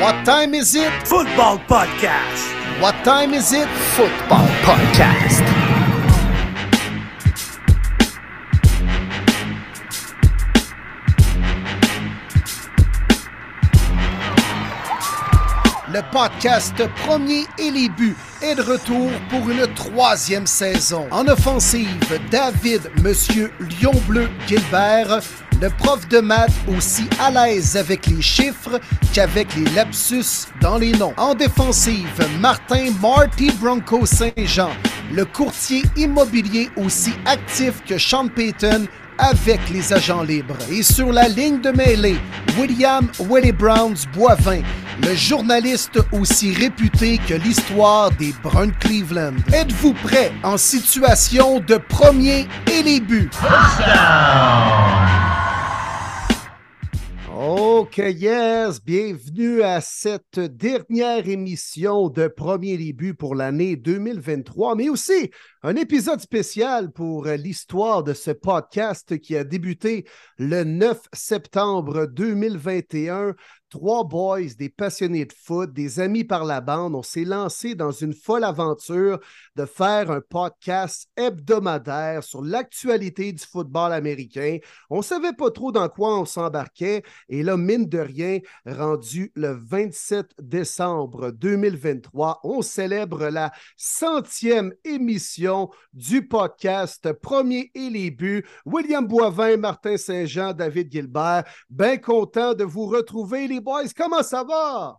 [0.00, 0.92] What time is it?
[1.06, 2.80] Football Podcast.
[2.80, 3.68] What time is it?
[3.94, 5.53] Football Podcast.
[16.14, 21.08] Podcast Premier et les buts est de retour pour une troisième saison.
[21.10, 21.88] En offensive,
[22.30, 25.18] David Monsieur Lion Bleu Gilbert,
[25.60, 28.78] le prof de maths aussi à l'aise avec les chiffres
[29.12, 31.14] qu'avec les lapsus dans les noms.
[31.16, 32.06] En défensive,
[32.38, 34.70] Martin Marty Bronco Saint-Jean,
[35.12, 38.86] le courtier immobilier aussi actif que Sean Payton
[39.18, 40.56] avec les agents libres.
[40.70, 42.18] Et sur la ligne de mêlée,
[42.58, 44.62] William Willie Browns Boivin,
[45.02, 49.34] le journaliste aussi réputé que l'histoire des Bruns Cleveland.
[49.52, 53.30] Êtes-vous prêt en situation de premier et les buts?
[57.46, 65.30] OK, yes, bienvenue à cette dernière émission de Premier Début pour l'année 2023, mais aussi
[65.62, 70.06] un épisode spécial pour l'histoire de ce podcast qui a débuté
[70.38, 73.34] le 9 septembre 2021
[73.74, 76.94] trois boys, des passionnés de foot, des amis par la bande.
[76.94, 79.18] On s'est lancé dans une folle aventure
[79.56, 84.58] de faire un podcast hebdomadaire sur l'actualité du football américain.
[84.90, 87.02] On ne savait pas trop dans quoi on s'embarquait.
[87.28, 95.68] Et là, mine de rien, rendu le 27 décembre 2023, on célèbre la centième émission
[95.92, 98.46] du podcast Premier et les buts.
[98.64, 104.44] William Boivin, Martin Saint-Jean, David Gilbert, bien content de vous retrouver les boys, comment ça
[104.44, 104.98] va?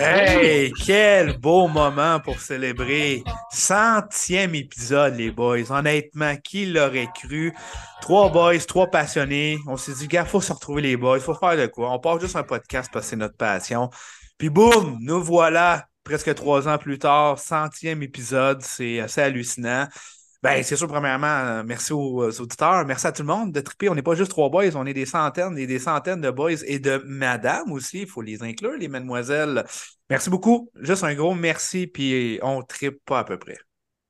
[0.00, 5.72] Hey, quel beau moment pour célébrer centième épisode, les boys.
[5.72, 7.52] Honnêtement, qui l'aurait cru?
[8.00, 9.58] Trois boys, trois passionnés.
[9.66, 11.90] On s'est dit, gars, faut se retrouver les boys, faut faire de quoi?
[11.90, 13.90] On part juste un podcast parce que c'est notre passion.
[14.36, 18.62] Puis boum, nous voilà presque trois ans plus tard, centième épisode.
[18.62, 19.88] C'est assez hallucinant.
[20.40, 23.88] Ben, c'est sûr, premièrement, euh, merci aux, auditeurs, merci à tout le monde de triper.
[23.88, 26.62] On n'est pas juste trois boys, on est des centaines et des centaines de boys
[26.64, 28.02] et de madame aussi.
[28.02, 29.64] Il faut les inclure, les mademoiselles.
[30.08, 30.70] Merci beaucoup.
[30.80, 33.58] Juste un gros merci, puis on tripe pas à peu près.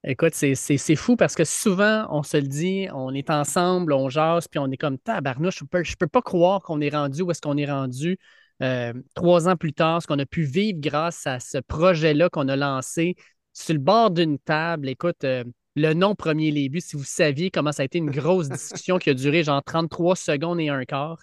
[0.04, 4.48] Écoute, c'est fou parce que souvent, on se le dit, on est ensemble, on jase,
[4.48, 5.60] puis on est comme tabarnouche.
[5.60, 8.18] Je peux, je peux pas croire qu'on est rendu où est-ce qu'on est rendu
[8.62, 12.48] euh, trois ans plus tard, ce qu'on a pu vivre grâce à ce projet-là qu'on
[12.48, 13.16] a lancé
[13.52, 14.88] sur le bord d'une table.
[14.88, 15.42] Écoute, euh,
[15.78, 19.10] le nom premier les si vous saviez comment ça a été une grosse discussion qui
[19.10, 21.22] a duré genre 33 secondes et un quart.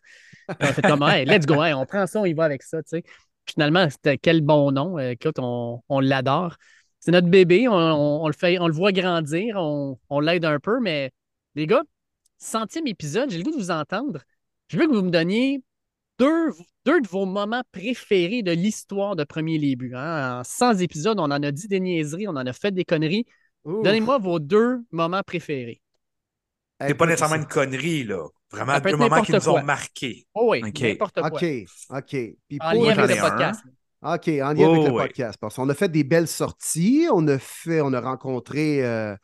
[0.50, 2.80] on fait comme, let's go, on prend ça, on y va avec ça.
[3.48, 4.98] Finalement, c'était quel bon nom.
[4.98, 6.56] Euh, écoute, on, on l'adore.
[7.00, 11.12] C'est notre bébé, on, le voit grandir, on, l'aide un peu, mais
[11.54, 11.84] les gars,
[12.40, 14.22] centième épisode, j'ai le goût de vous entendre.
[14.70, 15.62] Je veux que vous me donniez
[16.18, 16.50] deux,
[16.86, 19.94] de vos moments préférés de l'histoire de Premier buts.
[19.94, 20.40] Hein.
[20.40, 23.28] En 100 épisodes, on en a dit des niaiseries, on en a fait des conneries.
[23.66, 25.82] Donnez-moi vos deux moments préférés.
[26.80, 28.28] C'est pas nécessairement une connerie, là.
[28.52, 30.28] Vraiment deux moments qui nous ont marqués.
[30.34, 31.30] Oh oui, n'importe quoi.
[31.30, 31.46] OK,
[31.90, 32.10] OK.
[32.10, 33.62] Puis en lien avec le podcast.
[34.02, 35.38] OK, en lien avec le podcast.
[35.42, 39.16] Parce qu'on a fait des belles sorties, on a fait, on a rencontré euh,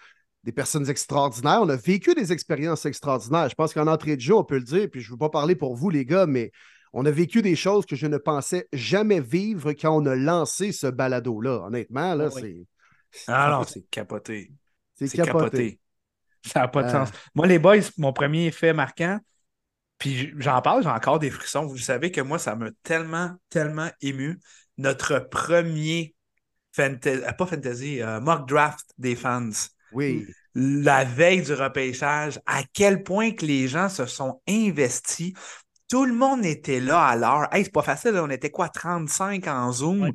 [0.43, 3.47] des personnes extraordinaires, on a vécu des expériences extraordinaires.
[3.49, 5.29] Je pense qu'en entrée de jeu, on peut le dire, puis je ne veux pas
[5.29, 6.51] parler pour vous, les gars, mais
[6.93, 10.71] on a vécu des choses que je ne pensais jamais vivre quand on a lancé
[10.71, 11.65] ce balado-là.
[11.67, 12.65] Honnêtement, là, c'est.
[13.27, 14.51] Ah non, c'est capoté.
[14.95, 15.79] C'est capoté.
[16.45, 17.09] Ça n'a pas de sens.
[17.33, 19.19] Moi, les boys, mon premier fait marquant,
[20.01, 21.65] puis j'en parle, j'ai encore des frissons.
[21.65, 24.39] Vous savez que moi, ça m'a tellement, tellement ému.
[24.77, 26.15] Notre premier
[26.71, 29.51] fantasy, pas fantasy, euh, mock draft des fans.
[29.91, 30.25] Oui.
[30.55, 35.33] La veille du repêchage, à quel point que les gens se sont investis.
[35.87, 37.47] Tout le monde était là à l'heure.
[37.53, 40.11] Hey, c'est pas facile, on était quoi, 35 en Zoom?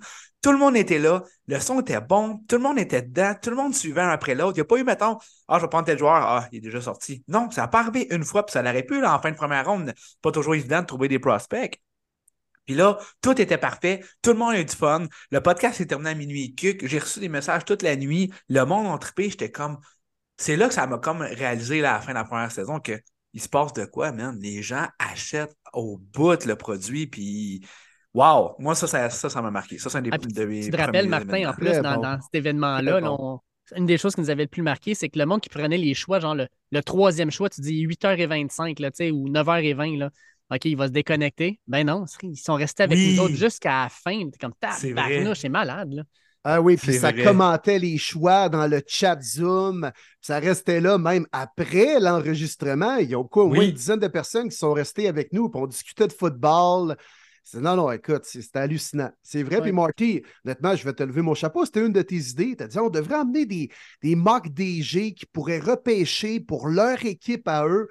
[0.46, 3.50] Tout le monde était là, le son était bon, tout le monde était dedans, tout
[3.50, 4.52] le monde suivait un après l'autre.
[4.52, 5.18] Il n'y a pas eu, mettons,
[5.48, 7.24] ah, je vais prendre tel joueur, ah, il est déjà sorti.
[7.26, 9.36] Non, ça n'a pas arrivé une fois, puis ça l'aurait pu, là, en fin de
[9.36, 9.92] première ronde.
[10.22, 11.82] Pas toujours évident de trouver des prospects.
[12.64, 15.08] Puis là, tout était parfait, tout le monde a eu du fun.
[15.32, 16.54] Le podcast s'est terminé à minuit
[16.84, 18.32] J'ai reçu des messages toute la nuit.
[18.48, 19.00] Le monde a.
[19.18, 19.78] J'étais comme.
[20.36, 23.00] C'est là que ça m'a comme réalisé à la fin de la première saison que
[23.32, 24.38] il se passe de quoi, man?
[24.40, 27.66] Les gens achètent au bout le produit, puis
[28.16, 28.54] Wow!
[28.58, 29.76] Moi, ça, ça, ça, m'a marqué.
[29.76, 32.34] Ça, c'est un des, ah, de mes Tu te rappelles, Martin, en plus, dans, cet
[32.34, 33.00] événement-là,
[33.74, 35.76] une des choses qui nous avait le plus marqué, c'est que le monde qui prenait
[35.76, 40.10] les choix, genre le, troisième choix, tu dis 8h25 là, ou 9h20, là,
[40.50, 41.60] OK, il va se déconnecter.
[41.66, 44.30] Ben non, ils sont restés avec nous autres jusqu'à la fin.
[44.30, 45.92] T'es comme, c'est malade.
[45.92, 46.02] Là.
[46.44, 49.90] Ah oui, puis ça commentait les choix dans le chat Zoom.
[50.22, 52.96] Ça restait là même après l'enregistrement.
[52.96, 55.50] Il y a quoi, au moins une dizaine de personnes qui sont restées avec nous,
[55.50, 56.96] puis on discutait de football.
[57.54, 59.10] Non, non, écoute, c'était hallucinant.
[59.22, 59.60] C'est vrai.
[59.60, 61.64] Puis Marty, honnêtement, je vais te lever mon chapeau.
[61.64, 62.56] C'était une de tes idées.
[62.56, 63.70] Tu as dit on devrait amener des,
[64.02, 67.88] des mock DG qui pourraient repêcher pour leur équipe à eux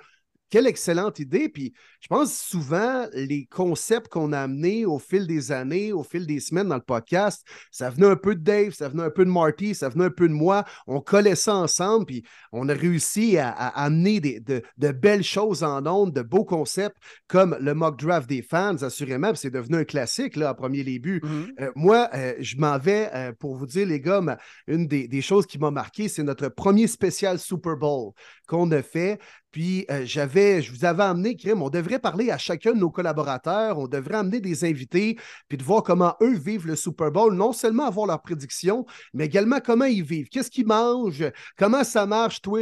[0.50, 1.50] quelle excellente idée.
[1.50, 1.74] Puis
[2.06, 6.40] je pense souvent, les concepts qu'on a amenés au fil des années, au fil des
[6.40, 9.32] semaines dans le podcast, ça venait un peu de Dave, ça venait un peu de
[9.32, 10.66] Marty, ça venait un peu de moi.
[10.86, 15.84] On collait ça ensemble, puis on a réussi à, amener des, de, belles choses en
[15.88, 19.34] ondes, de beaux concepts comme le mock draft des fans, assurément.
[19.34, 21.22] c'est devenu un classique là, à premier début.
[21.22, 21.62] Mm-hmm.
[21.62, 24.22] Euh, moi, euh, je m'en vais euh, pour vous dire, les gars,
[24.68, 28.12] une des, des choses qui m'a marqué, c'est notre premier spécial Super Bowl
[28.48, 29.20] qu'on a fait.
[29.52, 33.78] Puis j'avais, je vous avais amené, Krim, on devrait parler à chacun de nos collaborateurs,
[33.78, 37.54] on devrait amener des invités, puis de voir comment eux vivent le Super Bowl, non
[37.54, 41.26] seulement avoir leurs prédictions, mais également comment ils vivent, qu'est-ce qu'ils mangent,
[41.58, 42.62] comment ça marche, toi,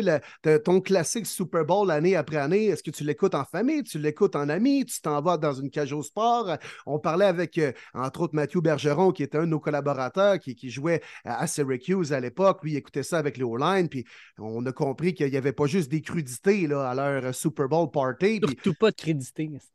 [0.63, 2.65] ton classique Super Bowl année après année?
[2.65, 5.69] Est-ce que tu l'écoutes en famille, tu l'écoutes en ami, tu t'en vas dans une
[5.69, 6.57] cage au sport?
[6.85, 10.69] On parlait avec, euh, entre autres, Mathieu Bergeron, qui était un de nos collaborateurs, qui,
[10.69, 12.63] jouait à Syracuse à l'époque.
[12.63, 14.05] Lui, il écoutait ça avec les O-line, puis
[14.37, 17.89] on a compris qu'il n'y avait pas juste des crudités là, à leur Super Bowl
[17.91, 18.39] party.
[18.43, 18.95] Surtout pas de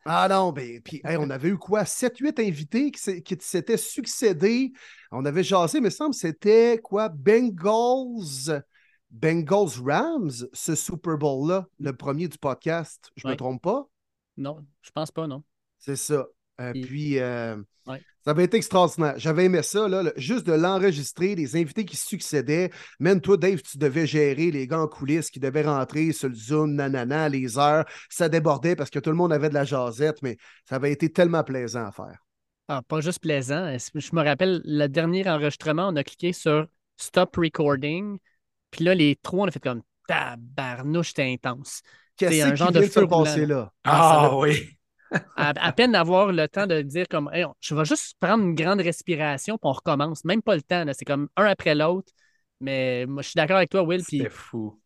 [0.04, 1.84] Ah non, ben, puis on avait eu quoi?
[1.84, 4.72] 7-8 invités qui, qui s'étaient succédés.
[5.10, 7.08] On avait jasé, mais semble c'était quoi?
[7.08, 8.62] Bengals.
[9.10, 13.10] Bengals Rams, ce Super Bowl-là, le premier du podcast.
[13.16, 13.88] Je ne me trompe pas?
[14.36, 15.42] Non, je pense pas, non.
[15.78, 16.26] C'est ça.
[16.60, 17.56] Euh, puis, euh,
[18.28, 19.14] ça avait été extraordinaire.
[19.16, 22.68] J'avais aimé ça, là, juste de l'enregistrer, les invités qui succédaient.
[23.00, 26.34] Même toi, Dave, tu devais gérer les gants en coulisses qui devaient rentrer sur le
[26.34, 27.86] Zoom, nanana, les heures.
[28.10, 30.36] Ça débordait parce que tout le monde avait de la jasette, mais
[30.68, 32.18] ça avait été tellement plaisant à faire.
[32.68, 33.74] Ah, pas juste plaisant.
[33.94, 36.66] Je me rappelle, le dernier enregistrement, on a cliqué sur
[36.98, 38.18] Stop Recording.
[38.70, 41.80] Puis là, les trois, on a fait comme tabarnouche, c'était intense.
[42.18, 43.72] Qu'est-ce un genre de se passer là?
[43.84, 44.77] Ah, ah oui
[45.36, 49.56] à, peine d'avoir le temps de dire comme je vais juste prendre une grande respiration
[49.56, 50.24] puis on recommence.
[50.24, 50.84] Même pas le temps.
[50.92, 52.12] C'est comme un après l'autre.
[52.60, 54.02] Mais moi, je suis d'accord avec toi, Will.
[54.02, 54.80] C'est fou.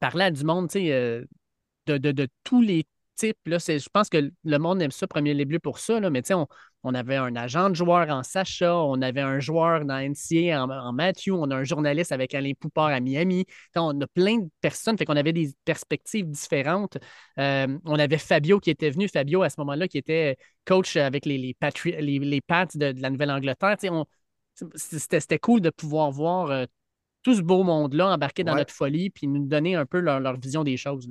[0.00, 1.24] Parler à du monde, tu sais, euh,
[1.86, 2.84] de, de, tous les
[3.16, 3.38] type.
[3.46, 6.00] Là, je pense que le monde aime ça, Premier Les Bleus, pour ça.
[6.00, 6.46] Là, mais on,
[6.84, 10.92] on avait un agent de joueur en Sacha, on avait un joueur dans NCA en,
[10.92, 13.46] Matthew, on a un journaliste avec Alain Poupard à Miami.
[13.74, 16.98] on a plein de personnes, fait qu'on avait des perspectives différentes.
[17.38, 20.36] Euh, on avait Fabio qui était venu, Fabio à ce moment-là, qui était
[20.66, 23.76] coach avec les, les, les, Pats de, la Nouvelle-Angleterre.
[24.76, 26.66] C'était cool de pouvoir voir euh,
[27.22, 30.62] tout ce beau monde-là embarquer dans notre folie puis nous donner un peu leur, vision
[30.62, 31.08] des choses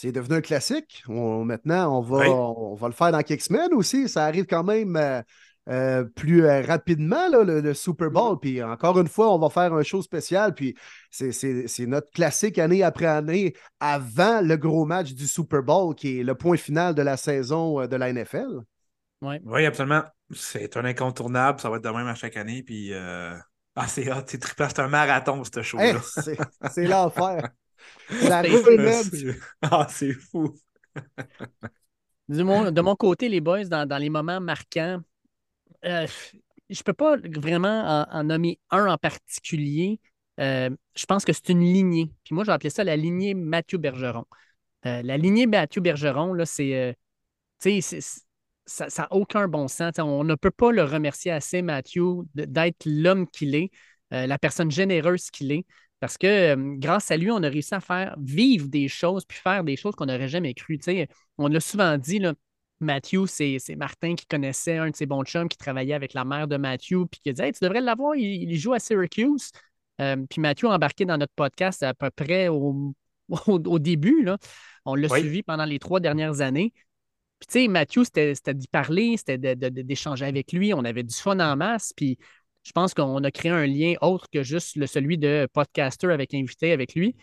[0.00, 1.04] c'est devenu un classique.
[1.08, 4.08] maintenant, on va, on va le faire dans quelques semaines aussi.
[4.08, 5.20] Ça arrive quand même euh,
[5.68, 8.10] euh, plus euh, rapidement, le, Super.
[8.10, 8.38] Bowl.
[8.40, 10.54] Puis encore une fois, on va faire un show spécial.
[10.54, 10.74] Puis
[11.10, 16.22] c'est notre classique année après année avant le gros match du Super Bowl, qui est
[16.22, 18.60] le point final de la saison de la NFL.
[19.20, 20.04] Oui, absolument.
[20.34, 21.60] C'est un incontournable.
[21.60, 22.62] Ça va être de même à chaque année.
[22.62, 22.94] Puis.
[23.76, 26.00] Ah, c'est c'est un marathon, ce show-là.
[26.70, 27.50] c'est l'enfer.
[29.62, 30.54] Ah, c'est fou.
[32.28, 35.00] de mon côté, les boys, dans, les moments marquants,
[35.84, 36.06] euh,
[36.68, 40.00] je ne peux pas vraiment en, nommer un en particulier.
[40.38, 42.12] Euh, je pense que c'est une lignée.
[42.24, 44.24] Puis moi, j'ai appelé ça la lignée Mathieu Bergeron.
[44.86, 46.96] Euh, la lignée Mathieu Bergeron, là, c'est.
[48.66, 49.94] ça n'a aucun bon sens.
[49.98, 53.70] on ne peut pas le remercier assez, Mathieu, d'être l'homme qu'il est,
[54.10, 55.66] la personne généreuse qu'il est.
[56.00, 59.64] Parce que grâce à lui, on a réussi à faire vivre des choses, puis faire
[59.64, 60.78] des choses qu'on n'aurait jamais cru.
[61.38, 62.34] on l'a souvent dit, là,
[62.80, 66.48] Matthew, c'est Martin qui connaissait un de ses bons chums qui travaillait avec la mère
[66.48, 69.50] de Matthew, puis qui a dit Tu devrais l'avoir, il, joue à Syracuse.
[69.98, 72.94] puis Matthew a embarqué dans notre podcast à peu près au,
[73.46, 74.22] au, début.
[74.22, 74.38] Là.
[74.84, 76.72] On l'a suivi pendant les trois dernières années.
[77.38, 80.74] Puis, tu sais, Matthew, c'était d'y parler, c'était d'échanger avec lui.
[80.74, 81.92] On avait du fun en masse.
[81.94, 82.18] Puis,
[82.70, 86.34] je pense qu'on a créé un lien autre que juste le, celui de podcaster avec
[86.34, 87.16] invité avec lui.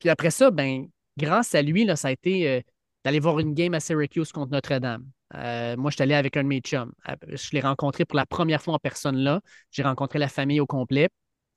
[0.00, 2.60] Puis après ça, ben, grâce à lui, là, ça a été euh,
[3.04, 5.06] d'aller voir une game à Syracuse contre Notre-Dame.
[5.36, 6.92] Euh, moi, je suis allé avec un de mes chums.
[7.28, 9.40] Je l'ai rencontré pour la première fois en personne là.
[9.70, 11.08] J'ai rencontré la famille au complet.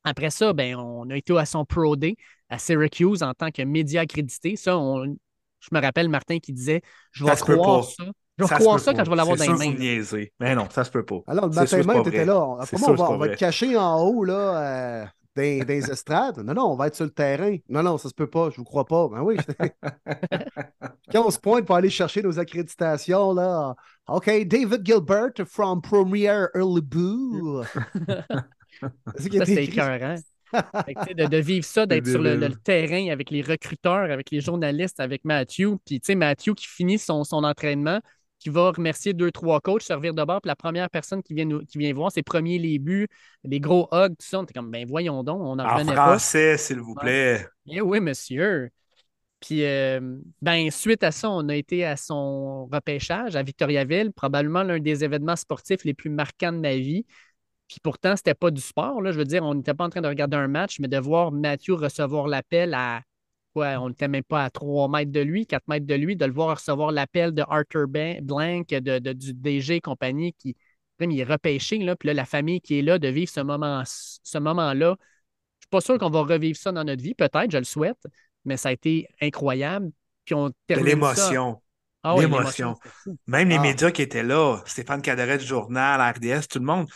[0.03, 2.17] Après ça, ben, on a été à son Pro Day
[2.49, 4.57] à Syracuse en tant que média accrédité.
[4.57, 5.05] Ça, on,
[5.59, 6.83] je me rappelle Martin qui disait
[7.13, 8.11] Je vais croire ça.
[8.37, 9.77] Je vais croire ça quand je vais l'avoir dans les mains.
[9.77, 10.31] Niaiser.
[10.39, 11.21] Mais non, ça se peut pas.
[11.27, 12.57] Alors, le matin même, tu étais là.
[12.59, 16.37] Après, on, va, on va te cacher en haut, là, euh, dans, des estrades.
[16.39, 17.55] Non, non, on va être sur le terrain.
[17.69, 18.49] Non, non, ça se peut pas.
[18.51, 19.07] Je vous crois pas.
[19.07, 19.37] Ben oui.
[21.11, 23.75] quand on se pointe pour aller chercher nos accréditations, là.
[24.07, 27.63] OK, David Gilbert from Premier Early Boo.
[29.17, 30.15] c'était écœurant.
[30.53, 35.25] de, de, vivre ça, d'être sur le, terrain avec les recruteurs, avec les journalistes, avec
[35.25, 35.77] Matthew.
[35.85, 37.99] Puis, tu sais, Matthew qui finit son, son entraînement,
[38.39, 40.41] qui va remercier deux, trois coachs, servir de bord.
[40.41, 43.07] Puis la première personne qui vient, qui vient voir ses premiers les buts,
[43.43, 46.57] les gros hugs, tout ça, on était comme, ben voyons donc, on en, en français,
[46.57, 47.47] s'il vous plaît.
[47.67, 48.69] Eh oui, monsieur.
[49.39, 54.63] Puis, euh, ben, suite à ça, on a été à son repêchage à Victoriaville, probablement
[54.63, 57.05] l'un des événements sportifs les plus marquants de ma vie.
[57.67, 59.01] Puis pourtant, c'était pas du sport.
[59.01, 59.11] Là.
[59.11, 61.31] Je veux dire, on n'était pas en train de regarder un match, mais de voir
[61.31, 63.01] Mathieu recevoir l'appel à
[63.61, 66.31] on n'était même pas à 3 mètres de lui, 4 mètres de lui, de le
[66.31, 70.55] voir recevoir l'appel de Arthur Blank, de, du DG et compagnie qui
[71.05, 71.77] il est repêché.
[71.79, 73.83] Là, puis là, la famille qui est là, de vivre ce moment-là.
[73.85, 74.95] Ce moment je ne
[75.61, 77.13] suis pas sûr qu'on va revivre ça dans notre vie.
[77.13, 77.97] Peut-être, je le souhaite,
[78.45, 79.91] mais ça a été incroyable.
[80.25, 81.61] Puis on L'émotion.
[82.03, 82.75] Ah l'émotion.
[83.25, 83.61] Même les ah.
[83.61, 86.87] médias qui étaient là, Stéphane Caderet du journal, RDS, tout le monde,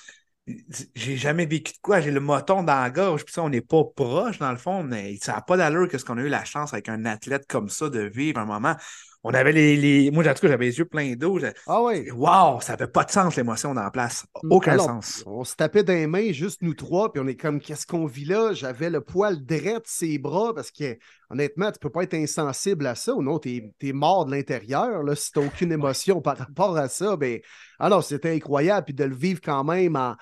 [0.96, 2.02] j'ai jamais vécu de quoi.
[2.02, 3.24] J'ai le moton dans la gorge.
[3.26, 5.98] Puis ça, on n'est pas proche, dans le fond, mais ça n'a pas d'allure que
[5.98, 8.76] ce qu'on a eu la chance avec un athlète comme ça de vivre un moment
[9.24, 9.78] on avait les.
[9.78, 10.12] les...
[10.12, 11.40] Moi, en tout cas, j'avais les yeux pleins d'eau.
[11.68, 12.10] Ah oui.
[12.12, 14.26] Waouh, ça n'avait pas de sens, l'émotion dans la place.
[14.44, 14.52] Mm.
[14.52, 15.24] Aucun sens.
[15.28, 18.06] On se tapait dans les mains, juste nous trois, puis on est comme, qu'est-ce qu'on
[18.06, 18.54] vit là?
[18.54, 20.98] J'avais le poil droit de ses bras parce que,
[21.30, 25.04] honnêtement, tu peux pas être insensible à ça ou non, tu es, mort de l'intérieur.
[25.16, 27.40] Si tu n'as aucune émotion par rapport à ça, ben.
[27.84, 28.86] Alors, c'était incroyable.
[28.86, 30.16] Puis de le vivre quand même en,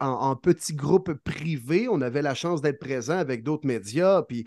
[0.00, 1.88] en, en petit groupe privé.
[1.88, 4.44] On avait la chance d'être présent avec d'autres médias, puis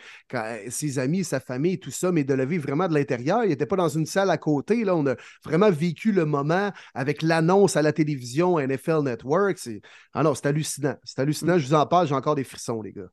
[0.69, 3.43] ses amis, sa famille, tout ça, mais de le vivre vraiment de l'intérieur.
[3.43, 4.83] Il n'était pas dans une salle à côté.
[4.83, 9.57] Là, on a vraiment vécu le moment avec l'annonce à la télévision NFL Network.
[9.57, 9.81] C'est...
[10.13, 10.95] Ah non, c'est hallucinant.
[11.03, 11.57] C'est hallucinant.
[11.57, 13.09] Je vous en parle, j'ai encore des frissons, les gars.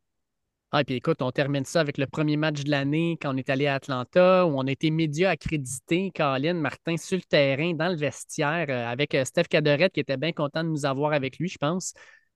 [0.70, 3.48] Ah, puis écoute, on termine ça avec le premier match de l'année quand on est
[3.48, 7.88] allé à Atlanta, où on a été média accrédité, Colin Martin, sur le terrain, dans
[7.88, 11.38] le vestiaire, euh, avec euh, Steph Cadorette, qui était bien content de nous avoir avec
[11.38, 11.94] lui, je pense,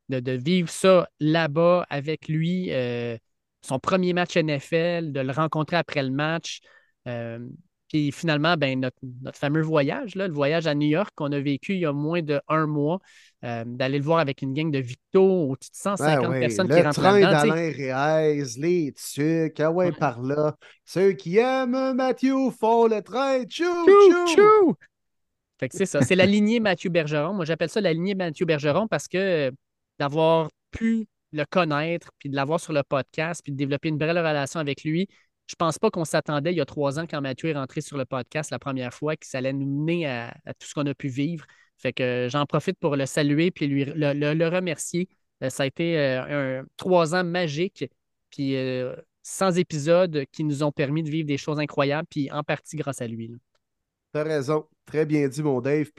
[0.09, 3.19] de, vivre ça là-bas avec lui, euh,
[3.61, 6.61] son premier match NFL, de le rencontrer après le match.
[7.93, 11.75] Puis finalement, ben, notre, fameux voyage, là, le voyage à New York qu'on a vécu
[11.75, 13.01] il y a moins d'un mois,
[13.45, 17.01] euh, d'aller le voir avec une gang de Victo, au-dessus de 150 personnes qui rentrent.
[17.01, 20.57] Le train d'Alain Réez, les tucs, ah ouais, par là.
[20.87, 23.45] Ceux qui aiment Mathieu font le train.
[23.45, 24.75] Tchou, tchou, tchou.
[25.61, 27.35] Fait que c'est ça, c'est la lignée Mathieu Bergeron.
[27.35, 29.51] Moi, j'appelle ça la lignée Mathieu Bergeron parce que euh,
[29.99, 34.17] d'avoir pu le connaître, puis de l'avoir sur le podcast, puis de développer une belle
[34.17, 35.09] relation avec lui,
[35.53, 37.99] je pense pas qu'on s'attendait il y a trois ans quand Mathieu est rentré sur
[37.99, 40.95] le podcast la première fois que ça allait nous mener à, tout ce qu'on a
[40.95, 41.45] pu vivre.
[41.77, 45.11] Fait que j'en profite pour le saluer puis lui, le, remercier.
[45.43, 47.85] Euh, ça a été euh, un, trois ans magiques,
[48.31, 52.43] puis euh, sans épisodes qui nous ont permis de vivre des choses incroyables, puis en
[52.43, 53.31] partie grâce à lui.
[54.15, 54.67] Tu as raison.
[54.87, 55.91] Très bien dit, mon Dave.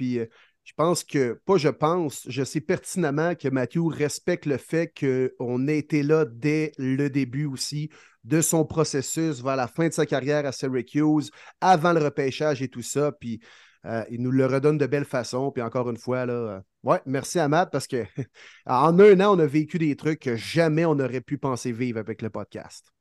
[0.64, 5.68] Je pense que, pas je pense, je sais pertinemment que Mathieu respecte le fait qu'on
[5.68, 7.90] ait été là dès le début aussi
[8.24, 12.70] de son processus vers la fin de sa carrière à Syracuse, avant le repêchage et
[12.70, 13.12] tout ça.
[13.12, 13.42] Puis
[13.86, 15.52] euh, il nous le redonne de belle façon.
[15.52, 18.06] Puis encore une fois, là, euh, merci à Matt parce que
[18.66, 22.00] en un an, on a vécu des trucs que jamais on aurait pu penser vivre
[22.00, 22.94] avec le podcast.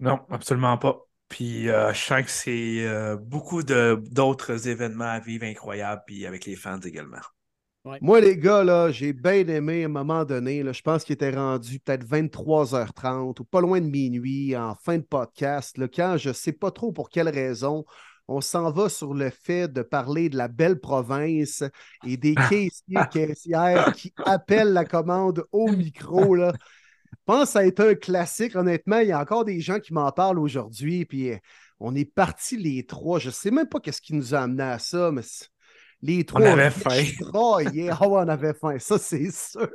[0.00, 1.07] Non, absolument pas.
[1.28, 6.46] Puis euh, je sens que c'est euh, beaucoup d'autres événements à vivre incroyables, puis avec
[6.46, 7.18] les fans également.
[8.02, 10.62] Moi, les gars, là, j'ai bien aimé à un moment donné.
[10.62, 14.98] Là, je pense qu'il était rendu peut-être 23h30 ou pas loin de minuit en fin
[14.98, 15.78] de podcast.
[15.78, 17.84] Là, quand je ne sais pas trop pour quelle raison,
[18.26, 21.64] on s'en va sur le fait de parler de la belle province
[22.06, 26.34] et des caissiers caissières qui appellent la commande au micro.
[26.34, 26.52] Là.
[27.12, 28.98] Je pense que ça a été un classique, honnêtement.
[28.98, 31.04] Il y a encore des gens qui m'en parlent aujourd'hui.
[31.04, 31.36] Puis euh,
[31.80, 33.18] on est partis les trois.
[33.18, 35.22] Je ne sais même pas qu'est-ce qui nous a amené à ça, mais
[36.02, 36.40] les trois.
[36.40, 36.90] On avait faim.
[36.90, 37.90] Je broyais.
[37.90, 39.68] Ah on avait faim, ça c'est sûr.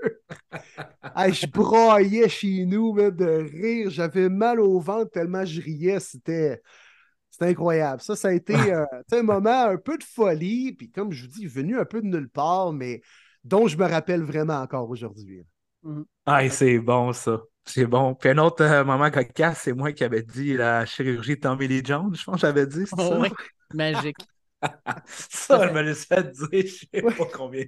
[0.52, 3.90] je broyais chez nous de rire.
[3.90, 6.00] J'avais mal au ventre tellement je riais.
[6.00, 6.62] C'était.
[7.30, 8.00] C'était incroyable.
[8.00, 11.32] Ça, ça a été euh, un moment un peu de folie, puis comme je vous
[11.32, 13.02] dis, venu un peu de nulle part, mais
[13.44, 15.44] dont je me rappelle vraiment encore aujourd'hui.
[15.84, 16.04] Mm.
[16.26, 17.42] Ah, c'est bon, ça.
[17.66, 18.16] C'est bon.
[18.16, 21.68] Puis un autre euh, moment cocasse, c'est moi qui avais dit la chirurgie de Tommy
[21.68, 23.20] Lee Jones, je pense que j'avais dit, c'est ça?
[23.74, 24.18] magique.
[25.08, 27.66] ça, je me laisse fait dire, je sais pas combien.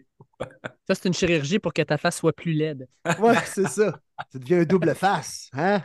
[0.88, 2.88] ça, c'est une chirurgie pour que ta face soit plus laide.
[3.20, 4.00] Ouais, c'est ça.
[4.32, 5.82] Ça devient un double face, hein?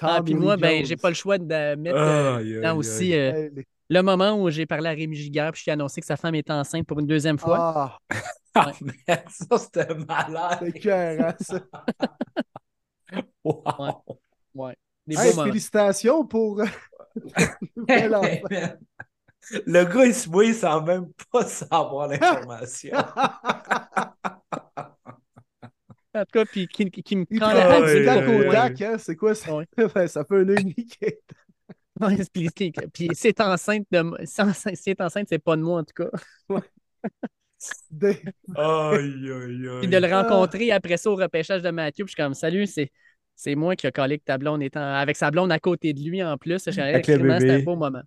[0.00, 3.48] ah, puis moi, ben, j'ai pas le choix de mettre euh, aussi euh,
[3.88, 6.34] le moment où j'ai parlé à Rémi Giguère puis je suis annoncé que sa femme
[6.34, 7.58] était enceinte pour une deuxième fois.
[7.58, 7.98] Ah,
[8.54, 8.72] ah
[9.28, 10.58] ça, c'était malade.
[10.60, 11.60] C'est clair, ça.
[13.44, 14.04] wow.
[14.54, 14.76] Ouais.
[15.06, 16.62] félicitations pour.
[19.66, 22.94] Le gars, il se mouille sans même pas savoir l'information.
[26.14, 28.98] En tout cas, puis qui, qui me Il prend la hein?
[28.98, 29.54] C'est quoi ça?
[29.54, 29.66] Ouais.
[29.94, 30.48] Ben, ça fait un
[32.00, 32.16] Ouais,
[32.92, 36.04] puis, c'est enceinte de c'est enceinte- si c'est enceinte, c'est pas de moi en tout
[36.04, 36.10] cas.
[37.90, 38.16] de-
[38.56, 39.78] Aïe, aïe, aïe.
[39.80, 42.66] Puis de le rencontrer après ça au repêchage de Mathieu, puis je suis comme salut,
[42.66, 42.90] c'est.
[43.40, 46.00] C'est moi qui ai collé avec ta blonde étant avec sa blonde à côté de
[46.00, 46.60] lui en plus.
[46.66, 48.02] Je suis Avec le vraiment, C'était un beau moment.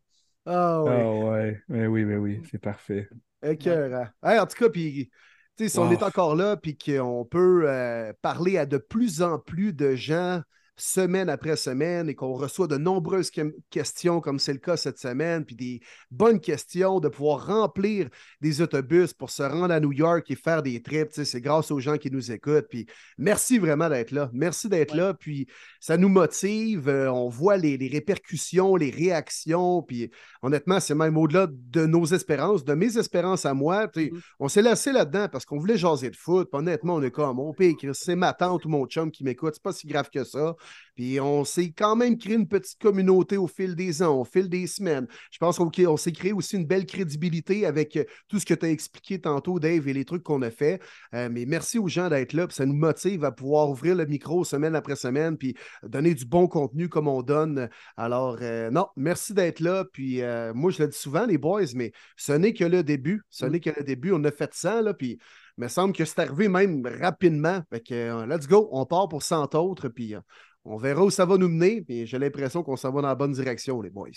[0.46, 0.90] Ah oui.
[0.92, 3.08] Ah ouais, mais oui, mais oui, c'est parfait.
[3.42, 4.08] Écœurant.
[4.22, 5.10] Hey, en tout cas, puis,
[5.58, 9.22] tu sais, si on est encore là, puis qu'on peut euh, parler à de plus
[9.22, 10.42] en plus de gens
[10.82, 14.98] semaine après semaine et qu'on reçoit de nombreuses que- questions, comme c'est le cas cette
[14.98, 18.10] semaine, puis des bonnes questions, de pouvoir remplir
[18.42, 21.80] des autobus pour se rendre à New York et faire des trips, c'est grâce aux
[21.80, 22.68] gens qui nous écoutent.
[22.70, 22.86] Puis
[23.18, 24.30] merci vraiment d'être là.
[24.34, 24.98] Merci d'être Ouais.
[24.98, 25.48] là, puis
[25.80, 26.90] ça nous motive.
[26.90, 30.10] euh, on voit les, les répercussions, les réactions, puis
[30.42, 33.88] honnêtement, c'est même au-delà de nos espérances, de mes espérances à moi.
[33.96, 34.22] Mhm.
[34.40, 36.50] On s'est laissé là-dedans parce qu'on voulait jaser de foot.
[36.52, 39.54] Puis honnêtement, on est comme, mon Chris, c'est ma tante ou mon chum qui m'écoute.
[39.54, 40.56] C'est pas si grave que ça.
[40.96, 44.50] Puis on s'est quand même créé une petite communauté au fil des ans, au fil
[44.50, 45.08] des semaines.
[45.32, 48.54] Je pense qu'on on s'est créé aussi une belle crédibilité avec euh, tout ce que
[48.54, 50.82] tu as expliqué tantôt, Dave, et les trucs qu'on a fait.
[51.14, 52.48] Euh, mais merci aux gens d'être là.
[52.48, 56.26] Puis ça nous motive à pouvoir ouvrir le micro semaine après semaine, puis donner du
[56.26, 57.70] bon contenu comme on donne.
[57.98, 59.86] Alors, euh, non, merci d'être là.
[59.92, 63.22] Puis euh, moi, je le dis souvent, les boys, mais ce n'est que le début.
[63.30, 63.50] Ce Mm.
[63.50, 64.12] n'est que le début.
[64.12, 65.20] On a fait 100, là, puis
[65.58, 67.62] il me semble que c'est arrivé même rapidement.
[67.70, 70.16] Fait que, let's go, on part pour 100 autres, puis
[70.66, 71.82] on verra où ça va nous mener.
[71.82, 74.10] Puis j'ai l'impression qu'on s'en va dans la bonne direction, les boys.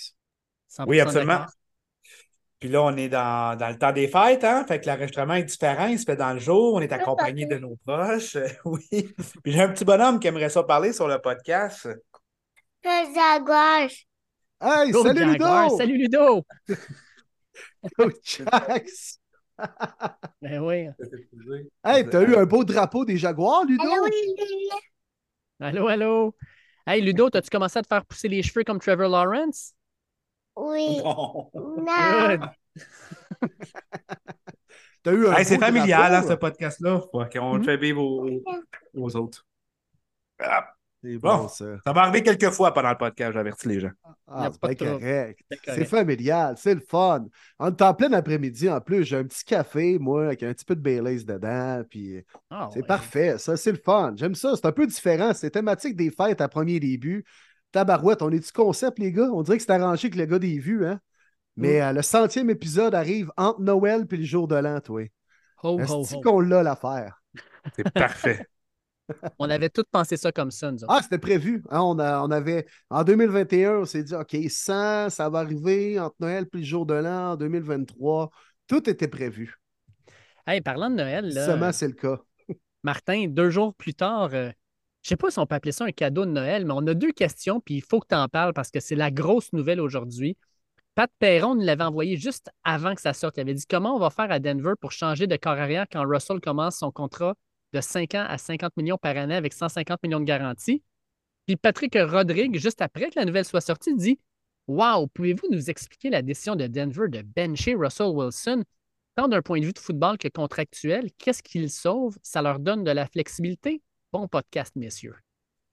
[0.70, 1.46] 100% Oui, absolument.
[2.60, 4.64] Puis là, on est dans, dans le temps des fêtes, hein?
[4.66, 7.58] Fait que l'enregistrement est différent, il se fait dans le jour, on est accompagné de
[7.58, 8.36] nos proches.
[8.36, 9.14] euh, oui.
[9.42, 11.88] Puis j'ai un petit bonhomme qui aimerait ça parler sur le podcast.
[12.84, 13.88] Le jaguar.
[14.60, 15.64] Hey, Go, salut Jaguar!
[15.64, 15.76] Ludo!
[15.76, 16.42] Salut Ludo!
[17.98, 19.18] Coach Jax!
[20.40, 20.88] Ben oui.
[21.84, 23.82] Hey, t'as eu un beau drapeau des Jaguars, Ludo?
[23.82, 24.70] Allô, Lily?
[25.60, 26.34] Allô, allô?
[26.86, 29.72] Hey Ludo, as-tu commencé à te faire pousser les cheveux comme Trevor Lawrence?
[30.56, 30.98] Oui.
[31.04, 31.50] Non.
[31.54, 32.40] Good.
[35.02, 37.00] T'as eu un Hey, c'est familial, hein, ce podcast-là.
[37.12, 37.64] Faut qu'on Mhm.
[37.64, 38.42] fait vivre aux,
[38.94, 39.46] aux autres.
[40.38, 40.73] Ah,
[41.04, 41.36] C'est Bon.
[41.36, 41.66] bon, ça.
[41.84, 43.90] ça va arriver quelques fois pendant le podcast, j'avertis les gens.
[44.26, 45.40] Ah, Y a c'est correct.
[45.66, 47.26] C'est familial, c'est le fun.
[47.58, 49.04] On est en plein après-midi en plus.
[49.04, 51.82] J'ai un petit café, moi, avec un petit peu de Baileys dedans.
[51.90, 52.86] Puis Ah, c'est ouais.
[52.86, 53.36] parfait.
[53.36, 54.14] Ça, c'est le fun.
[54.16, 54.54] J'aime ça.
[54.56, 55.34] C'est un peu différent.
[55.34, 57.24] C'est thématique des fêtes à premier début.
[57.70, 59.28] Tabarouette, on est du concept, les gars?
[59.32, 61.00] On dirait que c'est arrangé que le gars des vues, hein?
[61.56, 65.02] Mais euh, le centième épisode arrive entre Noël et le jour de l'an, toi.
[65.62, 66.20] Ho, ho, ho.
[66.22, 67.20] qu'on l'a l'affaire?
[67.76, 68.46] C'est parfait.
[69.38, 70.92] On avait tous pensé ça comme ça, nous autres.
[70.92, 71.62] Ah, c'était prévu.
[71.70, 75.98] Hein, on, a- on avait, en 2021, on s'est dit, OK, 100, ça va arriver
[76.00, 78.30] entre Noël et le jour de l'an en 2023.
[78.66, 79.54] Tout était prévu.
[80.46, 82.20] Hey, parlant de Noël, là, Seulement, c'est le cas.
[82.82, 84.50] Martin, deux jours plus tard, euh,
[85.02, 86.94] je sais pas si on peut appeler ça un cadeau de Noël, mais on a
[86.94, 89.80] deux questions, puis il faut que tu en parles parce que c'est la grosse nouvelle
[89.80, 90.36] aujourd'hui.
[90.94, 93.36] Pat Perron nous l'avait envoyé juste avant que ça sorte.
[93.36, 96.06] Il avait dit comment on va faire à Denver pour changer de corps arrière quand
[96.06, 97.34] Russell commence son contrat?
[97.74, 100.82] De 5 ans à 50 millions par année avec 150 millions de garantie.
[101.46, 104.18] Puis Patrick Rodrigue, juste après que la nouvelle soit sortie, dit
[104.66, 108.64] Wow, pouvez-vous nous expliquer la décision de Denver de bencher Russell Wilson
[109.14, 112.16] tant d'un point de vue de football que contractuel, qu'est-ce qu'ils sauvent?
[112.22, 113.82] Ça leur donne de la flexibilité?
[114.12, 115.16] Bon podcast, messieurs.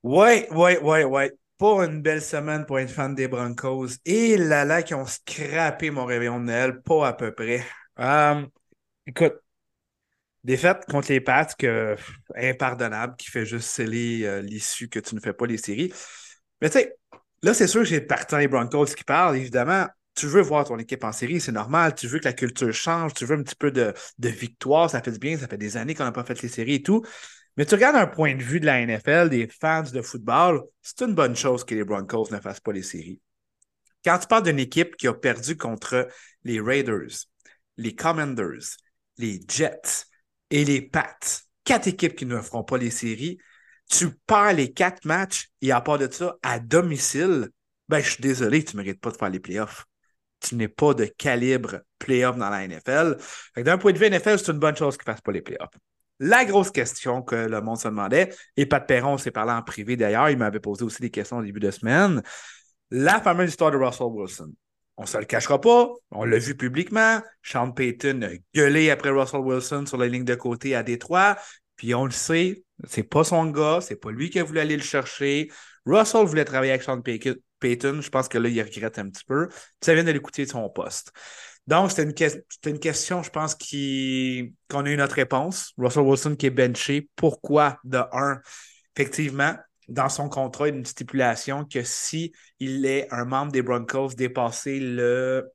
[0.04, 1.32] Ouais, ouais, ouais, ouais.
[1.58, 3.90] Pas une belle semaine pour être fan des Broncos.
[4.06, 7.64] Et là là, qui ont scrappé mon réveillon de Noël, pas à peu près.
[8.00, 8.46] Euh,
[9.06, 9.36] écoute,
[10.44, 11.96] défaite contre les Pats, que,
[12.36, 15.94] impardonnable, qui fait juste sceller euh, l'issue que tu ne fais pas les séries.
[16.62, 16.96] Mais tu sais,
[17.44, 19.88] là, c'est sûr que j'ai partant les Broncos qui parlent, évidemment.
[20.16, 21.96] Tu veux voir ton équipe en série, c'est normal.
[21.96, 25.02] Tu veux que la culture change, tu veux un petit peu de, de victoire, ça
[25.02, 27.04] fait du bien, ça fait des années qu'on n'a pas fait les séries et tout.
[27.58, 31.02] Mais tu regardes un point de vue de la NFL, des fans de football, c'est
[31.02, 33.20] une bonne chose que les Broncos ne fassent pas les séries.
[34.04, 36.08] Quand tu parles d'une équipe qui a perdu contre
[36.44, 37.28] les Raiders,
[37.78, 38.78] les Commanders,
[39.18, 40.06] les Jets
[40.52, 41.18] et les Pats,
[41.64, 43.40] quatre équipes qui ne feront pas les séries,
[43.90, 47.50] tu perds les quatre matchs et à part de ça, à domicile,
[47.90, 49.86] ben, je suis désolé, tu ne mérites pas de faire les playoffs.
[50.40, 53.18] Tu n'es pas de calibre playoff dans la NFL.
[53.58, 55.74] D'un point de vue NFL, c'est une bonne chose qu'ils ne fassent pas les playoffs.
[56.20, 59.98] La grosse question que le monde se demandait, et Pat Perron s'est parlé en privé
[59.98, 62.22] d'ailleurs, il m'avait posé aussi des questions au début de semaine.
[62.92, 64.54] La fameuse histoire de Russell Wilson.
[64.98, 67.22] On ne se le cachera pas, on l'a vu publiquement.
[67.42, 71.38] Sean Payton a gueulé après Russell Wilson sur la ligne de côté à Détroit.
[71.76, 74.78] Puis on le sait, c'est pas son gars, c'est pas lui qui a voulu aller
[74.78, 75.50] le chercher.
[75.86, 79.48] Russell voulait travailler avec Sean Payton, je pense que là, il regrette un petit peu.
[79.82, 81.12] Ça vient de l'écouter de son poste.
[81.68, 85.74] Donc, c'était une, que- une question, je pense, qu'on a eu notre réponse.
[85.78, 87.10] Russell Wilson qui est benché.
[87.16, 87.80] Pourquoi?
[87.84, 88.40] De un,
[88.96, 89.56] effectivement,
[89.92, 95.50] dans son contrat, une stipulation que si il est un membre des Broncos dépassé le.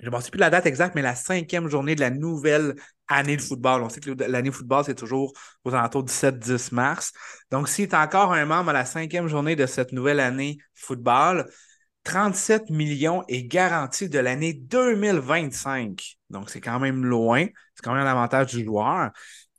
[0.00, 2.74] Je ne sais plus la date exacte, mais la cinquième journée de la nouvelle
[3.06, 3.82] année de football.
[3.82, 5.32] On sait que l'année de football, c'est toujours
[5.64, 7.12] aux alentours du 7-10 mars.
[7.50, 11.46] Donc, s'il est encore un membre à la cinquième journée de cette nouvelle année football,
[12.04, 16.16] 37 millions est garanti de l'année 2025.
[16.30, 17.46] Donc, c'est quand même loin.
[17.74, 19.10] C'est quand même l'avantage du joueur.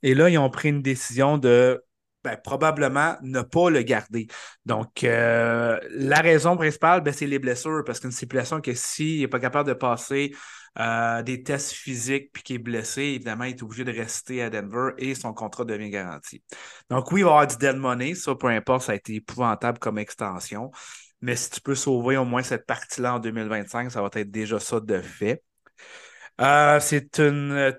[0.01, 1.83] Et là, ils ont pris une décision de
[2.23, 4.27] ben, probablement ne pas le garder.
[4.65, 9.27] Donc, euh, la raison principale, ben, c'est les blessures, parce qu'une stipulation que s'il n'est
[9.27, 10.33] pas capable de passer
[10.79, 14.49] euh, des tests physiques puis qu'il est blessé, évidemment, il est obligé de rester à
[14.49, 16.43] Denver et son contrat devient garanti.
[16.89, 18.15] Donc, oui, il va y avoir du dead money.
[18.15, 20.71] Ça, peu importe, ça a été épouvantable comme extension.
[21.21, 24.59] Mais si tu peux sauver au moins cette partie-là en 2025, ça va être déjà
[24.59, 25.43] ça de fait.
[26.39, 27.75] Euh, c'est une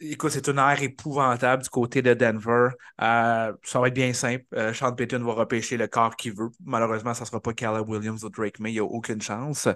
[0.00, 2.68] Écoute, c'est une ère épouvantable du côté de Denver.
[3.00, 4.44] Euh, ça va être bien simple.
[4.54, 6.50] Euh, Sean Payton va repêcher le corps qu'il veut.
[6.64, 8.70] Malheureusement, ça ne sera pas Caleb Williams ou Drake May.
[8.70, 9.66] Il n'y a aucune chance.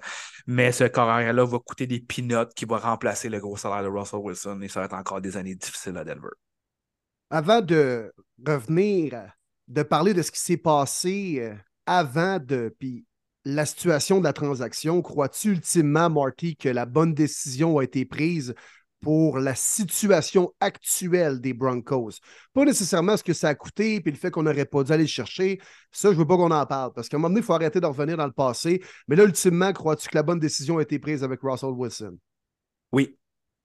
[0.47, 4.21] Mais ce corps-là va coûter des peanuts qui va remplacer le gros salaire de Russell
[4.21, 6.31] Wilson et ça va être encore des années difficiles à Denver.
[7.31, 8.13] Avant de
[8.47, 9.33] revenir,
[9.67, 11.55] de parler de ce qui s'est passé euh,
[11.87, 12.73] avant de.
[12.79, 13.07] Puis
[13.45, 18.55] la situation de la transaction, crois-tu ultimement, Marty, que la bonne décision a été prise
[19.03, 22.13] pour la situation actuelle des Broncos.
[22.55, 25.05] Pas nécessairement ce que ça a coûté, puis le fait qu'on n'aurait pas dû aller
[25.05, 25.61] le chercher.
[25.91, 27.81] Ça, je veux pas qu'on en parle, parce qu'à un moment donné, il faut arrêter
[27.81, 28.81] de revenir dans le passé.
[29.09, 32.17] Mais là, ultimement, crois-tu que la bonne décision a été prise avec Russell Wilson?
[32.93, 33.19] Oui.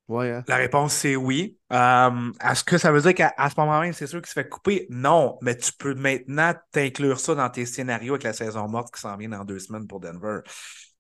[0.08, 0.44] Ouais, hein?
[0.48, 1.58] La réponse, c'est oui.
[1.72, 4.88] Euh, Est-ce que ça veut dire qu'à ce moment-là, c'est sûr qu'il se fait couper?
[4.90, 9.02] Non, mais tu peux maintenant t'inclure ça dans tes scénarios avec la saison morte qui
[9.02, 10.40] s'en vient dans deux semaines pour Denver.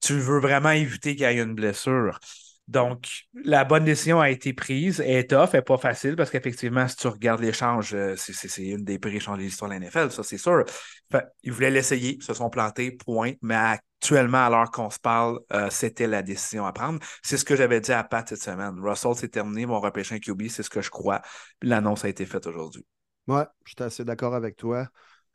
[0.01, 2.19] Tu veux vraiment éviter qu'il y ait une blessure.
[2.67, 3.07] Donc,
[3.45, 4.99] la bonne décision a été prise.
[4.99, 8.83] Elle est tough, elle n'est pas facile parce qu'effectivement, si tu regardes l'échange, c'est une
[8.83, 10.65] des pires échanges de l'histoire de la NFL, ça c'est sûr.
[11.09, 13.33] Fait, ils voulaient l'essayer, ils se sont plantés, point.
[13.41, 16.99] Mais actuellement, à l'heure qu'on se parle, euh, c'était la décision à prendre.
[17.23, 18.75] C'est ce que j'avais dit à Pat cette semaine.
[18.81, 21.21] Russell, c'est terminé, mon repêcher un QB, c'est ce que je crois.
[21.61, 22.85] L'annonce a été faite aujourd'hui.
[23.27, 24.87] Ouais, je suis assez d'accord avec toi.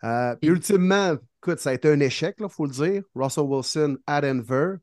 [0.05, 3.03] Euh, puis ultimement, écoute, ça a été un échec, il faut le dire.
[3.15, 4.77] Russell Wilson à Denver,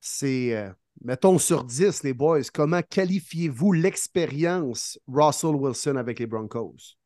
[0.00, 0.56] c'est.
[0.56, 0.70] Euh,
[1.04, 6.96] mettons sur 10, les boys, comment qualifiez-vous l'expérience Russell Wilson avec les Broncos?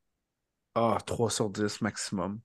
[0.74, 2.40] Ah, 3 sur 10 maximum.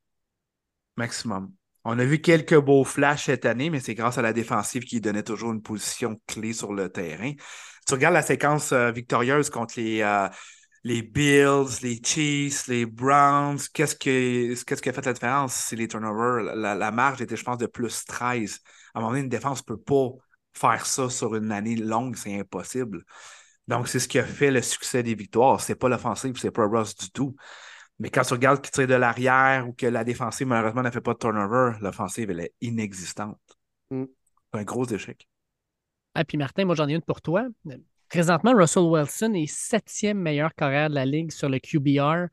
[0.98, 1.52] Maximum.
[1.84, 5.02] On a vu quelques beaux flashs cette année, mais c'est grâce à la défensive qui
[5.02, 7.34] donnait toujours une position clé sur le terrain.
[7.88, 10.30] Tu regardes la séquence euh, victorieuse contre les, euh,
[10.84, 13.60] les Bills, les Chiefs, les Browns.
[13.74, 15.56] Qu'est-ce que, qu'est-ce qui a fait la différence?
[15.56, 16.56] C'est les turnovers.
[16.56, 18.60] La, la, marge était, je pense, de plus 13.
[18.94, 20.10] À un moment donné, une défense ne peut pas
[20.54, 23.04] faire ça sur une année longue, c'est impossible.
[23.68, 25.62] Donc, c'est ce qui a fait le succès des victoires.
[25.62, 27.36] C'est pas l'offensive, c'est pas Ross du tout.
[28.00, 31.02] Mais quand tu regardes qui tire de l'arrière ou que la défensive, malheureusement, n'a fait
[31.02, 33.40] pas de turnover, l'offensive, elle est inexistante.
[33.92, 34.06] Mm.
[34.52, 35.28] C'est un gros échec.
[36.16, 37.48] Ah, puis Martin, moi, j'en ai une pour toi.
[38.10, 42.28] Présentement, Russell Wilson est septième meilleur carrière de la Ligue sur le QBR.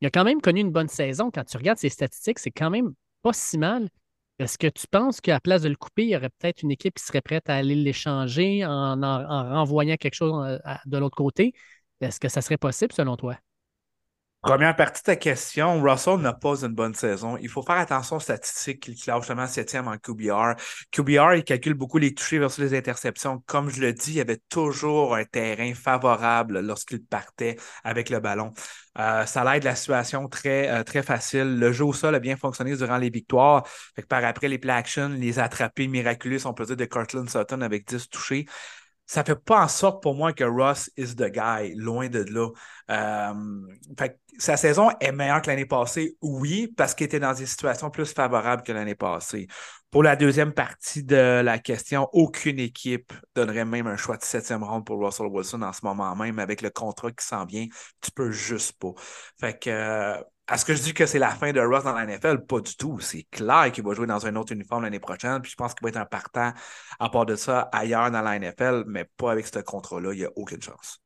[0.00, 1.30] Il a quand même connu une bonne saison.
[1.30, 3.88] Quand tu regardes ses statistiques, c'est quand même pas si mal.
[4.42, 6.94] Est-ce que tu penses qu'à place de le couper, il y aurait peut-être une équipe
[6.96, 11.52] qui serait prête à aller l'échanger en, en, en, renvoyant quelque chose de l'autre côté?
[12.00, 13.36] Est-ce que ça serait possible selon toi?
[14.42, 17.36] Première partie de ta question, Russell n'a pas une bonne saison.
[17.36, 20.54] Il faut faire attention aux statistiques qu'il classe justement septième en QBR.
[20.90, 23.40] QBR, il calcule beaucoup les touchés versus les interceptions.
[23.46, 28.18] Comme je le dis, il y avait toujours un terrain favorable lorsqu'il partait avec le
[28.18, 28.52] ballon.
[28.98, 31.60] Euh, ça l'aide la situation très, euh, très facile.
[31.60, 33.64] Le jeu au sol a bien fonctionné durant les victoires.
[33.94, 37.30] Fait que par après, les play action, les attrapés miraculeux, on peut dire, de Cortland
[37.30, 38.46] Sutton avec 10 touchés
[39.12, 42.48] ça fait pas en sorte pour moi que Ross is the guy, loin de là.
[42.90, 44.06] Euh,
[44.38, 48.10] sa saison est meilleure que l'année passée, oui, parce qu'il était dans des situations plus
[48.10, 49.48] favorables que l'année passée.
[49.90, 54.64] Pour la deuxième partie de la question, aucune équipe donnerait même un choix de septième
[54.64, 57.66] ronde pour Russell Wilson en ce moment même, avec le contrat qui s'en vient,
[58.00, 58.94] tu peux juste pas.
[59.38, 62.06] Fait que euh, est-ce que je dis que c'est la fin de Ross dans la
[62.06, 62.44] NFL?
[62.46, 63.00] Pas du tout.
[63.00, 65.40] C'est clair qu'il va jouer dans un autre uniforme l'année prochaine.
[65.40, 66.52] Puis je pense qu'il va être un partant
[66.98, 70.12] à part de ça ailleurs dans la NFL, mais pas avec ce contrat-là.
[70.12, 71.00] Il n'y a aucune chance.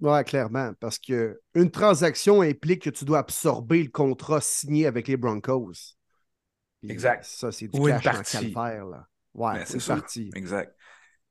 [0.00, 0.72] Oui, clairement.
[0.80, 5.96] Parce qu'une transaction implique que tu dois absorber le contrat signé avec les Broncos.
[6.80, 7.24] Puis exact.
[7.24, 8.52] Ça, c'est du Ou cash une partie.
[8.52, 9.06] Là.
[9.34, 10.30] Ouais, c'est partie.
[10.34, 10.74] Exact.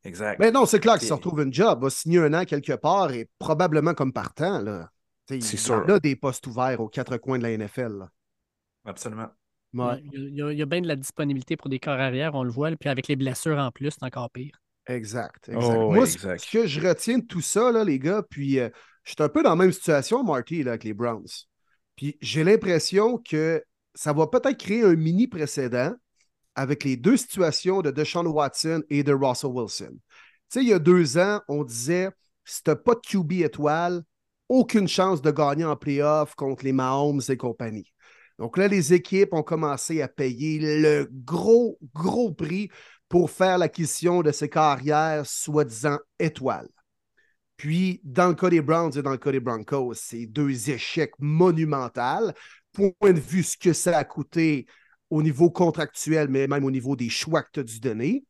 [0.03, 0.39] Exact.
[0.39, 3.12] Mais non, c'est clair qu'il se retrouve une job, va signer un an quelque part
[3.12, 4.62] et probablement comme partant.
[4.62, 4.89] Là.
[5.28, 5.90] C'est il y sûr.
[5.90, 7.98] a des postes ouverts aux quatre coins de la NFL.
[8.00, 8.12] Là.
[8.86, 9.30] Absolument.
[9.74, 12.36] Ouais, Il y, a, il y a bien de la disponibilité pour des corps arrière,
[12.36, 12.72] on le voit.
[12.76, 14.60] Puis avec les blessures en plus, c'est encore pire.
[14.88, 15.50] exact.
[15.50, 15.84] exact.
[15.84, 16.40] Oh, Moi, ce- exact.
[16.40, 18.70] ce que je retiens de tout ça, là, les gars, puis euh,
[19.04, 21.28] je suis un peu dans la même situation, Marty, là, avec les Browns.
[21.96, 23.63] Puis j'ai l'impression que
[23.94, 25.94] ça va peut-être créer un mini précédent
[26.56, 29.92] avec les deux situations de Deshaun Watson et de Russell Wilson.
[29.94, 30.00] Tu
[30.50, 32.10] sais, il y a deux ans, on disait
[32.46, 34.04] si tu pas de QB étoile,
[34.49, 37.91] aucune chance de gagner en playoff contre les Mahomes et compagnie.
[38.39, 42.69] Donc là, les équipes ont commencé à payer le gros, gros prix
[43.10, 46.69] pour faire l'acquisition de ces carrières soi-disant étoiles.
[47.55, 51.13] Puis, dans le cas des Browns et dans le cas des Broncos, c'est deux échecs
[51.17, 52.31] monumentaux.
[52.71, 54.67] Point de vue ce que ça a coûté
[55.10, 58.25] au niveau contractuel, mais même au niveau des choix que tu as dû donner.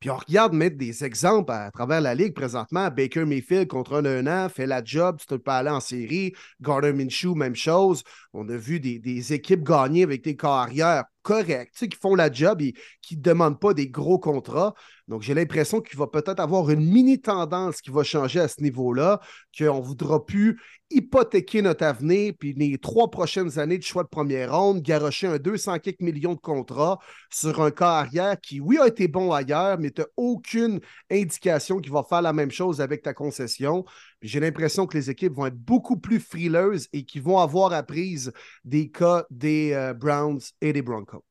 [0.00, 2.88] Puis on regarde mettre des exemples à, travers la ligue présentement.
[2.88, 5.80] Baker Mayfield, contre un, un an, fait la job, tu ne peux pas aller en
[5.80, 6.32] série.
[6.60, 8.04] Gardner Minshew, même chose.
[8.32, 12.32] On a vu des, des équipes gagner avec des carrières correctes, tu qui font la
[12.32, 14.74] job et qui ne demandent pas des gros contrats.
[15.08, 18.62] Donc, j'ai l'impression qu'il va peut-être avoir une mini tendance qui va changer à ce
[18.62, 19.20] niveau-là,
[19.56, 24.08] qu'on ne voudra plus hypothéquer notre avenir, puis les trois prochaines années de choix de
[24.08, 26.98] première ronde, garocher un 200 quelques millions de contrats
[27.30, 31.78] sur un cas arrière qui, oui, a été bon ailleurs, mais tu n'as aucune indication
[31.78, 33.84] qu'il va faire la même chose avec ta concession.
[34.22, 38.32] J'ai l'impression que les équipes vont être beaucoup plus frileuses et qui vont avoir apprise
[38.64, 41.22] des cas des euh, Browns et des Broncos.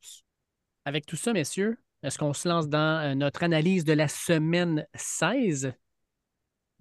[0.86, 4.86] Avec tout ça, messieurs, est-ce qu'on se lance dans euh, notre analyse de la semaine
[4.96, 5.74] 16?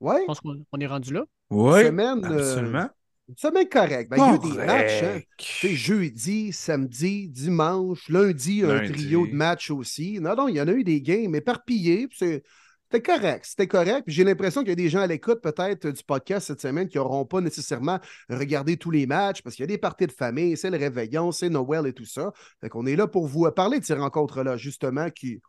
[0.00, 1.24] Ouais, Je pense qu'on on est rendu là.
[1.50, 2.88] Oui, semaine, euh, absolument.
[3.28, 4.10] une semaine correcte.
[4.10, 5.02] Ben, il y a eu des matchs.
[5.02, 5.20] hein.
[5.40, 8.92] Sais, jeudi, samedi, dimanche, lundi, un Lundi.
[8.92, 10.20] trio de matchs aussi.
[10.20, 12.08] Non, non, il y en a eu des games éparpillés.
[12.12, 12.42] c'est-
[12.88, 14.04] C'était correct, c'était correct.
[14.06, 16.98] J'ai l'impression qu'il y a des gens à l'écoute peut-être du podcast cette semaine qui
[16.98, 17.98] n'auront pas nécessairement
[18.30, 21.32] regardé tous les matchs parce qu'il y a des parties de famille, c'est le réveillon,
[21.32, 22.32] c'est Noël et tout ça.
[22.60, 25.40] Fait qu'on est là pour vous parler de ces rencontres-là, justement, qui.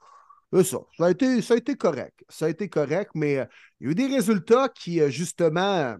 [0.53, 0.79] Ça.
[0.97, 2.23] Ça a, été, correct.
[2.29, 3.45] Ça a été correct, mais euh,
[3.79, 5.97] il y a eu des résultats qui, euh, justement,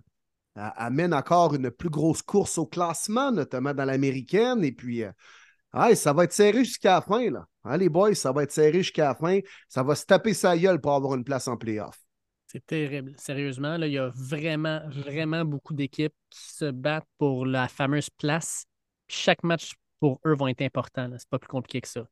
[0.56, 4.64] a- amène encore une plus grosse course au classement, notamment dans l'américaine.
[4.64, 7.30] Et puis, euh, ça va être serré jusqu'à la fin.
[7.30, 7.46] Là.
[7.68, 9.40] Hein, les boys, ça va être serré jusqu'à la fin.
[9.68, 11.98] Ça va se taper sa gueule pour avoir une place en playoff.
[12.46, 13.14] C'est terrible.
[13.18, 18.10] Sérieusement, là, il y a vraiment, vraiment beaucoup d'équipes qui se battent pour la fameuse
[18.10, 18.66] place.
[19.08, 21.10] Chaque match pour eux va être important.
[21.18, 22.08] C'est pas plus compliqué que ça.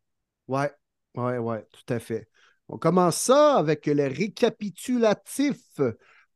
[0.47, 0.71] Ouais,
[1.15, 2.29] ouais, ouais, tout à fait.
[2.67, 5.57] On commence ça avec le récapitulatif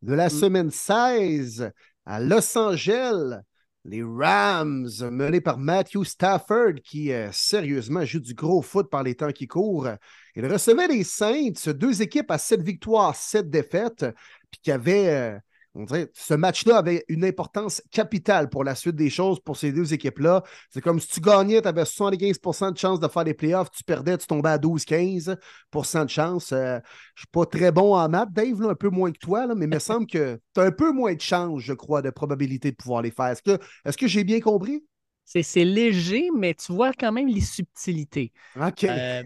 [0.02, 0.30] de la Mm.
[0.30, 1.72] semaine 16
[2.06, 3.42] à Los Angeles.
[3.86, 9.16] Les Rams, menés par Matthew Stafford, qui euh, sérieusement joue du gros foot par les
[9.16, 9.90] temps qui courent.
[10.36, 14.06] Il recevait les Saints, deux équipes à sept victoires, sept défaites,
[14.52, 15.40] puis qui avaient, euh,
[15.76, 19.72] on dirait, ce match-là avait une importance capitale pour la suite des choses pour ces
[19.72, 20.44] deux équipes-là.
[20.72, 23.84] C'est comme si tu gagnais, tu avais 75% de chances de faire les playoffs, tu
[23.84, 26.52] perdais, tu tombais à 12-15% de chance.
[26.52, 26.80] Euh,
[27.16, 29.56] je suis pas très bon en maths, Dave, là, un peu moins que toi, là,
[29.56, 32.10] mais il me semble que tu as un peu moins de chance, je crois, de
[32.10, 33.28] probabilité de pouvoir les faire.
[33.28, 34.84] Est-ce que, est-ce que j'ai bien compris?
[35.26, 38.32] C'est léger, mais tu vois quand même les subtilités.
[38.60, 38.84] OK.
[38.86, 39.22] Euh.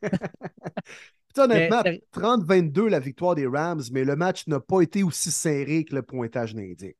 [1.32, 5.30] Puis, honnêtement, Mais- 30-22 la victoire des Rams, mais le match n'a pas été aussi
[5.30, 6.96] serré que le pointage l'indique.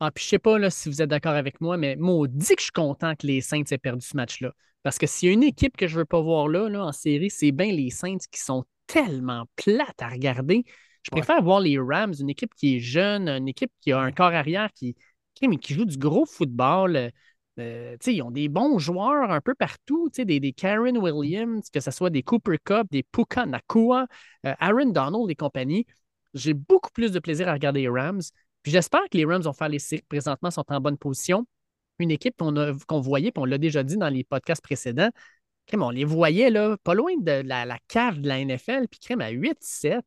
[0.00, 2.60] Ah, puis je sais pas là, si vous êtes d'accord avec moi, mais maudit que
[2.60, 4.52] je suis content que les Saints aient perdu ce match-là.
[4.82, 6.92] Parce que s'il y a une équipe que je veux pas voir là, là en
[6.92, 10.64] série, c'est bien les Saints qui sont tellement plates à regarder.
[11.02, 11.20] Je Ouais.
[11.20, 14.32] préfère voir les Rams, une équipe qui est jeune, une équipe qui a un corps
[14.32, 14.96] arrière qui,
[15.34, 17.10] qui, mais qui joue du gros football.
[17.58, 21.90] Euh, ils ont des bons joueurs un peu partout, des, des Karen Williams, que ce
[21.90, 24.06] soit des Cooper Cup, des Puka Nakua,
[24.46, 25.86] euh, Aaron Donald et compagnie.
[26.34, 28.22] J'ai beaucoup plus de plaisir à regarder les Rams.
[28.62, 30.02] Puis j'espère que les Rams vont faire les séries.
[30.08, 31.46] Présentement, sont en bonne position.
[31.98, 35.10] Une équipe qu'on voyait, puis on l'a déjà dit dans les podcasts précédents,
[35.66, 38.98] crème, on les voyait là, pas loin de la, la cave de la NFL, puis
[38.98, 40.00] crème à 8-7.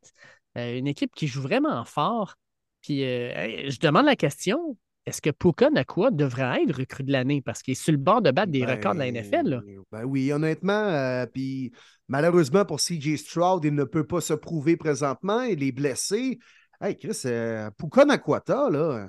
[0.58, 2.36] Euh, une équipe qui joue vraiment fort.
[2.82, 7.42] Puis je demande la question est-ce que Puka Nakua devrait être recrue de l'année?
[7.42, 9.50] Parce qu'il est sur le bord de battre des Ben, records de la NFL?
[9.50, 9.62] là?
[9.92, 10.72] Ben oui, honnêtement.
[10.74, 11.72] euh, puis
[12.08, 15.42] malheureusement pour CJ Stroud, il ne peut pas se prouver présentement.
[15.42, 16.40] Il est blessé.
[16.82, 19.08] Hey, Chris, euh, Puka Nakwata, là,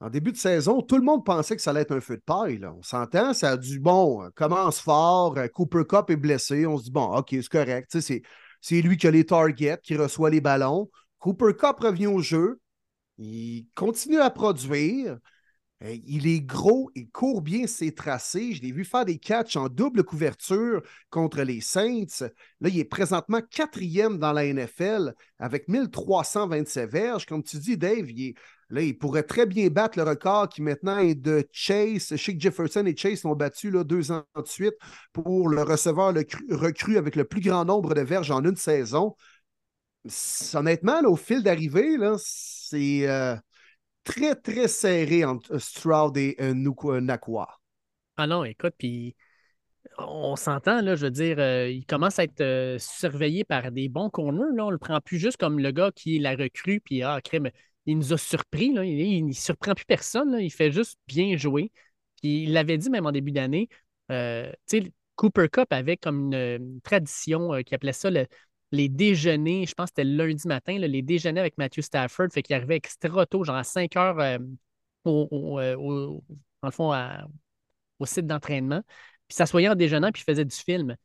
[0.00, 2.22] en début de saison, tout le monde pensait que ça allait être un feu de
[2.22, 2.60] paille.
[2.64, 5.38] On s'entend, ça a du bon, euh, commence fort.
[5.38, 6.66] euh, Cooper Cup est blessé.
[6.66, 7.96] On se dit, bon, OK, c'est correct.
[8.60, 10.90] C'est lui qui a les targets, qui reçoit les ballons.
[11.18, 12.60] Cooper Cup revient au jeu.
[13.18, 15.18] Il continue à produire.
[15.82, 18.52] Euh, Il est gros, il court bien ses tracés.
[18.52, 22.28] Je l'ai vu faire des catchs en double couverture contre les Saints.
[22.60, 27.26] Là, il est présentement quatrième dans la NFL avec 1327 verges.
[27.26, 31.46] Comme tu dis, Dave, il pourrait très bien battre le record qui maintenant est de
[31.52, 32.08] Chase.
[32.08, 34.74] Que Jefferson et Chase l'ont battu là, deux ans de suite
[35.12, 36.14] pour le receveur
[36.50, 39.16] recru avec le plus grand nombre de verges en une saison.
[40.54, 43.36] Honnêtement, au fil d'arrivée, c'est euh,
[44.04, 46.54] très, très serré entre Stroud et euh,
[47.00, 47.48] Nakua.
[48.16, 49.16] Ah non, écoute, puis
[49.98, 53.88] on s'entend, là, je veux dire, euh, il commence à être euh, surveillé par des
[53.88, 54.54] bons corners.
[54.54, 54.66] Là.
[54.66, 57.50] On le prend plus juste comme le gars qui la recrue, puis ah, crème,
[57.86, 58.72] il nous a surpris.
[58.72, 58.84] Là.
[58.84, 60.32] Il ne surprend plus personne.
[60.32, 60.40] là.
[60.40, 61.70] Il fait juste bien jouer.
[62.20, 63.68] Puis il l'avait dit même en début d'année.
[64.10, 68.26] euh, tu sais, Cooper Cup avait comme une, une tradition euh, qui appelait ça le-
[68.74, 69.66] les déjeuners.
[69.66, 72.28] Je pense que c'était lundi matin, les déjeuners avec Matthew Stafford.
[72.32, 74.38] Fait qu'il arrivait extra tôt, genre à 5 heures euh,
[75.06, 76.22] euh, au-
[78.06, 78.82] site d'entraînement.
[79.28, 80.96] Puis s'assoyait en déjeunant, puis il faisait du film.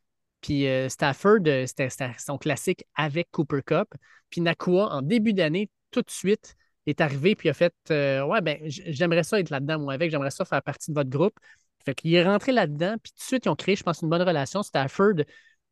[0.42, 3.88] Puis euh, Stafford, c'était son classique avec Cooper Cup.
[4.30, 6.56] Puis Nakua, en début d'année, tout de suite,
[6.86, 10.46] est arrivé, puis a fait Ouais, ben, j'aimerais ça être là-dedans, moi, avec, j'aimerais ça
[10.46, 11.38] faire partie de votre groupe.
[11.86, 14.10] Fait qu'il est rentré là-dedans, puis tout de suite, ils ont créé, je pense, une
[14.10, 14.64] bonne relation.
[14.64, 15.14] Stafford,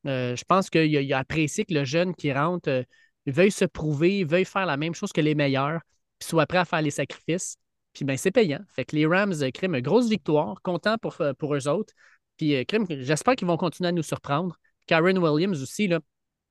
[0.05, 2.83] euh, je pense qu'il a, il a apprécié que le jeune qui rentre euh,
[3.25, 5.81] veuille se prouver, veuille faire la même chose que les meilleurs,
[6.19, 7.57] puis soit prêt à faire les sacrifices.
[7.93, 8.59] Puis ben, c'est payant.
[8.69, 11.93] Fait que les Rams euh, créent une grosse victoire, content pour, euh, pour eux autres.
[12.37, 12.63] Puis
[12.99, 14.55] j'espère qu'ils vont continuer à nous surprendre.
[14.85, 15.99] Karen Williams aussi, là,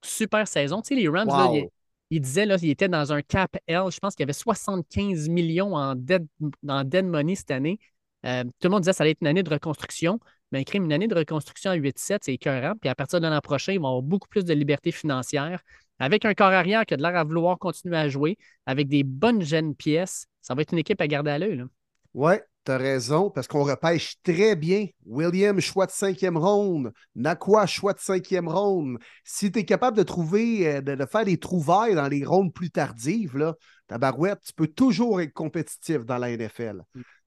[0.02, 0.82] super saison.
[0.82, 1.56] Tu sais, les Rams, là, Wow.
[1.56, 1.68] il,
[2.10, 3.82] il disait là, il était dans un cap L.
[3.90, 6.26] Je pense qu'il y avait 75 millions en dead,
[6.68, 7.78] en dead money cette année.
[8.24, 8.28] Tout
[8.64, 10.18] le monde disait que ça allait être une année de reconstruction.
[10.52, 12.74] Mais crime, une année de reconstruction à 8-7, c'est écœurant.
[12.80, 15.60] Puis à partir de l'an prochain, ils vont avoir beaucoup plus de liberté financière.
[15.98, 19.02] Avec un corps arrière qui a de l'air à vouloir continuer à jouer, avec des
[19.02, 21.56] bonnes jeunes pièces, ça va être une équipe à garder à l'œil.
[21.56, 21.64] là.
[22.12, 24.86] Ouais, t'as raison, parce qu'on repêche très bien.
[25.04, 26.92] William, choix de cinquième ronde.
[27.14, 28.98] Nakua, choix de cinquième ronde.
[29.24, 32.52] Si tu es capable de trouver, euh, de, de faire des trouvailles dans les rondes
[32.52, 33.54] plus tardives, là,
[33.86, 36.82] ta barouette, tu peux toujours être compétitif dans la NFL.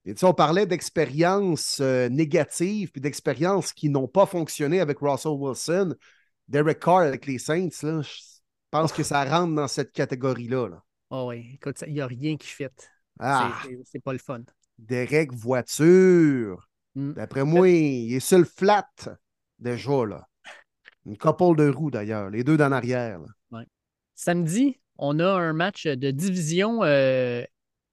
[0.06, 5.96] Et on parlait d'expériences euh, négatives puis d'expériences qui n'ont pas fonctionné avec Russell Wilson.
[6.48, 8.10] Derek Carr avec les Saints, là, je
[8.72, 10.68] pense que ça rentre dans cette catégorie-là.
[10.70, 10.84] là.
[11.12, 12.68] Oh oui, écoute, il n'y a rien qui fit.
[13.20, 14.42] Ah, C'est- pas le fun.
[14.78, 16.70] Derek Voiture.
[16.96, 17.14] Mm.
[17.14, 18.88] D'après moi, il est sur le flat
[19.60, 20.28] déjà, là.
[21.06, 22.30] Une couple de roues, d'ailleurs.
[22.30, 23.20] Les deux d'en arrière.
[23.20, 23.64] là.
[24.16, 27.44] Samedi, on a un match de division euh,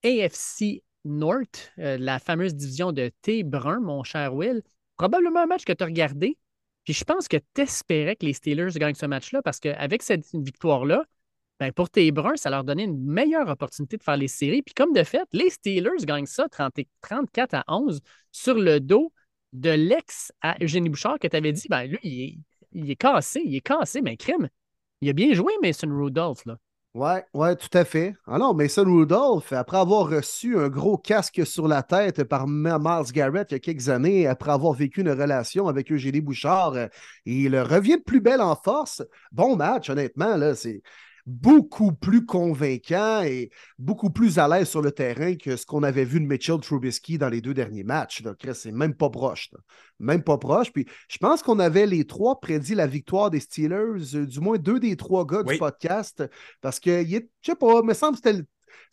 [0.03, 3.43] AFC North, euh, la fameuse division de T.
[3.43, 4.61] Brun, mon cher Will.
[4.97, 6.37] Probablement un match que tu as regardé.
[6.83, 10.25] Puis je pense que tu espérais que les Steelers gagnent ce match-là parce qu'avec cette
[10.33, 11.03] victoire-là,
[11.59, 12.11] ben pour T.
[12.11, 14.61] Brun, ça leur donnait une meilleure opportunité de faire les séries.
[14.61, 17.99] Puis comme de fait, les Steelers gagnent ça 30 et- 34 à 11
[18.31, 19.11] sur le dos
[19.53, 22.37] de l'ex à Eugénie Bouchard que tu avais dit, ben lui, il est,
[22.73, 24.49] il est cassé, il est cassé, mais crime.
[25.01, 26.57] Il a bien joué, Mason Rudolph, là.
[26.93, 28.15] Ouais, ouais, tout à fait.
[28.25, 33.11] Ah non, Mason Rudolph, après avoir reçu un gros casque sur la tête par Miles
[33.13, 36.87] Garrett il y a quelques années, après avoir vécu une relation avec Eugénie Bouchard, euh,
[37.25, 39.03] il revient de plus belle en force.
[39.31, 40.81] Bon match, honnêtement, là, c'est
[41.27, 46.05] beaucoup plus convaincant et beaucoup plus à l'aise sur le terrain que ce qu'on avait
[46.05, 48.23] vu de Mitchell Trubisky dans les deux derniers matchs.
[48.53, 49.49] C'est même pas proche.
[49.51, 49.59] là.
[49.99, 50.71] Même pas proche.
[50.71, 54.57] Puis je pense qu'on avait les trois prédit la victoire des Steelers, euh, du moins
[54.57, 55.55] deux des trois gars Oui.
[55.55, 56.23] du podcast,
[56.61, 58.45] parce que, il est- je sais pas, me semble que c'était le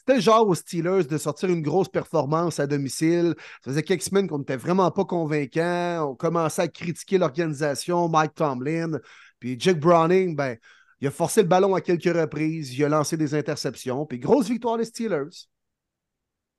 [0.06, 3.34] c'était genre aux Steelers de sortir une grosse performance à domicile.
[3.64, 6.10] Ça faisait quelques semaines qu'on n'était vraiment pas convaincants.
[6.10, 8.98] On commençait à critiquer l'organisation, Mike Tomlin.
[9.40, 10.58] Puis Jake Browning, ben,
[11.04, 12.72] il a forcé le ballon à quelques reprises.
[12.78, 14.06] Il a lancé des interceptions.
[14.06, 15.48] Puis grosse victoire des Steelers.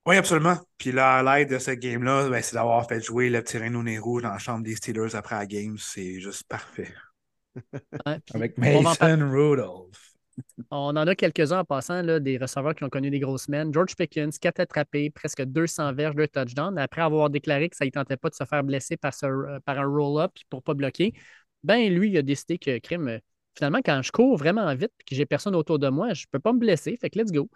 [0.05, 0.55] Oui, absolument.
[0.77, 4.21] Puis là, l'aide de ce game-là, ben, c'est d'avoir fait jouer le petit Nez Rouge
[4.21, 5.79] dans la chambre des Steelers après la game.
[5.79, 6.93] C'est juste parfait.
[8.35, 10.13] Avec en Mason Rudolph.
[10.69, 13.73] On en a quelques-uns en passant, là, des receveurs qui ont connu des grosses semaines.
[13.73, 16.77] George Pickens, 4 attrapés, presque 200 verges, 2 touchdowns.
[16.77, 19.59] Après avoir déclaré que ça ne tentait pas de se faire blesser par, ce- euh,
[19.65, 21.13] par un roll-up pour ne pas bloquer,
[21.63, 23.19] ben lui, il a décidé que, crime, euh,
[23.55, 26.27] finalement, quand je cours vraiment vite et que j'ai personne autour de moi, je ne
[26.31, 26.97] peux pas me blesser.
[26.97, 27.49] Fait que let's go.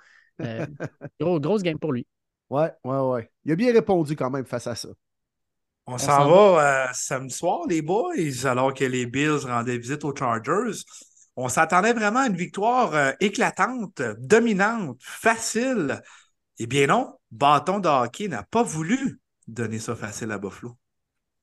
[0.43, 0.65] Euh,
[1.19, 2.07] gros- grosse game pour lui.
[2.49, 3.31] Ouais, ouais, ouais.
[3.45, 4.89] Il a bien répondu quand même face à ça.
[5.87, 8.13] On s'en va euh, samedi soir, les boys,
[8.45, 10.83] alors que les Bills rendaient visite aux Chargers.
[11.35, 16.01] On s'attendait vraiment à une victoire euh, éclatante, dominante, facile.
[16.59, 20.77] Eh bien non, Bâton de hockey n'a pas voulu donner ça facile à Buffalo.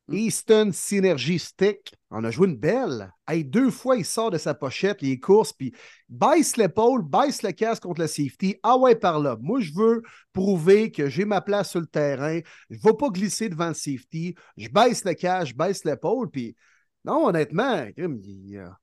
[0.08, 0.14] Mm.
[0.14, 3.12] Easton Synergy Stick on a joué une belle.
[3.28, 5.74] Deux fois, il sort de sa pochette les courses, puis
[6.08, 8.56] baisse l'épaule, baisse le casque contre le safety.
[8.62, 9.36] Ah ouais, par là.
[9.40, 10.02] Moi, je veux
[10.32, 12.40] prouver que j'ai ma place sur le terrain.
[12.70, 14.34] Je ne vais pas glisser devant le safety.
[14.56, 16.56] Je baisse le casque, je baisse l'épaule, puis
[17.04, 18.78] non, honnêtement, il a-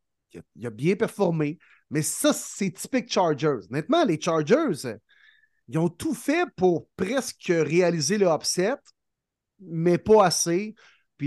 [0.55, 1.57] il a bien performé.
[1.89, 3.59] Mais ça, c'est typique Chargers.
[3.69, 4.97] Honnêtement, les Chargers,
[5.69, 8.75] ils ont tout fait pour presque réaliser le upset,
[9.59, 10.75] mais pas assez.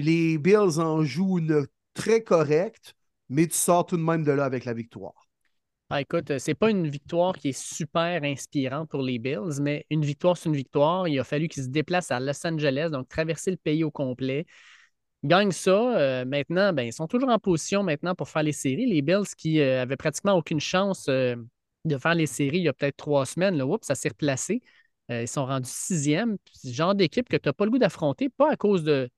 [0.02, 2.94] Les Bills en jouent une très correcte,
[3.28, 5.26] mais tu sors tout de même de là avec la victoire.
[5.88, 9.86] Ah, écoute, euh, c'est pas une victoire qui est super inspirante pour les Bills, mais
[9.88, 11.06] une victoire, c'est une victoire.
[11.06, 14.46] Il a fallu qu'ils se déplacent à Los Angeles, donc traverser le pays au complet.
[15.22, 15.96] Gagnent ça.
[15.96, 18.86] euh, maintenant, ben, ils sont toujours en position maintenant pour faire les séries.
[18.86, 21.36] Les Bills qui euh, avaient pratiquement aucune chance euh,
[21.84, 24.62] de faire les séries il y a peut-être trois semaines, oups, ça s'est replacé.
[25.08, 26.36] Ils sont rendus sixième.
[26.64, 29.08] Genre d'équipe que tu n'as pas le goût d'affronter, pas à cause de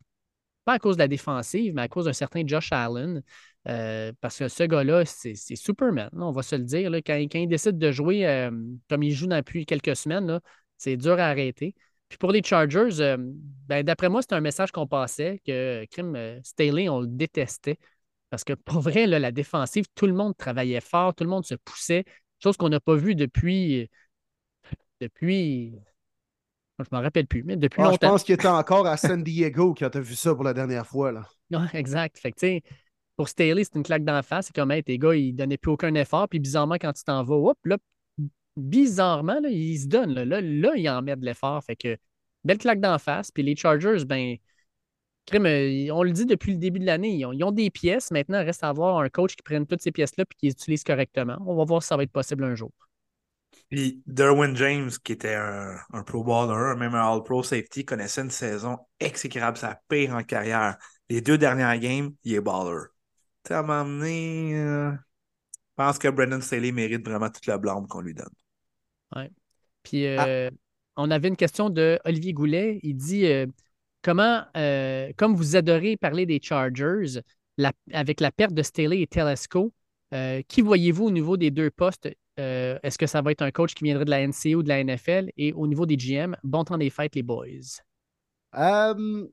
[0.69, 3.23] pas à cause de la défensive, mais à cause d'un certain Josh Allen.
[3.69, 6.91] Euh, parce que ce gars-là, c'est Superman, on va se le dire.
[7.07, 8.51] Quand, il décide de jouer euh,
[8.91, 10.41] comme il joue depuis quelques semaines,
[10.77, 11.75] c'est dur à arrêter.
[12.11, 13.17] Puis pour les Chargers, euh,
[13.67, 16.15] ben, d'après moi, c'est un message qu'on passait que Krim
[16.45, 17.79] Staley, on le détestait.
[18.29, 21.55] Parce que pour vrai, la défensive, tout le monde travaillait fort, tout le monde se
[21.55, 22.05] poussait,
[22.43, 23.89] chose qu'on n'a pas vue depuis.
[25.01, 25.79] Depuis.
[26.79, 29.23] Je ne m'en rappelle plus, mais depuis Ah, je pense qu'il était encore à San
[29.23, 31.11] Diego quand tu as vu ça pour la dernière fois.
[31.11, 31.23] Là.
[31.51, 32.19] Ouais, exact.
[32.19, 32.61] Fait que,
[33.17, 34.47] pour Staley, c'est une claque d'en face.
[34.47, 36.29] C'est comme, hey, tes gars, ils donnaient plus aucun effort.
[36.29, 37.79] Puis bizarrement, quand tu t'en vas, hop, là,
[38.57, 40.15] bizarrement, là, ils se donnent.
[40.15, 41.63] Là, là, là, ils en mettent de l'effort.
[41.65, 41.97] Fait que,
[42.45, 43.33] belle claque d'en face.
[43.33, 44.37] Puis les Chargers, ben,
[45.35, 48.13] euh, on le dit depuis le début de l'année, ils ont, ils ont des pièces.
[48.13, 50.53] Maintenant, il reste à avoir un coach qui prenne toutes ces pièces-là et qui les
[50.53, 51.39] utilise correctement.
[51.47, 52.71] On va voir si ça va être possible un jour.
[53.71, 58.31] Puis Derwin James, qui était un, un Pro Bowler, même un All-Pro Safety, connaissait une
[58.31, 60.79] saison exécrable, sa pire en carrière.
[61.11, 62.85] Les deux dernières games, il est baller.
[63.45, 64.99] Tu à un moment donné, euh, je
[65.77, 68.29] pense que Brendan Staley mérite vraiment toute la blâme qu'on lui donne.
[69.83, 70.51] Puis euh,
[70.97, 72.81] on avait une question de Olivier Goulet.
[72.83, 73.47] Il dit euh,
[74.03, 77.21] comment, euh, comme vous adorez parler des Chargers,
[77.57, 79.73] la- avec la perte de Staley et Telesco,
[80.15, 82.09] euh, qui voyez-vous au niveau des deux postes?
[82.39, 84.69] Euh, Est-ce que ça va être un coach qui viendrait de la NCA ou de
[84.69, 85.31] la NFL?
[85.37, 87.47] Et au niveau des GM, bon temps des fêtes, les boys.
[88.55, 89.27] Euh,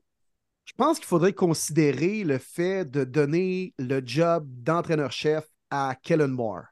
[0.64, 6.64] je pense qu'il faudrait considérer le fait de donner le job d'entraîneur-chef à Kellen Moore.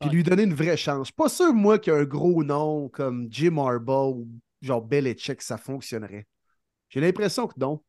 [0.00, 0.16] Puis Ouais.
[0.16, 0.98] lui donner une vraie chance.
[1.08, 4.28] Je suis pas sûr, moi, qu'un gros nom comme Jim Harbaugh ou
[4.60, 6.26] genre Belichick, ça fonctionnerait.
[6.88, 7.82] J'ai l'impression que non.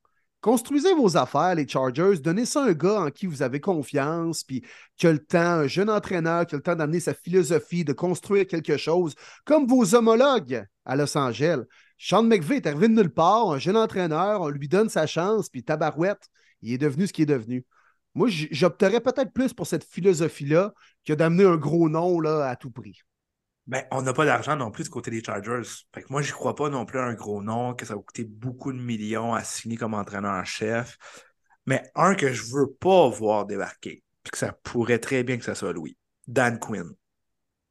[0.44, 2.20] Construisez vos affaires, les Chargers.
[2.22, 4.62] Donnez ça à un gars en qui vous avez confiance, puis
[4.98, 7.94] qui a le temps, un jeune entraîneur qui a le temps d'amener sa philosophie, de
[7.94, 9.16] construire quelque chose,
[9.46, 11.64] comme vos homologues à Los Angeles.
[11.98, 15.48] Sean McVay est arrivé de nulle part, un jeune entraîneur, on lui donne sa chance,
[15.48, 16.28] puis tabarouette,
[16.62, 17.66] il est devenu ce qu'il est devenu.
[18.14, 20.74] Moi, j'opterais peut-être plus pour cette philosophie-là
[21.06, 23.00] que d'amener un gros nom là, à tout prix.
[23.66, 25.62] Ben, on n'a pas d'argent non plus du côté des Chargers.
[25.94, 28.02] Fait que moi, je crois pas non plus à un gros nom, que ça va
[28.02, 30.98] coûter beaucoup de millions à signer comme entraîneur-chef.
[31.66, 35.46] Mais un que je veux pas voir débarquer, puis que ça pourrait très bien que
[35.46, 35.98] ça soit Louis.
[36.28, 36.94] Dan Quinn,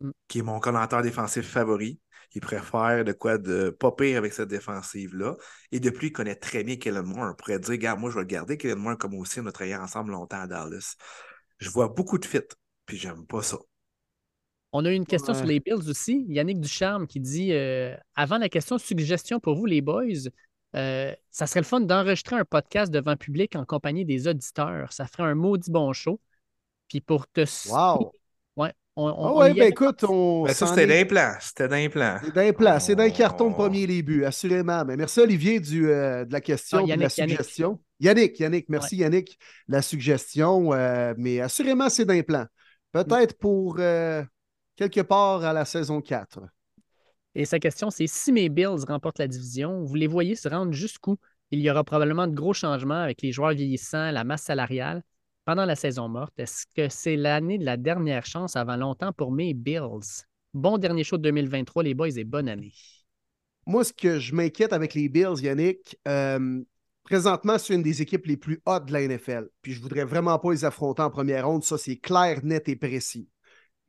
[0.01, 0.11] Mm.
[0.29, 2.01] qui est mon coordinateur défensif favori.
[2.35, 5.37] Il préfère de quoi de pas pire avec cette défensive-là.
[5.71, 7.31] Et de plus, il connaît très bien Kellen Moore.
[7.33, 9.53] On pourrait dire, regarde, moi, je vais le garder, Kellen Moore, comme aussi, on a
[9.53, 10.97] travaillé ensemble longtemps à Dallas.
[11.59, 12.41] Je vois beaucoup de fit,
[12.87, 13.59] puis j'aime pas ça.
[14.73, 15.39] On a eu une question Ouais.
[15.39, 16.25] sur les Bills aussi.
[16.29, 20.03] Yannick Ducharme qui dit euh, Avant la question suggestion pour vous, les boys,
[20.75, 24.91] euh, ça serait le fun d'enregistrer un podcast devant public en compagnie des auditeurs.
[24.93, 26.19] Ça ferait un maudit bon show.
[26.89, 27.45] Puis pour te.
[27.71, 28.13] Wow!
[28.57, 30.45] Ouais, on, on- Ah ouais, ben écoute, on.
[30.45, 31.35] Ben, ça, c'était est- d'implant.
[31.41, 32.19] C'était d'implant.
[32.25, 34.85] C'est d'un plat, c'est d'un carton de premier début, assurément.
[34.87, 37.37] Mais merci Olivier du, euh, de la question Ah, et de la Yannick, Yannick.
[37.39, 37.81] suggestion.
[38.01, 40.73] Yannick, Yannick, merci Yannick, la suggestion.
[40.73, 42.47] euh, mais assurément, c'est d'un plan.
[42.93, 44.23] Peut-être pour euh,
[44.77, 46.41] quelque part à la saison 4.
[47.35, 50.73] Et sa question, c'est si mes Bills remportent la division, vous les voyez se rendre
[50.73, 51.17] jusqu'où?
[51.51, 55.03] Il y aura probablement de gros changements avec les joueurs vieillissants, la masse salariale
[55.45, 56.39] pendant la saison morte.
[56.39, 60.25] Est-ce que c'est l'année de la dernière chance avant longtemps pour mes Bills?
[60.55, 62.73] Bon dernier show de 2023, les boys, et bonne année.
[63.67, 66.63] Moi, ce que je m'inquiète avec les Bills, Yannick, euh,
[67.05, 69.49] présentement, c'est une des équipes les plus hautes de la NFL.
[69.63, 71.65] Puis je voudrais vraiment pas les affronter en première ronde.
[71.65, 73.29] Ça, c'est clair, net et précis.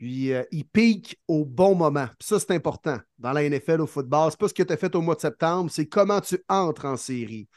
[0.04, 2.10] Puis euh, ils piquent au bon moment.
[2.20, 2.98] Ça, c'est important.
[3.20, 5.22] Dans la NFL, au football, c'est pas ce que tu as fait au mois de
[5.22, 7.48] septembre, c'est comment tu entres en série.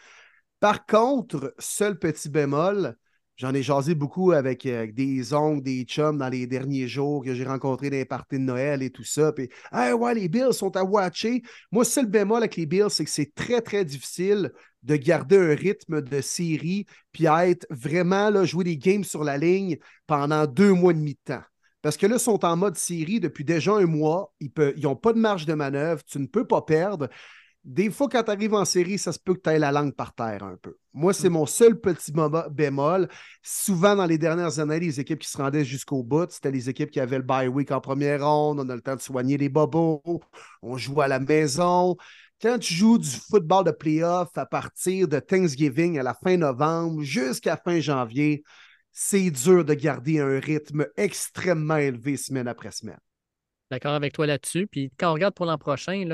[0.60, 2.96] Par contre, seul petit bémol,
[3.36, 7.34] J'en ai jasé beaucoup avec, euh, des oncles, des chums dans les derniers jours que
[7.34, 9.30] j'ai rencontrés dans les parties de Noël et tout ça.
[9.30, 11.42] Puis, hey, ouais, les Bills sont à watcher.
[11.70, 14.52] Moi, seul bémol avec les Bills, c'est que c'est très, très difficile
[14.84, 19.36] de garder un rythme de série puis être vraiment là, jouer des games sur la
[19.36, 19.76] ligne
[20.06, 21.42] pendant deux mois et demi de temps.
[21.86, 24.34] Parce que là, ils sont en mode série depuis déjà un mois.
[24.40, 24.50] Ils
[24.82, 26.02] n'ont pas de marge de manœuvre.
[26.02, 27.08] Tu ne peux pas perdre
[27.62, 29.94] des fois, quand tu arrives en série, ça se peut que tu aies la langue
[29.94, 30.76] par terre un peu.
[30.92, 32.12] Moi, c'est mon seul petit
[32.50, 33.08] bémol.
[33.40, 36.90] Souvent, dans les dernières années, les équipes qui se rendaient jusqu'au bout, c'était les équipes
[36.90, 38.58] qui avaient le bye week en première ronde.
[38.58, 40.02] On a le temps de soigner les bobos.
[40.62, 41.96] On joue à la maison.
[42.42, 47.02] Quand tu joues du football de playoff à partir de Thanksgiving à la fin novembre
[47.02, 48.42] jusqu'à fin janvier,
[48.98, 52.98] c'est dur de garder un rythme extrêmement élevé semaine après semaine.
[53.70, 54.66] D'accord avec toi là-dessus.
[54.66, 56.08] Puis quand on regarde pour l'an prochain,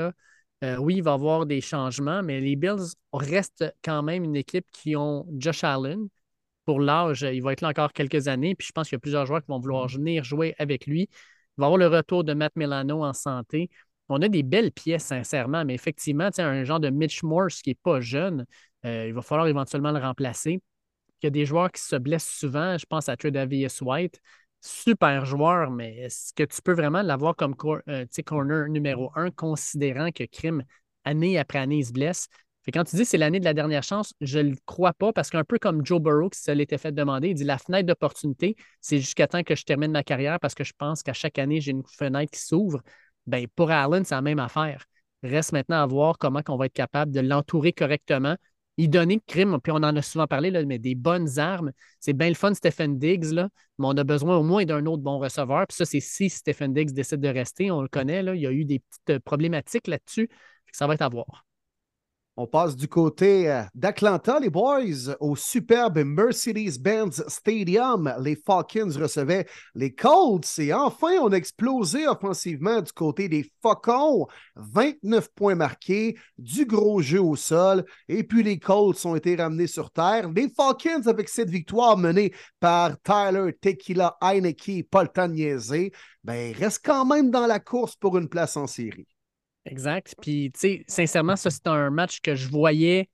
[0.65, 4.35] euh, oui, il va y avoir des changements, mais les Bills restent quand même une
[4.35, 6.09] équipe qui ont Josh Allen.
[6.65, 8.53] Pour l'âge, il va être là encore quelques années.
[8.53, 11.03] Puis je pense qu'il y a plusieurs joueurs qui vont vouloir venir jouer avec lui.
[11.03, 13.69] Il va y avoir le retour de Matt Milano en santé.
[14.09, 17.79] On a des belles pièces, sincèrement, mais effectivement, un genre de Mitch Morse qui n'est
[17.81, 18.45] pas jeune,
[18.83, 20.59] euh, il va falloir éventuellement le remplacer.
[21.23, 22.77] Il y a des joueurs qui se blessent souvent.
[22.77, 24.19] Je pense à Tredavious White
[24.63, 27.53] super joueur, mais est-ce que tu peux vraiment l'avoir comme
[27.89, 30.63] euh, corner numéro un, considérant que Krim,
[31.03, 32.27] année après année, il se blesse?
[32.73, 35.29] Quand tu dis c'est l'année de la dernière chance, je ne le crois pas parce
[35.29, 38.55] qu'un peu comme Joe Burrow qui se l'était fait demander, il dit la fenêtre d'opportunité,
[38.79, 41.59] c'est jusqu'à temps que je termine ma carrière parce que je pense qu'à chaque année,
[41.59, 42.81] j'ai une fenêtre qui s'ouvre.
[43.27, 44.85] Ben, pour Allen, c'est la même affaire.
[45.23, 48.37] Reste maintenant à voir comment on va être capable de l'entourer correctement,
[48.77, 51.71] il donnait crime, puis on en a souvent parlé, mais des bonnes armes.
[51.99, 55.03] C'est bien le fun, Stephen Diggs, là, mais on a besoin au moins d'un autre
[55.03, 55.67] bon receveur.
[55.67, 57.71] Puis ça, c'est si Stephen Diggs décide de rester.
[57.71, 60.29] On le connaît, il y a eu des petites euh, problématiques là-dessus.
[60.71, 61.45] Ça va être à voir.
[62.35, 68.11] On passe du côté euh, d'Atlanta, les boys, au superbe Mercedes-Benz Stadium.
[68.21, 74.25] Les Falcons recevaient les Colts et enfin, on a explosé offensivement du côté des Falcons.
[74.55, 79.67] 29 points marqués, du gros jeu au sol et puis les Colts ont été ramenés
[79.67, 80.27] sur terre.
[80.31, 85.91] Les Falcons, avec cette victoire menée par Tyler Tequila Heineke, de niaiser,
[86.23, 89.12] ben, restent quand même dans la course pour une place en série.
[89.65, 90.15] Exact.
[90.21, 93.09] Puis, tu sais, sincèrement, ça, c'est un match que je voyais.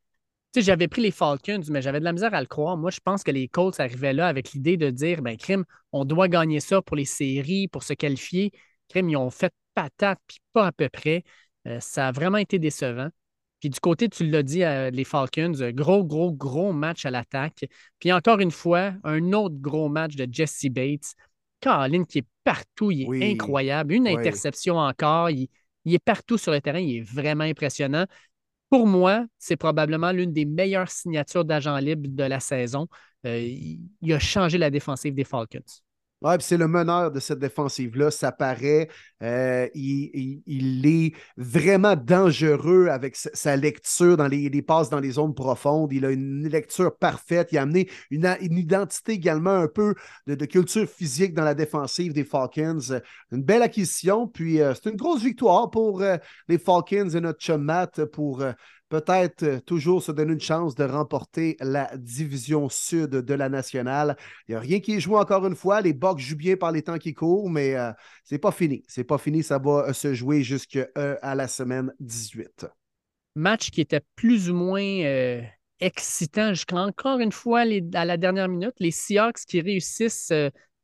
[0.51, 2.75] Tu sais, j'avais pris les Falcons, mais j'avais de la misère à le croire.
[2.75, 6.05] Moi, je pense que les Colts arrivaient là avec l'idée de dire, ben, crime, on
[6.05, 8.51] doit gagner ça pour les séries, pour se qualifier.
[8.87, 11.23] Crime, ils ont fait patate, puis pas à peu près.
[11.67, 13.09] Euh, ça a vraiment été décevant.
[13.59, 17.65] Puis du côté, tu l'as dit, euh, les Falcons, gros, gros, gros match à l'attaque.
[17.99, 21.13] Puis encore une fois, un autre gros match de Jesse Bates.
[21.59, 23.93] Caroline qui est partout, il est incroyable.
[23.93, 25.29] Une interception encore.
[25.29, 25.49] Il,
[25.85, 28.05] il est partout sur le terrain, il est vraiment impressionnant.
[28.69, 32.87] Pour moi, c'est probablement l'une des meilleures signatures d'agent libre de la saison.
[33.25, 33.39] Euh,
[34.01, 35.59] il a changé la défensive des Falcons.
[36.21, 38.89] Ouais, c'est le meneur de cette défensive-là, ça paraît.
[39.23, 45.93] Euh, il, est vraiment dangereux avec sa, lecture dans les, passes dans les zones profondes.
[45.93, 47.53] Il a une lecture parfaite.
[47.53, 49.95] Il a amené une, identité également un peu
[50.27, 52.99] de, culture physique dans la défensive des Falcons.
[53.31, 54.27] Une belle acquisition.
[54.27, 56.17] Puis euh, c'est une grosse victoire pour euh,
[56.49, 57.71] les Falcons et notre chum
[58.11, 58.43] pour
[58.89, 64.17] peut-être euh, toujours se donner une chance de remporter la division sud de la nationale.
[64.47, 65.81] Il n'y a rien qui est joué encore une fois.
[65.81, 67.91] Les Bucks jouent bien par les temps qui courent, mais euh,
[68.23, 68.83] c'est pas fini.
[68.87, 69.43] C'est pas fini.
[69.43, 72.65] Ça va euh, se jouer jusqu'à la semaine 18.
[73.35, 75.41] Match qui était plus ou moins
[75.79, 77.61] excitant jusqu'à encore une fois
[77.93, 78.73] à la dernière minute.
[78.79, 80.33] Les Seahawks qui réussissent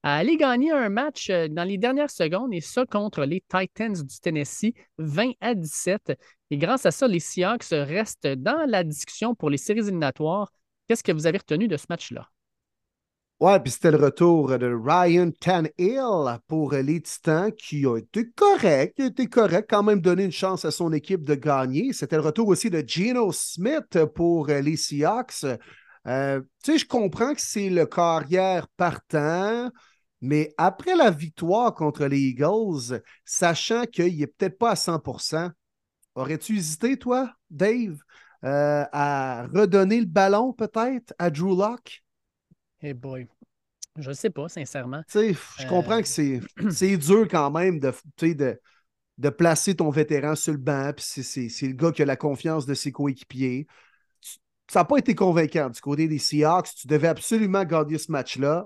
[0.06, 3.96] à aller gagner un match euh, dans les dernières secondes et ça contre les Titans
[3.96, 6.16] du Tennessee, 20 à 17.
[6.52, 10.52] Et grâce à ça, les Seahawks restent dans la discussion pour les séries éliminatoires.
[10.88, 12.30] Qu'est-ce que vous avez retenu de ce match-là?
[13.42, 18.96] Ouais, puis c'était le retour de Ryan Tannehill pour les Titans qui a été correct,
[18.96, 21.92] qui a été correct, quand même donné une chance à son équipe de gagner.
[21.92, 25.44] C'était le retour aussi de Geno Smith pour les Seahawks.
[26.08, 29.70] Euh, tu sais, je comprends que c'est le carrière partant.
[30.22, 35.02] Mais après la victoire contre les Eagles, sachant qu'il n'est peut-être pas à 100
[36.16, 37.98] aurais-tu hésité, toi, Dave,
[38.44, 42.04] euh, à redonner le ballon peut-être à Drew Locke?
[42.82, 43.28] Hey boy.
[43.98, 45.04] Je ne sais pas, sincèrement.
[45.14, 46.42] je comprends que c'est,
[46.72, 48.60] c'est dur quand même de, de,
[49.18, 52.66] de placer ton vétéran sur le banc, puis c'est, le gars qui a la confiance
[52.66, 53.68] de ses coéquipiers.
[54.70, 56.70] Ça n'a pas été convaincant du côté des Seahawks.
[56.76, 58.66] Tu devais absolument gagner ce match-là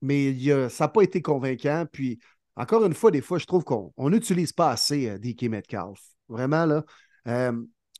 [0.00, 0.34] mais
[0.68, 1.86] ça n'a pas été convaincant.
[1.90, 2.18] Puis,
[2.56, 6.00] encore une fois, des fois, je trouve qu'on n'utilise pas assez euh, DK Metcalf.
[6.28, 6.84] Vraiment, là.
[7.26, 7.52] Euh,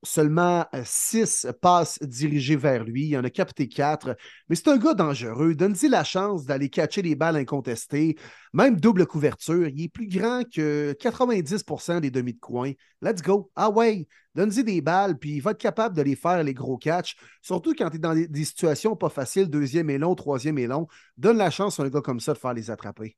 [0.04, 3.06] Seulement euh, six passes dirigées vers lui.
[3.08, 4.16] Il en a capté quatre.
[4.48, 5.56] Mais c'est un gars dangereux.
[5.56, 8.16] Donne-y la chance d'aller catcher les balles incontestées.
[8.52, 9.66] Même double couverture.
[9.66, 12.72] Il est plus grand que 90% des demi de coin.
[13.02, 13.50] Let's go.
[13.56, 14.06] Ah ouais.
[14.36, 17.16] Donne-y des balles, puis il va être capable de les faire, les gros catchs.
[17.42, 20.86] Surtout quand tu es dans des situations pas faciles, deuxième et long, troisième et long.
[21.16, 23.16] Donne la chance à un gars comme ça de faire les attraper.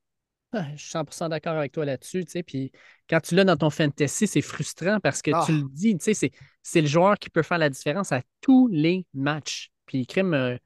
[0.53, 2.25] Ah, Je suis 100% d'accord avec toi là-dessus.
[2.25, 2.73] tu sais, Puis
[3.09, 5.45] quand tu l'as dans ton fantasy, c'est frustrant parce que Ah.
[5.47, 6.33] tu le dis, tu sais, c'est,
[6.63, 9.71] c'est le joueur qui peut faire la différence à tous les matchs.
[9.87, 10.57] Puis crime, euh,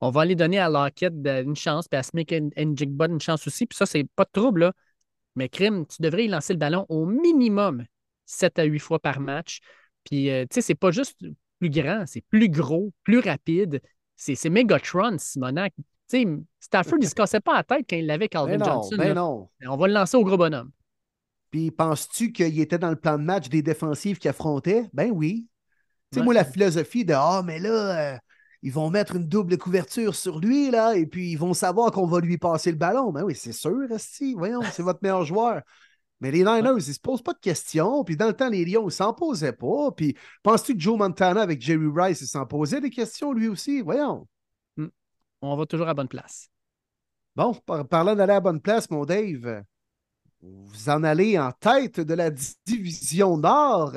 [0.00, 3.46] on va aller donner à Lockett de- une chance, puis à Smith Njigba une chance
[3.46, 3.66] aussi.
[3.66, 4.72] Puis ça, c'est pas de trouble, là.
[5.34, 7.84] Mais crime, tu devrais y lancer le ballon au minimum
[8.26, 9.60] 7 à 8 fois par match.
[10.04, 11.18] Puis, euh, tu sais, c'est pas juste
[11.58, 13.80] plus grand, c'est plus gros, plus rapide.
[14.16, 15.72] C'est, c'est Megatron, Simonac.
[16.12, 16.26] Sais,
[16.60, 18.96] Stafford, il se cassait pas la tête quand il l'avait Calvin Ben non, Johnson.
[18.98, 19.48] ben non.
[19.66, 20.70] On va le lancer au gros bonhomme.
[21.50, 24.90] Puis penses-tu qu'il était dans le plan de match des défensives qui affrontaient?
[24.92, 25.46] Ben oui.
[26.10, 26.24] Tu sais, Ouais.
[26.26, 28.18] moi, la philosophie de Ah, mais là, euh,
[28.62, 32.06] ils vont mettre une double couverture sur lui, là, et puis ils vont savoir qu'on
[32.06, 33.10] va lui passer le ballon.
[33.10, 34.34] Ben oui, c'est sûr, Esti.
[34.34, 35.62] Voyons, c'est votre meilleur joueur.
[36.20, 38.04] Mais les Niners, ils se posent pas de questions.
[38.04, 39.90] Puis dans le temps, les Lions, ils s'en posaient pas.
[39.96, 43.80] Puis penses-tu que Joe Montana avec Jerry Rice, il s'en posait des questions lui aussi?
[43.80, 44.28] Voyons.
[45.42, 46.48] On va toujours à bonne place.
[47.34, 49.64] Bon, par- parlant d'aller à la bonne place, mon Dave,
[50.40, 53.94] vous en allez en tête de la di- division Nord.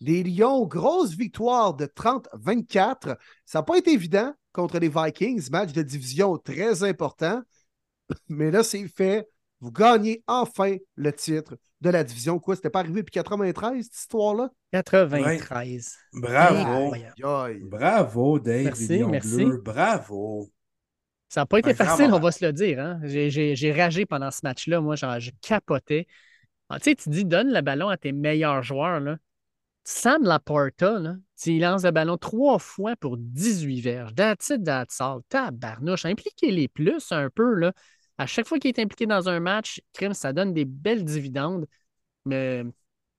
[0.00, 3.16] Les Lions, grosse victoire de 30-24.
[3.44, 7.40] Ça n'a pas été évident contre les Vikings, match de division très important.
[8.28, 9.28] Mais là, c'est fait.
[9.60, 12.40] Vous gagnez enfin le titre de la division.
[12.40, 14.50] Quoi, c'était pas arrivé depuis 93, cette histoire-là?
[14.72, 15.96] 93.
[16.14, 16.94] Bravo.
[17.62, 18.64] Bravo, Dave.
[18.64, 19.36] Merci, les Lions merci.
[19.36, 19.58] Bleus.
[19.58, 20.48] Bravo.
[21.32, 22.78] Ça n'a pas été Un facile, on va se le dire.
[22.78, 23.00] hein.
[23.04, 24.82] J'ai- J'ai j'ai ragé pendant ce match-là.
[24.82, 26.06] Moi, genre, je capotais.
[26.68, 29.00] Ah, tu sais, tu dis, donne le ballon à tes meilleurs joueurs.
[29.00, 29.16] Là.
[29.84, 34.14] Sam Laporta, là, tu lui lances le ballon trois fois pour 18 verges.
[34.14, 35.20] That's it, that's all.
[35.30, 36.04] Tabarnouche.
[36.04, 37.54] Impliquez-les plus un peu.
[37.54, 37.72] Là.
[38.18, 41.66] À chaque fois qu'il est impliqué dans un match, crime, ça donne des belles dividendes.
[42.26, 42.62] Mais,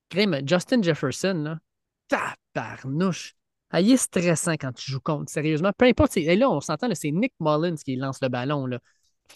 [0.10, 1.60] crime, Justin Jefferson, là,
[2.54, 3.36] tabarnouche.
[3.74, 5.72] Ah, il est stressant quand tu joues contre, sérieusement.
[5.76, 6.16] Peu importe.
[6.18, 8.68] Et là, on s'entend, c'est Nick Mullins qui lance le ballon.
[8.68, 8.80] Là.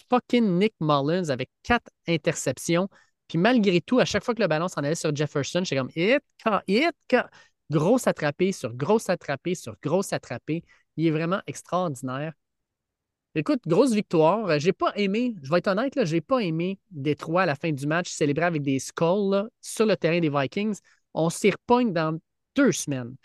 [0.10, 2.88] Fucking Nick Mullins avec quatre interceptions.
[3.28, 5.90] Puis malgré tout, à chaque fois que le ballon s'en allait sur Jefferson, j'étais comme
[5.96, 6.22] hit,
[6.68, 6.96] hit,
[7.72, 10.64] grosse attrapée sur grosse attrapée sur grosse attrapée.
[10.98, 12.34] Il est vraiment extraordinaire.
[13.36, 14.48] Écoute, grosse victoire.
[14.50, 17.56] Euh, J'ai pas aimé, je vais être honnête, là, j'ai pas aimé Détroit à la
[17.56, 20.80] fin du match célébrer avec des skulls là, sur le terrain des Vikings.
[21.14, 22.18] On s'y repogne dans
[22.56, 23.16] deux semaines.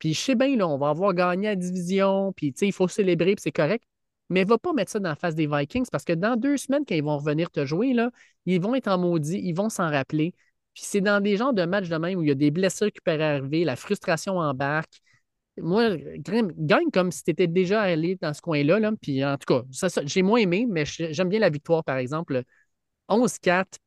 [0.00, 3.36] Puis je sais bien, là, on va avoir gagné la division, puis il faut célébrer,
[3.36, 3.84] puis c'est correct.
[4.30, 6.84] Mais va pas mettre ça dans la face des Vikings parce que dans deux semaines,
[6.88, 8.10] quand ils vont revenir te jouer, là,
[8.46, 10.34] ils vont être en maudit, ils vont s'en rappeler.
[10.74, 12.92] Puis c'est dans des genres de matchs de même où il y a des blessures
[12.92, 15.00] qui peuvent arriver, la frustration embarque.
[15.58, 18.78] Moi, gagne comme si tu étais déjà allé dans ce coin-là.
[18.78, 18.92] Là.
[19.02, 22.44] Puis en tout cas, ça, j'ai moins aimé, mais j'aime bien la victoire, par exemple.
[23.08, 23.78] 11-4,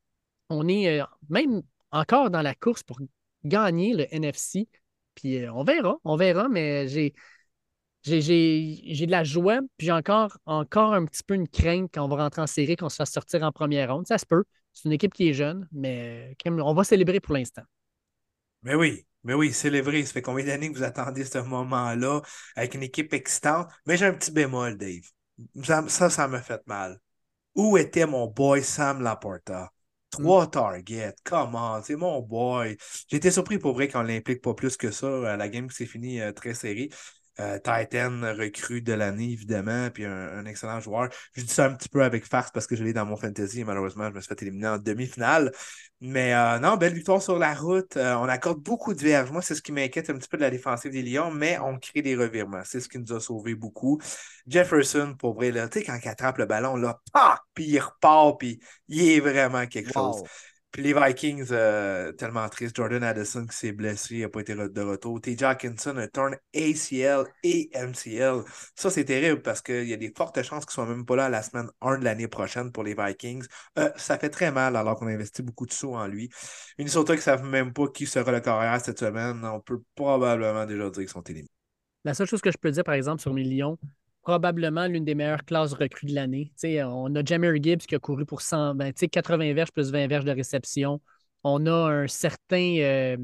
[0.50, 3.00] on est euh, même encore dans la course pour
[3.46, 4.68] gagner le NFC.
[5.16, 7.14] Puis euh, on verra, on verra, mais j'ai.
[8.06, 12.10] J'ai, de la joie, puis j'ai encore, encore un petit peu une crainte quand on
[12.10, 14.06] va rentrer en série, qu'on se fasse sortir en première ronde.
[14.08, 14.44] Ça se peut.
[14.74, 17.62] C'est une équipe qui est jeune, mais euh, on va célébrer pour l'instant.
[18.64, 20.06] Mais oui, mais oui, célébrez.
[20.06, 22.22] Ça fait combien d'années que vous attendez ce moment-là
[22.56, 23.70] avec une équipe excitante?
[23.86, 25.04] Mais j'ai un petit bémol, Dave.
[25.88, 27.00] Ça, ça me fait mal.
[27.56, 29.72] Où était mon boy Sam Laporta?
[30.14, 31.82] Trois targets, comment?
[31.82, 32.78] C'est mon boy.
[33.12, 35.34] Été surpris pour vrai qu'on l'implique pas plus que ça.
[35.34, 36.90] à La game s'est finie euh, très serrée.
[37.40, 41.10] Euh, Titan recrue de l'année, évidemment, puis un, excellent joueur.
[41.36, 43.62] Je dis ça un petit peu avec farce parce que je l'ai dans mon fantasy
[43.62, 45.52] et malheureusement, je me suis fait éliminer en demi-finale.
[46.00, 47.98] Mais euh, non, belle victoire sur la route.
[47.98, 49.32] Euh, on accorde beaucoup de verges.
[49.32, 51.80] Moi, c'est ce qui m'inquiète un petit peu de la défensive des Lions, mais on
[51.80, 52.62] crée des revirements.
[52.66, 54.00] C'est ce qui nous a sauvés beaucoup.
[54.46, 57.80] Jefferson, pour vrai, là, tu sais, quand il attrape le ballon, là, pac, puis il
[57.80, 58.60] repart, puis
[58.90, 60.24] il est vraiment quelque chose.
[60.74, 62.76] Puis les Vikings, euh, tellement tristes.
[62.76, 65.22] Jordan Addison qui s'est blessé, il n'a pas été de retour.
[65.22, 68.44] TJ Hawkinson, un turn ACL et MCL.
[68.76, 71.16] Ça, c'est terrible parce qu'il y a des fortes chances qu'ils ne soient même pas
[71.16, 73.46] là la semaine 1 de l'année prochaine pour les Vikings.
[73.78, 76.32] Euh, ça fait très mal alors qu'on a investi beaucoup de sous en lui.
[76.80, 79.46] Minnesota qui ne savent même pas qui sera le carrière cette semaine.
[79.46, 81.52] On peut probablement déjà dire qu'ils sont éliminés.
[82.04, 83.78] La seule chose que je peux dire, par exemple, sur mes Lions,
[84.24, 86.52] probablement l'une des meilleures classes recrues de l'année.
[86.64, 89.92] On a Jammer Gibbs qui a couru pour 100, ben, tu sais, 80 verges plus
[89.92, 91.02] 20 verges de réception.
[91.44, 92.78] On a un certain.
[92.80, 93.18] euh,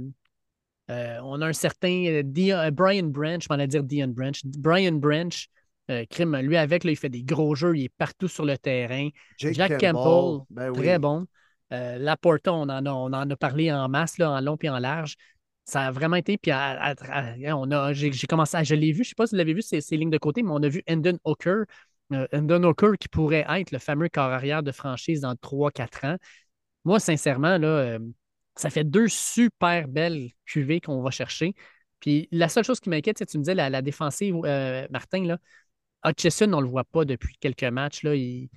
[0.91, 4.39] euh, on a un certain euh, Dion- Brian Branch, je m'en dire Dion Branch.
[4.43, 5.47] Brian Branch,
[5.91, 8.57] euh, crime, lui avec, là, il fait des gros jeux, il est partout sur le
[8.57, 9.09] terrain.
[9.37, 10.77] Jake Jack Campbell, Campbell, ben oui.
[10.79, 11.25] très bon.
[11.71, 14.69] Euh, Laporta, on en, a, on en a parlé en masse, là, en long et
[14.69, 15.15] en large.
[15.69, 16.37] Ça a vraiment été.
[16.37, 16.95] Puis à-
[17.55, 18.63] on a, j'ai, commencé à.
[18.63, 20.41] Je l'ai vu, je ne sais pas si vous l'avez vu, ces, lignes de côté,
[20.41, 21.65] mais on a vu Endon Hooker.
[22.11, 26.17] euh, Endon Hooker qui pourrait être le fameux corps arrière de franchise dans 3-4 ans.
[26.85, 27.99] Moi, sincèrement, là, euh,
[28.55, 31.53] ça fait deux super belles cuvées qu'on va chercher.
[31.99, 35.23] Puis la seule chose qui m'inquiète, c'est que tu me disais la, défensive, euh, Martin,
[35.25, 35.37] là,
[36.05, 38.03] Hutchison, on ne le voit pas depuis quelques matchs.
[38.03, 38.49] Là, il,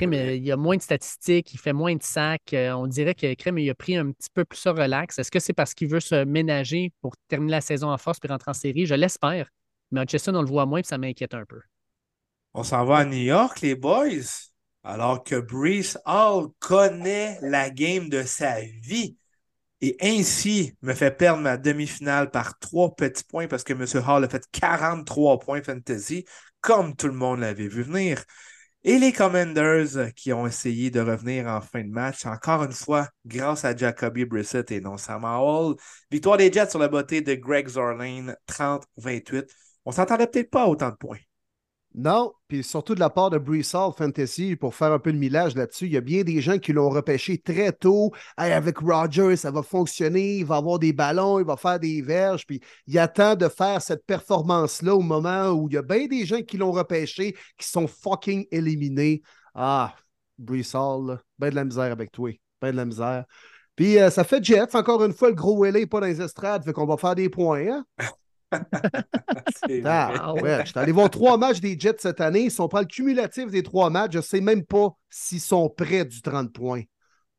[0.00, 2.52] il y a moins de statistiques, il fait moins de sacs.
[2.52, 5.18] euh, on dirait que Crème, il a pris un petit peu plus ça relax.
[5.18, 8.28] Est-ce que c'est parce qu'il veut se ménager pour terminer la saison en force puis
[8.28, 8.86] rentrer en série?
[8.86, 9.48] Je l'espère.
[9.90, 11.60] Mais Hutchison, on le voit moins puis ça m'inquiète un peu.
[12.54, 14.50] On s'en va à New York, les boys.
[14.82, 19.16] Alors que Brees Hall connaît la game de sa vie
[19.80, 23.84] et ainsi me fait perdre ma demi-finale par trois petits points parce que M.
[24.06, 26.24] Hall a fait 43 points fantasy,
[26.60, 28.24] comme tout le monde l'avait vu venir.
[28.84, 33.08] Et les Commanders qui ont essayé de revenir en fin de match, encore une fois,
[33.24, 35.76] grâce à Jacoby Brissett et non Sam Howell.
[36.10, 39.50] Victoire des Jets sur la beauté de Greg Zorlane, 30-28.
[39.86, 41.18] On s'entendait peut-être pas à autant de points.
[41.96, 45.18] Non, puis surtout de la part de Brees Hall Fantasy, pour faire un peu de
[45.18, 48.10] millage là-dessus, il y a bien des gens qui l'ont repêché très tôt.
[48.36, 52.46] Avec Roger, ça va fonctionner, il va avoir des ballons, il va faire des verges,
[52.46, 56.26] puis il attend de faire cette performance-là au moment où il y a bien des
[56.26, 59.22] gens qui l'ont repêché qui sont fucking éliminés.
[59.54, 59.94] Ah,
[60.38, 63.24] là, ben de la misère avec toi, ben de la misère.
[63.76, 66.64] Puis euh, ça fait Jets, encore une fois, le gros LA pas dans les estrades,
[66.64, 67.84] fait qu'on va faire des points, hein?
[69.84, 72.50] Ah, ouais, je suis allé voir trois matchs des Jets cette année.
[72.50, 75.68] Si on prend le cumulatif des trois matchs, je ne sais même pas s'ils sont
[75.68, 76.82] près du 30 points.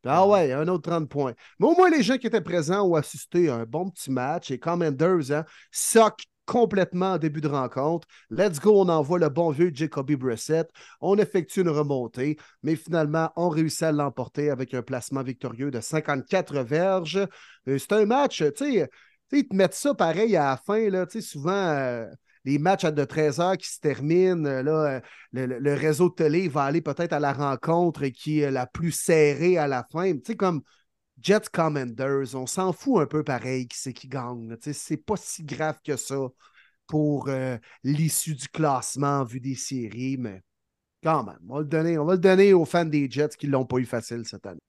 [0.06, 1.34] Ah ouais, un autre 30 points.
[1.60, 4.52] Mais au moins, les gens qui étaient présents ont assisté à un bon petit match.
[4.52, 8.08] Et Commanders, hein, sock complètement en début de rencontre.
[8.30, 10.70] Let's go, on envoie le bon vieux Jacoby Brissett.
[11.02, 15.82] On effectue une remontée, mais finalement, on réussit à l'emporter avec un placement victorieux de
[15.82, 17.28] 54 verges.
[17.66, 18.90] C'est un match, tu sais,
[19.32, 22.08] ils te mettent ça pareil à la fin, là, souvent, euh,
[22.46, 25.02] les matchs à de 13 heures qui se terminent, euh, là, euh,
[25.32, 28.92] le, le- réseau de télé va aller peut-être à la rencontre qui est la plus
[28.92, 30.14] serrée à la fin.
[30.14, 30.62] Tu sais, comme
[31.22, 34.56] Jets Commanders, on s'en fout un peu pareil qui c'est qui gagne.
[34.62, 36.18] c'est pas si grave que ça
[36.88, 37.30] pour
[37.84, 40.44] l'issue du classement vu des séries, mais
[41.04, 43.48] quand même, on va le donner, on va le donner aux fans des Jets qui
[43.48, 44.60] l'ont pas eu facile cette année.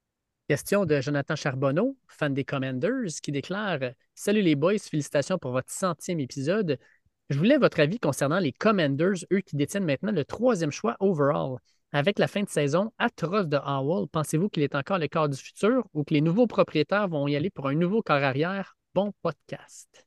[0.49, 3.81] Question de Jonathan Charbonneau, fan des Commanders, qui déclare
[4.15, 6.79] Salut les boys, félicitations pour votre centième épisode.
[7.31, 11.57] Je voulais votre avis concernant les Commanders, eux qui détiennent maintenant le troisième choix overall.
[11.91, 15.37] Avec la fin de saison atroce de Howell, pensez-vous qu'il est encore le corps du
[15.37, 18.77] futur ou que les nouveaux propriétaires vont y aller pour un nouveau corps arrière?
[18.95, 20.06] Bon podcast.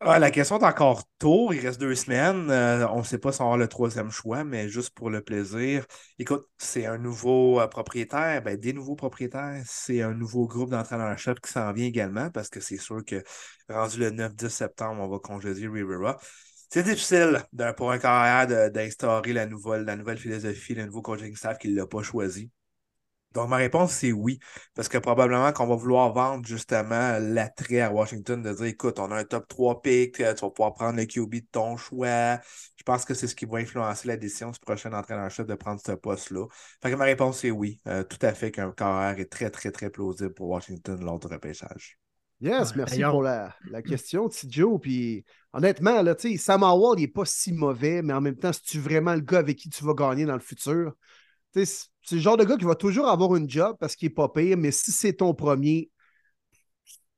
[0.00, 1.52] Ah, la question est encore tôt.
[1.52, 2.50] Il reste deux semaines.
[2.50, 5.20] Euh, on ne sait pas si on avoir le troisième choix, mais juste pour le
[5.22, 5.84] plaisir.
[6.20, 9.60] Écoute, c'est un nouveau euh, propriétaire, ben, des nouveaux propriétaires.
[9.66, 13.24] C'est un nouveau groupe d'entraîneurs-chefs qui s'en vient également parce que c'est sûr que
[13.68, 16.16] rendu le 9-10 septembre, on va congédier Rivera.
[16.70, 17.42] C'est difficile
[17.76, 21.76] pour un carrière d'instaurer la nouvelle, la nouvelle philosophie, le nouveau coaching staff qui ne
[21.76, 22.50] l'a pas choisi.
[23.34, 24.38] Donc, ma réponse, c'est oui.
[24.74, 29.10] Parce que probablement qu'on va vouloir vendre justement l'attrait à Washington de dire écoute, on
[29.10, 32.40] a un top 3 pick, euh, tu vas pouvoir prendre le QB de ton choix.
[32.76, 35.80] Je pense que c'est ce qui va influencer la décision du prochain entraîneur-chef de prendre
[35.84, 36.46] ce poste-là.
[36.82, 37.80] Fait que ma réponse, c'est oui.
[37.86, 41.26] Euh, tout à fait qu'un carrière est très, très, très plausible pour Washington lors du
[41.26, 41.98] repêchage.
[42.40, 44.80] Yes, Ouais, merci pour la, la question, petit Joe.
[44.80, 48.52] Puis honnêtement, là, tu Sam Howell, il n'est pas si mauvais, mais en même temps,
[48.52, 50.92] c'est-tu vraiment le gars avec qui tu vas gagner dans le futur?
[51.54, 54.28] C'est- le genre de gars qui va toujours avoir une job parce qu'il n'est pas
[54.28, 55.90] pire, mais si c'est ton premier,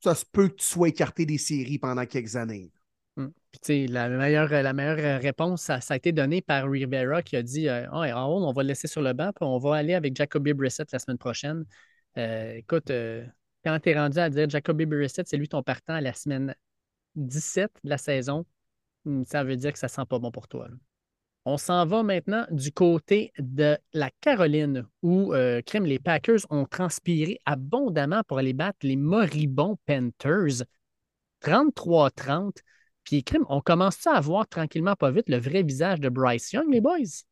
[0.02, 2.72] ça se peut que tu sois écarté des séries pendant quelques années.
[3.16, 3.32] Hum.
[3.62, 7.68] Puis, la meilleure, la meilleure réponse, ça, a été donné par Rivera qui a dit
[7.68, 10.54] euh, Howell, on va le laisser sur le banc, puis on va aller avec Jacoby
[10.54, 11.64] Brissett la semaine prochaine.
[12.16, 13.24] Euh, écoute, euh,
[13.64, 16.54] quand tu es rendu à dire Jacoby Brissett, c'est lui ton partant à la semaine
[17.16, 18.46] 17 de la saison,
[19.06, 20.68] hum, ça veut dire que ça sent pas bon pour toi.
[21.46, 26.66] On s'en va maintenant du côté de la Caroline, où euh, crème, les Packers ont
[26.66, 30.64] transpiré abondamment pour aller battre les moribonds Panthers.
[31.40, 32.58] 33-30.
[33.04, 36.70] Puis, crime, on commence à voir tranquillement, pas vite, le vrai visage de Bryce Young,
[36.70, 37.24] les boys?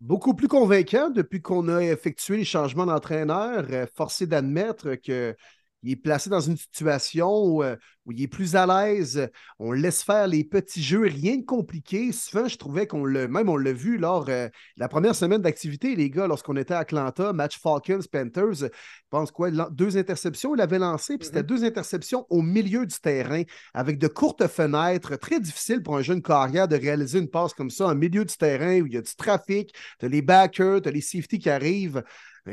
[0.00, 5.34] Beaucoup plus convaincant depuis qu'on a effectué les changements d'entraîneur, euh, forcé d'admettre que
[5.82, 9.28] il est placé dans une situation où, euh, où il est plus à l'aise.
[9.58, 12.12] On laisse faire les petits jeux, rien de compliqué.
[12.12, 15.96] Souvent, je trouvais qu'on le, même on l'a vu lors de la première semaine d'activité,
[15.96, 18.54] les gars, lorsqu'on était à Atlanta, match Falcons-Panthers.
[18.54, 18.68] Je
[19.08, 23.42] pense quoi, deux interceptions, il avait lancé, puis c'était deux interceptions au milieu du terrain,
[23.74, 27.70] avec de courtes fenêtres, très difficile pour un jeune carrière de réaliser une passe comme
[27.70, 30.82] ça en milieu du terrain où il y a du trafic, tu as les backers,
[30.82, 32.02] tu as les safety qui arrivent.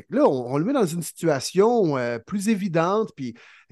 [0.09, 3.11] Là, on, le met dans une situation euh, plus évidente.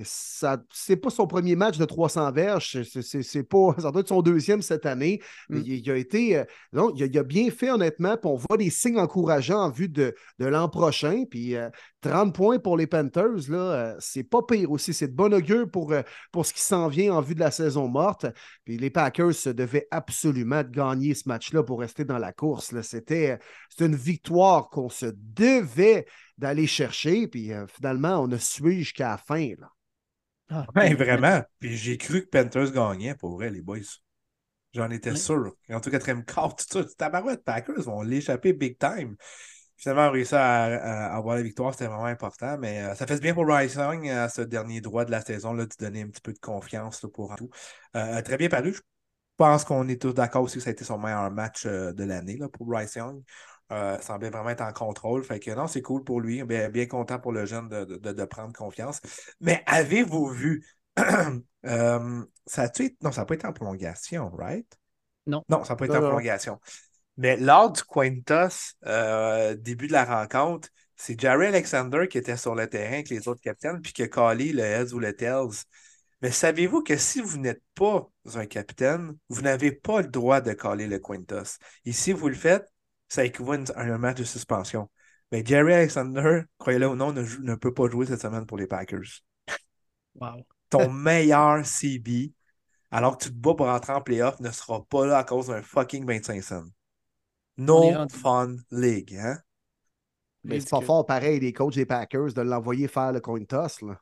[0.03, 4.21] Ça, c'est pas son premier match de 300 verges, c'est, pas, ça doit être son
[4.21, 5.21] deuxième cette année.
[5.49, 5.57] Mm.
[5.57, 6.43] Il, il a été, euh,
[6.73, 9.69] non, il a, il a bien fait honnêtement, puis on voit des signes encourageants en
[9.69, 11.23] vue de, de l'an prochain.
[11.29, 11.69] Puis euh,
[12.05, 14.93] 30 points pour les Panthers, là, euh, c'est pas pire aussi.
[14.93, 17.49] C'est de bon augure pour, euh, pour ce qui s'en vient en vue de la
[17.49, 18.27] saison morte.
[18.63, 22.71] Puis les Packers se devaient absolument de gagner ce match-là pour rester dans la course.
[22.71, 22.83] là.
[22.83, 23.37] C'était, euh,
[23.69, 26.05] c'était une victoire qu'on se devait
[26.37, 27.27] d'aller chercher.
[27.27, 29.53] Puis euh, finalement, on a suivi jusqu'à la fin.
[29.59, 29.71] Là?
[30.49, 31.41] Ah, Ouais, vraiment.
[31.59, 33.79] Puis j'ai cru que Panthers gagnait, pour vrai, les boys.
[34.73, 35.15] J'en étais Ouais.
[35.15, 35.55] sûr.
[35.69, 39.15] En tout quatrième quart, tout ça, tabarouette, Packers vont l'échapper big time.
[39.77, 42.57] Finalement, on a réussi à, à avoir la victoire, c'était vraiment important.
[42.59, 45.65] Mais euh, ça fait bien pour Young à ce dernier droit de la saison, là,
[45.65, 47.49] de donner un petit peu de confiance là, pour tout.
[47.95, 48.73] Euh, très bien paru.
[48.73, 48.81] Je
[49.37, 52.03] pense qu'on est tous d'accord aussi que ça a été son meilleur match euh, de
[52.05, 53.21] l'année pour Rice Young.
[53.72, 55.24] Euh, semblait vraiment être en contrôle.
[55.24, 56.43] Fait que non, c'est cool pour lui.
[56.43, 59.01] Bien, bien content pour le jeune de, de- de prendre confiance.
[59.41, 60.66] Mais avez-vous vu
[61.66, 64.68] euh, ça a-tu été- Non, ça n'a pas été en prolongation, right?
[65.26, 65.43] Non.
[65.49, 66.59] Non, ça n'a pas été en prolongation.
[67.18, 72.55] Mais lors du Quintus, euh, début de la rencontre, c'est Jerry Alexander qui était sur
[72.55, 75.63] le terrain avec les autres capitaines, puis qui a collé le Heads ou le Tails.
[76.22, 80.53] Mais savez-vous que si vous n'êtes pas un capitaine, vous n'avez pas le droit de
[80.53, 81.57] coller le Quintus.
[81.86, 82.68] Et si vous le faites,
[83.10, 84.89] ça équivaut à un match de suspension.
[85.32, 89.22] Mais Jerry Alexander, croyez-le ou non, ne, peut pas jouer cette semaine pour les Packers
[90.16, 90.45] wow.
[90.70, 92.34] ton meilleur CB,
[92.91, 95.47] alors que tu te bats pour rentrer en playoff, ne sera pas là à cause
[95.47, 96.66] d'un fucking 25 cents.
[97.58, 99.39] No fun league, hein?
[100.43, 103.82] Mais c'est pas fort pareil, les coachs des Packers, de l'envoyer faire le coin toss.
[103.82, 103.99] Là.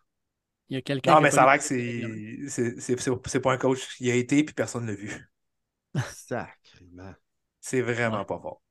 [0.70, 2.98] Il y a quelqu'un Non, qui a mais ça a l'air que c'est c'est- c'est-
[3.00, 5.30] c'est- c'est pas un coach qui a été puis personne ne l'a vu.
[6.12, 7.16] Sacrément.
[7.62, 8.26] C'est vraiment Ouais.
[8.26, 8.63] pas fort.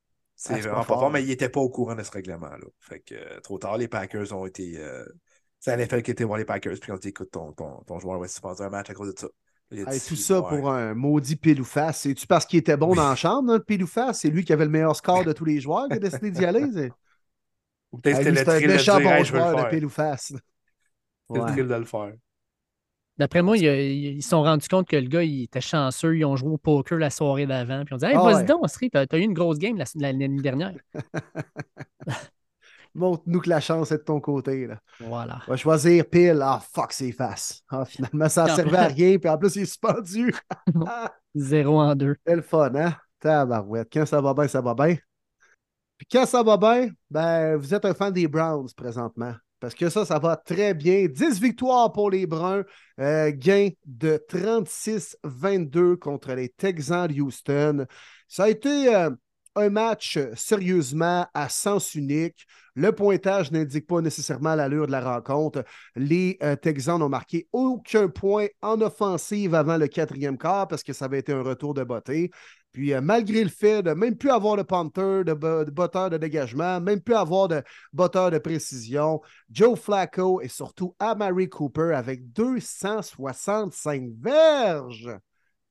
[0.45, 2.67] C'est vraiment pas fort, mais il était pas au courant de ce règlement-là.
[2.81, 4.75] Fait que euh, trop tard, les Packers ont été.
[4.79, 5.05] euh,
[5.61, 8.19] c'est NFL qui était voir les Packers, puis on dit écoute, ton, ton, ton joueur
[8.19, 9.29] va suspendu un match à cause de ça.
[9.71, 10.49] Hey, tout ça ouais.
[10.49, 12.01] pour un maudit pile ou face.
[12.01, 14.21] C'est-tu parce qu'il était bon dans la chambre, hein, le pile ou face?
[14.21, 16.45] C'est lui qui avait le meilleur score de tous les joueurs qui a décidé d'y
[16.45, 16.71] aller.
[16.73, 16.93] c'est-
[17.93, 20.33] Ou peut-être c'était le méchant bon le joueur de pile ou face.
[21.29, 22.13] C'était le thrill de le faire.
[23.19, 26.17] D'après moi, ils se sont rendus compte que le gars, il était chanceux.
[26.17, 27.85] Ils ont joué au poker la soirée d'avant.
[27.85, 28.45] Puis on dit Hey, Ah vas-y ouais.
[28.45, 30.75] donc, t'as eu une grosse game la- l'année dernière.
[32.95, 34.67] Montre-nous que la chance est de ton côté.
[34.67, 34.79] Là.
[35.01, 35.41] Voilà.
[35.47, 36.41] On va choisir pile.
[36.43, 37.63] Ah, fuck, c'est face.
[37.71, 39.19] Ah, finalement, ça ne servait à rien.
[39.19, 40.35] Puis en plus, il est suspendu.
[40.87, 42.17] Ah, Zéro en deux.
[42.27, 42.95] c'est le fun, hein?
[43.19, 43.89] Tabarouette.
[43.91, 44.97] Quand ça va bien, ça va bien.
[45.97, 49.35] Puis quand ça va bien, ben, vous êtes un fan des Browns présentement.
[49.63, 51.07] Parce que ça, ça va très bien.
[51.07, 52.65] 10 victoires pour les Bruns.
[52.99, 57.87] Euh, gain de 36-22 contre les Texans de Houston.
[58.27, 59.11] Ça a été euh,
[59.55, 62.45] un match sérieusement à sens unique.
[62.75, 65.63] Le pointage n'indique pas nécessairement l'allure de la rencontre.
[65.95, 70.93] Les euh, Texans n'ont marqué aucun point en offensive avant le quatrième quart parce que
[70.93, 72.33] ça avait été un retour de beauté.
[72.73, 76.17] Puis, euh, malgré le fait de même plus avoir de punter, de, de botteur de
[76.17, 77.63] dégagement, même plus avoir de
[77.93, 79.21] botteur de précision,
[79.51, 85.11] Joe Flacco et surtout Amari Cooper avec 265 verges.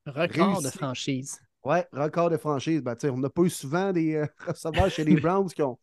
[0.05, 0.63] Record Réussi.
[0.63, 1.39] de franchise.
[1.63, 2.81] Ouais, record de franchise.
[2.81, 5.77] Ben, on n'a pas eu souvent des euh, receveurs chez les Browns qui ont,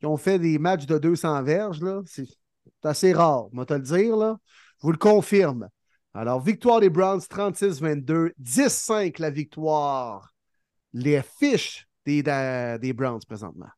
[0.00, 1.80] qui ont fait des matchs de 200 verges.
[1.80, 2.00] là.
[2.06, 2.26] C'est
[2.82, 4.16] c'est assez rare, moi te le dire.
[4.16, 4.36] Là.
[4.80, 5.68] Je vous le confirme.
[6.14, 8.32] Alors, victoire des Browns, 36-22.
[8.40, 10.31] 10-5 la victoire.
[10.92, 13.68] Les fiches des, des Browns présentement.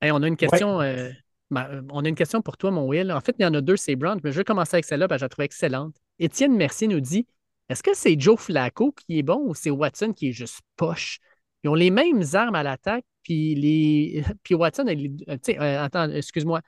[0.00, 0.80] Hey, on a une question.
[0.80, 1.10] euh,
[1.50, 3.10] ma- euh, on a une question pour toi, mon Will.
[3.12, 5.08] En fait, il y en a deux, c'est Brown, mais je vais commencer avec celle-là,
[5.08, 5.96] parce que je la trouve excellente.
[6.18, 7.26] Étienne Mercier nous dit
[7.68, 11.18] Est-ce que c'est Joe Flacco qui est bon ou c'est Watson qui est juste poche?
[11.64, 14.24] Ils ont les mêmes armes à l'attaque, puis les.
[14.44, 16.60] Puis Watson, elle euh, tu sais, attends, excuse-moi.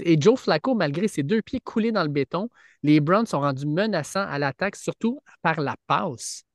[0.00, 2.48] Et Joe Flacco, malgré ses deux pieds coulés dans le béton,
[2.82, 6.45] les Browns sont rendus menaçants à l'attaque, surtout par la passe.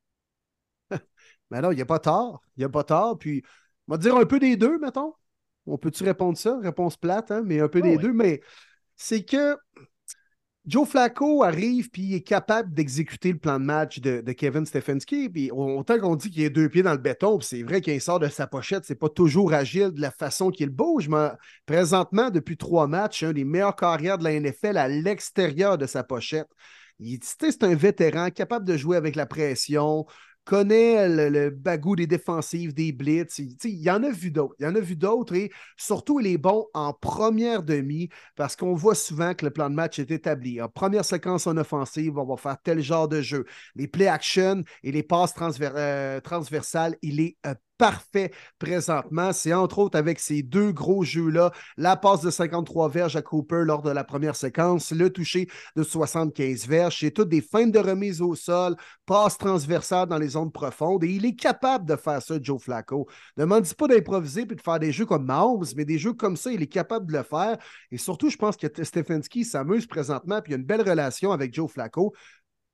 [1.52, 2.41] Mais non, il n'y a pas tort.
[2.58, 3.18] Il n'y a pas tort.
[3.20, 3.43] Puis,
[3.88, 5.14] on va dire un peu des deux, mettons.
[5.68, 6.58] On peut-tu répondre ça?
[6.60, 7.43] Réponse plate, hein?
[7.45, 7.97] mais un peu Ah des oui.
[7.97, 8.14] deux.
[8.14, 8.41] Mais
[8.95, 9.58] c'est que
[10.68, 14.66] Joe Flacco arrive puis il est capable d'exécuter le plan de match de, de Kevin
[14.66, 15.28] Stefanski.
[15.30, 17.99] Puis autant qu'on dit qu'il a deux pieds dans le béton, puis c'est vrai qu'il
[17.99, 21.10] sort de sa pochette, c'est pas toujours agile de la façon qu'il bouge.
[21.10, 21.30] Mais
[21.66, 26.04] présentement, depuis trois matchs, un des meilleurs carrières de la NFL à l'extérieur de sa
[26.04, 26.47] pochette.
[27.24, 30.06] C'est un vétéran capable de jouer avec la pression,
[30.44, 33.39] connaît le, bagou des défensives, des blitz.
[33.39, 34.56] Il, y en a vu d'autres.
[34.60, 38.56] Il y en a vu d'autres et surtout, il est bon en première demi parce
[38.56, 40.62] qu'on voit souvent que le plan de match est établi.
[40.62, 43.46] En première séquence en offensive, on va faire tel genre de jeu.
[43.76, 49.34] Les play action et les passes euh, transversales, il est euh, parfait présentement.
[49.34, 53.64] C'est entre autres avec ces deux gros jeux-là, la passe de 53 verges à Cooper
[53.66, 57.00] lors de la première séquence, le toucher de 75 verges.
[57.00, 58.76] C'est toutes des feintes de remise au sol,
[59.08, 61.04] passe transversale dans les zones profondes.
[61.04, 63.08] Et il est capable de faire ça, Joe Flacco.
[63.36, 66.14] Ne m'en dis pas d'improviser puis de faire des jeux comme Mahomes, mais des jeux
[66.14, 67.58] comme ça, il est capable de le faire.
[67.90, 71.32] Et surtout, je pense que Stefanski s'amuse présentement, puis il y a une belle relation
[71.32, 72.14] avec Joe Flacco.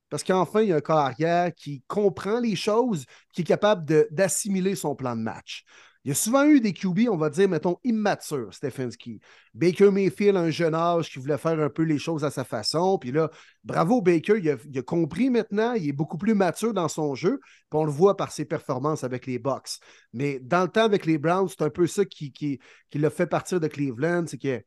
[0.10, 3.86] Parce qu'enfin, il y a un corps arrière qui comprend les choses, qui est capable
[4.12, 5.66] d'assimiler son plan de match.
[6.08, 9.20] Il y a souvent eu des QB, on va dire, mettons, immatures, Stefanski.
[9.54, 12.98] Baker Mayfield, un jeune âge qui voulait faire un peu les choses à sa façon.
[12.98, 13.30] Puis là,
[13.66, 17.42] bravo Baker, il a, compris maintenant, il est beaucoup plus mature dans son jeu.
[17.42, 19.80] Puis on le voit par ses performances avec les Bucks.
[20.14, 22.58] Mais dans le temps avec les Browns, c'est un peu ça qui, qui,
[22.90, 24.64] qui l'a fait partir de Cleveland, c'est que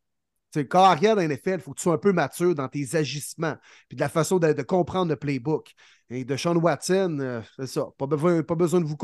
[0.52, 3.56] c'est carrière dans il faut que tu sois un peu mature dans tes agissements,
[3.88, 5.72] puis de la façon de, comprendre le playbook.
[6.12, 7.86] Et de Sean Watson, euh, c'est ça.
[7.96, 8.96] Pas besoin, besoin de, vous,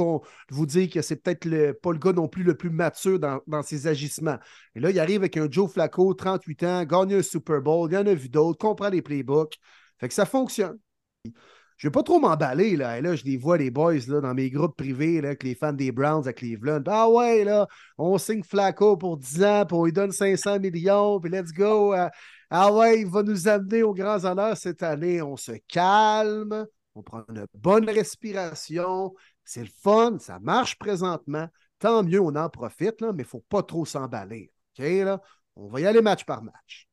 [0.51, 3.87] vous dire que c'est peut-être pas le gars non plus le plus mature dans, ses
[3.87, 4.39] agissements.
[4.75, 7.95] Et là, il arrive avec un Joe Flacco, 38 ans, gagne un Super Bowl, il
[7.95, 9.57] y en a vu d'autres, comprend les playbooks.
[9.99, 10.79] Fait que ça fonctionne.
[11.77, 12.99] Je ne vais pas trop m'emballer, là.
[12.99, 15.55] Et là, je les vois, les boys, là, dans mes groupes privés, là, avec les
[15.55, 16.83] fans des Browns à Cleveland.
[16.87, 17.67] Ah ouais, là,
[17.99, 21.93] on signe Flacco pour 10 ans, puis on lui donne 500 millions, puis let's go.
[21.93, 22.09] Euh,
[22.51, 25.21] ah ouais, il va nous amener aux grands honneurs cette année.
[25.21, 29.15] On se calme, on prend une bonne respiration.
[29.45, 31.49] C'est le fun, ça marche présentement.
[31.79, 34.51] Tant mieux, on en profite, là, mais il ne faut pas trop s'emballer.
[34.79, 35.21] OK, là?
[35.57, 36.89] On va y aller match par match.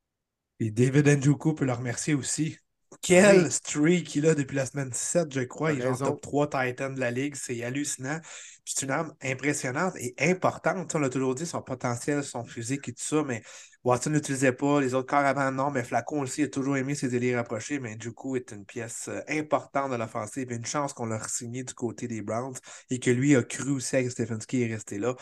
[0.60, 2.58] Et David Njoku peut le remercier aussi.
[3.04, 5.74] Quel streak il a depuis la semaine 7, je crois.
[5.74, 7.36] Il est top 3 Titan de la Ligue.
[7.36, 8.22] C'est hallucinant.
[8.64, 10.96] C'est une arme impressionnante et importante.
[10.96, 13.44] On l'a toujours dit, son potentiel, son physique et tout ça, mais
[13.84, 14.80] Watson n'utilisait pas.
[14.80, 17.98] Les autres corps avant, non, mais Flacon aussi a toujours aimé ses délires rapprochés, mais
[17.98, 20.50] du coup, est une pièce euh, importante de l'offensive.
[20.50, 22.56] Une chance qu'on l'a signé du côté des Browns
[22.90, 25.14] et que lui a cru aussi que Stefanski est resté là.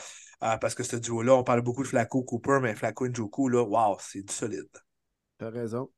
[0.43, 3.63] Euh, parce que ce duo-là, on parle beaucoup de Flacco Cooper, mais Flacco et là,
[3.63, 4.69] wow, c'est du solide.
[5.39, 5.89] T'as raison.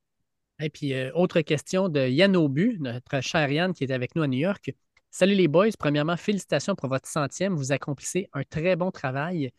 [0.59, 4.23] Et puis, euh, autre question de Yann Aubu, notre cher Yann qui est avec nous
[4.23, 4.73] à New York.
[5.09, 5.69] Salut les boys.
[5.77, 7.55] Premièrement, félicitations pour votre centième.
[7.55, 9.51] Vous accomplissez un très bon travail.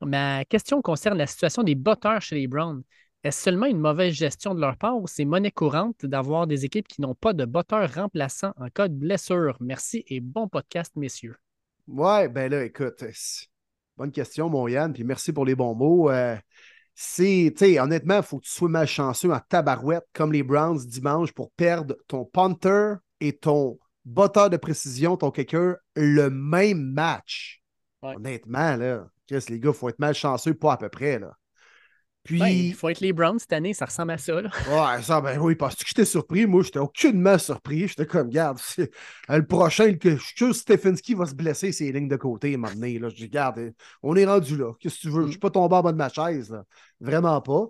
[0.00, 2.82] Ma question concerne la situation des botteurs chez les Browns.
[3.24, 6.86] Est-ce seulement une mauvaise gestion de leur part ou c'est monnaie courante d'avoir des équipes
[6.86, 9.56] qui n'ont pas de botteurs remplaçants en cas de blessure?
[9.60, 11.36] Merci et bon podcast, messieurs.
[11.88, 13.02] Ouais, ben là, écoute,
[13.96, 16.10] bonne question, mon Yann, puis merci pour les bons mots.
[16.10, 16.36] Euh,
[16.98, 21.30] c'est, tu honnêtement, il faut que tu sois malchanceux en tabarouette comme les Browns dimanche
[21.32, 27.62] pour perdre ton punter et ton botteur de précision, ton kicker, le même match.
[28.00, 31.36] Honnêtement, là, les gars, il faut être malchanceux, pas à peu près, là.
[32.26, 32.38] Puis.
[32.38, 34.42] Ben, il faut être les Browns cette année, ça ressemble à ça.
[34.42, 34.50] Là.
[34.68, 36.46] Ouais, ça, ben oui, parce que j'étais surpris.
[36.46, 37.88] Moi, j'étais aucunement surpris.
[37.88, 38.58] J'étais comme, regarde,
[39.28, 42.58] le prochain, je suis sûr que Stefanski va se blesser ses lignes de côté à
[42.58, 43.08] Là.
[43.08, 43.72] Je dis, regarde,
[44.02, 44.72] on est rendu là.
[44.80, 45.22] Qu'est-ce que tu veux?
[45.22, 46.50] Je ne suis pas tombé en bas de ma chaise.
[46.50, 46.64] Là.
[47.00, 47.68] Vraiment pas.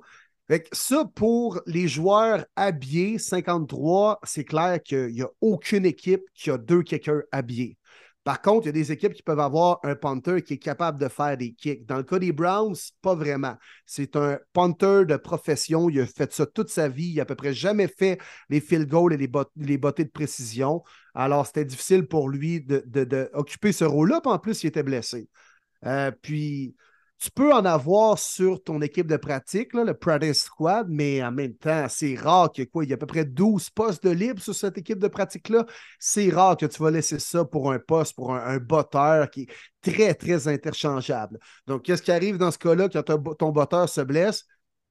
[0.49, 6.23] Fait que ça, pour les joueurs habillés, 53, c'est clair qu'il n'y a aucune équipe
[6.35, 7.77] qui a deux kickers habillés.
[8.27, 11.01] Par contre, il y a des équipes qui peuvent avoir un punter qui est capable
[11.01, 11.87] de faire des kicks.
[11.87, 13.55] Dans le cas des Browns, pas vraiment.
[13.87, 15.89] C'est un punter de profession.
[15.89, 17.11] Il a fait ça toute sa vie.
[17.11, 18.19] Il n'a à peu près jamais fait
[18.49, 19.29] les field goals et les,
[19.79, 20.83] bottées de précision.
[21.15, 24.21] Alors, c'était difficile pour lui d'occuper ce rôle-là.
[24.25, 25.29] en plus, il était blessé.
[25.85, 26.75] Euh, puis,
[27.19, 31.55] tu peux en avoir sur ton équipe de pratique, le practice squad, mais en même
[31.55, 32.85] temps, c'est rare qu'il y ait quoi?
[32.85, 35.65] Il y a à peu près 12 postes de libre sur cette équipe de pratique-là.
[35.99, 39.93] C'est rare que tu vas laisser ça pour un poste, pour un, botteur qui est
[39.93, 41.39] très, très interchangeable.
[41.67, 42.89] Donc, qu'est-ce qui arrive dans ce cas-là?
[42.89, 44.45] Quand ton botteur se blesse?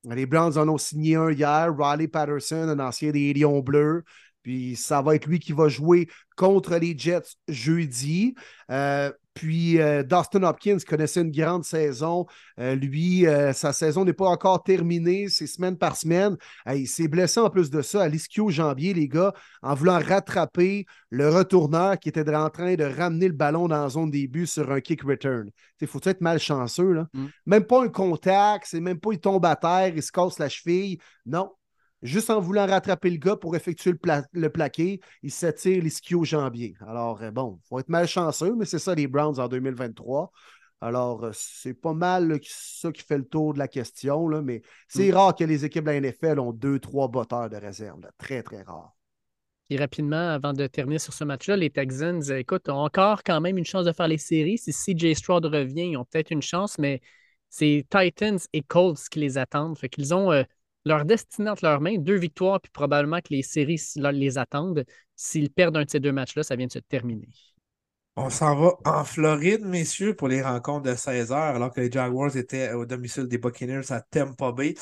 [0.03, 4.03] Les Browns en ont signé un hier, Riley Patterson, un ancien des Lions Bleus.
[4.43, 8.35] Puis ça va être lui qui va jouer contre les Jets jeudi.
[8.69, 12.25] Euh, puis euh, Dustin Hopkins connaissait une grande saison.
[12.57, 16.37] Euh, lui, euh, sa saison n'est pas encore terminée, c'est semaine par semaine.
[16.73, 21.29] il s'est blessé en plus de ça à l'ischio-jambier, les gars, en voulant rattraper le
[21.29, 24.79] retourneur qui était en train de ramener le ballon dans la zone début sur un
[24.79, 25.51] kick return.
[25.81, 26.93] Il faut être malchanceux.
[26.93, 27.07] Là?
[27.13, 27.25] Mm.
[27.45, 30.47] Même pas un contact, c'est même pas il tombe à terre, il se casse la
[30.47, 30.97] cheville.
[31.25, 31.51] Non,
[32.05, 33.93] juste en voulant rattraper le gars pour effectuer
[34.33, 36.75] le, plaqué, il s'attire les au jambier.
[36.87, 40.31] Alors, euh, bon, il faut être malchanceux, mais c'est ça les Browns en 2023.
[40.81, 44.61] Alors, euh, c'est pas mal ça qui fait le tour de la question, là, mais
[44.87, 45.15] c'est mm.
[45.15, 48.01] rare que les équipes de la NFL ont deux, trois botteurs de réserve.
[48.17, 48.95] Très, très rare.
[49.71, 53.57] Et rapidement, avant de terminer sur ce match-là, les Texans, écoute, ont encore quand même
[53.57, 54.59] une chance de faire les séries.
[54.59, 57.01] Si CJ Stroud revient, ils ont peut-être une chance, mais
[57.49, 59.77] c'est Titans et Colts qui les attendent.
[59.77, 60.43] Fait qu'ils ont euh,
[60.85, 64.85] leur destinée entre leurs mains, deux victoires, puis probablement que les séries les attendent.
[65.15, 67.27] S'ils perdent un de ces deux matchs-là, ça vient de se terminer.
[68.15, 71.91] On s'en va en Floride, messieurs, pour les rencontres de 16 h alors que les
[71.91, 74.75] Jaguars étaient au domicile des Buccaneers à Tampa Bay.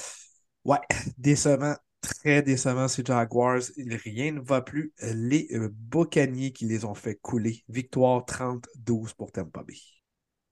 [0.66, 0.78] Ouais,
[1.18, 3.62] décevant, très décevant ces Jaguars.
[4.06, 4.94] Rien ne va plus.
[5.02, 7.64] Les euh, Buccaneers qui les ont fait couler.
[7.70, 9.78] Victoire 30-12 pour Tampa Bay.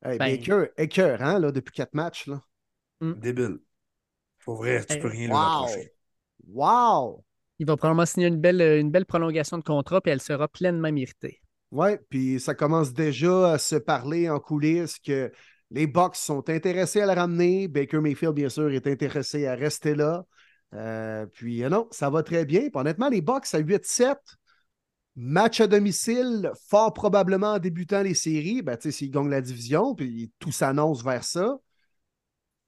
[0.04, 2.26] Hey, Ben- Baker, écœur, hein, là, depuis quatre matchs.
[2.26, 2.42] Là.
[3.00, 3.60] Débile.
[4.46, 5.94] Pour vrai, tu Hey, peux rien lui reprocher.
[6.48, 7.24] Wow!
[7.60, 10.92] Il va probablement signer une belle, une belle prolongation de contrat, puis elle sera pleinement
[10.92, 11.42] méritée.
[11.72, 15.32] Oui, puis ça commence déjà à se parler en coulisses que
[15.70, 17.68] les Bucks sont intéressés à le ramener.
[17.68, 20.26] Baker Mayfield, bien sûr, est intéressé à rester là.
[20.74, 22.62] Euh, puis euh, non, ça va très bien.
[22.62, 24.18] Puis honnêtement, les Bucks à 8-7,
[25.16, 29.42] match à domicile, fort probablement en débutant les séries, ben, tu sais, s'ils gagnent la
[29.42, 31.58] division, puis tout s'annonce vers ça.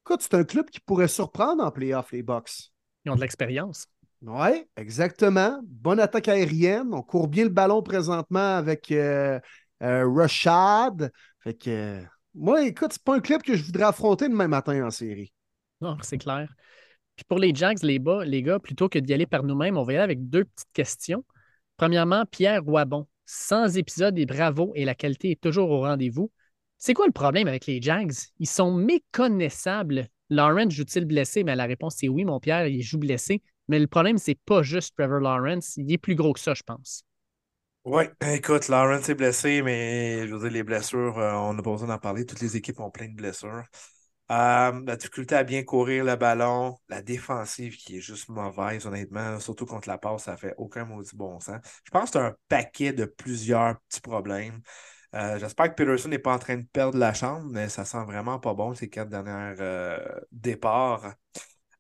[0.05, 2.71] Écoute, c'est un club qui pourrait surprendre en playoff, les Bucks.
[3.05, 3.87] Ils ont de l'expérience.
[4.21, 5.61] Oui, exactement.
[5.63, 6.93] Bonne attaque aérienne.
[6.93, 9.39] On court bien le ballon présentement avec euh,
[9.81, 11.09] euh, Rashad.
[11.39, 12.01] Fait que, euh,
[12.33, 15.31] moi, écoute, c'est pas un club que je voudrais affronter demain matin en série.
[15.79, 16.53] Non, c'est clair.
[17.15, 19.83] Puis pour les Jags, les, bas, les gars, plutôt que d'y aller par nous-mêmes, on
[19.83, 21.23] va y aller avec deux petites questions.
[21.77, 23.07] Premièrement, Pierre Roibon.
[23.25, 26.29] 100 épisodes et bravo, et la qualité est toujours au rendez-vous.
[26.85, 28.11] C'est quoi le problème avec les Jags?
[28.39, 30.09] Ils sont méconnaissables.
[30.29, 31.45] Lawrence joue-t-il blessé?
[31.45, 33.41] Mais la réponse, c'est oui, mon Pierre, il joue blessé.
[33.69, 35.77] Mais le problème, c'est pas juste Trevor Lawrence.
[35.77, 37.05] Il est plus gros que ça, je pense.
[37.85, 41.71] Oui, écoute, Lawrence est blessé, mais je veux dire, les blessures, euh, on n'a pas
[41.71, 42.25] besoin d'en parler.
[42.25, 43.63] Toutes les équipes ont plein de blessures.
[44.29, 49.39] Euh, la difficulté à bien courir le ballon, la défensive qui est juste mauvaise, honnêtement,
[49.39, 51.61] surtout contre la passe, ça fait aucun maudit bon sens.
[51.85, 54.61] Je pense que c'est un paquet de plusieurs petits problèmes.
[55.15, 58.03] Euh, J'espère que Peterson n'est pas en train de perdre la chambre, mais ça sent
[58.05, 59.97] vraiment pas bon ces quatre derniers euh,
[60.31, 61.13] départs.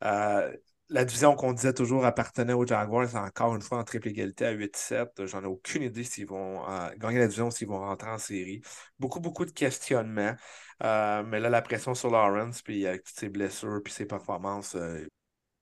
[0.03, 0.55] Euh,
[0.89, 4.51] la division qu'on disait toujours appartenait aux Jaguars, encore une fois en triple égalité à
[4.51, 5.25] 8-7.
[5.25, 6.61] J'en ai aucune idée s'ils vont
[6.97, 8.61] gagner la division, s'ils vont rentrer en série.
[8.99, 10.35] Beaucoup, beaucoup de questionnements.
[10.81, 14.77] Mais là, la pression sur Lawrence, puis avec toutes ses blessures, puis ses performances,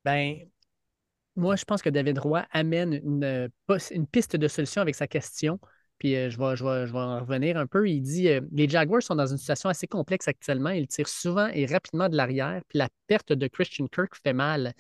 [0.04, 0.50] Ben,
[1.36, 3.50] moi, je pense que David Roy amène une,
[3.92, 5.60] une piste de solution avec sa question.
[6.02, 7.88] Puis euh, je, vais, je, je en revenir un peu.
[7.88, 10.72] Il dit euh, Les Jaguars sont dans une situation assez complexe actuellement.
[10.72, 12.64] Ils tirent souvent et rapidement de l'arrière.
[12.70, 14.74] Puis la perte de Christian Kirk fait mal.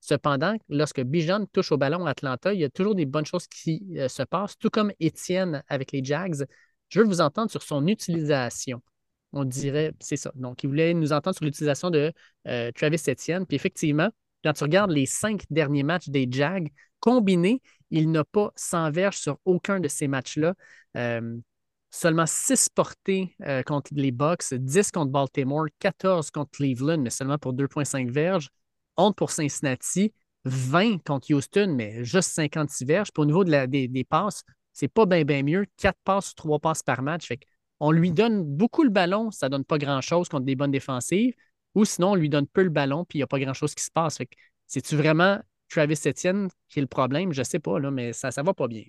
[0.00, 3.46] Cependant, lorsque Bijan touche au ballon à Atlanta, il y a toujours des bonnes choses
[3.46, 6.44] qui euh, se passent, tout comme Étienne avec les Jags.
[6.90, 8.82] Je veux vous entendre sur son utilisation.
[9.32, 10.32] On dirait, c'est ça.
[10.34, 12.12] Donc, il voulait nous entendre sur l'utilisation de
[12.46, 13.46] euh, Travis Etienne.
[13.46, 14.10] Puis effectivement,
[14.44, 16.68] quand tu regardes les cinq derniers matchs des Jags,
[17.00, 20.54] combinés, il n'a pas 100 verges sur aucun de ces matchs-là.
[20.96, 21.38] Euh,
[21.90, 27.38] seulement 6 portées euh, contre les Bucks, 10 contre Baltimore, 14 contre Cleveland, mais seulement
[27.38, 28.48] pour 2,5 verges.
[28.96, 30.12] 11 pour Cincinnati,
[30.44, 33.12] 20 contre Houston, mais juste 56 verges.
[33.12, 34.42] Puis au niveau des, passes,
[34.72, 35.66] c'est pas bien mieux.
[35.76, 37.28] 4 passes ou 3 passes par match.
[37.80, 41.34] On lui donne beaucoup le ballon, ça donne pas grand-chose contre des bonnes défensives.
[41.74, 43.84] Ou sinon, on lui donne peu le ballon, puis il n'y a pas grand-chose qui
[43.84, 44.16] se passe.
[44.16, 44.28] Fait
[44.66, 45.38] c'est-tu vraiment
[45.68, 47.32] Travis Etienne qui est le problème?
[47.32, 48.84] Je sais pas, là, mais ça ne va pas bien.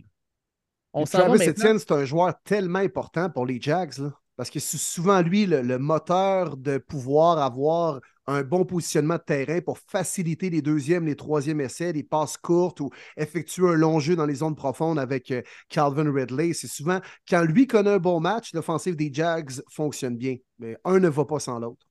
[0.94, 1.48] On Travis.
[1.48, 5.46] Etienne, c'est un joueur tellement important pour les Jags, là, parce que c'est souvent lui
[5.46, 11.06] le, le moteur de pouvoir avoir un bon positionnement de terrain pour faciliter les deuxièmes,
[11.06, 15.00] les troisièmes essais, les passes courtes ou effectuer un long jeu dans les zones profondes
[15.00, 16.54] avec euh, Calvin Ridley.
[16.54, 20.38] C'est souvent quand lui connaît un bon match, l'offensive des Jags fonctionne bien.
[20.60, 21.88] Mais un ne va pas sans l'autre.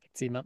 [0.00, 0.44] Effectivement.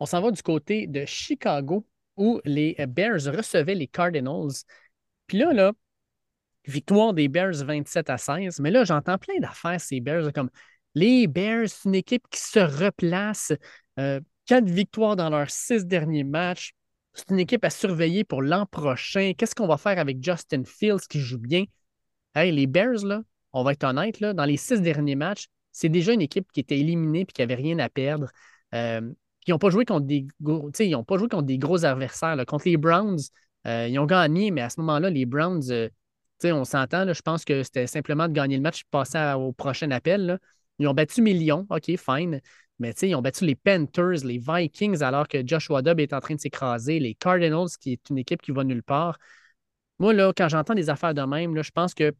[0.00, 1.86] On s'en va du côté de Chicago
[2.20, 4.62] où les Bears recevaient les Cardinals.
[5.26, 5.72] Puis là, là,
[6.66, 8.60] victoire des Bears 27 à 16.
[8.60, 10.50] Mais là, j'entends plein d'affaires, ces Bears, comme
[10.94, 13.52] les Bears, c'est une équipe qui se replace.
[13.98, 16.74] Euh, quatre victoires dans leurs six derniers matchs.
[17.14, 19.32] C'est une équipe à surveiller pour l'an prochain.
[19.36, 21.64] Qu'est-ce qu'on va faire avec Justin Fields qui joue bien?
[22.34, 26.12] Hey, les Bears, là, on va être honnête, dans les six derniers matchs, c'est déjà
[26.12, 28.28] une équipe qui était éliminée et qui n'avait rien à perdre.
[28.74, 29.00] Euh,
[29.46, 32.36] ils n'ont pas joué contre des gros, ils ont pas joué contre des gros adversaires.
[32.46, 33.18] Contre les Browns,
[33.66, 35.88] euh, ils ont gagné, mais à ce moment-là, les Browns, euh,
[36.44, 39.90] on s'entend, je pense que c'était simplement de gagner le match et passer au prochain
[39.90, 40.38] appel.
[40.78, 42.40] Ils ont battu Millions, OK, fine.
[42.78, 46.34] Mais ils ont battu les Panthers, les Vikings, alors que Joshua Dobb est en train
[46.34, 49.18] de s'écraser, les Cardinals, qui est une équipe qui va nulle part.
[49.98, 52.14] Moi, quand j'entends des affaires de même, je pense que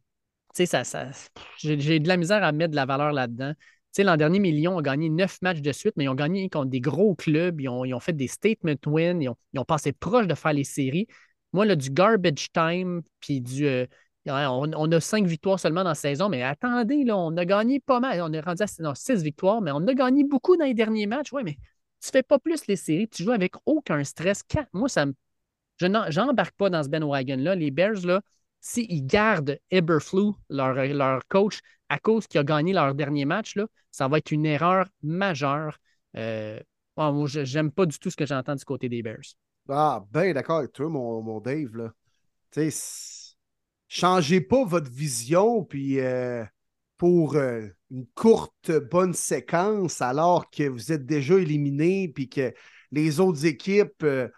[0.53, 1.09] ça, ça,
[1.57, 3.53] j'ai de la misère à mettre de la valeur là-dedans.
[3.91, 6.49] Sais, l'an dernier, mes Lions ont gagné neuf matchs de suite, mais ils ont gagné
[6.49, 7.59] contre des gros clubs.
[7.59, 9.21] Ils ont, fait des statement wins.
[9.21, 11.07] Ils ont, ils ont passé proche de faire les séries.
[11.51, 13.65] Moi, là, du garbage time, puis du.
[13.65, 13.85] euh,
[14.27, 17.99] on, on a cinq victoires seulement dans la saison, mais attendez, on a gagné pas
[17.99, 18.21] mal.
[18.21, 21.33] On est rendu à six victoires, mais on a gagné beaucoup dans les derniers matchs.
[21.33, 21.57] Oui, mais
[22.01, 23.09] tu fais pas plus les séries.
[23.09, 24.43] Tu joues avec aucun stress.
[24.73, 25.05] Moi, ça.
[25.79, 27.55] Je j'embarque pas dans ce bandwagon-là.
[27.55, 28.21] Les Bears, là,
[28.59, 31.59] s'ils gardent Eberflus, leur, leur coach,
[31.91, 35.77] à cause qu'il a gagné leur dernier match, là, ça va être une erreur majeure.
[36.15, 36.59] Euh,
[36.97, 39.35] je- j'aime pas du tout ce que j'entends du côté des Bears.
[39.69, 41.75] Ah, ben d'accord avec toi, mon, mon Dave.
[41.75, 41.91] Là.
[43.87, 46.45] Changez pas votre vision puis euh,
[46.97, 52.53] pour euh, une courte bonne séquence alors que vous êtes déjà éliminé puis que
[52.91, 54.29] les autres équipes, euh,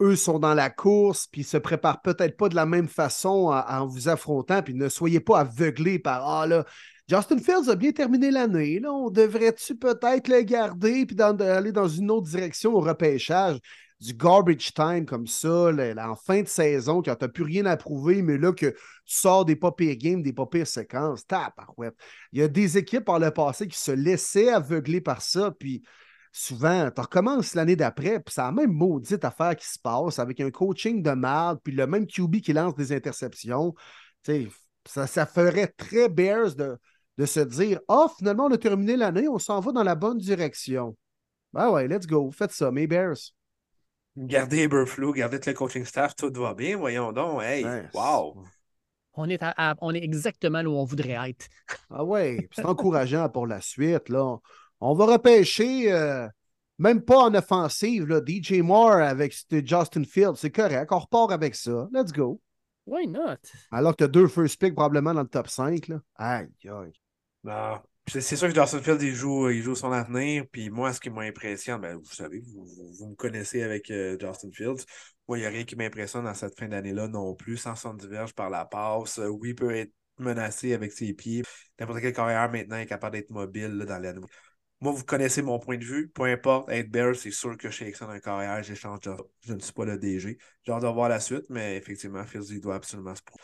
[0.00, 3.60] eux, sont dans la course puis se préparent peut-être pas de la même façon en,
[3.82, 6.64] en vous affrontant puis ne soyez pas aveuglés par Ah là,
[7.08, 8.80] Justin Fields a bien terminé l'année.
[8.80, 13.58] Là, on devrait-tu peut-être le garder puis dans- aller dans une autre direction au repêchage?
[14.00, 17.64] du garbage time comme ça, là, en fin de saison, quand tu n'as plus rien
[17.66, 18.76] à prouver, mais là que tu
[19.06, 21.94] sors des pas pires games, des pas pires séquences, tabarouette.
[22.32, 25.82] Il y a des équipes par le passé qui se laissaient aveugler par ça, puis
[26.32, 30.40] souvent, tu recommences l'année d'après, puis c'est la même maudite affaire qui se passe avec
[30.40, 33.74] un coaching de merde, puis le même QB qui lance des interceptions.
[34.86, 36.76] Ça, ça ferait très Bears de,
[37.18, 40.18] de se dire Ah, finalement, on a terminé l'année, on s'en va dans la bonne
[40.18, 40.96] direction.
[41.52, 43.16] Ben ouais, let's go, faites ça, mes Bears.
[44.16, 47.42] Gardez Eberflus, gardez tout le coaching staff, tout va bien, voyons donc.
[47.42, 48.44] Hey, wow!
[49.14, 51.46] On est, à- à- on est exactement là où on voudrait être.
[51.90, 54.08] Ah ouais, c'est encourageant pour la suite.
[54.08, 54.36] Là.
[54.80, 56.28] On va repêcher, euh,
[56.78, 60.36] même pas en offensive, là, DJ Moore avec ce Justin Fields.
[60.36, 61.88] C'est correct, on repart avec ça.
[61.92, 62.40] Let's go.
[62.86, 63.38] Why not?
[63.70, 65.88] Alors que tu as deux first picks probablement dans le top 5.
[65.88, 66.00] Là.
[66.16, 66.92] Aïe, aïe.
[67.44, 67.80] Non.
[68.06, 70.44] C'est c'est sûr que Justin Fields, il joue, il joue son avenir.
[70.52, 72.66] Puis moi, ce qui m'impressionne, ben, vous savez, vous,
[72.98, 74.84] vous- me connaissez avec euh, Justin Fields.
[75.26, 77.56] Moi, il n'y a rien qui m'impressionne dans cette fin d'année-là non plus.
[77.56, 79.18] 170 verges par la passe.
[79.18, 81.42] Euh, oui, il peut être menacé avec ses pieds.
[81.80, 84.12] N'importe quel carrière maintenant est capable d'être mobile dans la
[84.80, 86.08] Moi, vous connaissez mon point de vue.
[86.10, 88.98] Peu importe, être Bear, c'est sûr que chez Exxon un carrière, j'échange.
[89.40, 90.36] Je ne suis pas le DG.
[90.62, 93.42] J'ai hâte de voir la suite, mais effectivement, Fields, il doit absolument se prouver.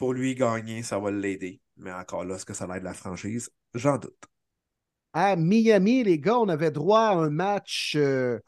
[0.00, 1.60] Pour lui, gagner, ça va l'aider.
[1.76, 3.50] Mais encore là, est-ce que ça l'aide la franchise?
[3.74, 4.16] J'en doute.
[5.12, 8.40] À Miami, les gars, on avait droit à un match euh,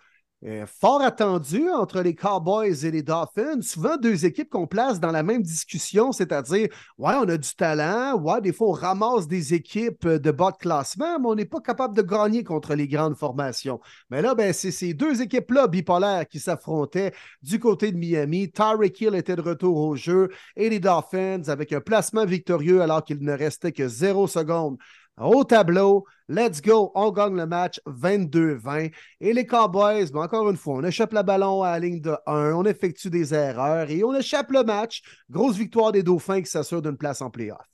[0.67, 3.63] fort attendu entre les Cowboys et les Dolphins.
[3.63, 8.19] Souvent, deux équipes qu'on place dans la même discussion, c'est-à-dire, ouais, on a du talent,
[8.21, 11.61] ouais, des fois, on ramasse des équipes de bas de classement, mais on n'est pas
[11.61, 13.81] capable de gagner contre les grandes formations.
[14.11, 17.13] Mais là, ben, c'est ces deux équipes-là bipolaires qui s'affrontaient
[17.43, 18.51] du côté de Miami.
[18.51, 23.05] Tyreek Hill était de retour au jeu et les Dolphins avec un placement victorieux alors
[23.05, 24.77] qu'il ne restait que zéro seconde
[25.19, 26.05] au tableau.
[26.29, 28.91] Let's go, on gagne le match 22-20.
[29.21, 32.17] Et les Cowboys, ben encore une fois, on échappe le ballon à la ligne de
[32.27, 35.03] 1, on effectue des erreurs et on échappe le match.
[35.31, 37.67] Grosse victoire des Dauphins qui s'assurent d'une place en playoff.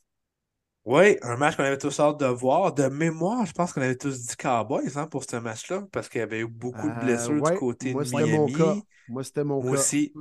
[0.85, 2.73] Oui, un match qu'on avait tous hâte de voir.
[2.73, 6.21] De mémoire, je pense qu'on avait tous dit Cowboys hein, pour ce match-là, parce qu'il
[6.21, 8.53] y avait eu beaucoup de Euh, blessures ouais, du côté moi, de c'était mon Miami.
[8.53, 8.83] cas.
[9.07, 9.73] Moi, c'était mon Moi cas.
[9.73, 10.17] aussi.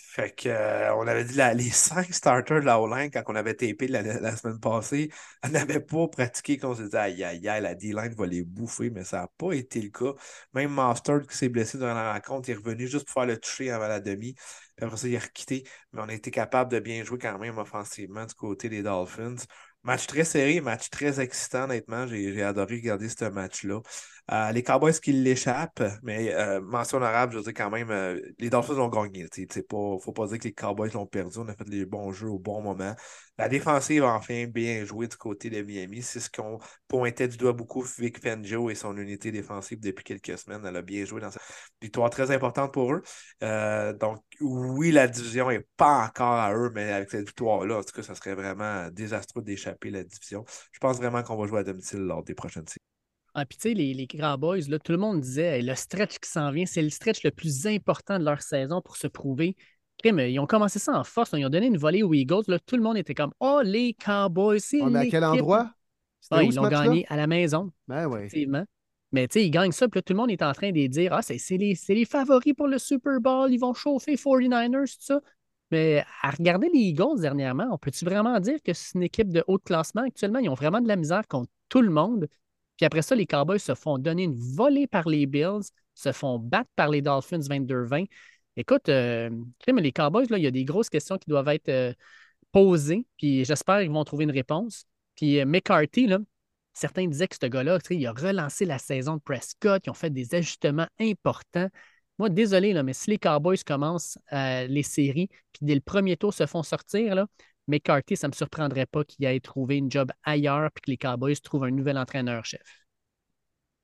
[0.00, 3.54] Fait que, euh, on avait dit les cinq starters de la O-line quand on avait
[3.54, 5.10] tapé la, la semaine passée,
[5.44, 8.90] on n'avait pas pratiqué qu'on se disait aïe aïe aïe, la D-line va les bouffer,
[8.90, 10.12] mais ça n'a pas été le cas.
[10.54, 13.70] Même Master qui s'est blessé durant la rencontre, est revenu juste pour faire le toucher
[13.70, 14.34] avant la demi.
[14.80, 15.64] Après ça, il a requitté.
[15.92, 19.34] Mais on a été capable de bien jouer quand même offensivement du côté des Dolphins.
[19.82, 22.06] Match très serré, match très excitant, honnêtement.
[22.06, 23.80] J'ai adoré regarder ce match-là.
[24.30, 28.20] Euh, les Cowboys qui l'échappent, mais euh, mention honorable, je veux dire quand même, euh,
[28.38, 29.26] les Dolphins ont gagné.
[29.38, 31.38] Il ne faut pas dire que les Cowboys l'ont perdu.
[31.38, 32.94] On a fait les bons jeux au bon moment.
[33.38, 36.02] La défensive enfin bien joué du côté de Miami.
[36.02, 40.38] C'est ce qu'on pointait du doigt beaucoup Vic Fangio et son unité défensive depuis quelques
[40.38, 40.62] semaines.
[40.66, 41.42] Elle a bien joué dans cette
[41.80, 43.02] victoire très importante pour eux.
[43.94, 47.94] Donc, oui, la division n'est pas encore à eux, mais avec cette victoire-là, en tout
[47.94, 50.44] cas, ça serait vraiment désastreux d'échapper la division.
[50.72, 52.97] Je pense vraiment qu'on va jouer à domicile lors des prochaines séries.
[53.38, 56.18] Ah, puis tu sais, les, les Cowboys, là, tout le monde disait hey, le stretch
[56.18, 59.56] qui s'en vient, c'est le stretch le plus important de leur saison pour se prouver.
[59.98, 62.44] Crime, Ils ont commencé ça en force, là, ils ont donné une volée aux Eagles.
[62.48, 64.80] Là, tout le monde était comme Oh, les Cowboys, c'est.
[64.82, 65.72] On est à quel endroit?
[66.30, 68.20] Ah, où, ils l'ont gagné à la maison, Ben oui.
[68.20, 68.64] effectivement.
[69.12, 70.86] Mais tu sais, ils gagnent ça, puis là, tout le monde est en train de
[70.86, 74.96] dire Ah, c'est les, c'est les favoris pour le Super Bowl, ils vont chauffer 49ers,
[74.96, 75.20] tout ça.
[75.70, 79.44] Mais à regarder les Eagles dernièrement, on peut-tu vraiment dire que c'est une équipe de
[79.46, 80.02] haut classement?
[80.02, 80.38] Actuellement?
[80.38, 82.28] Ils ont vraiment de la misère contre tout le monde.
[82.78, 86.38] Puis après ça, les Cowboys se font donner une volée par les Bills, se font
[86.38, 88.06] battre par les Dolphins 22-20.
[88.56, 89.30] Écoute, euh,
[89.66, 91.92] les Cowboys, là, il y a des grosses questions qui doivent être euh,
[92.52, 94.84] posées, puis j'espère qu'ils vont trouver une réponse.
[95.16, 96.08] Puis euh, McCarthy,
[96.72, 100.10] certains disaient que ce gars-là, il a relancé la saison de Prescott, ils ont fait
[100.10, 101.68] des ajustements importants.
[102.20, 106.32] Moi, désolé, là, mais si les Cowboys commencent les séries, puis dès le premier tour
[106.32, 107.26] se font sortir, là,
[107.68, 110.96] McCarthy, ça ne me surprendrait pas qu'il ait trouvé une job ailleurs, puis que les
[110.96, 112.62] Cowboys trouvent un nouvel entraîneur-chef.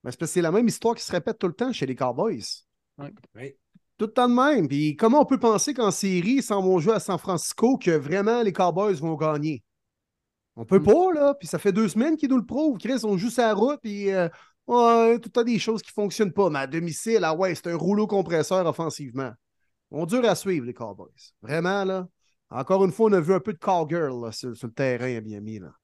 [0.02, 1.86] Ben, c'est parce que c'est la même histoire qui se répète tout le temps chez
[1.86, 2.42] les Cowboys.
[2.98, 3.54] Oui.
[3.96, 4.68] Tout le temps de même.
[4.68, 8.42] Puis comment on peut penser qu'en série, sans mon jeu à San Francisco, que vraiment
[8.42, 9.62] les Cowboys vont gagner?
[10.56, 10.84] On peut Mm.
[10.84, 11.34] pas, là.
[11.34, 12.78] Puis ça fait deux semaines qu'ils nous le prouvent.
[12.78, 14.28] Chris, on joue sa route, puis euh,
[14.66, 16.50] ouais, tout le temps des choses qui fonctionnent pas.
[16.50, 19.32] Mais à domicile, ah ouais, c'est un rouleau compresseur offensivement.
[19.90, 21.10] On dure à suivre, les Cowboys.
[21.40, 22.08] Vraiment, là.
[22.54, 25.16] Encore une fois, on a vu un peu de cowgirl là, sur, sur le terrain
[25.16, 25.58] à Miami.
[25.58, 25.74] Là.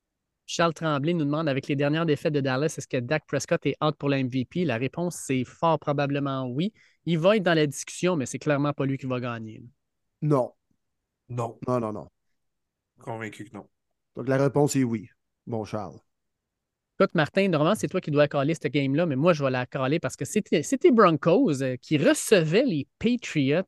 [0.47, 3.77] Charles Tremblay nous demande avec les dernières défaites de Dallas, est-ce que Dak Prescott est
[3.85, 4.65] out pour la MVP?
[4.65, 6.73] La réponse, c'est fort probablement oui.
[7.07, 9.63] Il va être dans la discussion, mais c'est clairement pas lui qui va gagner.
[10.23, 10.53] Non,
[11.29, 11.59] Non.
[11.67, 12.09] non, non, non.
[13.01, 13.69] Convaincu que non.
[14.17, 15.09] Donc la réponse est oui,
[15.47, 15.99] bon Charles.
[16.99, 19.65] Écoute, Martin, normalement, c'est toi qui dois caler cette game-là, mais moi, je vais la
[19.67, 23.63] caler parce que c'était c'était Broncos euh, qui recevaient les Patriots.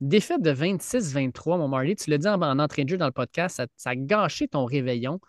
[0.00, 1.94] Défaite de 26-23, mon Marley.
[1.96, 4.64] Tu l'as dit en, en entrée de jeu dans le podcast, ça, a gâché ton
[4.64, 5.20] réveillon.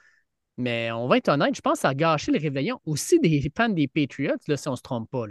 [0.57, 3.51] Mais on va être honnête, je pense que ça a gâché le réveillon aussi des
[3.55, 5.25] fans des Patriots, là, si on ne se trompe pas.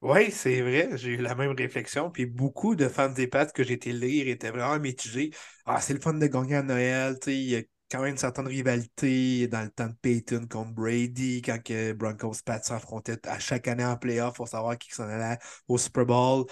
[0.00, 2.10] Oui, c'est vrai, j'ai eu la même réflexion.
[2.10, 5.30] Puis beaucoup de fans des Pats que j'ai été lire étaient vraiment mitigés.
[5.64, 7.16] Ah, c'est le fun de gagner à Noël.
[7.28, 11.40] Il y a quand même une certaine rivalité dans le temps de Peyton contre Brady,
[11.42, 15.38] quand que Broncos Pats s'affrontaient à chaque année en playoff pour savoir qui s'en allait
[15.68, 16.46] au Super Bowl.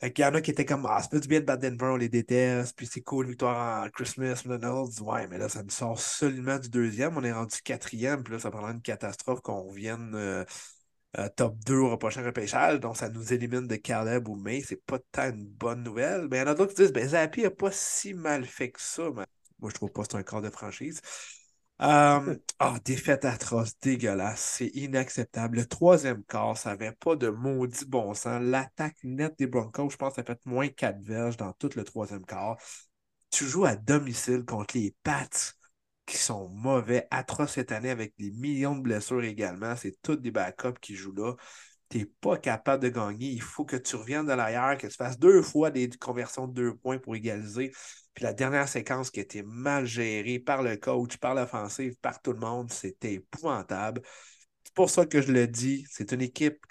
[0.00, 1.62] Fait qu'il y en a qui étaient comme Ah, c'est pas du bien de battre
[1.62, 2.76] Denver, on les déteste.
[2.76, 5.00] Puis c'est cool, victoire en Christmas, McDonald's.
[5.00, 7.16] Ouais, mais là, ça nous sort seulement du deuxième.
[7.18, 8.22] On est rendu quatrième.
[8.24, 10.12] Puis là, ça prendra une catastrophe qu'on revienne.
[10.14, 10.44] euh,
[11.18, 14.60] euh, top 2 au prochain repêchage, donc ça nous élimine de Caleb ou May.
[14.62, 16.28] C'est pas tant une bonne nouvelle.
[16.30, 18.70] Mais il y en a d'autres qui disent ben Zappi a pas si mal fait
[18.70, 19.04] que ça.
[19.16, 19.24] Mais
[19.60, 21.00] moi, je trouve pas que c'est un corps de franchise.
[21.82, 22.22] Ah,
[22.84, 25.56] défaite atroce, dégueulasse, c'est inacceptable.
[25.58, 28.42] Le troisième quart, ça n'avait pas de maudit bon sens.
[28.42, 32.24] L'attaque nette des Broncos, je pense, ça fait moins 4 verges dans tout le troisième
[32.26, 32.58] quart.
[33.30, 35.28] Tu joues à domicile contre les Pats
[36.04, 39.74] qui sont mauvais, atroces cette année avec des millions de blessures également.
[39.76, 41.34] C'est tous des backups qui jouent là.
[41.88, 43.28] Tu n'es pas capable de gagner.
[43.30, 46.52] Il faut que tu reviennes de l'arrière, que tu fasses deux fois des conversions de
[46.52, 47.72] deux points pour égaliser.
[48.14, 52.20] Puis la dernière séquence qui a été mal gérée par le coach, par l'offensive, par
[52.22, 54.02] tout le monde, c'était épouvantable.
[54.64, 55.86] C'est pour ça que je le dis.
[55.90, 56.64] C'est une équipe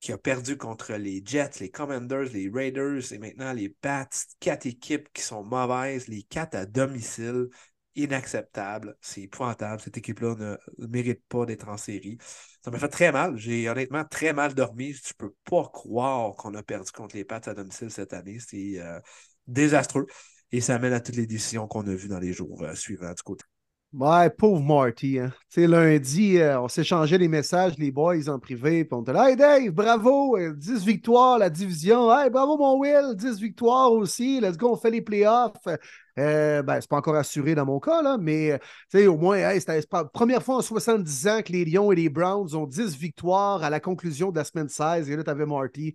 [0.00, 4.08] qui a perdu contre les Jets, les Commanders, les Raiders et maintenant les Pats.
[4.40, 7.48] Quatre équipes qui sont mauvaises, les quatre à domicile
[7.96, 8.96] inacceptable.
[9.00, 9.80] C'est épouvantable.
[9.82, 12.18] Cette équipe-là ne mérite pas d'être en série.
[12.64, 13.36] Ça m'a fait très mal.
[13.36, 14.92] J'ai honnêtement très mal dormi.
[14.92, 18.38] Je peux pas croire qu'on a perdu contre les Pats à domicile cette année.
[18.38, 19.00] C'est euh,
[19.48, 20.06] désastreux.
[20.52, 23.12] Et ça amène à toutes les décisions qu'on a vues dans les jours euh, suivants
[23.12, 23.22] du.
[23.94, 25.18] Ouais, pauvre Marty.
[25.18, 25.32] Hein.
[25.56, 29.36] Lundi, euh, on s'échangeait les messages, les boys en privé, puis on était là, Hey
[29.36, 32.14] Dave, bravo, euh, 10 victoires, la division.
[32.14, 34.40] Hey, bravo mon Will, 10 victoires aussi.
[34.42, 35.54] Let's go, on fait les playoffs.
[36.18, 38.60] Euh, ben, c'est pas encore assuré dans mon cas, là, mais
[38.94, 42.10] euh, au moins, c'était la première fois en 70 ans que les Lions et les
[42.10, 45.08] Browns ont 10 victoires à la conclusion de la semaine 16.
[45.08, 45.94] Et là, tu avais Marty.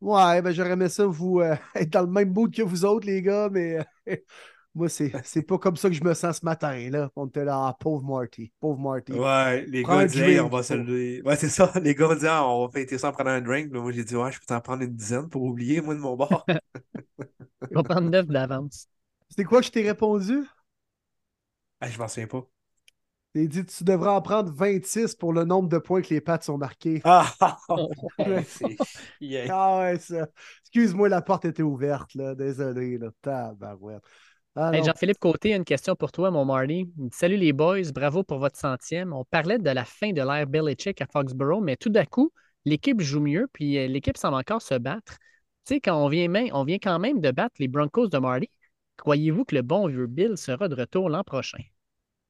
[0.00, 3.06] Ouais, ben j'aurais aimé ça vous euh, être dans le même mood que vous autres,
[3.06, 4.16] les gars, mais euh,
[4.74, 6.74] moi, c'est, c'est pas comme ça que je me sens ce matin.
[6.90, 7.10] Là.
[7.16, 9.12] On était là, ah, pauvre Marty, pauvre Marty.
[9.12, 11.22] Ouais, les Prends gars disaient, on va se lever.
[11.22, 11.70] Ouais, c'est ça.
[11.82, 13.72] Les gars disaient, Ah, on va fêter ça en prenant un drink.
[13.72, 16.00] Là, moi, j'ai dit, ouais, je peux t'en prendre une dizaine pour oublier, moi, de
[16.00, 16.46] mon bord.
[17.70, 18.88] On va prendre 9 d'avance.
[19.28, 20.44] C'est quoi que je t'ai répondu?
[21.80, 22.46] Hey, je m'en souviens pas.
[23.34, 26.44] J'ai dit tu devrais en prendre 26 pour le nombre de points que les pattes
[26.44, 27.00] sont marqués.
[27.04, 27.26] Ah.
[29.50, 30.26] Ah ouais, ça.
[30.62, 32.34] Excuse-moi, la porte était ouverte, là.
[32.34, 33.10] Désolé, là.
[33.22, 34.02] Tabarouette.
[34.56, 34.82] Ah, Hey.
[34.84, 36.80] Jean-Philippe Côté, une question pour toi, mon Marty.
[36.98, 39.12] Il dit, Salut les boys, bravo pour votre centième.
[39.12, 42.32] On parlait de la fin de l'ère Belichick à Foxborough, mais tout d'un coup,
[42.64, 45.18] l'équipe joue mieux, puis euh, l'équipe semble encore se battre.
[45.64, 48.18] Tu sais, quand on vient, même, on vient quand même de battre les Broncos de
[48.18, 48.50] Marty,
[48.96, 51.62] croyez-vous que le bon vieux Bill sera de retour l'an prochain?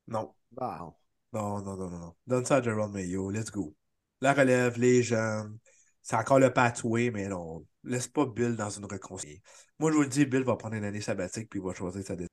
[0.06, 0.34] Non.
[0.52, 0.92] Bon.
[1.32, 2.14] Non, non, non, non, non.
[2.26, 3.30] Donne ça à Gerald Mayo.
[3.30, 3.74] Let's go.
[4.20, 5.58] La relève, les jeunes.
[6.02, 7.64] C'est encore le pathway, mais non.
[7.84, 9.40] Laisse pas Bill dans une reconstruction.
[9.78, 12.02] Moi, je vous le dis, Bill va prendre une année sabbatique puis il va choisir
[12.02, 12.28] sa décision.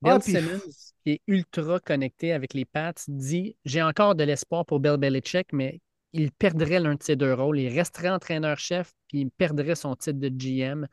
[0.00, 0.72] Bill Ah, puis- Simmons,
[1.04, 5.52] qui est ultra connecté avec les Pats, dit J'ai encore de l'espoir pour Bill Belichick,
[5.52, 5.80] mais
[6.12, 7.58] il perdrait l'un de ses deux rôles.
[7.60, 10.86] Il resterait entraîneur-chef, puis il perdrait son titre de GM.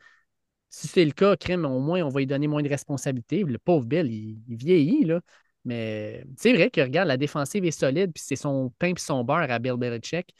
[0.68, 3.44] Si c'est le cas, crime, au moins, on va lui donner moins de responsabilités.
[3.44, 5.20] Le pauvre Bill, il, il vieillit, là.
[5.66, 9.24] Mais c'est vrai que, regarde, la défensive est solide, puis c'est son pain puis son
[9.24, 10.32] beurre à Bill Belichick.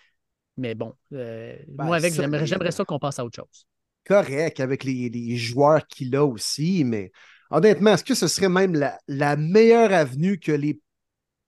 [0.56, 2.30] Mais bon, euh, Ben, moi, avec, solide.
[2.30, 3.66] j'aimerais j'aimerais ça qu'on passe à autre chose.
[4.06, 7.10] Correct avec les, les joueurs qu'il a aussi, mais
[7.50, 10.80] honnêtement, est-ce que ce serait même la, la meilleure avenue que les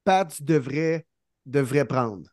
[0.05, 1.07] Pats devraient,
[1.47, 2.29] devraient prendre?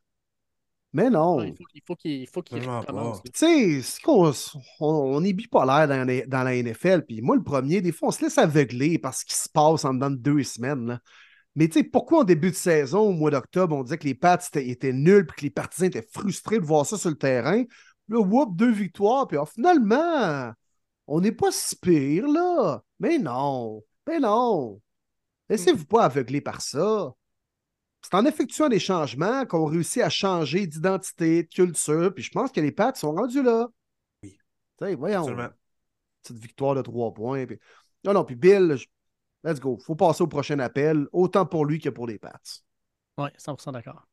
[0.93, 1.43] Mais non.
[1.43, 2.61] Il faut, il faut qu'il il faut qu'il.
[2.61, 4.31] Tu sais, c'est qu'on
[4.79, 7.03] on, on est bipolaire dans, les- dans la NFL.
[7.05, 9.83] Puis moi, le premier, des fois, on se laisse aveugler par ce qui se passe
[9.83, 10.87] en dedans de deux semaines.
[10.87, 10.99] là.
[11.55, 14.15] Mais tu sais, pourquoi en début de saison, au mois d'octobre, on disait que les
[14.15, 17.17] Pats étaient, étaient nuls puis que les partisans étaient frustrés de voir ça sur le
[17.17, 17.63] terrain?
[18.09, 19.27] Là, whoop, deux victoires.
[19.27, 20.51] Puis ah, finalement,
[21.07, 22.83] on n'est pas si pire, là.
[22.99, 23.83] Mais non.
[24.07, 24.81] Mais non.
[25.49, 27.13] Laissez-vous pas aveugler par ça.
[28.01, 32.13] C'est en effectuant des changements qu'on réussit à changer d'identité, de culture.
[32.13, 33.67] Puis je pense que les Pats sont rendus là.
[34.21, 34.37] Oui.
[34.79, 35.21] Tu sais, voyons.
[35.21, 35.49] Absolument.
[36.21, 37.45] Petite victoire de trois points.
[37.45, 37.59] puis-
[38.03, 38.85] Non, non, puis Bill, je-
[39.45, 39.77] let's go.
[39.77, 42.31] faut passer au prochain appel, autant pour lui que pour les Pats.
[43.17, 44.05] Oui, 100% d'accord.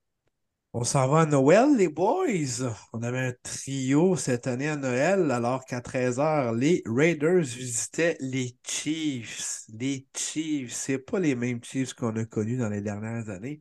[0.74, 2.72] On s'en va à Noël, les boys.
[2.94, 8.56] On avait un trio cette année à Noël, alors qu'à 13h, les Raiders visitaient les
[8.64, 9.64] Chiefs.
[9.68, 13.60] Les Chiefs, c'est pas les mêmes Chiefs qu'on a connus dans les dernières années.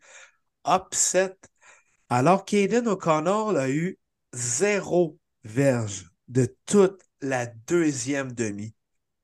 [0.65, 1.35] Upset.
[2.07, 3.99] Alors qu'Aiden O'Connell a eu
[4.31, 8.73] zéro verge de toute la deuxième demi.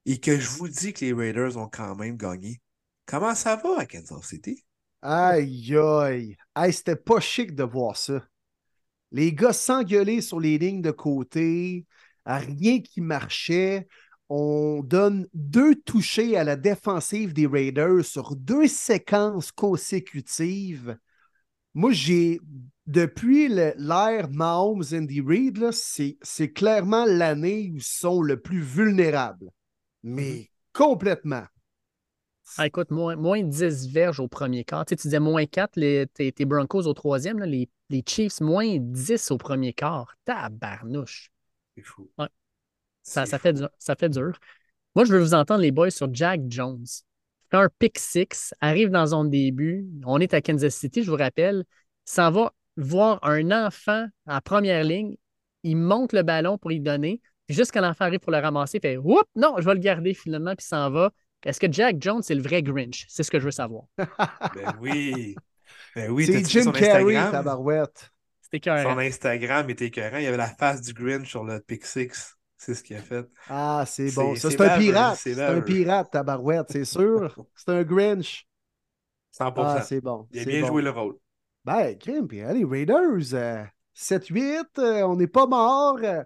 [0.10, 2.62] Et que je vous dis que les Raiders ont quand même gagné.
[3.06, 4.64] Comment ça va à Kansas City?
[5.02, 6.38] Aïe, aïe.
[6.56, 8.26] Aïe, c'était pas chic de voir ça.
[9.12, 11.86] Les gars s'engueuler sur les lignes de côté,
[12.26, 13.86] rien qui marchait.
[14.30, 20.98] On donne deux touchés à la défensive des Raiders sur deux séquences consécutives.
[21.74, 22.40] Moi, j'ai,
[22.86, 29.52] depuis l'ère Mahomes Andy Reid, c'est clairement l'année où ils sont le plus vulnérables.
[30.04, 31.44] Mais complètement.
[32.58, 34.86] Ah, écoute, moins, moins 10 verges au premier quart.
[34.86, 38.04] Tu, sais, tu disais moins 4, les, tes, tes Broncos au troisième, là, les, les
[38.08, 40.16] Chiefs, moins 10 au premier quart.
[40.24, 41.30] Tabarnouche.
[41.76, 42.10] C'est fou.
[42.18, 42.28] Ouais.
[43.04, 44.38] Ça, ça, fait dur, ça fait dur.
[44.96, 46.86] Moi, je veux vous entendre, les boys, sur Jack Jones.
[47.50, 49.88] Fait un pick six, arrive dans son début.
[50.06, 51.64] On est à Kansas City, je vous rappelle.
[52.06, 55.16] S'en va voir un enfant en première ligne.
[55.64, 57.22] Il monte le ballon pour y donner.
[57.50, 60.14] Juste quand l'enfant arrive pour le ramasser, il fait Oups, non, je vais le garder
[60.14, 61.12] finalement, puis s'en va.
[61.46, 63.06] Est-ce que Jack Jones, c'est le vrai Grinch?
[63.08, 63.84] C'est ce que je veux savoir.
[64.56, 65.36] Ben oui.
[65.96, 68.12] Ben oui, c'est Jim son Carrey, tabarouette.
[68.42, 69.00] C'était Son cœur.
[69.00, 70.18] Instagram était écœurant.
[70.18, 72.36] Il y avait la face du Grinch sur le Pick Six.
[72.58, 73.28] C'est ce qu'il a fait.
[73.50, 74.36] Ah, c'est bon.
[74.36, 75.18] C'est un pirate.
[75.18, 77.36] c'est un pirate, tabarouette, c'est sûr.
[77.56, 78.48] C'est un Grinch.
[79.38, 79.54] 100%.
[79.58, 80.28] Ah, c'est bon.
[80.32, 80.68] il a bien bon.
[80.68, 81.16] joué le rôle.
[81.64, 83.64] Ben, crime, puis les Raiders, euh,
[83.94, 85.98] 7-8, euh, on n'est pas mort.
[86.02, 86.24] euh,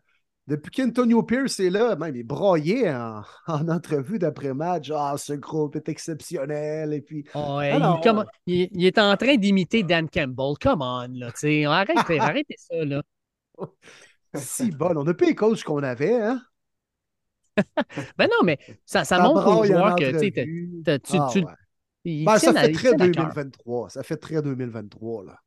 [0.52, 4.92] depuis qu'Antonio Pierce est là, même il broyait en, en entrevue d'après-match.
[4.94, 6.94] Ah, ce groupe est exceptionnel.
[6.94, 10.54] Et puis, Oh, ouais, Alors- il, comme- il- il est en train d'imiter Dan Campbell.
[10.62, 11.32] Come on, là.
[11.32, 11.66] tu sais.
[11.66, 13.02] Arrêtez, arrêtez ça, là.
[14.36, 16.42] si bon, on n'a pas les coachs qu'on avait, hein?
[18.18, 21.18] Ben non, mais ça, ça Ça montre aux joueurs que tu.
[21.18, 22.24] Ah, ouais.
[22.26, 23.26] Ben, ça fait très tiennent à cœur.
[23.26, 23.90] 2023.
[23.90, 25.38] Ça fait très 2023, là.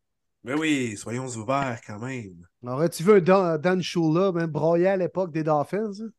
[0.45, 2.47] Mais oui, soyons ouverts quand même.
[2.65, 5.93] Aurais-tu vu un Dan, Dan Shula, même broyer à l'époque des Dolphins?
[6.01, 6.11] hein?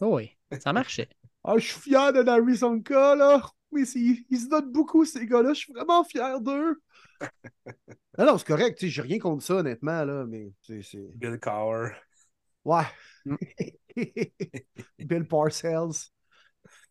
[0.00, 1.08] Oh oui, ça marchait.
[1.44, 3.42] Ah, je suis fier de Larry Sonka, là.
[3.72, 5.54] Oui, ils, ils se donnent beaucoup, ces gars-là.
[5.54, 6.80] Je suis vraiment fier d'eux.
[8.18, 8.78] non, non, c'est correct.
[8.78, 10.82] tu sais, J'ai rien contre ça, honnêtement, là, mais c'est.
[10.82, 11.90] c'est- Bill Cowher.
[12.64, 12.84] Ouais.
[13.26, 13.36] Mm.
[14.98, 16.10] Bill Parcells.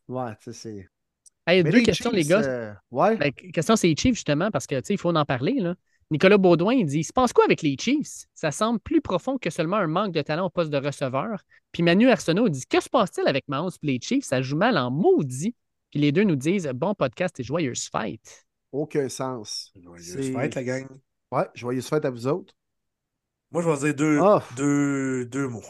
[0.08, 0.90] Ouais, tu sais, c'est.
[1.52, 2.42] Hey, deux questions, les gars.
[2.42, 3.18] euh, ouais.
[3.18, 5.76] La question, c'est les Chiefs, justement, parce que, tu sais, il faut en parler, là.
[6.10, 8.26] Nicolas Baudouin, il dit Il se passe quoi avec les Chiefs?
[8.36, 11.42] Ça semble plus profond que seulement un manque de talent au poste de receveur.
[11.72, 14.26] Puis Manu Arsenault dit Que se passe-t-il avec Mahomes et les Chiefs?
[14.26, 15.56] Ça joue mal en maudit.
[15.90, 18.46] Puis les deux nous disent Bon podcast et joyeuse fête.
[18.74, 19.72] Aucun sens.
[19.82, 20.88] Joyeuse fête, la gang.
[21.32, 22.54] Ouais, joyeuse fête à vous autres.
[23.52, 24.44] Moi, je vais dire deux, Ah.
[24.58, 25.64] deux, deux mots.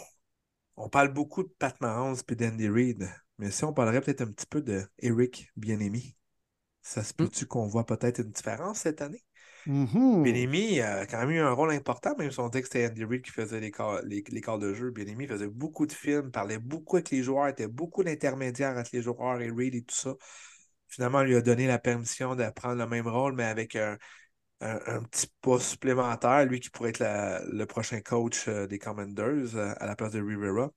[0.75, 3.07] On parle beaucoup de Pat Mahomes et d'Andy Reid,
[3.41, 6.15] mais si on parlerait peut-être un petit peu de Eric Bienemi,
[6.83, 9.23] ça se peut-tu qu'on voit peut-être une différence cette année?
[9.65, 10.21] Mhm.
[10.23, 13.03] Bienemi a quand même eu un rôle important, même si on dit que c'était Andy
[13.05, 14.91] Reid qui faisait les quarts, les, les quarts de jeu.
[14.91, 19.01] Bienemi faisait beaucoup de films, parlait beaucoup avec les joueurs, était beaucoup d'intermédiaires entre les
[19.01, 20.13] joueurs et Reid et tout ça.
[20.89, 23.97] Finalement, on lui a donné la permission de prendre le même rôle, mais avec un,
[24.61, 28.79] un, un petit pas supplémentaire, lui qui pourrait être la- le prochain coach euh, des
[28.79, 30.71] Commanders euh, à la place de Rivera.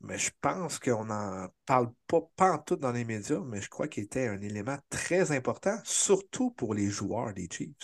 [0.00, 3.68] Mais je pense qu'on n'en parle pas, pas en tout dans les médias, mais je
[3.68, 7.74] crois qu'il était un élément très important, surtout pour les joueurs des Chiefs.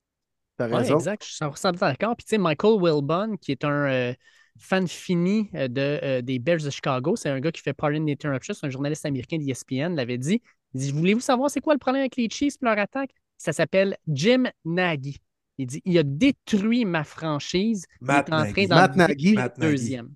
[0.57, 0.95] T'as Oui, raison.
[0.95, 1.23] exact.
[1.25, 2.17] Je suis 100% d'accord.
[2.17, 4.15] Puis, tu sais, Michael Wilbon, qui est un euh,
[4.59, 8.07] fan fini euh, de, euh, des Bears de Chicago, c'est un gars qui fait Pardon
[8.09, 10.41] Interruption, c'est un journaliste américain d'ESPN, l'avait dit.
[10.75, 13.11] Il dit Voulez-vous savoir c'est quoi le problème avec les Chiefs et leur attaque?
[13.37, 15.19] Ça s'appelle Jim Nagy.
[15.59, 17.87] Il dit Il a détruit ma franchise.
[18.01, 18.67] Matt il est en train
[18.97, 19.35] Nagy.
[19.35, 19.59] Matt Nagy.
[19.59, 20.15] deuxième.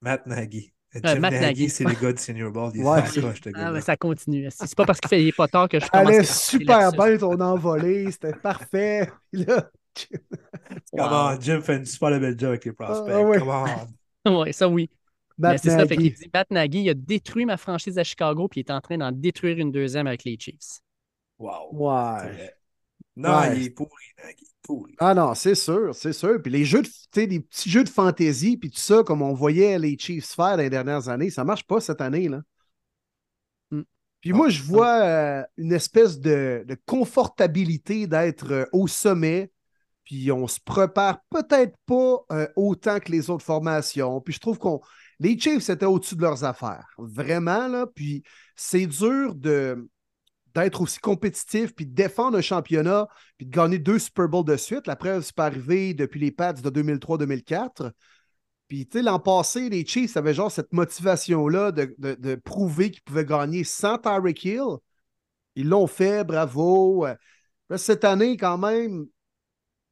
[0.00, 0.72] Matt Nagy.
[1.04, 2.70] Euh, Matt Nagy, c'est le gars du Senior Ball.
[2.74, 3.06] Il est Ouais.
[3.06, 4.48] sans coche, Ah, mais ça continue.
[4.50, 6.24] C'est pas parce qu'il fait il est pas tard que je Elle commence est à
[6.24, 9.10] super bien ton envolée, c'était parfait.
[9.32, 9.70] Puis là,
[10.92, 13.12] Come on, Jim fait une super belle job avec les prospects.
[13.14, 13.38] Ah, ouais.
[13.38, 13.66] Come on.
[14.42, 14.90] Oui, ça oui.
[15.38, 16.14] Mais Matt c'est ça, fait qu'il Nagy.
[16.24, 18.98] dit Matt Nagy il a détruit ma franchise à Chicago, puis il est en train
[18.98, 20.80] d'en détruire une deuxième avec les Chiefs.
[21.38, 21.68] Wow.
[21.72, 22.55] Ouais.
[23.16, 23.56] Non, Ouais.
[23.56, 24.44] il est pourri, Nagy.
[24.62, 24.94] pourri.
[24.98, 26.40] Ah non, c'est sûr, c'est sûr.
[26.42, 29.22] Puis les jeux de, tu sais, des petits jeux de fantasy, puis tout ça, comme
[29.22, 32.42] on voyait les Chiefs faire les dernières années, ça marche pas cette année, là.
[33.70, 33.82] Mm.
[34.20, 39.50] Puis moi, je vois euh, une espèce de, de confortabilité d'être euh, au sommet,
[40.04, 44.20] puis on se prépare peut-être pas euh, autant que les autres formations.
[44.20, 44.80] Puis je trouve qu'on
[45.18, 46.86] les Chiefs étaient au-dessus de leurs affaires.
[46.98, 47.86] Vraiment, là.
[47.86, 48.22] Puis
[48.54, 49.88] c'est dur de
[50.62, 54.56] d'être aussi compétitif, puis de défendre un championnat, puis de gagner deux Super Bowls de
[54.56, 54.86] suite.
[54.86, 57.92] La preuve, c'est pas arrivé depuis les Pats de 2003-2004.
[58.68, 63.02] Puis, tu sais, l'an passé, les Chiefs avaient genre cette motivation-là de, de- prouver qu'ils
[63.02, 64.78] pouvaient gagner sans Tyreek Hill.
[65.54, 67.06] Ils l'ont fait, bravo.
[67.70, 69.06] Là, cette année, quand même,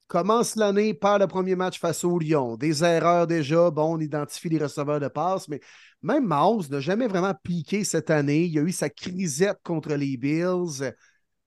[0.07, 2.57] commence l'année par le premier match face au Lyon.
[2.57, 3.71] Des erreurs déjà.
[3.71, 5.61] Bon, on identifie les receveurs de passe, mais
[6.05, 8.45] même Mahomes n'a jamais vraiment piqué cette année.
[8.45, 10.93] Il a eu sa crisette contre les Bills.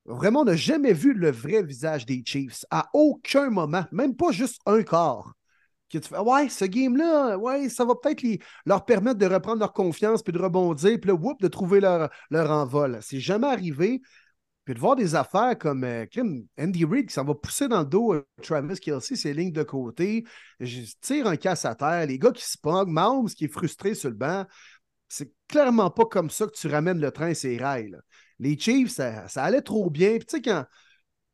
[0.05, 2.65] Vraiment, on n'a jamais vu le vrai visage des Chiefs.
[2.71, 5.33] À aucun moment, même pas juste un quart.
[5.91, 8.21] Que tu fais, ouais, ce game-là, ouais, ça va peut-être
[8.65, 12.51] leur permettre de reprendre leur confiance puis de rebondir, puis là, de trouver leur, leur
[12.51, 12.97] envol.
[13.01, 14.01] C'est jamais arrivé.
[14.67, 16.05] Puis de voir des affaires comme euh,
[16.59, 19.63] Andy Reid qui s'en va pousser dans le dos euh, Travis Kelsey, ses lignes de
[19.63, 20.25] côté,
[20.59, 23.95] je tire un casse à terre, les gars qui se pognent, Mahomes qui est frustré
[23.95, 24.45] sur le banc.
[25.07, 27.95] C'est clairement pas comme ça que tu ramènes le train ses rails.
[28.39, 30.17] Les Chiefs, ça, ça allait trop bien.
[30.17, 30.65] Puis tu sais, quand,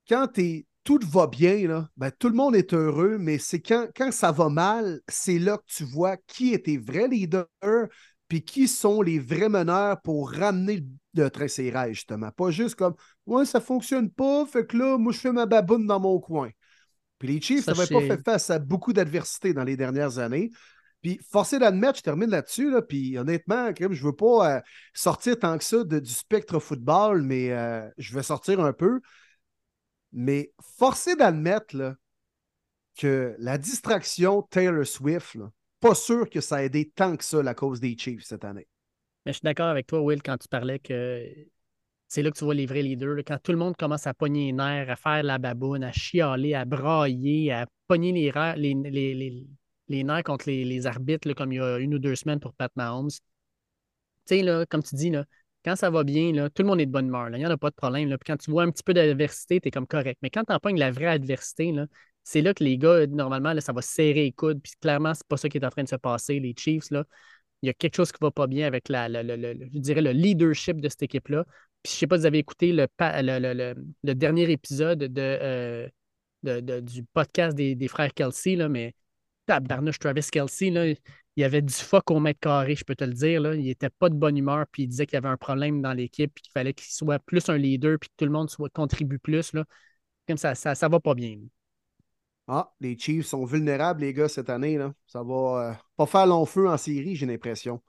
[0.07, 3.87] quand t'es- tout va bien, là, ben, tout le monde est heureux, mais c'est quand,
[3.95, 7.47] quand ça va mal, c'est là que tu vois qui est tes vrais leaders,
[8.33, 10.83] puis qui sont les vrais meneurs pour ramener
[11.13, 12.31] le train ses rails, justement.
[12.31, 12.95] Pas juste comme
[13.27, 16.49] Ouais, ça fonctionne pas, fait que là, moi, je fais ma baboune dans mon coin.
[17.19, 20.49] Puis les Chiefs n'avaient pas fait face à beaucoup d'adversité dans les dernières années.
[21.03, 24.61] Puis forcé d'admettre, je termine là-dessus, là, puis honnêtement, je veux pas euh,
[24.95, 28.99] sortir tant que ça de- du spectre football, mais euh, je vais sortir un peu.
[30.11, 31.93] Mais forcé d'admettre là,
[32.97, 35.51] que la distraction Taylor Swift, là,
[35.83, 38.67] pas sûr que ça a aidé tant que ça la cause des Chiefs cette année.
[39.25, 41.29] Mais je suis d'accord avec toi, Will, quand tu parlais que
[42.07, 43.15] c'est là que tu vois les vrais leaders.
[43.15, 43.23] là.
[43.23, 46.53] Quand tout le monde commence à pogner les nerfs, à faire la baboune, à chialer,
[46.53, 49.47] à brailler, à pogner les, les, les, les-
[49.89, 52.53] les nerfs contre les, les arbitres, comme il y a une ou deux semaines pour
[52.53, 53.09] Pat Mahomes.
[54.25, 55.25] Tu sais, comme tu dis, là,
[55.65, 57.29] quand ça va bien, là, tout le monde est de bonne humeur.
[57.29, 58.09] Il n'y en a pas de problème.
[58.09, 60.17] Puis quand tu vois un petit peu d'adversité, tu es comme correct.
[60.21, 61.73] Mais quand tu pognes la vraie adversité,
[62.23, 64.61] c'est là que les gars, normalement, là, ça va serrer les coudes.
[64.61, 66.39] Puis clairement, c'est pas ça qui est en train de se passer.
[66.39, 67.05] Les Chiefs, là,
[67.61, 70.81] il y a quelque chose qui va pas bien avec la- je dirais le leadership
[70.81, 71.45] de cette équipe-là.
[71.81, 74.99] Puis je sais pas si vous avez écouté le, le, le- le- le dernier épisode
[74.99, 75.89] de, euh,
[76.81, 78.93] du podcast des, frères Kelsey, là, mais
[79.45, 80.67] tabarnouche Travis Kelsey,
[81.35, 83.41] il y avait du fuck au mètre carré, je peux te le dire.
[83.41, 83.55] Là.
[83.55, 85.93] Il n'était pas de bonne humeur, puis il disait qu'il y avait un problème dans
[85.93, 88.69] l'équipe, puis qu'il fallait qu'il soit plus un leader, puis que tout le monde soit,
[88.69, 89.51] contribue plus.
[90.27, 91.37] Comme ça, ça ne va pas bien.
[92.47, 94.77] Ah, les Chiefs sont vulnérables, les gars, cette année.
[94.77, 94.93] Là.
[95.07, 97.81] Ça va euh, pas faire long feu en série, j'ai l'impression.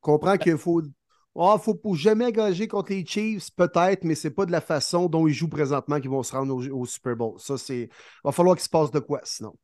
[0.00, 0.82] Comprends qu'il faut.
[1.34, 5.08] Ah, faut pas jamais engager contre les Chiefs, peut-être, mais c'est pas de la façon
[5.08, 7.38] dont ils jouent présentement qu'ils vont se rendre au, au Super Bowl.
[7.38, 7.88] Ça, c'est.
[8.22, 9.54] Va falloir qu'il se passe de quoi, sinon.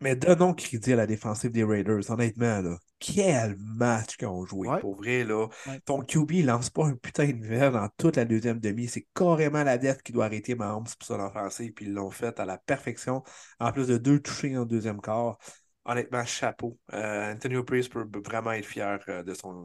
[0.00, 2.76] Mais donnons crédit à la défensive des Raiders, honnêtement, là.
[3.00, 4.80] Quel match qu'ils ont joué, Ouais.
[4.80, 5.48] pour vrai, là.
[5.66, 5.80] Ouais.
[5.84, 8.86] Ton QB, il lance pas un putain de verre dans toute la deuxième demi.
[8.86, 12.38] C'est carrément la dette qui doit arrêter Mahomes pour ça l'offensive, puis ils l'ont fait
[12.40, 13.22] à la perfection.
[13.58, 15.38] En plus de deux touchés en deuxième quart.
[15.84, 16.78] Honnêtement, chapeau.
[16.92, 19.64] Euh, Antonio Priest peut vraiment être fier euh, de son.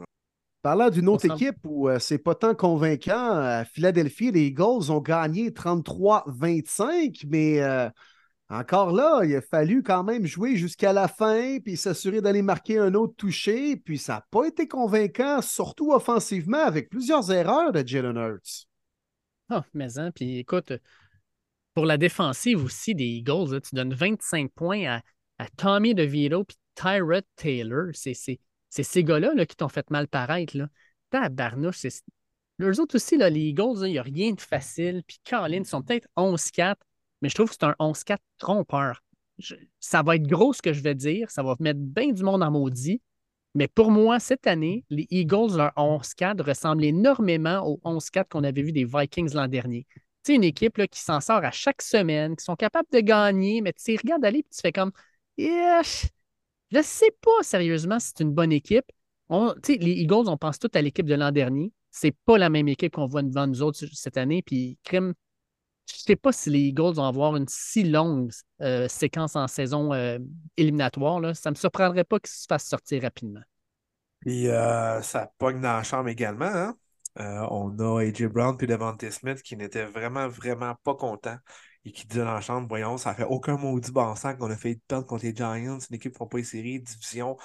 [0.62, 5.02] Parlant d'une autre équipe où euh, c'est pas tant convaincant, à Philadelphie, les Eagles ont
[5.02, 7.90] gagné 33-25, mais euh,
[8.50, 12.78] encore là, il a fallu quand même jouer jusqu'à la fin, puis s'assurer d'aller marquer
[12.78, 17.88] un autre touché, puis ça n'a pas été convaincant, surtout offensivement, avec plusieurs erreurs de
[17.88, 18.68] Jalen Hurts.
[19.50, 20.74] Ah, mais hein, puis écoute,
[21.74, 25.02] pour la défensive aussi des Eagles, tu donnes 25 points
[25.38, 27.92] à, Tommy DeVito puis Tyrod Taylor.
[27.94, 28.38] C'est
[28.70, 30.56] ces gars-là là, qui t'ont fait mal paraître.
[30.56, 30.70] Là.
[31.10, 32.04] Tabarnouche, c'est.
[32.62, 35.04] Eux autres aussi, là, les Eagles, il n'y a rien de facile.
[35.06, 36.76] Puis Colin, ils sont peut-être 11-4,
[37.24, 39.02] mais je trouve que c'est un 11-4 trompeur.
[39.80, 41.32] Ça va être gros ce que je vais dire.
[41.32, 43.02] Ça va mettre bien du monde en maudit.
[43.56, 48.62] Mais pour moi, cette année, les Eagles, leur 11-4 ressemble énormément au 11-4 qu'on avait
[48.62, 49.88] vu des Vikings l'an dernier.
[50.24, 53.72] Sais, une équipe qui s'en sort à chaque semaine, qui sont capables de gagner, mais
[53.72, 54.92] tu sais, regarde aller et tu fais comme!
[55.38, 58.86] Je sais pas sérieusement si c'est une bonne équipe.
[59.30, 61.72] On, les Eagles, on pense tout à l'équipe de l'an dernier.
[61.90, 64.42] C'est pas la même équipe qu'on voit devant nous autres cette année.
[64.42, 65.14] Puis, crime,
[65.90, 68.32] je sais pas si les Eagles vont avoir une si longue
[68.62, 70.18] euh, séquence en saison euh,
[70.58, 71.20] éliminatoire.
[71.20, 71.34] Là.
[71.34, 73.42] Ça me surprendrait pas qu'ils se fassent sortir rapidement.
[74.22, 76.46] Puis euh, ça pogne dans la chambre également.
[76.46, 76.76] hein.
[77.16, 81.38] On a AJ Brown puis Devontae Smith qui n'étaient vraiment, vraiment pas contents.
[81.86, 84.56] et qui dit dans la chambre, voyons, ça fait aucun maudit bon sens qu'on a
[84.56, 87.38] fait perdre contre les Giants, une équipe qui ne font pas les séries, division,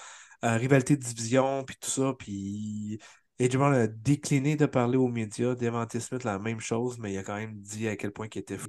[0.43, 2.99] rivalité de division, puis tout ça, puis
[3.39, 7.23] Brown a décliné de parler aux médias, Devante Smith la même chose, mais il a
[7.23, 8.69] quand même dit à quel point il était fou.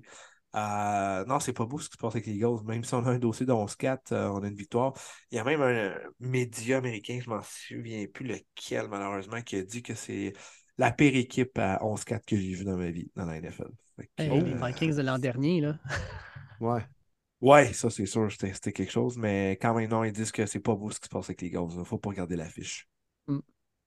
[0.55, 2.63] Euh, non, c'est pas beau ce qui se passe avec les Eagles.
[2.65, 4.93] Même si on a un dossier de 11-4, euh, on a une victoire.
[5.31, 9.63] Il y a même un média américain, je m'en souviens plus lequel, malheureusement, qui a
[9.63, 10.33] dit que c'est
[10.77, 13.69] la pire équipe à 11-4 que j'ai vue dans ma vie dans la NFL.
[14.17, 15.77] Hey, Les Vikings de l'an dernier, là.
[16.59, 16.81] Ouais.
[17.41, 20.59] Ouais, ça c'est sûr, c'était quelque chose, mais quand même, non, ils disent que c'est
[20.59, 21.69] pas beau ce qui se passe avec les Eagles.
[21.77, 22.85] Il faut pas regarder l'affiche.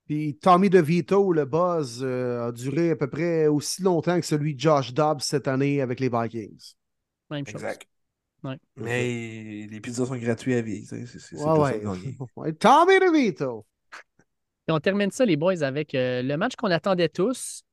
[0.05, 4.53] Puis Tommy DeVito, le buzz, euh, a duré à peu près aussi longtemps que celui
[4.55, 6.73] de Josh Dobbs cette année avec les Vikings.
[7.29, 7.55] Même chose.
[7.55, 7.87] Exact.
[8.43, 8.57] Ouais.
[8.75, 10.85] Mais les pizzas sont gratuits à vie.
[10.85, 11.95] C'est c'est- Ouais, pas
[12.35, 12.53] ouais.
[12.53, 13.65] Tommy DeVito.
[14.67, 17.63] Et on termine ça, les boys, avec euh, le match qu'on attendait tous.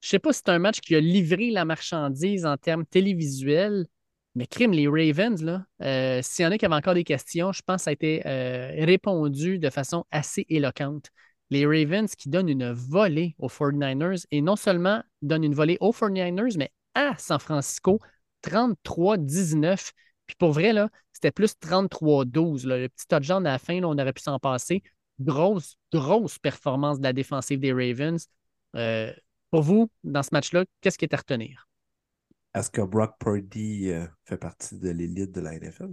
[0.00, 3.86] Je sais pas si c'est un match qui a livré la marchandise en termes télévisuels,
[4.34, 7.52] mais crime, les Ravens, là, euh, s'il y en a qui avaient encore des questions,
[7.52, 11.08] je pense que ça a été euh, répondu de façon assez éloquente.
[11.50, 15.92] Les Ravens qui donnent une volée aux 49ers et non seulement donnent une volée aux
[15.92, 18.00] 49ers, mais à San Francisco,
[18.42, 19.92] 33-19.
[20.26, 22.66] Puis pour vrai, là, c'était plus 33-12.
[22.66, 22.78] là.
[22.78, 24.82] Le petit touchdown à la fin, là, on aurait pu s'en passer
[25.20, 28.28] grosse, grosse performance de la défensive des Ravens.
[28.76, 29.12] Euh,
[29.50, 31.66] pour vous, dans ce match-là, qu'est-ce qui est à retenir?
[32.54, 35.90] Est-ce que Brock Purdy euh, fait partie de l'élite de la NFL?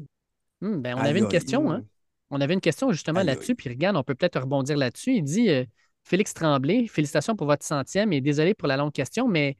[0.61, 1.83] Hmm, ben, on avait une question, hein?
[2.31, 5.15] On avait une question justement là-dessus, puis regarde, on peut peut-être rebondir là-dessus.
[5.15, 5.63] Il dit euh,
[6.03, 9.57] Félix Tremblay, félicitations pour votre centième et désolé pour la longue question, mais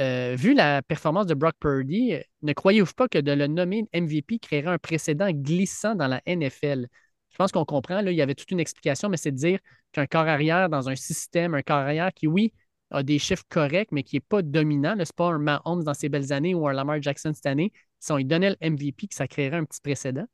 [0.00, 3.84] euh, vu la performance de Brock Purdy, euh, ne croyez-vous pas que de le nommer
[3.92, 6.86] MVP créerait un précédent glissant dans la NFL?
[7.30, 9.58] Je pense qu'on comprend, là, il y avait toute une explication, mais c'est de dire
[9.92, 12.52] qu'un corps arrière dans un système, un corps arrière qui, oui,
[12.90, 14.92] a des chiffres corrects, mais qui n'est pas dominant.
[14.92, 17.72] Ce n'est pas un Mahomes dans ses belles années ou un Lamar Jackson cette année.
[18.00, 20.26] Si on lui donnait le MVP, que ça créerait un petit précédent?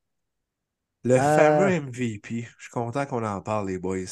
[1.03, 4.07] Le Euh, fameux MVP, je suis content qu'on en parle, les boys.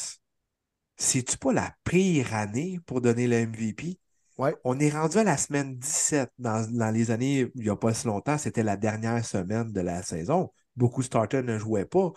[0.97, 3.99] C'est-tu pas la pire année pour donner le MVP?
[4.37, 4.55] Ouais.
[4.63, 7.93] On est rendu à la semaine 17 dans, dans les années, il n'y a pas
[7.93, 10.51] si longtemps, c'était la dernière semaine de la saison.
[10.75, 12.11] Beaucoup de starters ne jouaient pas.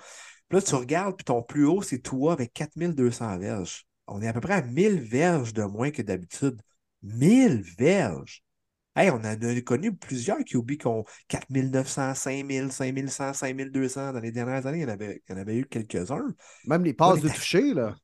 [0.49, 3.87] Puis là, tu regardes, puis ton plus haut, c'est toi avec 4200 verges.
[4.07, 6.61] On est à peu près à 1000 verges de moins que d'habitude.
[7.03, 8.43] 1000 verges!
[8.97, 14.33] Hey, on en a connu plusieurs QB qui ont 4900, 5000, 5100, 5200 dans les
[14.33, 14.79] dernières années.
[14.79, 16.27] Il y en avait, il y en avait eu quelques-uns.
[16.67, 17.95] Même les passes de toucher, là.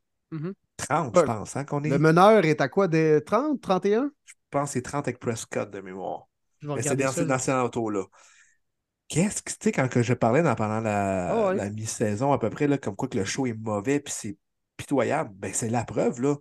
[0.76, 1.22] 30, Ouais.
[1.22, 1.88] je pense, hein, qu'on est.
[1.88, 4.10] Le meneur est à quoi, des 30, 31?
[4.24, 6.28] Je pense que c'est 30 avec Prescott de mémoire.
[6.62, 8.04] Mais c'est dans, dans ces alentours-là.
[9.08, 11.54] Qu'est-ce que, tu sais, quand que je parlais dans- pendant la, ouais.
[11.56, 14.36] la mi-saison, à peu près, là, comme quoi que le show est mauvais puis c'est
[14.76, 16.34] pitoyable, ben c'est la preuve, là.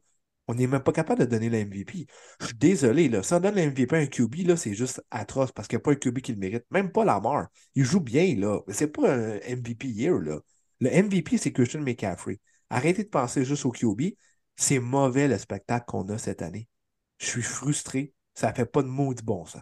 [0.47, 2.05] On n'est même pas capable de donner le MVP.
[2.39, 3.23] Je suis désolé, là.
[3.23, 5.81] Si on donne le MVP à un QB, là, c'est juste atroce parce qu'il n'y
[5.81, 6.65] a pas un QB qui le mérite.
[6.72, 7.47] Même pas Lamar.
[7.73, 8.59] Il joue bien, là.
[8.67, 10.39] Mais c'est pas un MVP year, là.
[10.80, 12.39] Le MVP, c'est Christian McCaffrey.
[12.69, 14.13] Arrêtez de penser juste au QB.
[14.55, 16.67] C'est mauvais le spectacle qu'on a cette année.
[17.17, 18.13] Je suis frustré.
[18.35, 19.61] Ça fait pas de maudit bon sens.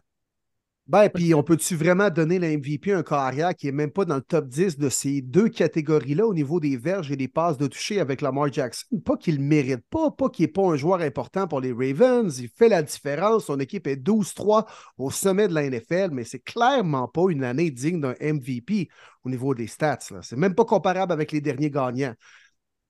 [0.86, 4.04] Ben, puis on peut-tu vraiment donner le MVP à un carrière qui n'est même pas
[4.04, 7.58] dans le top 10 de ces deux catégories-là au niveau des verges et des passes
[7.58, 9.00] de toucher avec Lamar Jackson?
[9.00, 12.38] Pas qu'il ne mérite pas, pas qu'il n'est pas un joueur important pour les Ravens.
[12.38, 13.46] Il fait la différence.
[13.46, 14.66] Son équipe est 12-3
[14.98, 18.90] au sommet de la NFL, mais c'est clairement pas une année digne d'un MVP
[19.24, 20.00] au niveau des stats.
[20.22, 22.14] C'est même pas comparable avec les derniers gagnants.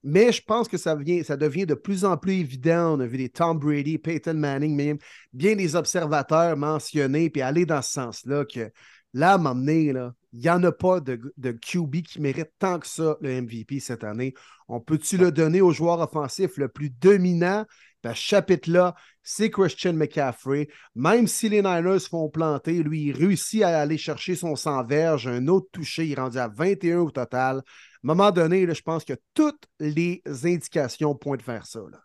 [0.04, 2.98] Mais je pense que ça, vient, ça devient de plus en plus évident.
[2.98, 4.98] On a vu des Tom Brady, Peyton Manning, même
[5.32, 8.72] bien des observateurs mentionner puis aller dans ce sens-là que
[9.14, 9.94] là, à m'emmener,
[10.34, 11.18] il n'y en a pas de,
[11.52, 14.34] QB qui mérite tant que ça le MVP cette année.
[14.68, 17.66] On peut-tu le donner au joueur offensif le plus dominant?
[18.04, 20.68] Ben, chapitre-là, c'est Christian McCaffrey.
[20.94, 25.48] Même si les Niners font planter, lui, réussit à aller chercher son 100 verges, un
[25.48, 27.62] autre touché, il est rendu à 21 au total.
[28.04, 31.80] À un moment donné, là, je pense que toutes les indications pointent vers ça.
[31.92, 32.00] là.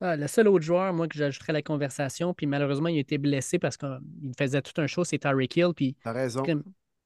[0.00, 3.00] Ah, le seul autre joueur, moi, que j'ajouterais à la conversation, puis malheureusement, il a
[3.00, 4.00] été blessé parce qu'il
[4.36, 5.72] faisait tout un show, c'est Tyreek Hill.
[5.76, 6.42] Puis T'as raison.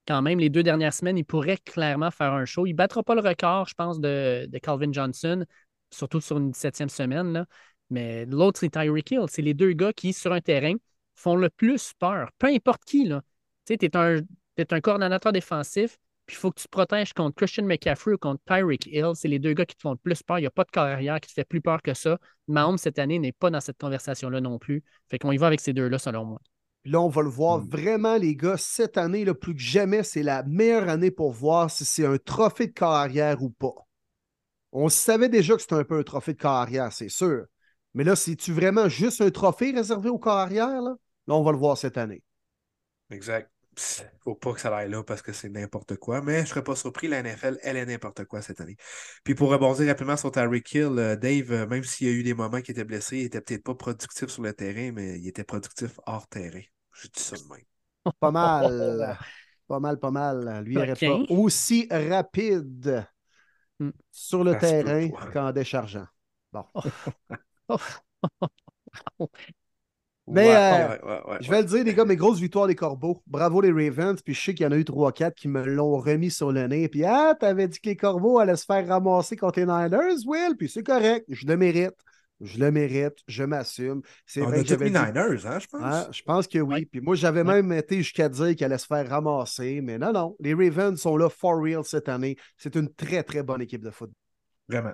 [0.09, 2.65] quand même, les deux dernières semaines, il pourrait clairement faire un show.
[2.65, 5.45] Il ne battra pas le record, je pense, de, de Calvin Johnson,
[5.91, 7.33] surtout sur une 17e semaine.
[7.35, 7.47] Là.
[7.91, 9.25] Mais l'autre, c'est Tyreek Hill.
[9.29, 10.75] C'est les deux gars qui, sur un terrain,
[11.17, 12.31] font le plus peur.
[12.39, 13.07] Peu importe qui.
[13.07, 13.21] là.
[13.67, 14.21] Tu sais, un,
[14.55, 18.19] t'es un coordonnateur défensif, puis il faut que tu te protèges contre Christian McCaffrey ou
[18.19, 19.13] contre Tyreek Hill.
[19.15, 20.39] C'est les deux gars qui te font le plus peur.
[20.39, 22.19] Il n'y a pas de carrière qui te fait plus peur que ça.
[22.49, 24.83] Mahomes, cette année, n'est pas dans cette conversation-là non plus.
[25.09, 26.41] Fait qu'on y va avec ces deux-là, selon moi.
[26.83, 27.69] Puis là, on va le voir Mm.
[27.69, 31.71] vraiment, les gars, cette année, là, plus que jamais, c'est la meilleure année pour voir
[31.71, 33.75] si c'est un trophée de carrière ou pas.
[34.73, 37.47] On savait déjà que c'était un peu un trophée de carrière, c'est sûr.
[37.95, 40.83] Mais là, c'est-tu vraiment juste un trophée réservé aux carrières?
[40.83, 40.95] Là?
[41.27, 42.23] là, on va le voir cette année.
[43.11, 43.51] Exact.
[44.25, 46.75] Faut pas que ça aille là parce que c'est n'importe quoi, mais je serais pas
[46.77, 48.77] surpris, la NFL, elle est n'importe quoi cette année.
[49.23, 52.23] Puis pour rebondir rapidement sur Tyreek Hill, euh, Dave, euh, même s'il y a eu
[52.23, 55.29] des moments qui étaient blessés, il était peut-être pas productif sur le terrain, mais il
[55.29, 56.63] était productif hors terrain.
[56.93, 57.65] Je dis ça de même.
[58.21, 59.19] Pas mal.
[59.69, 60.63] Pas mal, pas mal.
[60.65, 63.05] Lui, il n'est pas aussi rapide
[63.79, 63.91] Hmm.
[64.11, 66.07] sur le Ça terrain qu'en déchargeant.
[69.19, 69.29] Oh.
[70.29, 72.67] Mais, Ouais, euh, ouais, ouais, ouais, Je vais le dire, les gars, mes grosses victoires
[72.67, 73.23] des Corbeaux.
[73.27, 74.21] Bravo les Ravens.
[74.23, 76.67] Puis je sais qu'il y en a eu 3-4 qui me l'ont remis sur le
[76.67, 76.89] nez.
[76.89, 80.57] Puis ah, t'avais dit que les Corbeaux allaient se faire ramasser contre les Niners, Will.
[80.59, 81.25] Puis c'est correct.
[81.29, 81.95] Je le mérite.
[82.41, 83.15] Je le mérite.
[83.29, 84.03] Je m'assume.
[84.27, 85.81] C'est On vrai a que j'avais Niners, hein, je pense?
[85.83, 86.75] Ah, je pense que oui.
[86.75, 86.85] Ouais.
[86.91, 87.63] Puis moi, j'avais Ouais.
[87.63, 89.81] même été jusqu'à dire qu'elle allait se faire ramasser.
[89.81, 90.37] Mais non, non.
[90.41, 92.37] Les Ravens sont là for real cette année.
[92.59, 94.15] C'est une très, très bonne équipe de football.
[94.69, 94.93] Vraiment.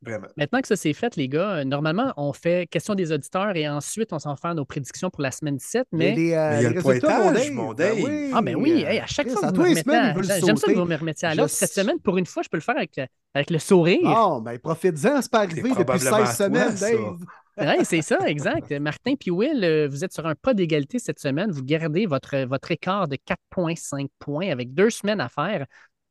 [0.00, 0.28] Vraiment.
[0.36, 3.68] Maintenant que ça c'est fait, les gars, euh, normalement, on fait question des auditeurs et
[3.68, 5.88] ensuite, on s'en fait nos prédictions pour la semaine 17.
[5.92, 6.14] Mais.
[6.14, 7.98] les, euh, Mais il y a le pointage, mon Dave.
[8.32, 10.78] Ah, ben oui, euh, hey, à chaque fois que vous me remettez J'aime ça que
[10.78, 11.50] vous me remettiez à l'autre.
[11.50, 14.02] Cette semaine, pour une fois, je peux le faire avec le, avec le sourire.
[14.02, 16.74] Non, ben profites-en, c'est pas arrivé depuis probablement 16 toi, semaines.
[16.74, 17.18] Dave.
[17.58, 18.70] Ouais, c'est ça, exact.
[18.70, 21.50] Martin puis Will, euh, vous êtes sur un pas d'égalité cette semaine.
[21.50, 25.66] Vous gardez votre, votre écart de 4,5 points avec deux semaines à faire.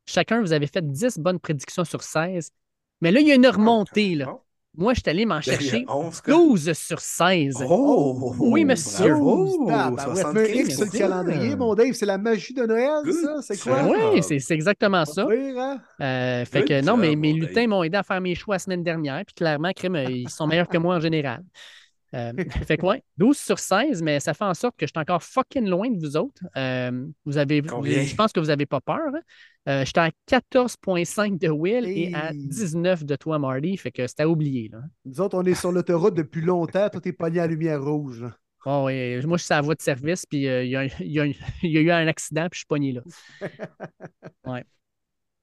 [0.05, 2.51] Chacun, vous avez fait 10 bonnes prédictions sur 16.
[3.01, 4.15] Mais là, il y a une remontée.
[4.15, 4.37] Là.
[4.79, 6.31] Moi, je suis allé m'en chercher 11 cas.
[6.31, 7.65] 12 sur 16.
[7.67, 8.35] Oh!
[8.37, 9.09] Oui, monsieur.
[9.09, 9.67] Bravo!
[9.71, 10.97] Ah, ben, ouais, X sur le 75%.
[10.99, 11.93] calendrier, mon Dave.
[11.93, 13.13] C'est la magie de Noël, Good.
[13.13, 13.41] ça?
[13.41, 13.83] C'est quoi?
[13.85, 15.25] Oui, c'est c'est exactement ça.
[15.25, 15.81] Pire, hein?
[15.99, 18.83] Euh, fait que non, mais mes lutins m'ont aidé à faire mes choix la semaine
[18.83, 19.23] dernière.
[19.25, 21.43] Puis clairement, crime, ils sont meilleurs que moi en général.
[22.13, 22.31] Euh,
[22.67, 25.21] fait que ouais, 12 sur 16, mais ça fait en sorte que je suis encore
[25.23, 26.41] fucking loin de vous autres.
[26.55, 28.03] Euh, vous avez, Combien?
[28.03, 28.99] je pense que vous n'avez pas peur.
[29.13, 29.19] hein.
[29.67, 32.47] Euh, J'étais à 14,5 de Will et à Hey.
[32.47, 33.75] 19 de toi, Marty.
[33.77, 34.69] Fait que c'était à oublier.
[34.71, 34.79] Là.
[35.05, 36.89] Nous autres, on est sur l'autoroute depuis longtemps.
[36.89, 38.21] Toi, t'es pogné à lumière rouge.
[38.21, 38.35] là.
[38.65, 40.69] Bon, ouais, moi, je suis à la voie de service, puis euh, il
[41.01, 41.11] y,
[41.69, 43.01] y a eu un accident, puis je suis pogné là.
[44.45, 44.63] Ouais.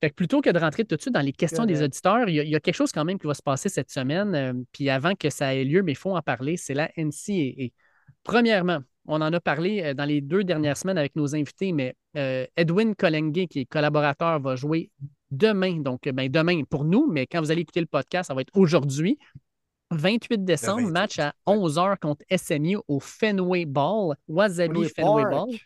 [0.05, 2.35] Fait que plutôt que de rentrer tout de suite dans les questions des auditeurs, il
[2.35, 4.35] y, a, il y a quelque chose quand même qui va se passer cette semaine.
[4.35, 7.71] euh, puis avant que ça ait lieu, mais il faut en parler, c'est la NCAA.
[8.23, 11.97] Premièrement, on en a parlé euh, dans les deux dernières semaines avec nos invités, mais
[12.19, 14.91] euh, Edwin Kolengue, qui est collaborateur, va jouer
[15.31, 15.79] demain.
[15.81, 18.55] Donc, ben, demain pour nous, mais quand vous allez écouter le podcast, ça va être
[18.55, 19.19] aujourd'hui.
[19.91, 21.57] 28 décembre, 28, match à ouais.
[21.57, 25.33] 11h contre SMU au Fenway Ball, Wasabi Fenway Fenway Park.
[25.33, 25.57] Ball.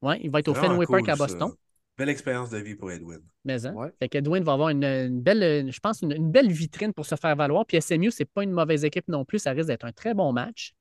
[0.00, 1.50] Ouais, il va être au Fenway Park cool, à ça.
[1.98, 3.20] Belle expérience de vie pour Edwin.
[3.44, 3.72] Mais hein?
[3.74, 3.90] Ouais.
[3.98, 7.14] Fait qu'Edwin va avoir une, une belle, je pense, une, une belle vitrine pour se
[7.14, 7.64] faire valoir.
[7.64, 9.38] Puis SMU, c'est pas une mauvaise équipe non plus.
[9.38, 10.74] Ça risque d'être un très bon match.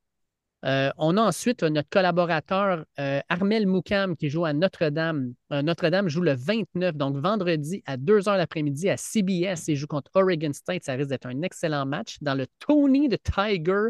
[0.65, 5.33] Euh, on a ensuite euh, notre collaborateur euh, Armel Moukam qui joue à Notre-Dame.
[5.53, 9.67] Euh, Notre-Dame joue le 29, donc vendredi à 2 h l'après-midi à CBS.
[9.67, 10.83] Il joue contre Oregon State.
[10.83, 13.89] Ça risque d'être un excellent match dans le Tony the Tiger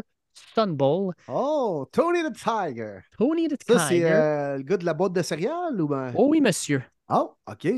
[0.54, 1.14] Sun Bowl.
[1.28, 2.98] Oh, Tony the Tiger.
[3.16, 4.10] Tony the Ça, c'est Tiger.
[4.12, 6.12] euh, le gars de la boîte de céréales ou ben?
[6.14, 6.82] Oh oui, monsieur.
[7.08, 7.68] Oh, OK.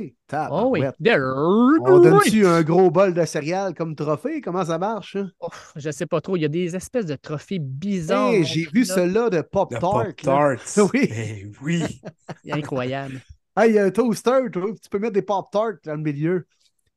[0.50, 0.80] Oh oui.
[1.00, 4.40] On donne-tu un gros bol de céréales comme trophée?
[4.40, 5.16] Comment ça marche?
[5.16, 5.30] hein?
[5.42, 6.36] Ouf, je sais pas trop.
[6.36, 8.30] Il y a des espèces de trophées bizarres.
[8.30, 8.94] Hey, mon j'ai vu là.
[8.94, 10.56] celui-là de Pop Tart.
[10.94, 11.08] Oui.
[11.10, 12.00] Eh oui.
[12.50, 13.20] Incroyable.
[13.54, 16.46] Hey, il y a un toaster, tu peux mettre des Pop Tarts dans le milieu.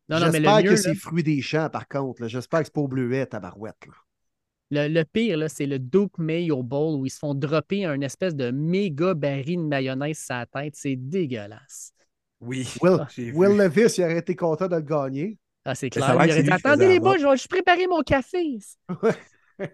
[0.08, 2.28] Non, non, mais le J'espère que là, c'est fruits des champs, par contre.
[2.28, 3.76] J'espère que c'est pas au bleuet, tabarouette.
[3.88, 4.88] là.
[4.88, 8.00] le, le pire, là, c'est le Duke Mayo Bowl où ils se font dropper un
[8.02, 10.76] espèce de méga baril de mayonnaise sur la tête.
[10.78, 11.94] C'est dégueulasse.
[12.42, 12.68] Oui.
[12.82, 13.06] Will,
[13.36, 13.58] Will.
[13.58, 15.38] Levis, il aurait été content de le gagner.
[15.64, 16.10] Ah, c'est clair.
[16.26, 18.58] Il aurait dit Attendez les boys, je vais juste préparer mon café.
[19.02, 19.12] Ouais.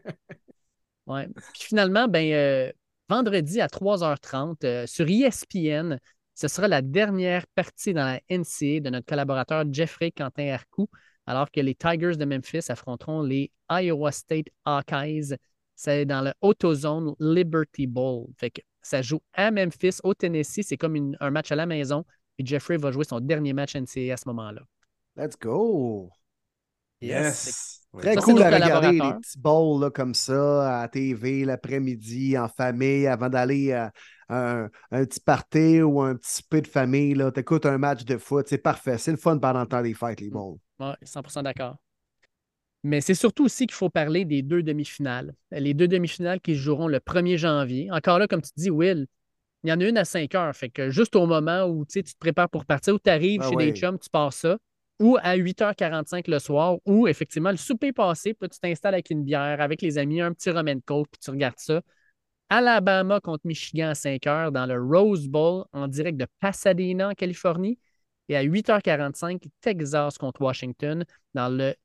[1.05, 1.27] Ouais.
[1.53, 2.71] Puis finalement, ben, euh,
[3.07, 5.97] vendredi à 3h30 euh, sur ESPN,
[6.35, 10.89] ce sera la dernière partie dans la NCA de notre collaborateur Jeffrey Quentin Arcou,
[11.25, 15.35] alors que les Tigers de Memphis affronteront les Iowa State Hawkeyes.
[15.75, 18.27] C'est dans le AutoZone Liberty Bowl.
[18.37, 20.63] Fait que ça joue à Memphis, au Tennessee.
[20.67, 22.03] C'est comme une- un match à la maison.
[22.39, 24.61] Et Jeffrey va jouer son dernier match NCA à ce moment-là.
[25.15, 26.11] Let's go.
[27.01, 27.81] Yes.
[27.97, 32.47] Très Ça, cool à regarder les petits bowls là, comme ça, à TV, l'après-midi, en
[32.47, 33.91] famille, avant d'aller à
[34.29, 37.15] un, un petit party ou un petit peu de famille.
[37.33, 38.97] Tu écoutes un match de foot, c'est parfait.
[38.97, 40.57] C'est le fun pendant le temps des fêtes, les bowls.
[40.79, 41.77] Oui, 100% d'accord.
[42.83, 45.33] Mais c'est surtout aussi qu'il faut parler des deux demi-finales.
[45.51, 47.89] Les deux demi-finales qui se joueront le 1er janvier.
[47.91, 49.07] Encore là, comme tu dis, Will,
[49.67, 50.55] il y en a une à 5 heures.
[50.55, 53.49] Fait que juste au moment où tu te prépares pour partir, où tu arrives Ah
[53.49, 53.71] chez ouais.
[53.71, 54.57] des chums, tu pars ça.
[54.99, 59.09] Ou à 8h45 le soir, où effectivement le souper est passé, puis tu t'installes avec
[59.09, 61.81] une bière, avec les amis, un petit rum and coke, puis tu regardes ça.
[62.49, 67.13] Alabama contre Michigan à 5 heures dans le Rose Bowl en direct de Pasadena en
[67.13, 67.77] Californie.
[68.29, 71.03] Et à 8h45, Texas contre Washington
[71.33, 71.75] dans le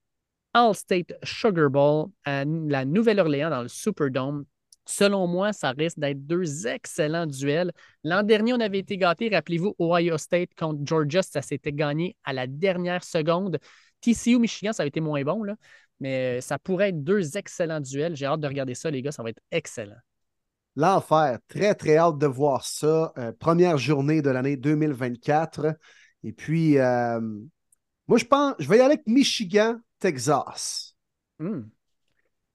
[0.55, 4.45] All-State Sugar Bowl à la Nouvelle-Orléans dans le Superdome.
[4.85, 7.73] Selon moi, ça risque d'être deux excellents duels.
[8.03, 9.29] L'an dernier, on avait été gâtés.
[9.29, 13.59] Rappelez-vous, Ohio State contre Georgia, ça s'était gagné à la dernière seconde.
[14.01, 15.55] TCU, Michigan, ça a été moins bon, là.
[16.01, 18.17] mais ça pourrait être deux excellents duels.
[18.17, 19.13] J'ai hâte de regarder ça, les gars.
[19.13, 19.99] Ça va être excellent.
[20.75, 21.39] L'enfer.
[21.49, 23.13] Très, très hâte de voir ça.
[23.19, 25.77] Euh, première journée de l'année 2024.
[26.25, 27.21] Et puis, euh,
[28.09, 30.97] moi, je pense, je vais y aller avec Michigan, Texas.
[31.39, 31.63] Hmm.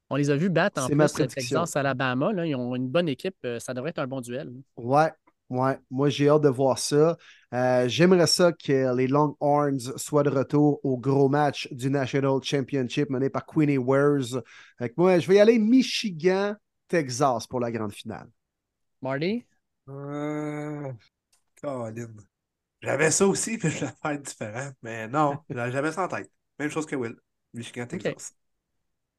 [0.09, 1.61] On les a vus battre en C'est ma plus prédiction.
[1.61, 2.31] Texas, Alabama.
[2.31, 2.45] Là.
[2.45, 3.35] Ils ont une bonne équipe.
[3.45, 4.51] Euh, Ça devrait être un bon duel.
[4.77, 5.11] Ouais,
[5.49, 5.77] ouais.
[5.91, 7.17] Moi, j'ai hâte de voir ça.
[7.53, 13.09] Euh, J'aimerais ça que les Longhorns soient de retour au gros match du National Championship
[13.09, 16.55] mené par Queenie que moi, je vais y aller Michigan,
[16.87, 18.27] Texas pour la grande finale.
[19.01, 19.45] Marty?
[19.89, 20.91] Euh...
[21.61, 22.13] Colin.
[22.81, 24.71] J'avais ça aussi, puis je vais faire différent.
[24.81, 26.31] Mais non, j'avais ça en tête.
[26.59, 27.15] Même chose que Will.
[27.53, 28.33] Michigan, Texas.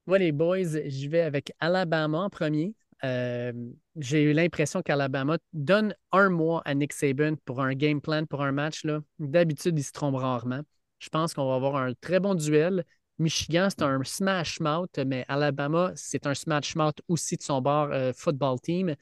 [0.09, 2.75] Moi, les boys, je vais avec Alabama en premier.
[3.05, 3.53] Euh,
[3.99, 8.43] J'ai eu l'impression qu'Alabama donne un mois à Nick Saban pour un game plan, pour
[8.43, 8.87] un match.
[9.19, 10.63] D'habitude, il se trompe rarement.
[10.99, 12.87] Je pense qu'on va avoir un très bon duel.
[13.19, 17.91] Michigan, c'est un smash mouth, mais Alabama, c'est un smash mouth aussi de son bord
[17.93, 18.95] euh, football team.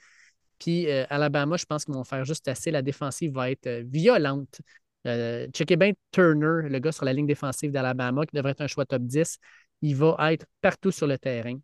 [0.59, 2.73] Puis euh, Alabama, je pense qu'ils vont faire juste assez.
[2.73, 4.61] La défensive va être violente.
[5.05, 8.85] Checkez bien Turner, le gars sur la ligne défensive d'Alabama, qui devrait être un choix
[8.85, 9.39] top 10.
[9.86, 11.56] Il va être partout sur le terrain.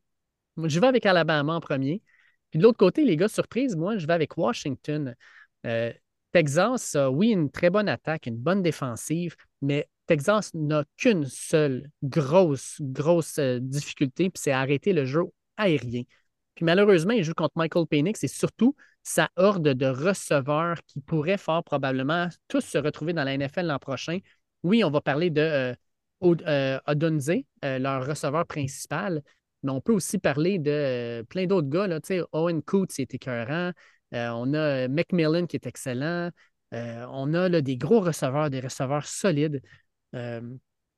[0.56, 2.02] Je vais avec Alabama en premier.
[2.50, 5.16] Puis de l'autre côté, les gars, surprise, moi, je vais avec Washington.
[5.66, 5.92] Euh,
[6.30, 12.76] Texas oui, une très bonne attaque, une bonne défensive, mais Texas n'a qu'une seule grosse,
[12.80, 15.22] grosse euh, difficulté, puis c'est arrêter le jeu
[15.56, 16.02] aérien.
[16.54, 21.38] Puis malheureusement, il joue contre Michael Penix et surtout sa horde de receveurs qui pourraient
[21.38, 24.18] fort probablement tous se retrouver dans la NFL l'an prochain.
[24.62, 25.74] Oui, on va parler de euh,
[26.22, 27.30] Odunze,
[27.64, 29.22] euh, leur receveur principal,
[29.62, 31.88] mais on peut aussi parler de euh, plein d'autres gars.
[32.32, 33.72] Owen Coots est écœurant.
[34.14, 36.30] Euh, on a euh, McMillan qui est excellent.
[36.74, 39.60] Euh, on a là, des gros receveurs, des receveurs solides.
[40.14, 40.40] Euh,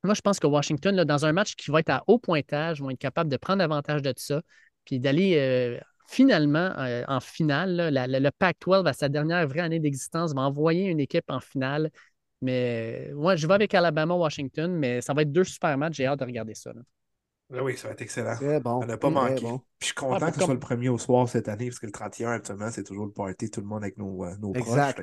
[0.03, 2.91] moi, je pense que Washington, dans un match qui va être à haut pointage, vont
[2.91, 4.43] être capables de prendre avantage de ça,
[4.85, 5.79] puis d'aller euh,
[6.09, 7.91] finalement euh, en finale.
[7.93, 11.91] le Pac-12, à sa dernière vraie année d'existence, va envoyer une équipe en finale.
[12.45, 15.97] Mais euh, moi, je vais avec Alabama-Washington, mais ça va être deux super matchs.
[15.97, 16.73] J'ai hâte de regarder ça.
[16.73, 16.81] là.
[17.55, 18.35] Ah oui, ça va être excellent.
[18.37, 18.81] Très bon.
[18.83, 19.43] On n'a pas manqué.
[19.43, 19.59] bon.
[19.59, 21.67] Puis je suis Ah, content que ce soit comme- le premier au soir cette année,
[21.69, 24.35] parce que le 31, actuellement, c'est toujours le party, tout le monde avec nos, euh,
[24.39, 24.95] nos proches.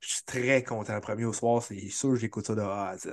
[0.00, 0.94] Je suis très content.
[0.94, 3.08] Le premier au soir, c'est sûr que j'écoute ça de A à Z.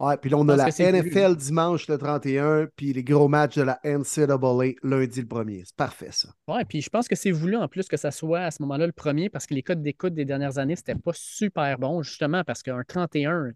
[0.00, 3.62] Ouais, puis là, on a la NFL dimanche le 31, puis les gros matchs de
[3.62, 5.62] la NCAA lundi le 1er.
[5.66, 6.30] C'est parfait, ça.
[6.48, 8.86] Ouais, puis je pense que c'est voulu en plus que ça soit à ce moment-là
[8.86, 12.44] le premier parce que les codes d'écoute des dernières années, c'était pas super bon, justement
[12.44, 13.52] parce qu'un 31,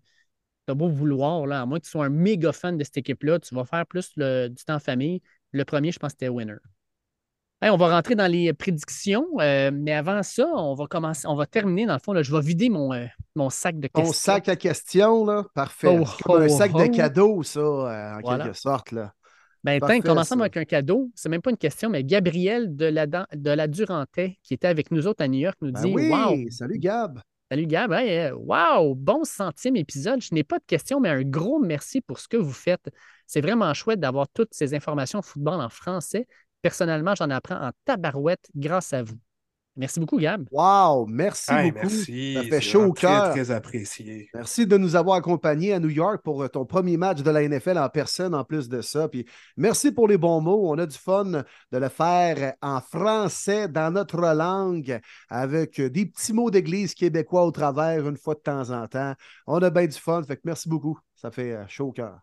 [0.66, 3.38] t'as beau vouloir, là, à moins que tu sois un méga fan de cette équipe-là,
[3.38, 5.22] tu vas faire plus le- du temps en famille.
[5.52, 6.56] Le premier, je pense que c'était winner.
[7.64, 11.34] Hey, on va rentrer dans les prédictions, euh, mais avant ça, on va commencer, on
[11.34, 12.12] va terminer dans le fond.
[12.12, 14.12] là, je vais vider mon, euh, mon sac de questions.
[14.12, 15.88] sac à questions, là, parfait.
[15.88, 16.82] Oh, C'est comme un oh, sac oh.
[16.82, 18.44] de cadeaux, ça, euh, en Voilà.
[18.44, 18.92] quelque sorte.
[18.92, 19.14] Là.
[19.62, 20.40] Ben, Parfait, commençons ça.
[20.42, 21.10] avec un cadeau.
[21.14, 24.90] C'est même pas une question, mais Gabriel de la, de la Durantais, qui était avec
[24.90, 27.18] nous autres à New York, nous Ben dit oui, Wow, salut Gab.
[27.50, 30.20] Salut Gab, Hey, wow, bon centième épisode.
[30.20, 32.90] Je n'ai pas de questions, mais un gros merci pour ce que vous faites.
[33.26, 36.26] C'est vraiment chouette d'avoir toutes ces informations football en français.
[36.64, 39.18] Personnellement, j'en apprends en tabarouette grâce à vous.
[39.76, 40.46] Merci beaucoup, Gab.
[40.50, 41.84] Wow, merci Hey, beaucoup.
[41.88, 42.34] merci.
[42.34, 43.24] Ça fait chaud au cœur.
[43.32, 44.30] Très, très apprécié.
[44.32, 47.46] Merci de nous avoir accompagnés à New York pour euh, ton premier match de la
[47.46, 49.10] NFL en personne en plus de ça.
[49.10, 49.26] Puis
[49.58, 50.70] merci pour les bons mots.
[50.72, 51.44] On a du fun de
[51.78, 58.08] le faire en français dans notre langue avec des petits mots d'église québécois au travers
[58.08, 59.12] une fois de temps en temps.
[59.46, 60.22] On a bien du fun.
[60.22, 60.98] Fait que merci beaucoup.
[61.14, 62.20] Ça fait euh, chaud au cœur.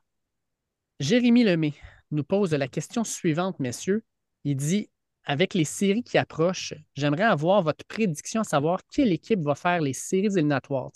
[1.00, 1.74] Jérémy Lemay
[2.10, 4.04] nous pose la question suivante, messieurs.
[4.44, 4.90] Il dit
[5.26, 9.82] Avec les séries qui approchent, j'aimerais avoir votre prédiction à savoir quelle équipe va faire
[9.82, 10.92] les séries éliminatoires.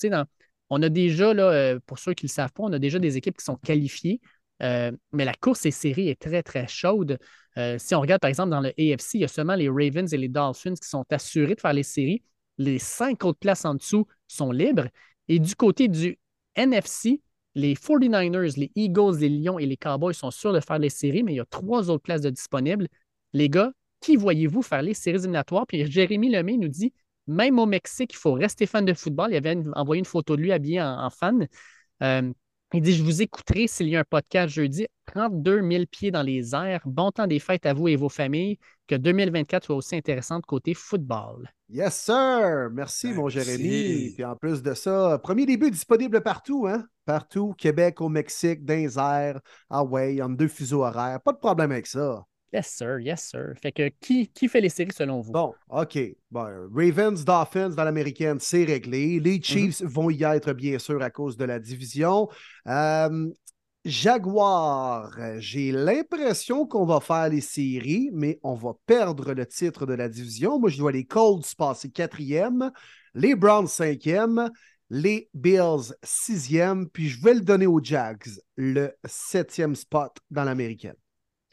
[0.69, 2.97] On a déjà, là, euh, pour ceux qui ne le savent pas, on a déjà
[2.99, 4.19] des équipes qui sont qualifiées,
[4.63, 7.19] euh, mais la course et séries est très, très chaude.
[7.57, 10.11] Euh, si on regarde, par exemple, dans le AFC, il y a seulement les Ravens
[10.11, 12.23] et les Dolphins qui sont assurés de faire les séries.
[12.57, 14.87] Les cinq autres places en dessous sont libres.
[15.27, 16.17] Et du côté du
[16.55, 17.21] NFC,
[17.53, 21.23] les 49ers, les Eagles, les Lions et les Cowboys sont sûrs de faire les séries,
[21.23, 22.87] mais il y a trois autres places de disponibles.
[23.35, 25.67] Les gars, qui voyez-vous faire les séries éliminatoires?
[25.67, 26.93] Puis Jérémy Lemay nous dit
[27.27, 29.31] même au Mexique, il faut rester fan de football.
[29.31, 31.47] Il avait une- envoyé une photo de lui habillé en, en fan.
[32.01, 32.31] Euh,
[32.73, 34.87] il dit Je vous écouterai s'il y a un podcast jeudi.
[35.07, 36.81] 32 000 pieds dans les airs.
[36.85, 38.57] Bon temps des fêtes à vous et vos familles.
[38.87, 41.49] Que 2024 soit aussi intéressante côté football.
[41.69, 42.69] Yes, sir.
[42.71, 43.27] Merci, mon.
[43.27, 44.13] Jérémy.
[44.13, 46.85] Puis en plus de ça, premier début disponible partout, hein?
[47.05, 49.41] Partout, Québec, au Mexique, dans les airs.
[49.69, 51.19] Ah ouais, en deux fuseaux horaires.
[51.21, 52.23] Pas de problème avec ça.
[52.53, 53.53] Yes, sir, yes, sir.
[53.61, 55.33] Fait que qui, qui fait les séries selon vous?
[55.33, 55.97] Bon, OK.
[56.31, 59.19] Bon, Ravens, Dolphins dans l'américaine, c'est réglé.
[59.19, 62.29] Les Chiefs vont y être, bien sûr, à cause de la division.
[62.67, 63.29] Euh,
[63.85, 69.93] Jaguar, j'ai l'impression qu'on va faire les séries, mais on va perdre le titre de
[69.93, 70.59] la division.
[70.59, 72.71] Moi, je vois les Colts passer quatrième,
[73.13, 74.49] les Browns cinquième,
[74.89, 80.95] les Bills sixième, puis je vais le donner aux Jags, le septième spot dans l'américaine.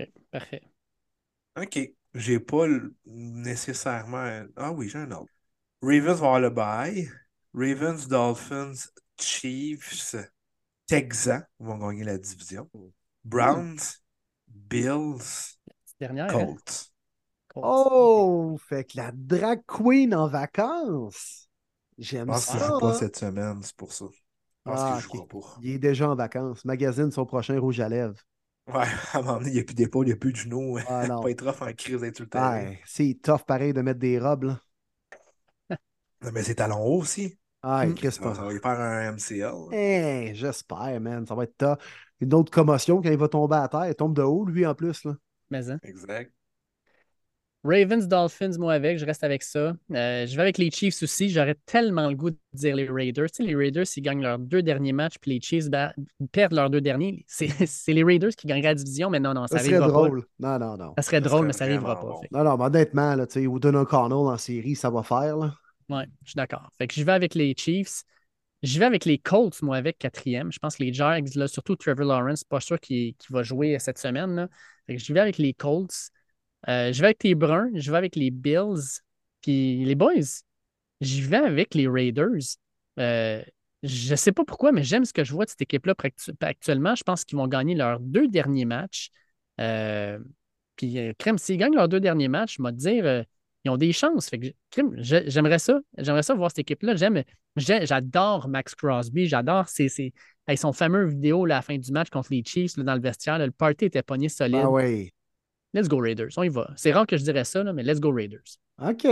[0.01, 0.62] OK, parfait.
[1.56, 1.78] OK.
[2.14, 2.66] J'ai pas
[3.06, 4.18] nécessairement.
[4.18, 5.32] un- Ah oui, j'ai un autre.
[5.82, 7.10] Ravens va avoir le bye.
[7.54, 8.74] Ravens, Dolphins,
[9.20, 10.16] Chiefs,
[10.86, 12.70] Texans vont gagner la division.
[13.24, 14.00] Browns,
[14.48, 15.58] Bills,
[16.00, 16.36] dernière.
[16.38, 16.48] hein?
[16.48, 16.92] Colts.
[17.62, 21.48] Oh, fait que la drag queen en vacances.
[22.16, 22.60] Je J'aime pense qu'il ça.
[22.60, 22.94] joue pas hein?
[22.94, 24.06] cette semaine, c'est pour ça.
[24.10, 24.18] Je
[24.64, 25.24] pense Ah, qu'il jouera ok.
[25.26, 25.38] pas.
[25.56, 26.64] Il est déjà en vacances.
[26.64, 28.20] Magazine son prochain rouge à lèvres.
[28.68, 30.36] Ouais, à un moment donné, il n'y a plus d'épaule, il n'y a plus de
[30.36, 30.78] genoux.
[30.86, 31.20] Ah, non.
[31.22, 32.64] pas être off en crise terrain.
[32.64, 34.44] Ouais, c'est tough pareil de mettre des robes.
[34.44, 34.60] Là.
[36.22, 37.39] Non, mais c'est talons hauts aussi.
[37.62, 37.94] Ah, Mm.
[37.94, 39.55] Chris, Ça, va- ça va y faire un MCL.
[39.72, 41.26] Eh, j'espère, man.
[41.26, 41.78] Ça va être tough.
[42.20, 43.86] Une autre commotion quand il va tomber à terre.
[43.89, 45.05] Il tombe de haut, lui, en plus.
[45.05, 45.14] Là.
[45.51, 45.78] Mais, hein.
[45.82, 46.32] Exact.
[47.64, 49.74] Ravens, Dolphins, moi avec, je reste avec ça.
[49.93, 51.28] Euh, je vais avec les Chiefs aussi.
[51.30, 53.30] J'aurais tellement le goût de dire les Raiders.
[53.30, 55.66] Tu sais, les Raiders, s'ils gagnent leurs deux derniers matchs, puis les Chiefs
[56.32, 59.59] perdent leurs deux derniers, c'est les Raiders qui gagneraient la division, mais non, non, ça,
[59.59, 59.93] Ça serait arrivera pas.
[60.09, 60.24] drôle.
[60.40, 60.94] Non, non, non.
[60.97, 62.06] Ça serait Ça drôle, serait mais ça n'arrivera pas.
[62.06, 62.20] bon.
[62.32, 65.36] Non, non, mais honnêtement, là, tu sais, Woodon O'Connell en série, ça va faire.
[65.36, 65.55] Là.
[65.89, 66.68] Ouais, je suis d'accord.
[66.78, 68.02] Fait que je vais avec les Chiefs.
[68.64, 70.52] Je vais avec les Colts, moi, avec quatrième.
[70.52, 73.76] Je pense que les Jags, là, surtout Trevor Lawrence, pas sûr qu'il qu'il va jouer
[73.80, 74.34] cette semaine.
[74.36, 74.48] Là.
[74.86, 76.10] Fait que je vais avec les Colts.
[76.68, 77.70] Euh, je vais avec les Bruns.
[77.74, 79.01] Je vais avec les Bills.
[79.43, 80.43] Puis les Boys,
[81.01, 82.56] j'y vais avec les Raiders.
[82.98, 83.43] Euh,
[83.82, 86.32] je ne sais pas pourquoi, mais j'aime ce que je vois de cette équipe-là actu-
[86.40, 86.94] actuellement.
[86.94, 89.10] Je pense qu'ils vont gagner leurs deux derniers matchs.
[89.60, 90.18] Euh,
[90.76, 93.22] puis, euh, crème, s'ils gagnent leurs deux derniers matchs, je vais te dire, euh,
[93.64, 94.28] ils ont des chances.
[94.28, 95.80] Fait que, j'aimerais ça.
[95.98, 96.94] J'aimerais ça voir cette équipe-là.
[96.94, 97.22] J'aime,
[97.56, 99.26] j'ai- j'adore Max Crosby.
[99.26, 100.12] J'adore ses, ses-
[100.56, 103.39] son fameux vidéo à la fin du match contre les Chiefs dans le vestiaire.
[103.39, 104.60] le party était pogné solide.
[104.62, 105.12] Ah ouais.
[105.74, 106.30] Let's go Raiders.
[106.36, 106.70] On y va.
[106.76, 108.58] C'est rare que je dirais ça, là, mais let's go Raiders.
[108.82, 109.06] OK.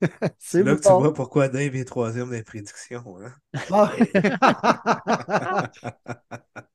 [0.38, 0.76] C'est là bon.
[0.76, 3.16] que tu vois pourquoi Dave est troisième dans les prédictions.
[3.18, 3.32] Hein?
[3.70, 3.90] Ah.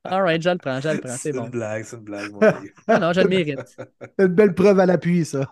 [0.04, 1.10] All right, je le prends, je le prends.
[1.10, 1.44] C'est C'est bon.
[1.44, 2.32] une blague, c'est une blague.
[2.32, 2.72] mon Dieu.
[2.88, 3.76] Non, non, je le mérite.
[4.18, 5.48] Une belle preuve à l'appui, ça.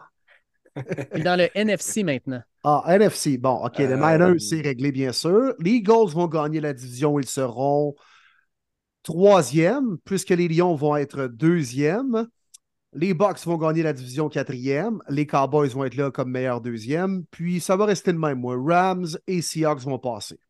[1.12, 2.42] Puis dans le NFC maintenant.
[2.64, 3.38] Ah, NFC.
[3.38, 3.78] Bon, OK.
[3.78, 5.54] Les Euh, Niners, c'est réglé, bien sûr.
[5.60, 7.18] Les Eagles vont gagner la division.
[7.20, 7.94] Ils seront
[9.02, 12.26] troisième, puisque les Lions vont être deuxième.
[12.92, 15.00] Les Bucks vont gagner la division quatrième.
[15.08, 17.24] Les Cowboys vont être là comme meilleur deuxième.
[17.26, 18.40] Puis ça va rester le même.
[18.40, 18.56] Moi.
[18.58, 20.40] Rams et Seahawks vont passer.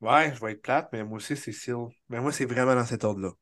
[0.00, 1.88] Ouais, je vais être plate, mais moi aussi, c'est still.
[2.08, 3.32] Mais moi, c'est vraiment dans cet ordre-là.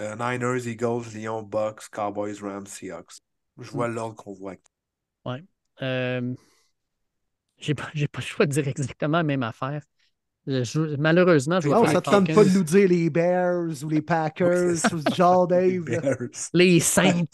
[0.00, 3.18] Euh, Niners, Eagles, Lions, Bucks, Cowboys, Rams, Seahawks.
[3.58, 4.54] Je vois l'ordre qu'on voit.
[5.82, 6.34] Euh,
[7.58, 9.82] j'ai pas, j'ai pas le choix de dire exactement la même affaire.
[10.46, 13.82] Je- je- malheureusement, je Non, faire ça te tente pas de nous dire les Bears
[13.82, 16.28] ou les Packers, tout ce genre, Les Dave.
[16.54, 17.24] Les Saints.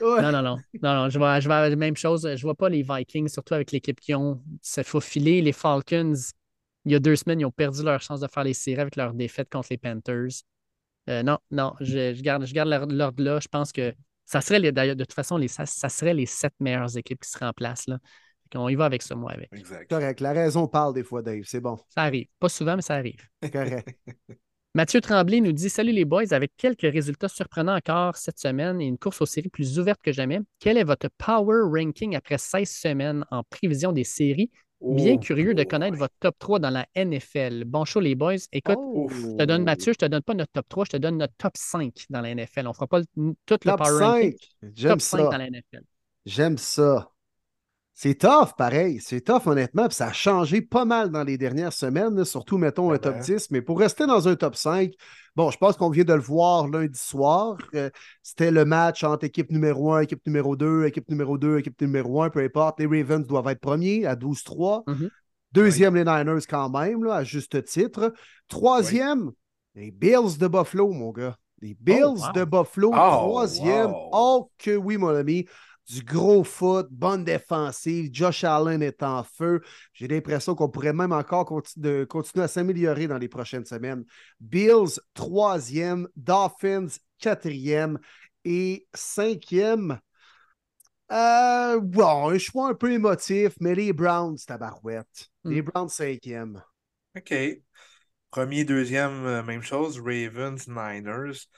[0.00, 0.20] Ouais.
[0.20, 0.56] Non, non, non.
[0.82, 2.28] Non, non, je vais, je vais à la même chose.
[2.34, 5.42] Je vois pas les Vikings, surtout avec l'équipe qui ont se faufilé.
[5.42, 6.14] Les Falcons,
[6.84, 8.96] il y a deux semaines, ils ont perdu leur chance de faire les séries avec
[8.96, 10.42] leur défaite contre les Panthers.
[11.08, 13.38] Euh, non, non, je, je garde, je garde l'ordre là.
[13.40, 13.94] Je pense que
[14.24, 17.20] ça serait les, d'ailleurs, de toute façon, les, ça, ça serait les sept meilleures équipes
[17.22, 17.86] qui seraient en place.
[17.86, 17.98] Là.
[18.54, 19.48] On y va avec ça, moi, avec.
[19.52, 19.88] Exact.
[19.90, 20.20] Correct.
[20.20, 21.42] La raison parle des fois, Dave.
[21.44, 21.76] C'est bon.
[21.88, 22.26] Ça arrive.
[22.38, 23.20] Pas souvent, mais ça arrive.
[23.52, 23.88] Correct.
[24.74, 28.84] Mathieu Tremblay nous dit Salut les boys, avec quelques résultats surprenants encore cette semaine et
[28.86, 32.68] une course aux séries plus ouverte que jamais, quel est votre power ranking après 16
[32.68, 34.50] semaines en prévision des séries?
[34.82, 37.64] Bien Oh, curieux de connaître votre top 3 dans la NFL.
[37.64, 38.34] Bon show, les boys.
[38.52, 39.08] Écoute, Oh.
[39.10, 41.32] je te donne Mathieu, je te donne pas notre top 3, je te donne notre
[41.38, 42.66] top 5 dans la NFL.
[42.66, 43.06] On fera pas le-
[43.46, 44.00] tout le power 5.
[44.02, 44.34] ranking.
[44.74, 45.38] J'aime Top 5 dans ça.
[45.38, 45.82] la NFL.
[46.26, 47.10] J'aime ça.
[47.98, 49.00] C'est tough, pareil.
[49.00, 49.86] C'est tough, honnêtement.
[49.88, 53.24] Puis ça a changé pas mal dans les dernières semaines, surtout, mettons, un top Vraiment.
[53.38, 53.50] 10.
[53.52, 54.92] Mais pour rester dans un top 5,
[55.34, 57.56] bon, je pense qu'on vient de le voir lundi soir.
[57.74, 57.88] Euh,
[58.22, 62.20] C'était le match entre équipe numéro 1, équipe numéro 2, équipe numéro 2, équipe numéro
[62.22, 62.80] 1, peu importe.
[62.80, 64.84] Les Ravens doivent être premiers à 12-3.
[64.86, 65.08] Mhm.
[65.52, 68.12] Deuxième, les Niners quand même, là, à juste titre.
[68.46, 69.30] Troisième,
[69.74, 71.36] les Bills de Buffalo, mon gars.
[71.62, 72.32] Les Bills wow.
[72.34, 73.90] de Buffalo, Oh, troisième.
[73.90, 74.10] wow.
[74.12, 75.46] Oh que oui, mon ami.
[75.88, 78.10] Du gros foot, bonne défensive.
[78.12, 79.60] Josh Allen est en feu.
[79.92, 84.04] J'ai l'impression qu'on pourrait même encore de- continuer à s'améliorer dans les prochaines semaines.
[84.40, 86.08] Bills, troisième.
[86.16, 86.88] Dolphins,
[87.18, 87.98] quatrième.
[88.44, 90.00] Et cinquième.
[91.12, 95.28] Euh, bon, un choix un peu émotif, mais les Browns, tabarouette.
[95.48, 96.62] Les Browns, cinquième.
[97.16, 97.32] OK.
[98.30, 100.00] Premier, deuxième, euh, même chose.
[100.00, 101.48] Ravens, Niners.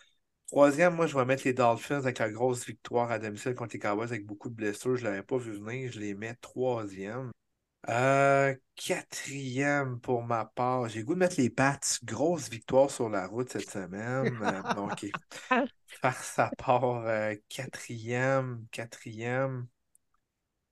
[0.49, 3.79] Troisième, moi, je vais mettre les Dolphins avec la grosse victoire à domicile contre les
[3.79, 4.97] Cowboys avec beaucoup de blessures.
[4.97, 5.93] Je ne l'avais pas vu venir.
[5.93, 7.31] Je les mets troisième.
[7.91, 10.89] Euh, quatrième pour ma part.
[10.89, 11.79] J'ai le goût de mettre les Pats.
[12.03, 14.39] Grosse victoire sur la route cette semaine.
[14.43, 15.07] Euh, donc,
[15.87, 17.05] faire sa part.
[17.07, 18.65] euh, quatrième.
[18.71, 19.67] Quatrième.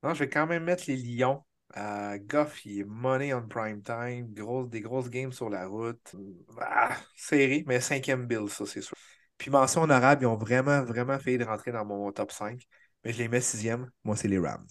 [0.02, 1.44] Non, je vais quand même mettre les Lions.
[1.74, 4.32] Goff, il est money on prime time.
[4.32, 6.14] Grosse, des grosses games sur la route.
[6.58, 8.96] Ah, série, mais cinquième bill, ça, c'est sûr.
[9.38, 12.62] Puis mention honorable, ils ont vraiment, vraiment failli de rentrer dans mon top 5.
[13.04, 13.90] Mais je les mets sixième.
[14.04, 14.66] Moi, c'est les Rams.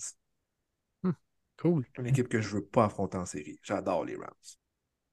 [1.58, 1.86] Cool.
[1.98, 3.58] Une équipe que je ne veux pas affronter en série.
[3.64, 4.28] J'adore les Rams.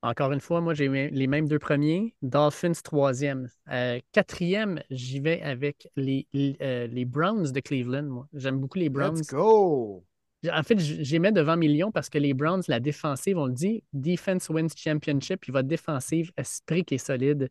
[0.05, 2.16] Encore une fois, moi, j'ai les mêmes deux premiers.
[2.23, 3.49] Dolphins, troisième.
[3.70, 8.03] Euh, quatrième, j'y vais avec les, les, euh, les Browns de Cleveland.
[8.03, 8.27] Moi.
[8.35, 9.19] J'aime beaucoup les Browns.
[9.19, 10.05] Let's go!
[10.53, 13.85] En fait, j'y mets devant millions parce que les Browns, la défensive, on le dit,
[13.93, 17.49] Defense wins championship, puis votre défensive, esprit qui est solide.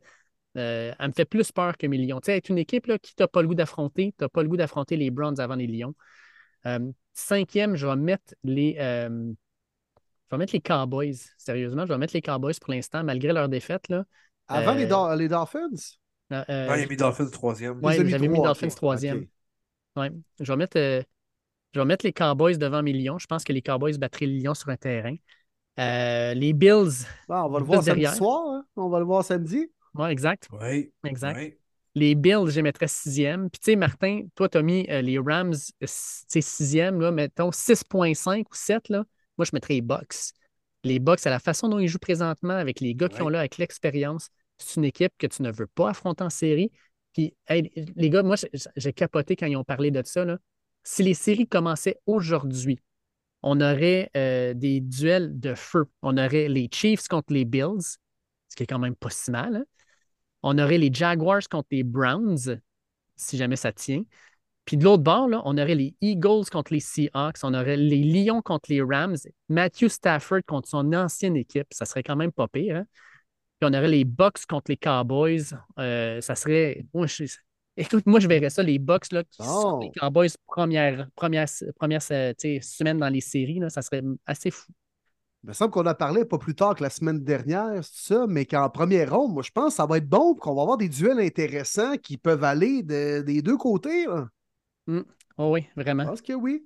[0.57, 2.19] Euh, elle me fait plus peur que millions.
[2.19, 4.43] Tu sais, être une équipe là, qui t'a pas le goût d'affronter, tu n'as pas
[4.43, 5.95] le goût d'affronter les Browns avant les Lions.
[6.65, 8.75] Euh, cinquième, je vais mettre les.
[8.79, 9.31] euh,
[10.29, 11.15] je vais mettre les Cowboys.
[11.37, 13.87] Sérieusement, je vais mettre les Cowboys pour l'instant, malgré leur défaite.
[13.89, 14.03] Là.
[14.47, 15.69] Avant les, Do- les Dolphins?
[16.31, 17.85] Euh, euh, Ah, il a mis Dolphins troisième.
[17.85, 19.25] As j'avais mis Dolphins troisième.
[19.95, 20.09] Ouais.
[20.39, 21.01] Je vais mettre, euh,
[21.73, 23.19] je vais mettre les Cowboys devant mes Lions.
[23.19, 25.15] Je pense que les Cowboys battraient les Lions sur un terrain.
[25.79, 28.15] Euh, les Bills, Bon, on va le voir samedi derrière.
[28.15, 28.47] soir.
[28.47, 28.65] hein?
[28.75, 29.69] On va le voir samedi.
[29.95, 30.47] Ouais, exact.
[30.51, 30.91] Oui.
[31.03, 31.37] Exact.
[31.93, 33.49] Les Bills, je les mettrais sixième.
[33.49, 37.51] Puis, tu sais, Martin, toi, tu as mis euh, les Rams, euh, sixième, là, mettons
[37.51, 38.87] 6,5 ou 7.
[38.89, 39.03] Là.
[39.37, 40.15] Moi, je mettrais les Bucks.
[40.83, 43.39] Les Bucks, à la façon dont ils jouent présentement, avec les gars qui ont là,
[43.39, 46.71] avec l'expérience, c'est une équipe que tu ne veux pas affronter en série.
[47.13, 50.23] Puis, hey, les gars, moi, j'ai- j'ai capoté quand ils ont parlé de ça.
[50.23, 50.37] Là.
[50.83, 52.79] Si les séries commençaient aujourd'hui,
[53.43, 55.85] on aurait euh, des duels de feu.
[56.03, 57.81] On aurait les Chiefs contre les Bills,
[58.47, 59.55] ce qui est quand même pas si mal.
[59.57, 59.65] hein.
[60.43, 62.59] On aurait les Jaguars contre les Browns,
[63.15, 64.03] si jamais ça tient.
[64.65, 68.03] Puis de l'autre bord, là, on aurait les Eagles contre les Seahawks, on aurait les
[68.03, 69.17] Lions contre les Rams,
[69.49, 72.75] Matthew Stafford contre son ancienne équipe, ça serait quand même pas pire.
[72.77, 72.85] hein.
[73.59, 75.43] Puis on aurait les Bucks contre les Cowboys,
[75.79, 76.85] euh, ça serait.
[76.93, 77.25] Moi, je-
[77.77, 79.45] Écoute, moi, je verrais ça, les Bucks là, qui Bon.
[79.45, 84.71] sortent les Cowboys première, première, première semaine dans les séries, là, ça serait assez fou.
[85.43, 88.45] Il me semble qu'on a parlé pas plus tard que la semaine dernière, ça, mais
[88.45, 90.87] qu'en première ronde, moi, je pense que ça va être bon, qu'on va avoir des
[90.89, 94.05] duels intéressants qui peuvent aller de- des deux côtés.
[94.05, 94.27] là.
[95.37, 96.05] Oh oui, Je vraiment.
[96.05, 96.65] pense que oui.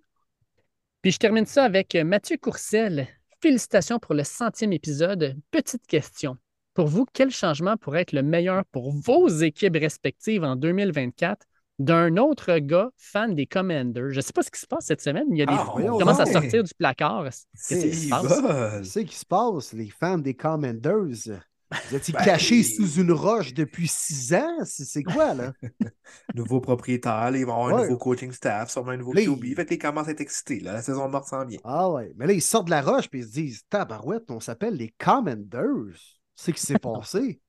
[1.01, 3.07] Puis je termine ça avec euh, Mathieu Courcel.
[3.41, 5.37] Félicitations pour le centième épisode.
[5.51, 6.37] Petite question.
[6.73, 11.45] Pour vous, quel changement pourrait être le meilleur pour vos équipes respectives en 2024
[11.79, 14.11] d'un autre gars fan des Commanders?
[14.11, 15.25] Je ne sais pas ce qui se passe cette semaine.
[15.31, 17.23] Il y a des Ah, qui voyons commencent à sortir du placard.
[17.23, 18.93] Qu'est-ce qui se passe?
[18.93, 21.41] Qui se passe, les fans des Commanders?
[21.89, 24.63] Vous étiez Ben, cachés sous une roche depuis six ans?
[24.63, 25.51] C'est c'est quoi, là?
[26.35, 29.55] Nouveau propriétaire, là, ils vont avoir un nouveau coaching staff, sûrement un nouveau Là, QB.
[29.55, 30.59] Fait qu'ils commencent à être excités.
[30.59, 30.73] Là.
[30.73, 31.59] La saison morte s'en vient.
[31.63, 32.13] Ah ouais.
[32.15, 34.93] Mais là, ils sortent de la roche et ils se disent Tabarouette, on s'appelle les
[34.97, 35.97] Commanders.
[36.35, 37.41] C'est ce qui s'est passé.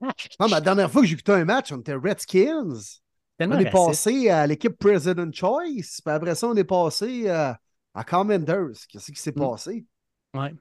[0.00, 0.10] Non,
[0.40, 3.00] mais la dernière fois que j'ai écouté un match, on était Redskins.
[3.42, 3.86] Tellement On est raciste.
[3.86, 7.52] passé à l'équipe President Choice, puis après ça, on est passé euh,
[7.94, 8.72] à Commanders.
[8.88, 9.40] Qu'est-ce qui s'est Mm.
[9.40, 9.86] passé?
[10.34, 10.54] Ouais.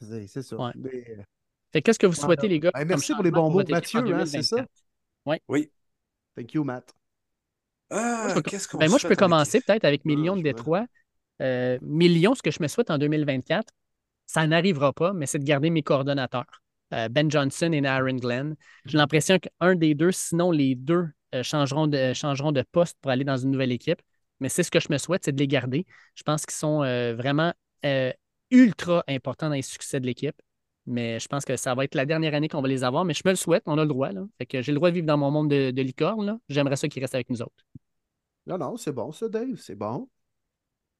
[0.00, 0.56] C'est c'est ça.
[0.56, 0.72] Ouais.
[0.76, 1.04] Mais,
[1.72, 2.70] Fait Qu'est-ce que vous souhaitez, les gars?
[2.74, 4.56] Ben, merci pour les bons mots, Mathieu, hein, c'est ça?
[4.56, 4.68] 2024?
[5.48, 5.70] Oui.
[6.36, 6.92] thank you, Matt.
[7.90, 10.08] Ah, Moi, je peux- qu'est-ce qu'on Ben, moi, je peux à commencer peut-être avec Ah,
[10.08, 10.86] Millions de je vais- Détroit.
[11.40, 13.72] Euh, Millions, ce que je me souhaite en 2024,
[14.26, 16.62] ça n'arrivera pas, mais c'est de garder mes coordonnateurs,
[16.94, 18.54] euh, Ben Johnson et Aaron Glenn.
[18.84, 21.08] J'ai l'impression qu'un des deux, sinon les deux,
[21.42, 24.02] changeront, de, changeront de poste pour aller dans une nouvelle équipe.
[24.40, 25.86] Mais c'est ce que je me souhaite, c'est de les garder.
[26.14, 27.52] Je pense qu'ils sont euh, vraiment
[27.86, 28.12] euh,
[28.50, 30.40] ultra importants dans les succès de l'équipe.
[30.84, 33.04] Mais je pense que ça va être la dernière année qu'on va les avoir.
[33.04, 34.10] Mais je me le souhaite, on a le droit.
[34.10, 34.22] Là.
[34.38, 36.40] Fait que j'ai le droit de vivre dans mon monde de, de licorne.
[36.48, 37.64] J'aimerais ça qu'ils restent avec nous autres.
[38.46, 40.08] Non, non, c'est bon, ça, Dave, c'est bon.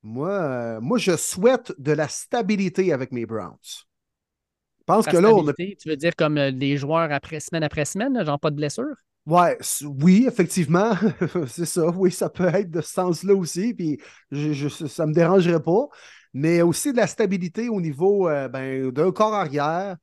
[0.02, 3.56] Moi, euh, moi, je souhaite de la stabilité avec mes Browns.
[3.62, 7.40] Je pense La que là, on a Tu veux dire comme euh, des joueurs après
[7.40, 8.94] semaine après semaine, là, genre pas de blessure?
[9.24, 9.56] Ouais,
[10.02, 10.94] oui, effectivement,
[11.46, 11.86] c'est ça.
[11.90, 14.00] Oui, ça peut être de ce sens-là aussi, puis
[14.32, 15.86] je, je- ça ne me dérangerait pas.
[16.34, 19.96] Mais aussi de la stabilité au niveau euh, ben, d'un corps arrière.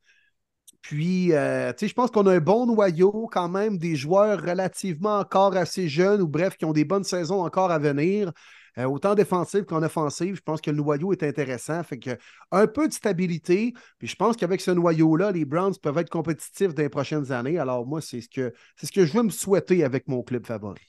[0.81, 4.41] Puis, euh, tu sais, je pense qu'on a un bon noyau quand même, des joueurs
[4.41, 8.31] relativement encore assez jeunes ou bref, qui ont des bonnes saisons encore à venir.
[8.79, 11.83] Euh, autant défensive qu'en offensive, je pense que le noyau est intéressant.
[11.83, 12.17] Fait que
[12.51, 13.73] un peu de stabilité.
[13.97, 17.59] Puis je pense qu'avec ce noyau-là, les Browns peuvent être compétitifs dans les prochaines années.
[17.59, 20.45] Alors, moi, c'est ce que c'est ce que je veux me souhaiter avec mon club
[20.45, 20.79] favori.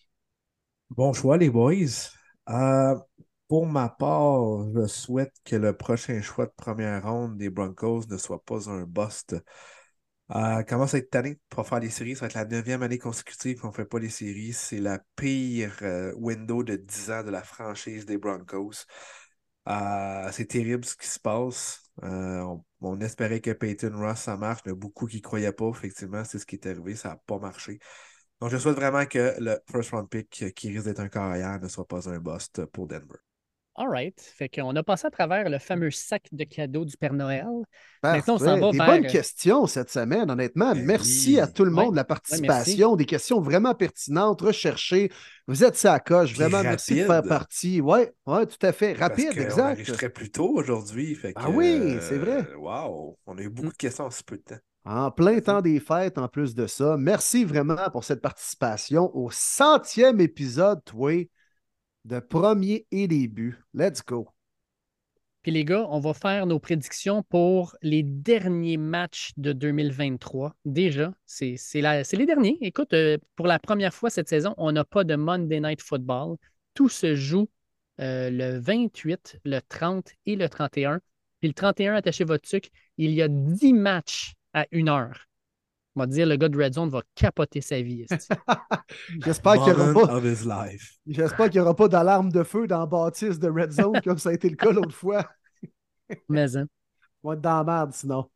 [0.91, 1.75] Bon choix, les boys.
[2.49, 2.97] Euh,
[3.49, 8.17] pour ma part, je souhaite que le prochain choix de première ronde des Broncos ne
[8.17, 9.37] soit pas un bust.
[10.36, 12.15] Euh, commence à être tanné pour faire des séries?
[12.15, 14.52] Ça va être la neuvième année consécutive qu'on ne fait pas les séries.
[14.52, 18.86] C'est la pire euh, window de 10 ans de la franchise des Broncos.
[19.69, 21.82] Euh, c'est terrible ce qui se passe.
[22.02, 25.69] On, espérait que Peyton Ross, ça marche, mais beaucoup qui ne croyaient pas.
[25.69, 26.94] Effectivement, c'est ce qui est arrivé.
[26.97, 27.78] Ça n'a pas marché.
[28.40, 31.69] Donc, je souhaite vraiment que le first round pick qui risque d'être un carrière ne
[31.69, 33.19] soit pas un bust pour Denver.
[33.77, 34.21] All right.
[34.21, 37.47] Fait qu'on a passé à travers le fameux sac de cadeaux du Père Noël.
[38.03, 38.61] Maintenant, on s'en Parfait.
[38.61, 40.73] va Des vers- bonnes questions cette semaine, honnêtement.
[40.75, 41.41] Ben merci oui.
[41.41, 41.91] à tout le monde Ouais.
[41.93, 42.97] de la participation.
[42.97, 45.11] Des questions vraiment pertinentes, recherchées.
[45.47, 46.31] Vous êtes ça à coche.
[46.33, 47.81] Puis Vraiment, merci de faire partie.
[47.81, 48.95] Oui, ouais, tout à fait.
[48.95, 49.61] Parce Rapide, exact.
[49.77, 51.17] enregistrait plus tôt aujourd'hui.
[51.37, 52.47] Ah oui, c'est vrai.
[52.51, 54.59] euh, Wow, on a eu beaucoup de questions en si peu de temps.
[54.85, 56.97] En plein temps des fêtes, en plus de ça.
[56.99, 61.13] Merci vraiment pour cette participation au centième épisode, toi,
[62.05, 63.63] de premier et début.
[63.75, 64.29] Let's go.
[65.43, 70.55] Puis les gars, on va faire nos prédictions pour les derniers matchs de 2023.
[70.67, 72.59] Déjà, c'est les derniers.
[72.61, 76.37] Écoute, euh, pour la première fois cette saison, on n'a pas de Monday Night Football.
[76.75, 77.49] Tout se joue
[78.01, 81.01] euh, le 28, le 30 et le 31.
[81.41, 82.69] Puis le 31, attachez votre sucre,
[82.99, 85.30] il y a 10 matchs à une heure.
[85.97, 88.07] On va dire, le gars de Red Zone va capoter sa vie.
[89.25, 90.15] J'espère qu'il n'y aura pas.
[90.15, 90.99] of his life.
[91.07, 94.29] J'espère qu'il aura pas d'alarme de feu dans la bâtisse de Red Zone comme ça
[94.31, 95.29] a été le cas l'autre fois.
[96.29, 96.67] Mais, hein.
[97.23, 98.31] On va être dans la merde sinon.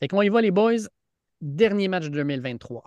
[0.00, 0.88] Fait qu'on y va, les boys.
[1.40, 2.84] Dernier match de 2023.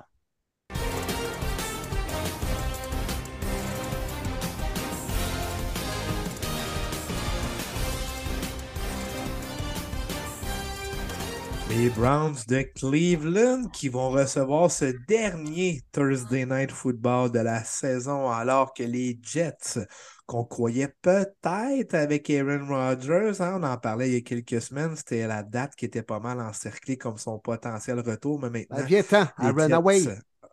[11.81, 18.29] Les Browns de Cleveland qui vont recevoir ce dernier Thursday Night Football de la saison
[18.29, 19.79] alors que les Jets,
[20.27, 24.95] qu'on croyait peut-être avec Aaron Rodgers, hein, on en parlait il y a quelques semaines,
[24.95, 28.85] c'était la date qui était pas mal encerclée comme son potentiel retour, mais maintenant, Ben,
[28.87, 29.13] les
[29.47, 30.01] Aaron Jets Away.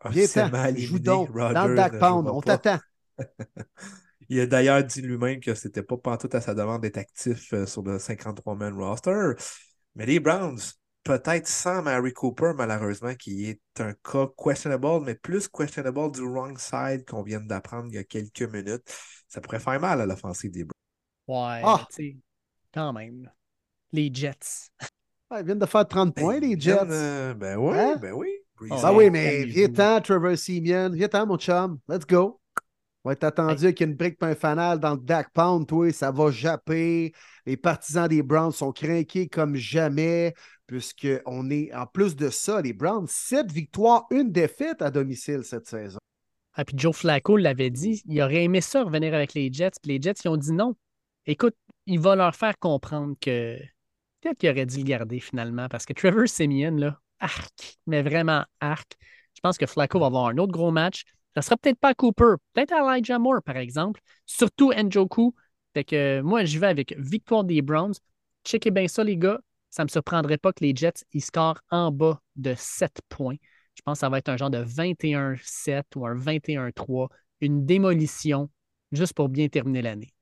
[0.06, 0.76] Viens-t'en.
[0.76, 2.28] Joue donc dans le Pound.
[2.28, 2.78] On t'attend.
[4.30, 7.66] Il a d'ailleurs dit lui-même que c'était pas pantoute à sa demande d'être actif euh,
[7.66, 9.32] sur le 53-man roster.
[9.94, 10.58] Mais les Browns,
[11.04, 16.58] peut-être sans Mary Cooper, malheureusement, qui est un cas questionable, mais plus questionable du wrong
[16.58, 18.82] side qu'on vient d'apprendre il y a quelques minutes.
[19.28, 20.72] Ça pourrait faire mal à l'offensive des Browns.
[21.28, 21.86] Ouais, Ah!
[21.90, 22.16] tu sais,
[22.72, 23.30] quand même.
[23.92, 24.70] Les Jets.
[25.30, 26.74] Ouais, ils viennent de faire 30 points, les Jets.
[26.74, 27.96] viennent, euh, ben oui, Hein?
[28.00, 28.28] ben oui.
[28.56, 28.74] Breezy.
[28.82, 29.52] Ah Ben oui, mais calmez-vous.
[29.54, 30.90] viens-t'en, Trevor Simeon.
[30.92, 31.78] Viens-t'en, mon chum.
[31.88, 32.40] Let's go.
[33.08, 35.90] On va être attendu avec une brique un fanal dans le Dak Pound, toi.
[35.92, 37.14] Ça va japper.
[37.46, 40.34] Les partisans des Browns sont craqués comme jamais,
[40.66, 45.66] puisqu'on est, en plus de ça, les Browns, 7 victoires, une défaite à domicile cette
[45.66, 45.98] saison.
[46.52, 49.92] Ah, puis Joe Flacco l'avait dit, il aurait aimé ça revenir avec les Jets, puis
[49.92, 50.76] les Jets, ils ont dit non.
[51.24, 51.56] Écoute,
[51.86, 53.56] il va leur faire comprendre que
[54.20, 58.44] peut-être qu'il aurait dû le garder finalement, parce que Trevor Simeon, là, arc, mais vraiment
[58.60, 58.98] arc.
[59.34, 61.04] Je pense que Flacco va avoir un autre gros match.
[61.34, 64.00] Ça sera peut-être pas Cooper, peut-être Elijah Moore, par exemple.
[64.26, 65.34] Surtout Njoku.
[65.74, 67.94] Fait que moi, j'y vais avec victoire des Browns.
[68.44, 69.40] Checkez bien ça, les gars.
[69.70, 73.36] Ça ne me surprendrait pas que les Jets, ils scorent en bas de 7 points.
[73.74, 77.08] Je pense que ça va être un genre de 21-7 ou un 21-3,
[77.40, 78.50] une démolition,
[78.90, 80.12] juste pour bien terminer l'année.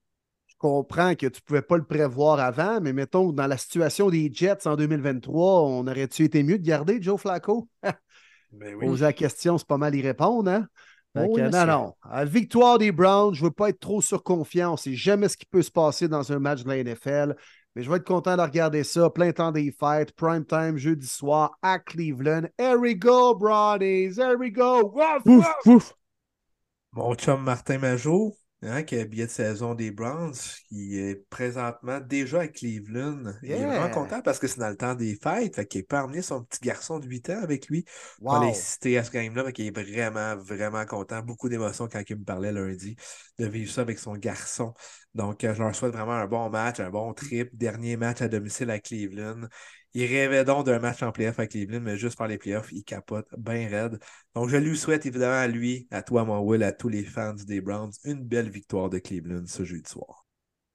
[0.46, 4.10] Je comprends que tu ne pouvais pas le prévoir avant, mais mettons, dans la situation
[4.10, 7.68] des Jets en 2023, on aurait-tu été mieux de garder Joe Flacco?
[8.52, 8.86] Ben oui.
[8.86, 10.68] Poser la question, c'est pas mal y répondre, hein?
[11.16, 11.94] Oh que, non, non.
[12.02, 14.70] À la victoire des Browns, je ne veux pas être trop surconfiant.
[14.70, 17.36] On ne sait jamais ce qui peut se passer dans un match de la NFL.
[17.74, 19.10] Mais je vais être content de regarder ça.
[19.10, 22.48] Plein temps des fêtes, prime time, jeudi soir à Cleveland.
[22.59, 24.16] Here we go, Brownies.
[24.16, 24.93] Here we go.
[24.94, 25.66] Wouf, wouf.
[25.66, 25.94] ouf!
[26.93, 30.34] Mon chum Martin Majot, hein, qui a billet de saison des Browns,
[30.68, 33.34] qui est présentement déjà à Cleveland.
[33.42, 35.54] Il est vraiment content parce que c'est dans le temps des fêtes.
[35.56, 37.84] Fait qu'il peut emmener son petit garçon de 8 ans avec lui
[38.26, 38.36] pour Wow.
[38.36, 39.44] aller assister à ce game-là.
[39.44, 41.22] Fait qu'il est vraiment, vraiment content.
[41.22, 42.96] Beaucoup d'émotions quand il me parlait lundi
[43.38, 44.74] de vivre ça avec son garçon.
[45.14, 47.50] Donc, euh, je leur souhaite vraiment un bon match, un bon trip.
[47.56, 49.48] Dernier match à domicile à Cleveland.
[49.98, 52.85] Il rêvait donc d'un match en playoff à Cleveland, mais juste par les playoffs, il
[52.85, 53.98] capote bien raide.
[54.35, 57.32] Donc, je lui souhaite évidemment à lui, à toi, mon Will, à tous les fans
[57.32, 60.27] des Browns, une belle victoire de Cleveland ce jeudi soir.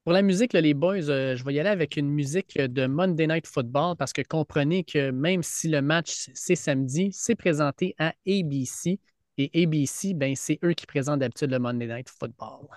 [0.06, 3.28] Pour la musique, les boys, euh, je vais y aller avec une musique de Monday
[3.28, 8.16] Night Football parce que comprenez que même si le match c'est samedi, c'est présenté à
[8.28, 9.00] ABC.
[9.38, 12.68] Et ABC, ben, c'est eux qui présentent d'habitude le Monday Night Football.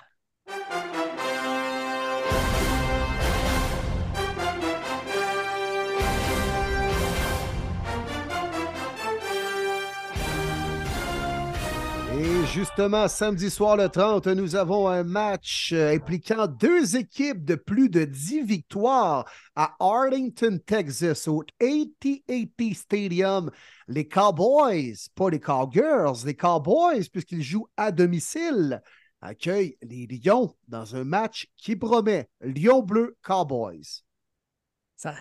[12.17, 17.57] Et justement, samedi soir le 30, nous avons un match euh, impliquant deux équipes de
[17.57, 19.25] plus de 10 victoires
[19.57, 23.51] à Arlington, Texas, au AT&T Stadium.
[23.89, 28.81] Les Cowboys, pas les Cowgirls, les Cowboys, puisqu'ils jouent à domicile,
[29.21, 34.05] accueillent les Lions dans un match qui promet Lion bleu Cowboys.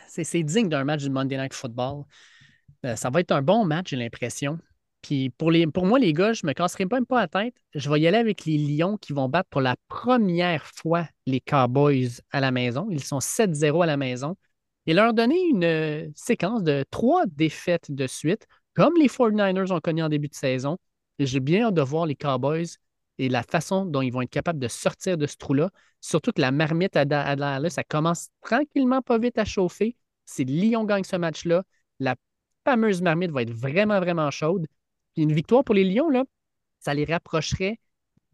[0.07, 2.03] C'est digne d'un match du Monday Night Football.
[2.85, 4.59] Euh, ça va être un bon match, j'ai l'impression.
[5.03, 5.51] Puis pour,
[5.85, 7.55] moi, les gars, je me casserai même pas la tête.
[7.75, 11.41] Je vais y aller avec les Lions qui vont battre pour la première fois les
[11.41, 12.87] Cowboys à la maison.
[12.89, 14.35] Ils sont 7-0 à la maison.
[14.85, 19.79] Et leur donner une euh, séquence de trois défaites de suite, comme les 49ers ont
[19.81, 20.77] connu en début de saison.
[21.19, 22.67] J'ai bien hâte de voir les Cowboys
[23.17, 25.69] et la façon dont ils vont être capables de sortir de ce trou-là.
[25.99, 29.97] Surtout que la marmite à Dallas, ça commence tranquillement pas vite à chauffer.
[30.25, 31.63] Si Lyon gagne ce match-là,
[31.99, 32.15] la
[32.65, 34.65] fameuse marmite va être vraiment, vraiment chaude.
[35.15, 36.23] Une victoire pour les Lions, là,
[36.79, 37.79] ça les rapprocherait.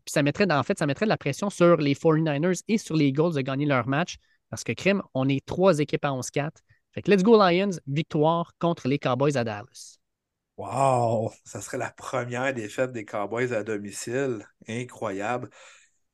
[0.06, 2.96] Puis ça mettrait, en fait, ça mettrait de la pression sur les 49ers et sur
[2.96, 4.18] les Eagles de gagner leur match.
[4.50, 6.62] Parce que, crime, on est trois équipes à 11-4.
[6.92, 10.00] Fait que let's go Lions, victoire contre les Cowboys à Dallas.
[10.58, 11.32] Wow!
[11.46, 14.46] Ça serait la première défaite des Cowboys à domicile.
[14.68, 15.50] Incroyable.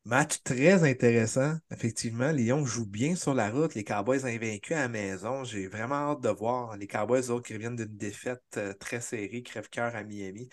[0.06, 1.58] Match très intéressant.
[1.72, 3.74] Effectivement, Lyon joue bien sur la route.
[3.74, 5.44] Les Cowboys invaincus à la maison.
[5.44, 6.78] J'ai vraiment hâte de voir.
[6.78, 10.48] Les Cowboys, autres, qui reviennent d'une défaite euh, très serrée, crève-cœur à Miami.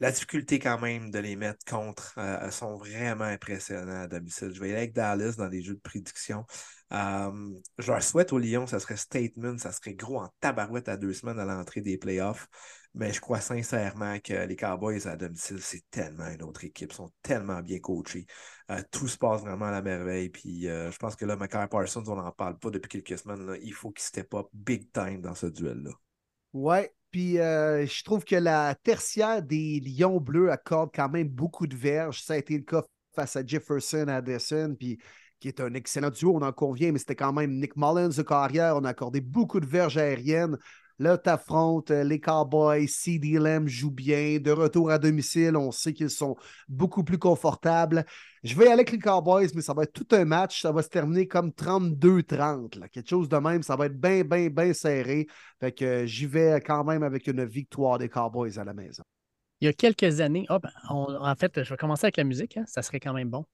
[0.00, 4.52] La difficulté quand même de les mettre contre euh, sont vraiment impressionnants à domicile.
[4.54, 6.46] Je vais aller avec Dallas dans les jeux de prédiction.
[6.92, 7.32] Euh,
[7.78, 11.12] je leur souhaite aux Lions, ça serait statement, ça serait gros en tabarouette à deux
[11.12, 12.48] semaines à l'entrée des playoffs.
[12.96, 16.92] Mais je crois sincèrement que les Cowboys à domicile, c'est tellement une autre équipe.
[16.92, 18.24] Ils sont tellement bien coachés.
[18.70, 20.30] Euh, tout se passe vraiment à la merveille.
[20.30, 23.46] Puis euh, je pense que là, Mackay Parsons, on n'en parle pas depuis quelques semaines.
[23.46, 23.56] là.
[23.62, 25.90] Il faut qu'il step up big time dans ce duel-là.
[26.54, 31.66] Ouais, puis euh, je trouve que la tertiaire des Lions bleus accorde quand même beaucoup
[31.66, 32.22] de verges.
[32.22, 32.82] Ça a été le cas
[33.14, 34.98] face à Jefferson Addison, puis
[35.38, 38.22] qui est un excellent duo, on en convient, mais c'était quand même Nick Mullins de
[38.22, 38.76] carrière.
[38.76, 40.56] On a accordé beaucoup de verges aériennes.
[40.98, 44.38] Là, tu affrontes les Cowboys, CD Lamb joue bien.
[44.38, 46.36] De retour à domicile, on sait qu'ils sont
[46.68, 48.04] beaucoup plus confortables.
[48.42, 50.62] Je vais aller avec les Cowboys, mais ça va être tout un match.
[50.62, 52.76] Ça va se terminer comme 32-30.
[52.76, 52.88] là.
[52.88, 53.62] Quelque chose de même.
[53.62, 55.26] Ça va être bien, bien, bien serré.
[55.60, 59.02] Fait que euh, j'y vais quand même avec une victoire des Cowboys à la maison.
[59.60, 60.60] Il y a quelques années, ben,
[60.90, 63.44] on- en fait, je vais commencer avec la musique, hein, ça serait quand même bon.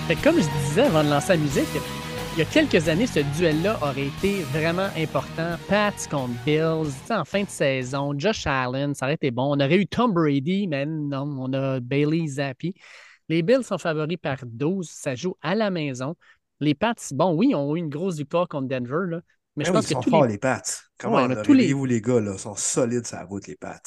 [0.07, 1.67] Fait que comme je disais avant de lancer la musique,
[2.33, 5.57] il y a quelques années, ce duel-là aurait été vraiment important.
[5.67, 9.55] Pats contre Bills, en fin de saison, Josh Allen, ça aurait été bon.
[9.55, 12.73] On aurait eu Tom Brady, mais non, on a Bailey Zappi.
[13.27, 16.15] Les Bills sont favoris par 12, ça joue à la maison.
[16.59, 19.19] Les Pats, bon, oui, ont eu une grosse victoire contre Denver, là,
[19.55, 20.33] mais je Ah oui, pense ils que sont tous forts, les...
[20.33, 20.61] les Pats.
[20.97, 22.37] Comment Ouais, on a tous les- les gars, là?
[22.37, 23.81] Sont solides sur la route, les Pats.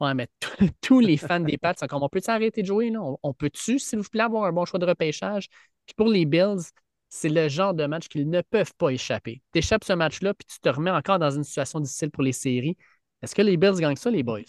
[0.00, 0.48] Ouais, mais tous-
[0.82, 2.90] tous les fans des Pats sont comme on peut-tu arrêter de jouer?
[2.90, 3.00] Là?
[3.02, 5.48] On, on peut-tu, s'il vous plaît, avoir un bon choix de repêchage?
[5.86, 6.62] Puis pour les Bills,
[7.08, 9.42] c'est le genre de match qu'ils ne peuvent pas échapper.
[9.52, 12.32] Tu échappes ce match-là, puis tu te remets encore dans une situation difficile pour les
[12.32, 12.76] séries.
[13.22, 14.42] Est-ce que les Bills gagnent ça, les boys?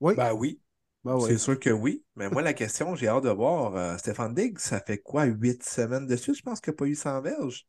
[0.00, 0.14] Oui.
[0.14, 0.60] Ben oui,
[1.04, 1.28] Ben oui.
[1.28, 2.04] c'est sûr que oui.
[2.16, 3.76] Mais moi, la question, j'ai hâte de voir.
[3.76, 6.36] euh, Stéphane Diggs, ça fait quoi, huit semaines de suite?
[6.36, 7.66] Je pense qu'il n'a pas eu 100 verges.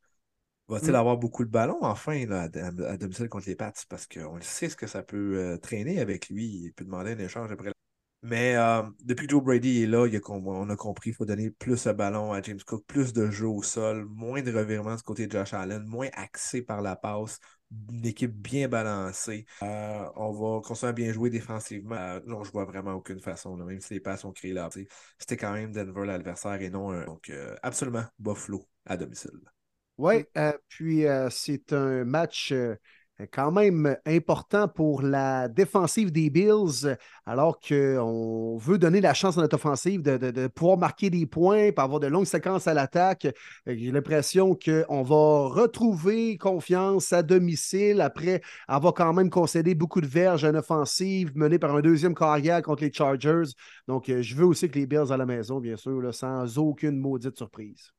[0.68, 0.94] Va-t-il Mm.
[0.94, 3.72] avoir beaucoup de ballons, enfin, là, à, à domicile contre les Pats?
[3.88, 6.46] Parce qu'on le sait ce que ça peut euh, traîner avec lui.
[6.64, 7.70] Il peut demander un échange après.
[8.22, 11.24] Mais euh, depuis que Joe Brady est là, il a on a compris qu'il faut
[11.24, 14.96] donner plus de ballon à James Cook, plus de jeux au sol, moins de revirements
[14.96, 17.38] du côté de Josh Allen, moins axé par la passe,
[17.90, 19.46] une équipe bien balancée.
[19.62, 21.94] Euh, on va continuer à bien jouer défensivement.
[21.94, 24.68] Euh, non, je vois vraiment aucune façon, là, même si les passes ont créé là.
[25.18, 27.04] C'était quand même Denver l'adversaire et non un.
[27.06, 29.30] Donc, euh, absolument, Buffalo à domicile.
[29.98, 32.76] Oui, euh, puis euh, c'est un match euh,
[33.32, 36.96] quand même important pour la défensive des Bills,
[37.26, 41.26] alors qu'on veut donner la chance à notre offensive de, de- de pouvoir marquer des
[41.26, 43.26] points, puis avoir de longues séquences à l'attaque.
[43.66, 50.06] J'ai l'impression qu'on va retrouver confiance à domicile après avoir quand même concédé beaucoup de
[50.06, 53.50] verges à une offensive menée par un deuxième carrière contre les Chargers.
[53.88, 56.96] Donc, je veux aussi que les Bills à la maison, bien sûr, là, sans aucune
[56.98, 57.90] maudite surprise.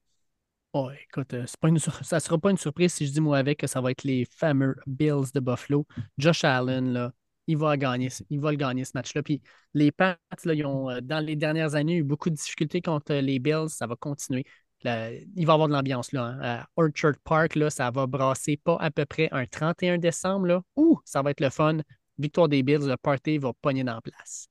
[0.74, 3.40] Oh, écoute, euh, pas une ça ne sera pas une surprise si je dis moi
[3.40, 5.88] avec que ça va être les fameux Bills de Buffalo.
[6.20, 7.12] Josh Allen, là,
[7.48, 9.24] il va gagner, le gagner ce match-là.
[9.24, 9.41] Puis
[9.74, 13.16] les Pats, là, ils ont, euh, dans les dernières années, eu beaucoup de difficultés contre
[13.16, 13.70] les Bills.
[13.70, 14.46] Ça va continuer.
[14.84, 16.24] Il va y avoir de l'ambiance là.
[16.24, 16.40] hein.
[16.41, 20.46] À Orchard Park, là, ça va brasser pas à peu près un 31 décembre.
[20.46, 20.62] Là.
[20.76, 21.80] Ouh, ça va être le fun.
[22.20, 24.48] Victoire des Bills, le party va pogner dans la place.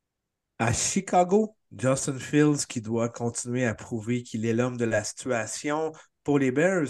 [0.59, 5.93] À Chicago, Justin Fields qui doit continuer à prouver qu'il est l'homme de la situation
[6.25, 6.89] pour les Bears,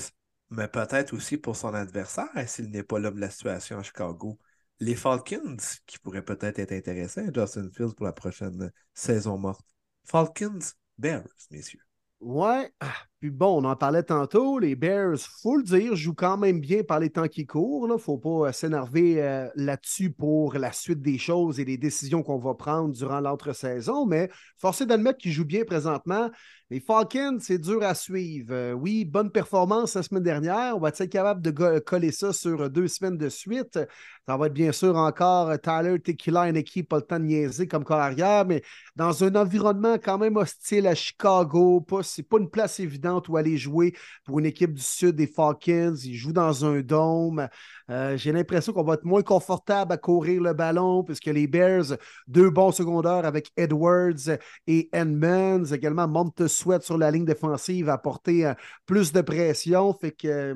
[0.51, 4.39] mais peut-être aussi pour son adversaire s'il n'est pas l'homme de la situation à Chicago.
[4.81, 5.57] Les Falcons,
[5.87, 9.67] qui pourraient peut-être être intéressés à Justin Fields pour la prochaine saison morte.
[10.05, 10.59] Falcons,
[10.97, 11.83] Bears, messieurs.
[12.21, 12.73] Ouais.
[12.81, 14.61] Ah, Puis bon, on en parlait tantôt.
[14.61, 17.89] Les Bears, faut le dire, jouent quand même bien par les temps qui courent.
[17.89, 21.79] Il ne faut pas euh, s'énerver euh, là-dessus pour la suite des choses et les
[21.79, 24.07] décisions qu'on va prendre durant l'entre-saison.
[24.07, 26.31] Mais forcé d'admettre qu'ils jouent bien présentement.
[26.71, 28.53] Les Falcons, c'est dur à suivre.
[28.53, 30.77] Euh, oui, bonne performance la semaine dernière.
[30.77, 33.81] On va être capable de coller ça sur deux semaines de suite.
[34.29, 37.67] Ça va être bien sûr encore Tyler Tequila, une équipe, pas le temps de niaiser
[37.67, 38.63] comme corps arrière, mais
[38.95, 41.81] dans un environnement quand même hostile à Chicago.
[41.81, 43.95] Pas, c'est pas une place évidente où aller jouer
[44.25, 45.95] pour une équipe du sud des Falcons.
[46.05, 47.49] Ils jouent dans un dôme.
[47.91, 51.97] Euh, j'ai l'impression qu'on va être moins confortable à courir le ballon puisque les Bears,
[52.27, 58.47] deux bons secondaires avec Edwards et Edmonds, également monte Sweat sur la ligne défensive, apporter
[58.47, 58.55] euh,
[58.87, 59.93] plus de pression.
[59.95, 60.55] Fait que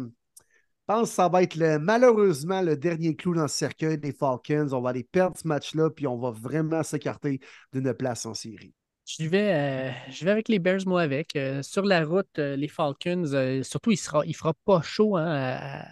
[0.89, 4.69] je pense que ça va être malheureusement le dernier clou dans le cercueil des Falcons.
[4.73, 7.41] On va aller perdre ce match-là, puis on va vraiment s'écarter
[7.73, 8.75] d'une place en série.
[9.05, 9.91] Je vais, euh,
[10.25, 11.35] vais avec les Bears, moi, avec.
[11.37, 13.25] Euh, sur la route, euh, les Falcons,
[13.63, 15.87] surtout, il sera, il fera pas chaud, hein, à-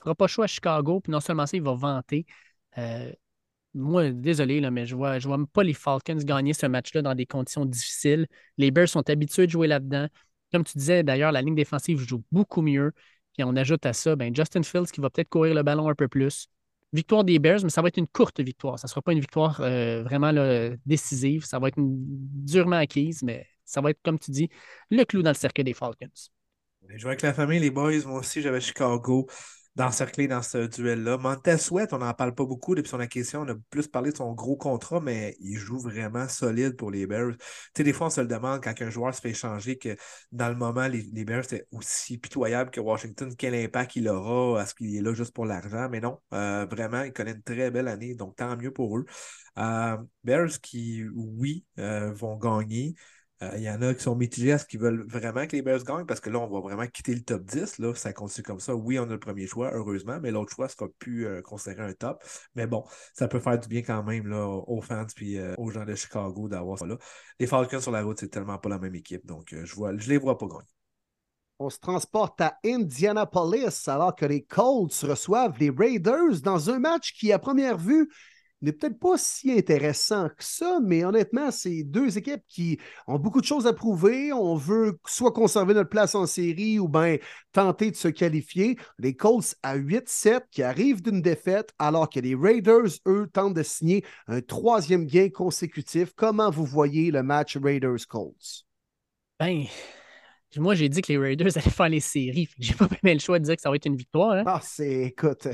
[0.00, 1.00] fera pas chaud à Chicago.
[1.00, 2.26] Puis non seulement ça, il va vanter.
[3.74, 7.00] Moi, désolé, là, mais je vois, je vois même pas les Falcons gagner ce match-là
[7.00, 8.26] dans des conditions difficiles.
[8.58, 10.08] Les Bears sont habitués de jouer là-dedans.
[10.52, 12.92] Comme tu disais, d'ailleurs, la ligne défensive joue beaucoup mieux.
[13.32, 15.94] Puis on ajoute à ça ben, Justin Fields qui va peut-être courir le ballon un
[15.94, 16.48] peu plus.
[16.92, 18.78] Victoire des Bears, mais ça va être une courte victoire.
[18.78, 20.32] Ça ne sera pas une victoire euh, vraiment
[20.84, 21.44] décisive.
[21.44, 24.50] Ça va être durement acquise, mais ça va être, comme tu dis,
[24.90, 26.08] le clou dans le cercle des Falcons.
[26.88, 28.04] Je joue avec la famille, les boys.
[28.04, 29.26] Moi aussi, j'avais Chicago
[29.74, 31.16] d'encercler dans ce duel-là.
[31.16, 33.40] Montez Sweat, on n'en parle pas beaucoup depuis son acquisition.
[33.42, 37.06] On a plus parlé de son gros contrat, mais il joue vraiment solide pour les
[37.06, 37.32] Bears.
[37.38, 37.38] Tu
[37.78, 39.96] sais, des fois, on se le demande quand un joueur se fait échanger que
[40.30, 43.34] dans le moment, les, les Bears étaient aussi pitoyables que Washington.
[43.36, 44.62] Quel impact il aura?
[44.62, 45.88] Est-ce qu'il est là juste pour l'argent?
[45.90, 49.06] Mais non, euh, vraiment, il connaît une très belle année, donc tant mieux pour eux.
[49.58, 52.94] Euh, Bears qui, oui, euh, vont gagner.
[53.42, 55.82] Euh, Il y en a qui sont mitigés est-ce qu'ils veulent vraiment que les Bears
[55.82, 57.78] gagnent parce que là, on va vraiment quitter le top 10.
[57.78, 58.74] Là, ça continue comme ça.
[58.74, 61.82] Oui, on a le premier choix, heureusement, mais l'autre choix ne sera plus euh, considéré
[61.82, 62.22] un top.
[62.54, 65.84] Mais bon, ça peut faire du bien quand même là, aux fans et aux gens
[65.84, 66.96] de Chicago d'avoir ça là.
[67.38, 69.26] Les Falcons sur la route, c'est tellement pas la même équipe.
[69.26, 70.68] Donc, euh, je vois, je les vois pas gagner.
[71.58, 77.12] On se transporte à Indianapolis alors que les Colts reçoivent les Raiders dans un match
[77.12, 78.08] qui, à première vue,
[78.62, 83.40] n'est peut-être pas si intéressant que ça, mais honnêtement, c'est deux équipes qui ont beaucoup
[83.40, 84.32] de choses à prouver.
[84.32, 87.16] On veut soit conserver notre place en série ou bien
[87.52, 88.76] tenter de se qualifier.
[88.98, 93.62] Les Colts à 8-7 qui arrivent d'une défaite, alors que les Raiders, eux, tentent de
[93.62, 96.12] signer un troisième gain consécutif.
[96.16, 98.64] Comment vous voyez le match Raiders-Colts?
[99.38, 99.64] Ben,
[100.56, 102.48] moi, j'ai dit que les Raiders allaient faire les séries.
[102.58, 104.32] J'ai pas même le choix de dire que ça va être une victoire.
[104.32, 104.42] hein.
[104.46, 105.48] Ah, c'est, écoute,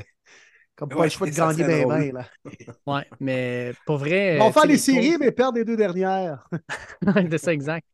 [0.79, 2.25] comme pas Ouais, le choix de gagner bien, bien, là.
[2.87, 4.39] Ouais, mais pour vrai.
[4.39, 6.47] On va faire tu sais, les séries, mais perdre les deux dernières.
[7.29, 7.85] c'est ça, exact.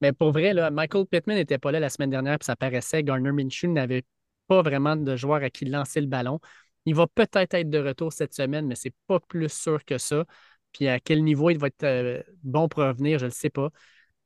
[0.00, 3.04] Mais pour vrai, là, Michael Pittman n'était pas là la semaine dernière, puis ça paraissait.
[3.04, 4.02] Garner Minshew n'avait
[4.48, 6.40] pas vraiment de joueur à qui lancer le ballon.
[6.84, 10.24] Il va peut-être être de retour cette semaine, mais c'est pas plus sûr que ça.
[10.72, 13.50] Puis à quel niveau il va être euh, bon pour revenir, je ne le sais
[13.50, 13.70] pas.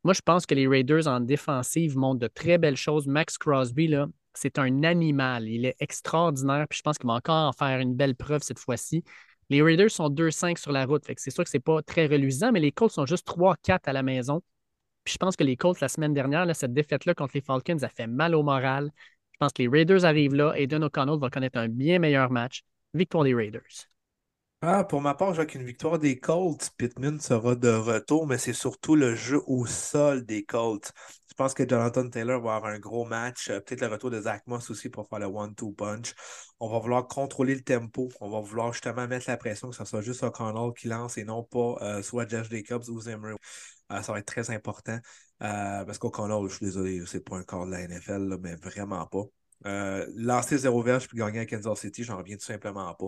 [0.05, 3.06] Moi, je pense que les Raiders en défensive montrent de très belles choses.
[3.06, 5.48] Max Crosby, là, c'est un animal.
[5.48, 6.66] Il est extraordinaire.
[6.69, 9.05] Puis je pense qu'il va encore en faire une belle preuve cette fois-ci.
[9.48, 11.05] Les Raiders sont 2-5 sur la route.
[11.05, 13.93] Fait c'est sûr que c'est pas très reluisant, mais les Colts sont juste 3-4 à
[13.93, 14.43] la maison.
[15.07, 18.07] Je pense que les Colts, la semaine dernière, cette défaite-là contre les Falcons, a fait
[18.07, 18.90] mal au moral.
[19.32, 20.52] Je pense que les Raiders arrivent là.
[20.57, 22.62] Aiden O'Connell va connaître un bien meilleur match.
[22.94, 23.89] Victoire des Raiders.
[24.62, 28.37] Ah, pour ma part, je vois qu'une victoire des Colts, Pittman sera de retour, mais
[28.37, 30.93] c'est surtout le jeu au sol des Colts.
[31.28, 33.49] Je pense que Jonathan Taylor va avoir un gros match.
[33.49, 36.15] euh, Peut-être le retour de Zach Moss aussi pour faire le one-two punch.
[36.59, 38.11] On va vouloir contrôler le tempo.
[38.20, 41.24] On va vouloir justement mettre la pression que ce soit juste O'Connell qui lance et
[41.24, 43.35] non pas euh, soit Josh Jacobs ou Zimmer.
[43.93, 44.99] Euh, ça va être très important
[45.43, 49.07] euh, parce qu'O'Connell, je suis désolé, c'est pas un corps de la NFL, mais vraiment
[49.07, 49.24] pas.
[49.66, 53.07] Euh, lancer zéro verge puis gagner à Kansas City, j'en reviens tout simplement pas.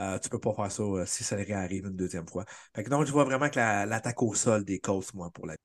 [0.00, 2.44] Euh, tu peux pas faire ça euh, si ça réarrive une deuxième fois.
[2.74, 5.46] Fait que donc, je vois vraiment que la- l'attaque au sol des Colts, moi, pour
[5.46, 5.56] la.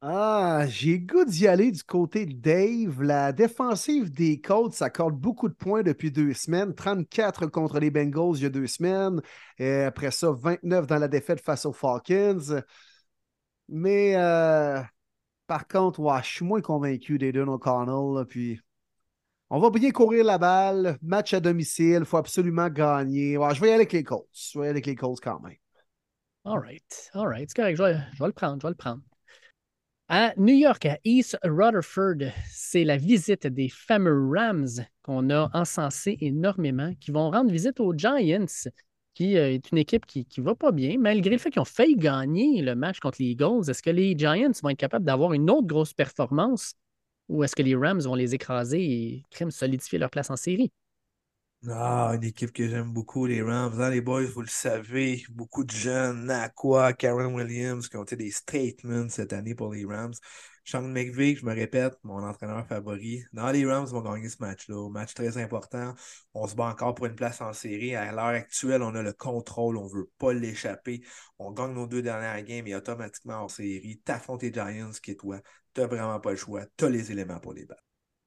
[0.00, 3.02] Ah, j'ai goût d'y aller du côté de Dave.
[3.02, 6.72] La défensive des Colts s'accorde beaucoup de points depuis deux semaines.
[6.74, 9.20] 34 contre les Bengals il y a deux semaines.
[9.58, 12.62] Et après ça, 29 dans la défaite face aux Falcons.
[13.68, 14.82] Mais euh,
[15.48, 18.26] par contre, ouais, je suis moins convaincu d'Aiden O'Connell.
[18.26, 18.60] Puis
[19.50, 20.98] on va bien courir la balle.
[21.02, 21.98] Match à domicile.
[22.00, 23.34] Il faut absolument gagner.
[23.34, 24.28] Je vais y aller avec les Colts.
[24.32, 25.56] Je vais y aller avec les Colts quand même.
[26.44, 27.10] All right.
[27.14, 27.48] All right.
[27.48, 27.76] C'est correct.
[27.76, 28.58] Je vais, je vais le prendre.
[28.60, 29.02] Je vais le prendre.
[30.10, 36.16] À New York, à East Rutherford, c'est la visite des fameux Rams qu'on a encensé
[36.22, 38.46] énormément, qui vont rendre visite aux Giants,
[39.12, 41.66] qui euh, est une équipe qui ne va pas bien, malgré le fait qu'ils ont
[41.66, 43.68] failli gagner le match contre les Eagles.
[43.68, 46.72] Est-ce que les Giants vont être capables d'avoir une autre grosse performance
[47.28, 50.70] ou est-ce que les Rams vont les écraser et crème solidifier leur place en série?
[51.68, 53.80] Ah, une équipe que j'aime beaucoup, les Rams.
[53.80, 58.14] Hein, les boys, vous le savez, beaucoup de jeunes, Nakwa, Karen Williams, qui ont été
[58.14, 60.14] des statements cette année pour les Rams.
[60.64, 63.24] Sean McVay, je me répète, mon entraîneur favori.
[63.32, 64.88] Non, les Rams vont gagner ce match-là.
[64.90, 65.94] Match très important.
[66.32, 67.96] On se bat encore pour une place en série.
[67.96, 69.78] À l'heure actuelle, on a le contrôle.
[69.78, 71.02] On ne veut pas l'échapper.
[71.38, 74.00] On gagne nos deux dernières games et automatiquement en série.
[74.04, 75.40] T'affrontes les Giants, qui est toi.
[75.78, 76.66] T'as vraiment pas le choix.
[76.76, 77.82] T'as les éléments pour les battre.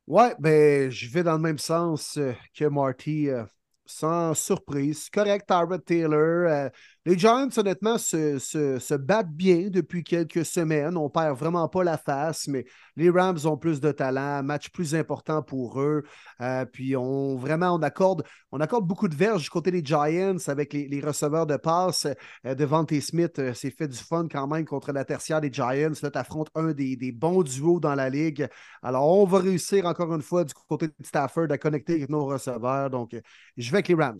[0.07, 3.29] Ouais, ben, je vais dans le même sens euh, que Marty.
[3.29, 3.45] euh,
[3.85, 5.09] sans surprise.
[5.09, 6.47] Correct, Tyrod Taylor.
[6.49, 6.69] euh,
[7.05, 10.95] les Giants, honnêtement, se, se- se battent bien depuis quelques semaines.
[10.97, 12.65] On perd vraiment pas la face, mais
[12.95, 16.03] les Rams ont plus de talent, match plus important pour eux.
[16.41, 20.37] Euh, puis on vraiment, on accorde, on accorde beaucoup de verges du côté des Giants
[20.47, 22.05] avec les, les receveurs de passe.
[22.45, 25.93] Euh, Devante Smith euh, s'est fait du fun quand même contre la tertiaire des Giants.
[26.03, 28.47] Là, tu affrontes un des, des bons duos dans la ligue.
[28.83, 32.25] Alors, on va réussir encore une fois du côté de Stafford à connecter avec nos
[32.25, 32.89] receveurs.
[32.89, 33.21] Donc, euh,
[33.57, 34.19] je vais avec les Rams.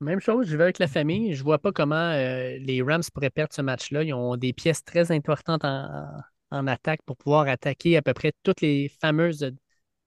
[0.00, 1.34] Même chose, je vais avec la famille.
[1.34, 4.04] Je ne vois pas comment euh, les Rams pourraient perdre ce match-là.
[4.04, 8.60] Ils ont des pièces très importantes en, attaque pour pouvoir attaquer à peu près toutes
[8.60, 9.52] les fameuses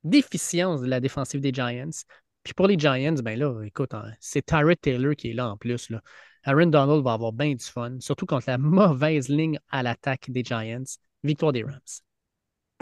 [0.04, 1.90] déficiences de la défensive des Giants.
[2.44, 5.58] Puis pour les Giants, ben là, écoute, hein, c'est Tyrod Taylor qui est là en
[5.58, 5.92] plus.
[6.44, 10.44] Aaron Donald va avoir bien du fun, surtout contre la mauvaise ligne à l'attaque des
[10.44, 10.84] Giants.
[11.24, 11.82] Victoire des Rams.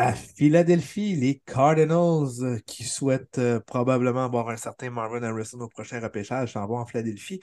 [0.02, 5.68] À Philadelphie, les Cardinals euh, qui souhaitent euh, probablement avoir un certain Marvin Harrison au
[5.68, 7.42] prochain repêchage s'en vont en Philadelphie.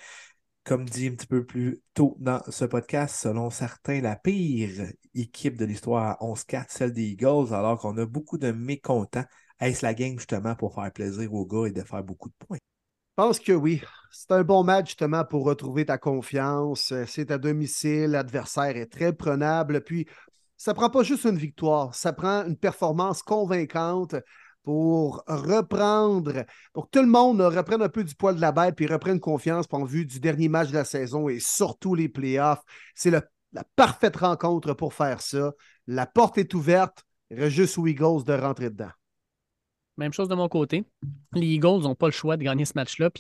[0.64, 5.58] Comme dit un petit peu plus tôt dans ce podcast, selon certains, la pire équipe
[5.58, 9.24] de l'histoire à 11-4, celle des Eagles, alors qu'on a beaucoup de mécontents.
[9.60, 12.58] Est-ce la game justement pour faire plaisir aux gars et de faire beaucoup de points?
[13.18, 13.82] Je pense que oui.
[14.10, 16.92] C'est un bon match justement pour retrouver ta confiance.
[16.92, 19.82] Euh, C'est à domicile, l'adversaire est très prenable.
[19.82, 20.06] Puis,
[20.56, 24.14] ça prend pas juste une victoire, ça prend une performance convaincante
[24.62, 28.74] pour reprendre, pour que tout le monde reprenne un peu du poil de la bête
[28.74, 32.62] puis reprenne confiance en vue du dernier match de la saison et surtout les playoffs.
[32.94, 33.22] C'est la
[33.76, 35.52] parfaite rencontre pour faire ça.
[35.86, 37.04] La porte est ouverte.
[37.30, 38.90] Juste aux Eagles de rentrer dedans.
[39.96, 40.84] Même chose de mon côté.
[41.32, 43.10] Les Eagles n'ont pas le choix de gagner ce match-là.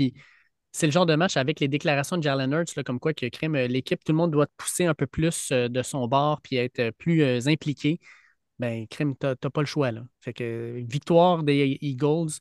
[0.76, 3.56] C'est le genre de match avec les déclarations de Jalen Hurts, comme quoi que crème
[3.56, 6.56] euh, l'équipe, tout le monde doit pousser un peu plus euh, de son bord puis
[6.56, 7.98] être euh, plus impliqué.
[8.58, 9.90] Ben, crème, tu n'as pas le choix.
[9.90, 10.02] Là.
[10.20, 12.40] Fait que victoire des Eagles.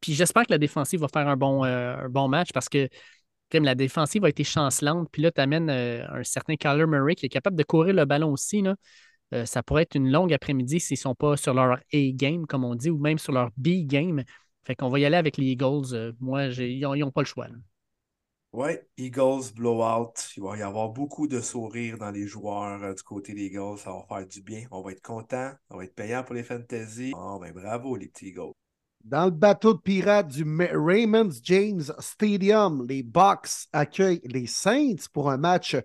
[0.00, 2.88] Puis j'espère que la défensive va faire un bon, un bon match parce que
[3.48, 5.08] crème, la défensive a été chancelante.
[5.12, 8.32] Puis là, tu amènes un certain Kyler Murray qui est capable de courir le ballon
[8.32, 8.62] aussi.
[8.62, 8.76] Là.
[9.46, 12.76] Ça pourrait être une longue après-midi s'ils ne sont pas sur leur A-game, comme on
[12.76, 14.22] dit, ou même sur leur B-game.
[14.66, 15.94] Fait qu'on va y aller avec les Eagles.
[15.94, 17.46] Euh, moi, ils n'ont pas le choix.
[17.46, 17.54] là.
[18.52, 20.14] Oui, Eagles blowout.
[20.36, 23.78] Il va y avoir beaucoup de sourires dans les joueurs euh, du côté des Eagles.
[23.78, 24.64] Ça va faire du bien.
[24.72, 25.52] On va être content.
[25.70, 27.12] On va être payant pour les fantasy.
[27.16, 28.52] Oh, ben bravo, les petits Eagles.
[29.04, 35.30] Dans le bateau de pirates du Raymond James Stadium, les Bucks accueillent les Saints pour
[35.30, 35.76] un match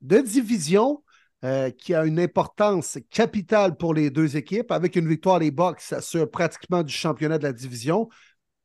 [0.00, 1.04] de division
[1.44, 4.70] euh, qui a une importance capitale pour les deux équipes.
[4.72, 8.08] Avec une victoire, les Bucks s'assurent pratiquement du championnat de la division.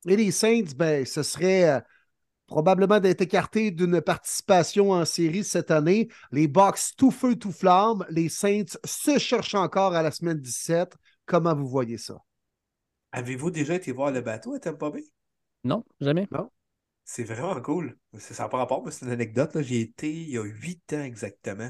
[0.08, 1.80] Et les Saints, ben, ce serait euh,
[2.48, 6.10] probablement d'être écartés d'une participation en série cette année.
[6.32, 8.06] Les Bucks, tout feu, tout flamme.
[8.10, 10.96] Les Saints se cherchent encore à la semaine 17.
[11.26, 12.18] Comment vous voyez ça?
[13.12, 15.04] Avez-vous déjà été voir le bateau à Tampa Bay?
[15.64, 16.28] Non, jamais.
[17.04, 17.98] C'est vraiment cool.
[18.18, 19.54] C'est- Ça n'a pas rapport, mais c'est une anecdote.
[19.56, 19.62] là.
[19.62, 21.70] J'y ai été il y a huit ans exactement.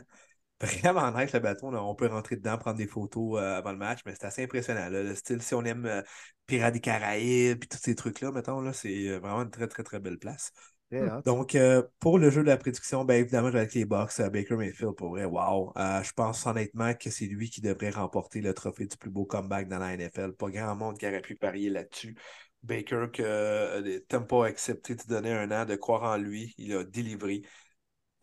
[0.62, 1.70] Vraiment nice le bateau.
[1.70, 1.84] là.
[1.84, 4.90] On peut rentrer dedans, prendre des photos euh, avant le match, mais c'est assez impressionnant.
[4.90, 5.04] là.
[5.04, 6.02] Le style, si on aime euh,
[6.48, 9.84] Pirates des Caraïbes et tous ces trucs-là, mettons, là, c'est euh, vraiment une très, très,
[9.84, 10.52] très belle place.
[10.94, 11.26] Hâte.
[11.26, 14.30] Donc, euh, pour le jeu de la prédiction, ben évidemment, je vais avec les euh,
[14.30, 15.74] Baker Mayfield, pour vrai, wow.
[15.76, 19.68] Je pense honnêtement que c'est lui qui devrait remporter le trophée du plus beau comeback
[19.68, 20.34] dans la NFL.
[20.34, 22.16] Pas grand monde qui aurait pu parier là-dessus.
[22.64, 26.84] Baker, que Tempo a accepté de donner un an, de croire en lui, il a
[26.84, 27.42] délivré.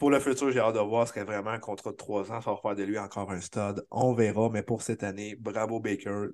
[0.02, 2.40] Pour le futur, j'ai hâte de voir ce qu'est vraiment un contrat de trois ans.
[2.40, 3.86] Ça va faire de lui encore un stud.
[3.92, 4.50] On verra.
[4.50, 6.30] Mais pour cette année, bravo Baker.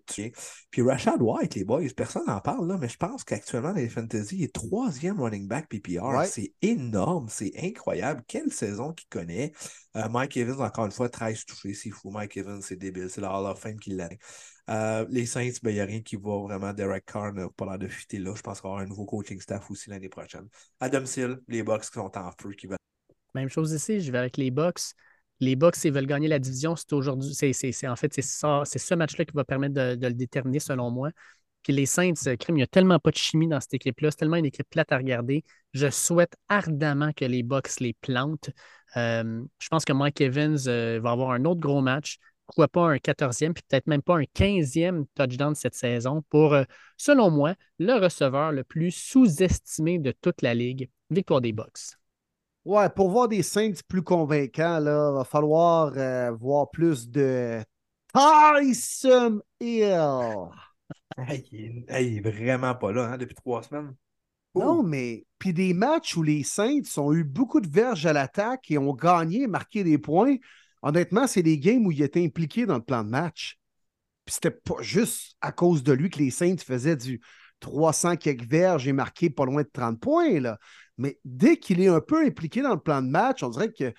[0.71, 3.91] Puis Rashad White, les boys, personne n'en parle, là, mais je pense qu'actuellement, dans les
[3.91, 6.03] fantasy, il est troisième running back PPR.
[6.03, 6.27] Ouais.
[6.27, 7.27] C'est énorme.
[7.29, 8.23] C'est incroyable.
[8.27, 9.53] Quelle saison qu'il connaît.
[9.97, 11.75] Euh, Mike Evans, encore une fois, 13 touchés.
[11.75, 12.11] C'est fou.
[12.11, 13.11] Mike Evans, c'est débile.
[13.11, 14.09] C'est la Hall of Fame qui l'a.
[14.71, 16.73] Euh, les Saints, ben, il n'y a rien qui va vraiment.
[16.73, 18.33] Derek Carr n'a pas l'air de fuiter là.
[18.35, 20.49] Je pense y avoir un nouveau coaching staff aussi l'année prochaine.
[20.81, 22.79] À domicile, les Bucks qui sont en feu, qui veulent
[23.35, 24.81] Même chose ici, je vais avec les Bucks.
[25.41, 27.33] Les Bucks, s'ils veulent gagner la division, c'est aujourd'hui.
[27.35, 30.91] C'est, en fait, c'est ça, c'est ce match-là qui va permettre de, le déterminer, selon
[30.91, 31.11] moi.
[31.63, 34.11] Puis les Saints, euh, crime, il n'y a tellement pas de chimie dans cette équipe-là.
[34.11, 35.45] C'est tellement une équipe plate à regarder.
[35.75, 38.51] Je souhaite ardemment que les Bucks les plantent.
[38.97, 42.19] Euh, je pense que Mike Evans euh, va avoir un autre gros match.
[42.47, 46.57] Pourquoi pas un 14e, puis peut-être même pas un 15e touchdown cette saison pour,
[46.97, 50.89] selon moi, le receveur le plus sous-estimé de toute la ligue.
[51.11, 51.99] Victoire des Bucks.
[52.65, 57.63] Ouais, pour voir des Saints plus convaincants, là, va falloir euh, voir plus de
[58.13, 60.51] Tyson Hill.
[61.17, 63.95] Hey, il, est, hey, il est vraiment pas là hein, depuis trois semaines.
[64.55, 68.71] Non, mais puis des matchs où les Saints ont eu beaucoup de verges à l'attaque
[68.71, 70.37] et ont gagné, marqué des points.
[70.83, 73.59] Honnêtement, c'est des games où il était impliqué dans le plan de match.
[74.25, 77.21] Puis c'était pas juste à cause de lui que les Saints faisaient du
[77.61, 80.41] 300 quelques verges et marqué pas loin de 30 points.
[80.41, 80.59] Là.
[80.99, 83.93] Mais dès qu'il est un peu impliqué dans le plan de match, on dirait que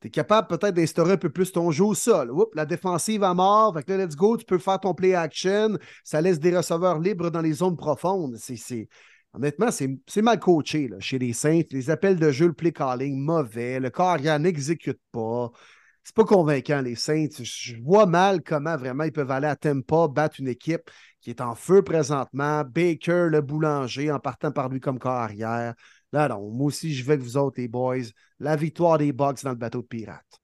[0.00, 2.30] tu es capable peut-être d'instaurer un peu plus ton jeu au sol.
[2.30, 5.14] Oups, la défensive à mort, fait que là, let's go, tu peux faire ton play
[5.14, 5.78] action.
[6.04, 8.36] Ça laisse des receveurs libres dans les zones profondes.
[9.34, 11.62] Honnêtement, c'est, mal coaché là, chez les Saints.
[11.70, 13.80] Les appels de jeu, le play calling, mauvais.
[13.80, 15.50] Le carrière n'exécute pas.
[16.02, 17.42] C'est pas convaincant, les Saints.
[17.42, 21.40] Je vois mal comment vraiment ils peuvent aller à Tampa, battre une équipe qui est
[21.40, 22.64] en feu présentement.
[22.64, 25.74] Baker, le boulanger, en partant par lui comme carrière.
[26.12, 27.96] Là, non, moi aussi, je vais avec vous autres, les boys.
[28.38, 30.40] La victoire des Bucks dans le bateau de pirates.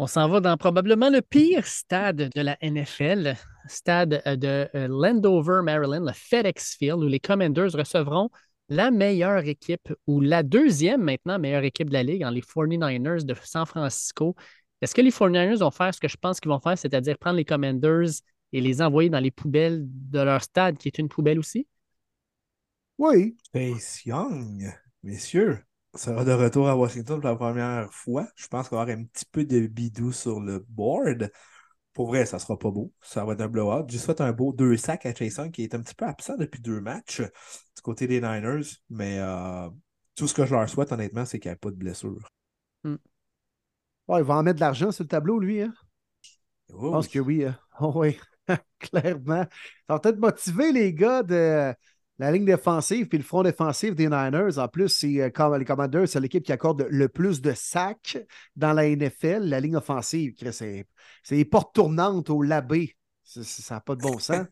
[0.00, 3.34] On s'en va dans probablement le pire stade de la NFL,
[3.66, 8.30] stade euh, de euh, Landover, Maryland, le FedEx Field, où les Commanders recevront
[8.68, 13.24] la meilleure équipe, ou la deuxième maintenant meilleure équipe de la Ligue, en les 49ers
[13.24, 14.36] de San Francisco.
[14.80, 17.36] Est-ce que les 49ers vont faire ce que je pense qu'ils vont faire, c'est-à-dire prendre
[17.36, 18.20] les Commanders
[18.52, 21.66] et les envoyer dans les poubelles de leur stade, qui est une poubelle aussi?
[22.98, 23.36] Oui.
[23.46, 24.72] Space Young,
[25.08, 25.58] messieurs,
[25.94, 28.28] sera de retour à Washington pour la première fois.
[28.36, 31.30] Je pense qu'on va avoir un petit peu de bidou sur le board.
[31.94, 32.92] Pour vrai, ça sera pas beau.
[33.02, 33.86] Ça va être un blowout.
[33.90, 36.36] Je souhaite un beau deux sacs à Chase Young qui est un petit peu absent
[36.36, 38.64] depuis deux matchs du côté des Niners.
[38.90, 39.68] Mais euh,
[40.16, 42.28] tout ce que je leur souhaite, honnêtement, c'est qu'il n'y ait pas de blessure.
[44.08, 45.60] Ouais, il va en mettre de l'argent sur le tableau, lui.
[45.62, 45.72] Hein?
[46.72, 47.44] Oh, Je pense que oui.
[47.44, 47.58] hein.
[47.80, 48.18] Oh, oui,
[48.80, 49.44] clairement.
[49.86, 51.72] Ça va peut-être motiver les gars de
[52.18, 54.58] la ligne défensive puis le front défensif des Niners.
[54.58, 58.18] En plus, c'est euh, comme les Commanders, c'est l'équipe qui accorde le plus de sacs
[58.56, 59.44] dans la NFL.
[59.44, 60.86] La ligne offensive, c'est
[61.30, 62.96] les portes tournantes au labé.
[63.22, 64.46] Ça n'a pas de bon sens.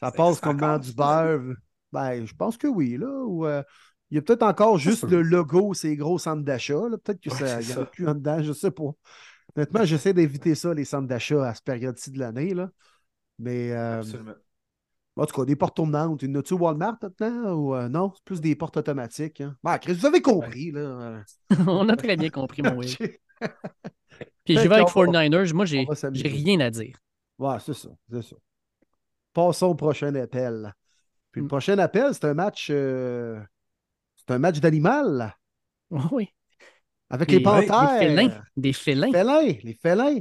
[0.00, 1.54] Ça passe comme dans du beurre.
[1.92, 3.06] Ben, je pense que oui, là.
[3.06, 3.62] Euh,
[4.10, 6.80] il y a peut-être encore juste le logo, ces gros centres d'achat.
[7.02, 8.90] Peut-être que Ouais, y en a plus en dedans, je ne sais pas.
[9.56, 12.54] Honnêtement, j'essaie d'éviter ça, les centres d'achat à cette période-ci de l'année.
[13.38, 14.34] Mais euh, Absolument.
[15.16, 16.22] En tout cas, des portes tournantes.
[16.22, 18.12] Une tu Walmart maintenant ou euh, non?
[18.14, 19.40] C'est plus des portes automatiques.
[19.40, 19.56] Hein?
[19.62, 21.22] Ben, Chris, vous avez compris, là.
[21.66, 22.96] On a très bien compris, mon Will.
[24.44, 25.52] Puis je vais avec qu'on va- 49ers.
[25.54, 25.84] Moi, j'ai
[26.28, 26.96] rien à dire.
[27.38, 28.36] Ouais, c'est ça, c'est ça.
[29.32, 30.72] Passons au prochain appel.
[31.30, 31.48] Puis le Mm.
[31.48, 32.68] prochain appel, c'est un match.
[32.70, 33.40] euh,
[34.16, 35.34] c'est un match d'animal
[36.12, 36.28] Oui.
[37.10, 37.98] avec Des- les Des panthères.
[37.98, 38.42] félins.
[38.56, 39.10] Des félins.
[39.12, 40.18] félins, les félins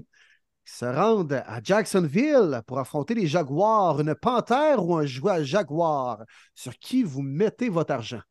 [0.72, 4.00] se rendent à Jacksonville pour affronter les Jaguars.
[4.00, 6.24] Une panthère ou un joueur jaguar?
[6.56, 8.22] Sur qui vous mettez votre argent?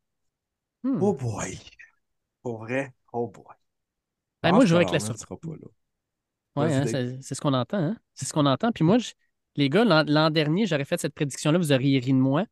[0.82, 0.98] Hmm.
[1.02, 1.58] Oh boy.
[2.42, 3.44] Pour vrai, oh boy.
[4.42, 5.20] Ben, moi, je vais avec la surprise.
[5.20, 5.68] sera pas là.
[6.56, 7.78] Ouais, Vas-y, hein, c'est c'est ce qu'on entend.
[7.78, 7.96] hein.
[8.14, 8.72] C'est ce qu'on entend.
[8.72, 9.12] Puis moi, je-
[9.56, 12.44] les gars, l'an l'an dernier, j'aurais fait cette prédiction-là, vous auriez ri de moi.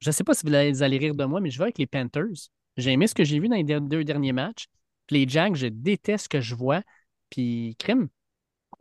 [0.00, 1.64] Je ne sais pas si vous allez, vous allez rire de moi, mais je vais
[1.64, 2.48] avec les Panthers.
[2.76, 4.66] J'ai aimé ce que j'ai vu dans les deux derniers matchs.
[5.06, 6.82] Puis les Jags, je déteste ce que je vois.
[7.30, 8.08] Puis crime,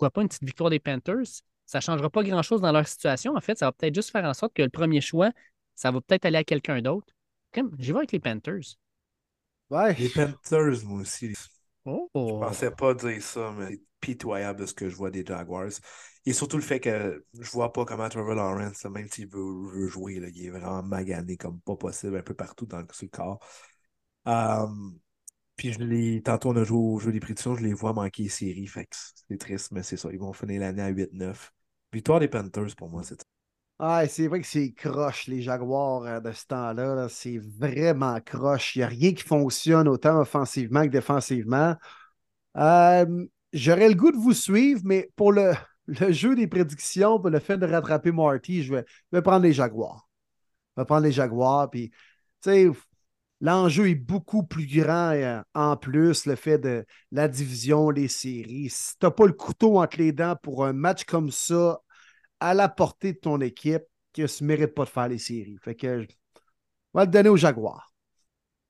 [0.02, 1.44] pourquoi pas une petite victoire des Panthers?
[1.68, 3.36] Ça ne changera pas grand-chose dans leur situation.
[3.36, 5.30] En fait, ça va peut-être juste faire en sorte que le premier choix,
[5.76, 7.14] ça va peut-être aller à quelqu'un d'autre.
[7.52, 8.78] Crime, j'y vais avec les Panthers.
[9.70, 9.94] Ouais.
[9.94, 11.36] Les Panthers, moi aussi.
[11.86, 12.10] Oh!
[12.16, 15.70] Je pensais pas dire ça, mais c'est pitoyable de ce que je vois des Jaguars.
[16.26, 19.88] Et surtout le fait que je vois pas comment Trevor Lawrence, même s'il veut, veut
[19.88, 23.06] jouer, là, il est vraiment magané comme pas possible un peu partout dans le, sur
[23.06, 23.40] le corps.
[24.28, 24.66] Euh,
[25.62, 28.24] puis je les, tantôt on a joué au jeu des prédictions, je les vois manquer
[28.24, 28.66] les séries.
[28.66, 28.88] Fait
[29.30, 30.10] c'est triste, mais c'est ça.
[30.12, 31.54] Ils vont finir l'année à 8-9.
[31.94, 33.22] Victoire des Panthers pour moi, c'est
[33.80, 36.96] Ouais, c'est vrai que c'est croche, les Jaguars euh, de ce temps-là.
[36.96, 37.10] là.
[37.10, 38.76] C'est vraiment croche.
[38.76, 41.76] Il n'y a rien qui fonctionne autant offensivement que défensivement.
[42.58, 45.54] Euh, J'aurais le goût de vous suivre, mais pour le,
[45.86, 49.44] le jeu des prédictions, pour le fait de rattraper Marty, je vais, je vais prendre
[49.44, 50.10] les Jaguars.
[50.76, 51.70] Je vais prendre les Jaguars.
[51.70, 51.92] Puis,
[52.42, 52.68] tu sais,
[53.42, 58.70] l'enjeu est beaucoup plus grand euh, en plus, le fait de la division, les séries.
[58.70, 61.82] Si tu n'as pas le couteau entre les dents pour un match comme ça,
[62.40, 65.58] à la portée de ton équipe qui ne mérite pas de faire les séries.
[65.62, 66.08] Fait que je
[66.94, 67.94] vais le donner aux Jaguars.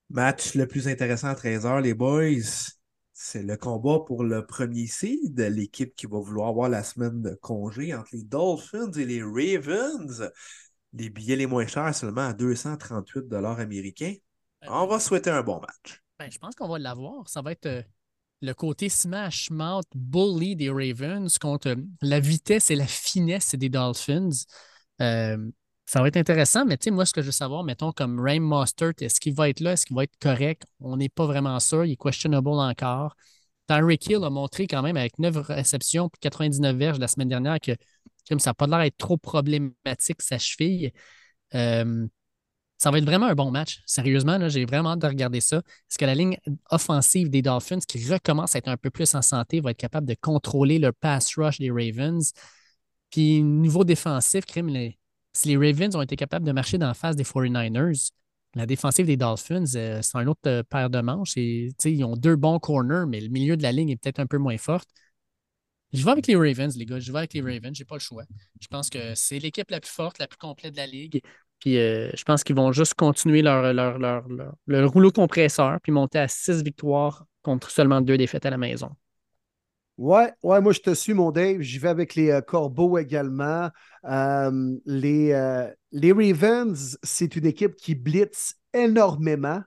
[0.09, 2.72] Match le plus intéressant à 13h, les boys.
[3.14, 7.35] C'est le combat pour le premier seed, l'équipe qui va vouloir avoir la semaine de
[7.35, 10.32] congé entre les Dolphins et les Ravens.
[10.93, 14.16] Les billets les moins chers seulement à 238 américains.
[14.68, 16.04] On va souhaiter un bon match.
[16.20, 17.28] Ben, je pense qu'on va l'avoir.
[17.28, 17.82] Ça va être euh,
[18.42, 23.70] le côté smash mouth bully des Ravens contre euh, la vitesse et la finesse des
[23.70, 24.30] Dolphins.
[25.02, 25.38] Euh,
[25.86, 28.20] ça va être intéressant, mais tu sais, moi, ce que je veux savoir, mettons, comme
[28.20, 29.74] Rain Mostert, est-ce qu'il va être là?
[29.74, 30.64] Est-ce qu'il va être correct?
[30.80, 31.86] On n'est pas vraiment sûr.
[31.86, 33.16] Il est questionable encore.
[33.68, 37.60] Tyreek Hill a montré quand même avec 9 réceptions et 99 verges la semaine dernière
[37.60, 37.72] que
[38.30, 40.92] comme ça n'a pas l'air d'être trop problématique, sa cheville.
[41.56, 42.08] Euh,
[42.82, 43.84] ça va être vraiment un bon match.
[43.85, 45.58] Sérieusement, j'ai vraiment hâte de regarder ça.
[45.58, 46.40] Est-ce que la ligne
[46.72, 50.08] offensive des Dolphins, qui recommence à être un peu plus en santé, va être capable
[50.08, 52.34] de contrôler le pass rush des Ravens?
[53.11, 57.24] Puis, niveau défensif, si les Ravens ont été capables de marcher dans la face des
[57.24, 58.10] 49ers,
[58.56, 61.38] la défensive des Dolphins, euh, c'est un autre euh, paire de manches.
[61.38, 64.26] Et, ils ont deux bons corners, mais le milieu de la ligne est peut-être un
[64.26, 64.82] peu moins fort.
[65.93, 67.00] Je vais avec les Ravens, les gars.
[67.00, 67.76] Je vais avec les Ravens.
[67.76, 68.24] J'ai pas le choix.
[68.60, 71.22] Je pense que c'est l'équipe la plus forte, la plus complète de la ligue.
[71.62, 74.24] Puis euh, je pense qu'ils vont juste continuer leur,
[74.92, 78.90] rouleau compresseur puis monter à six victoires contre seulement deux défaites à la maison.
[79.98, 81.62] Ouais, ouais, moi je te suis, mon Dave.
[81.62, 83.70] J'y vais avec les euh, Corbeaux également.
[84.06, 89.62] Euh, les, les Ravens, c'est une équipe qui blitz énormément.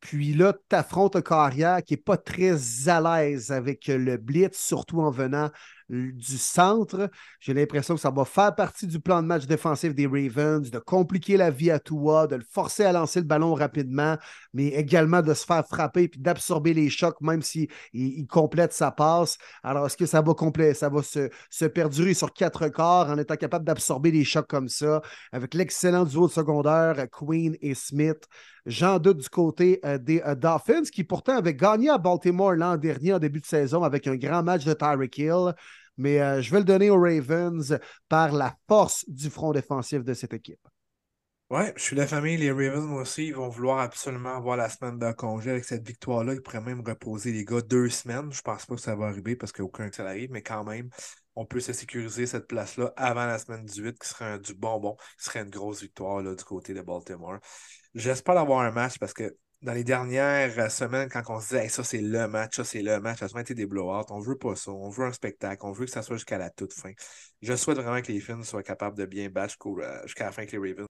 [0.00, 4.58] Puis là, tu affrontes un carrière qui n'est pas très à l'aise avec le blitz,
[4.58, 5.50] surtout en venant
[5.88, 7.10] du centre.
[7.40, 10.78] J'ai l'impression que ça va faire partie du plan de match défensif des Ravens, de
[10.78, 14.16] compliquer la vie à Tua, de le forcer à lancer le ballon rapidement,
[14.52, 18.90] mais également de se faire frapper et d'absorber les chocs, même s'il il complète sa
[18.90, 19.38] passe.
[19.62, 20.34] Alors, est-ce que ça va,
[20.74, 24.68] ça va se, se, perdurer sur quatre quarts en étant capable d'absorber les chocs comme
[24.68, 28.26] ça, avec l'excellent duo de secondaire, Queen et Smith?
[28.66, 32.78] J'en doute du côté euh, des euh, Dolphins, qui pourtant avaient gagné à Baltimore l'an
[32.78, 35.54] dernier en début de saison avec un grand match de Tyreek Hill.
[35.96, 40.14] Mais euh, je vais le donner aux Ravens par la force du front défensif de
[40.14, 40.66] cette équipe.
[41.50, 42.36] Ouais, je suis la famille.
[42.36, 45.50] Les Ravens, moi aussi, ils vont vouloir absolument avoir la semaine de congé.
[45.50, 48.32] Avec cette victoire-là, ils pourraient même reposer les gars deux semaines.
[48.32, 50.88] Je pense pas que ça va arriver parce qu'aucun tel arrive, mais quand même,
[51.36, 55.24] on peut se sécuriser cette place-là avant la semaine 18, qui serait du bonbon, qui
[55.24, 57.38] serait une grosse victoire là, du côté de Baltimore.
[57.94, 61.68] J'espère avoir un match parce que dans les dernières euh, semaines, quand on se disait
[61.68, 64.04] ça, c'est le match, ça, c'est le match, ça a souvent été des blowouts.
[64.10, 64.70] On veut pas ça.
[64.70, 65.64] On veut un spectacle.
[65.64, 66.92] On veut que ça soit jusqu'à la toute fin.
[67.40, 70.42] Je souhaite vraiment que les Fins soient capables de bien battre euh, jusqu'à la fin
[70.42, 70.86] avec les Ravens.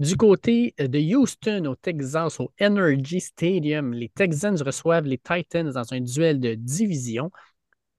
[0.00, 5.70] Du côté euh, de Houston, au Texas, au Energy Stadium, les Texans reçoivent les Titans
[5.70, 7.30] dans un duel de division.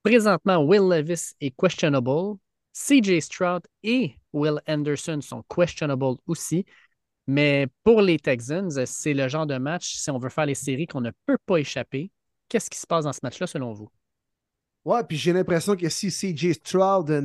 [0.03, 2.37] Présentement, Will Levis est questionable.
[2.73, 6.65] CJ Stroud et Will Anderson sont questionable aussi.
[7.29, 10.87] Mais pour les Texans, c'est le genre de match, si on veut faire les séries,
[10.87, 12.11] qu'on ne peut pas échapper.
[12.47, 13.87] Qu'est-ce qui se passe dans ce match-là selon vous?
[14.85, 17.21] Ouais, puis j'ai l'impression que si CJ Stroud euh,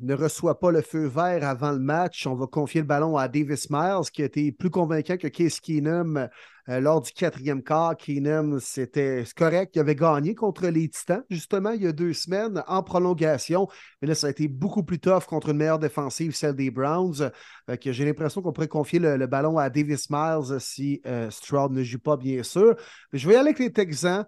[0.00, 3.26] ne reçoit pas le feu vert avant le match, on va confier le ballon à
[3.26, 6.28] Davis Miles, qui a été plus convaincant que Case Keenum
[6.68, 7.96] euh, lors du quatrième quart.
[7.96, 9.74] Keenum, c'était correct.
[9.74, 13.66] Il avait gagné contre les Titans, justement, il y a deux semaines en prolongation.
[14.00, 17.32] Mais là, ça a été beaucoup plus tough contre une meilleure défensive, celle des Browns.
[17.84, 21.98] j'ai l'impression qu'on pourrait confier le, ballon à Davis Miles si euh, Stroud ne joue
[21.98, 22.76] pas, bien sûr.
[23.12, 24.24] Mais je vais y aller avec les Texans.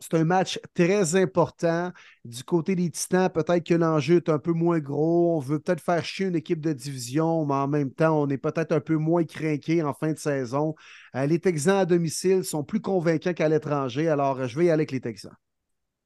[0.00, 1.90] C'est un match très important.
[2.24, 5.36] Du côté des Titans, peut-être que l'enjeu est un peu moins gros.
[5.36, 8.38] On veut peut-être faire chier une équipe de division, mais en même temps, on est
[8.38, 10.74] peut-être un peu moins craqué en fin de saison.
[11.16, 14.82] Euh, les Texans à domicile sont plus convaincants qu'à l'étranger, alors je vais y aller
[14.82, 15.32] avec les Texans.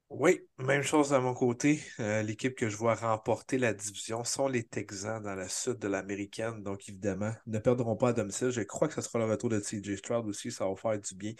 [0.09, 1.81] Oui, même chose de mon côté.
[1.99, 5.87] Euh, l'équipe que je vois remporter la division sont les Texans dans la sud de
[5.87, 6.63] l'américaine.
[6.63, 8.49] Donc, évidemment, ne perdront pas à domicile.
[8.49, 10.51] Je crois que ce sera le retour de TJ Stroud aussi.
[10.51, 11.33] Ça va faire du bien.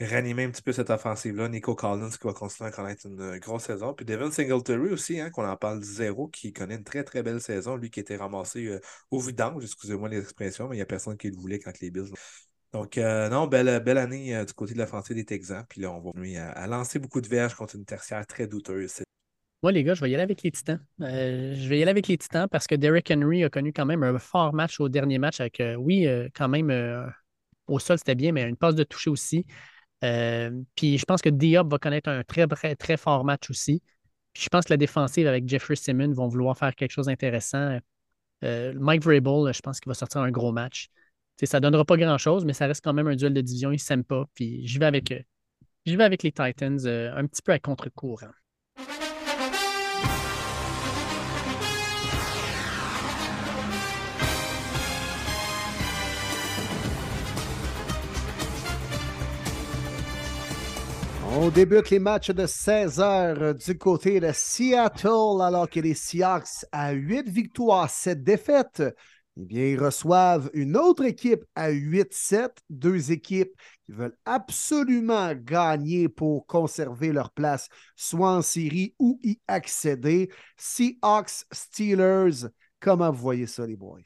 [0.00, 1.48] Ranimer un petit peu cette offensive-là.
[1.48, 3.92] Nico Collins qui va continuer à connaître une grosse saison.
[3.92, 7.40] Puis Devin Singletary aussi, hein, qu'on en parle zéro, qui connaît une très très belle
[7.40, 7.74] saison.
[7.74, 11.28] Lui qui était ramassé euh, au vidange, excusez-moi l'expression, mais il n'y a personne qui
[11.28, 12.12] le voulait quand les Bills
[12.72, 15.64] donc, euh, non, belle, belle année euh, du côté de la l'offensive des Texans.
[15.68, 19.02] Puis là, on va venir à, lancer beaucoup de verges contre une tertiaire très douteuse.
[19.62, 20.80] Moi, les gars, je vais y aller avec les Titans.
[21.02, 23.84] Euh, je vais y aller avec les Titans parce que Derrick Henry a connu quand
[23.84, 27.12] même un fort match au dernier match avec, oui, quand même,
[27.66, 29.46] au sol, c'était bien, mais une passe de toucher aussi.
[30.00, 33.82] puis je pense que Diop va connaître un très, très, très fort match aussi.
[34.32, 37.78] Puis je pense que la défensive avec Jeffrey Simmons vont vouloir faire quelque chose d'intéressant.
[38.42, 40.88] Mike Vrabel, je pense qu'il va sortir un gros match
[41.46, 43.70] ça ne donnera pas grand-chose, mais ça reste quand même un duel de division.
[43.70, 44.24] Ils ne s'aiment pas.
[44.34, 45.20] Puis j'y vais avec, euh,
[45.86, 48.28] vais avec les Titans euh, un petit peu à contre-courant.
[61.34, 66.66] On débute les matchs de 16 heures du côté de Seattle, alors que les Seahawks,
[66.70, 68.82] à 8 victoires, 7 défaites,
[69.36, 73.52] eh bien, ils reçoivent une autre équipe à 8-7, deux équipes
[73.84, 80.30] qui veulent absolument gagner pour conserver leur place, soit en série ou y accéder.
[80.58, 82.48] Seahawks, Steelers,
[82.80, 84.00] comment vous voyez ça, les boys?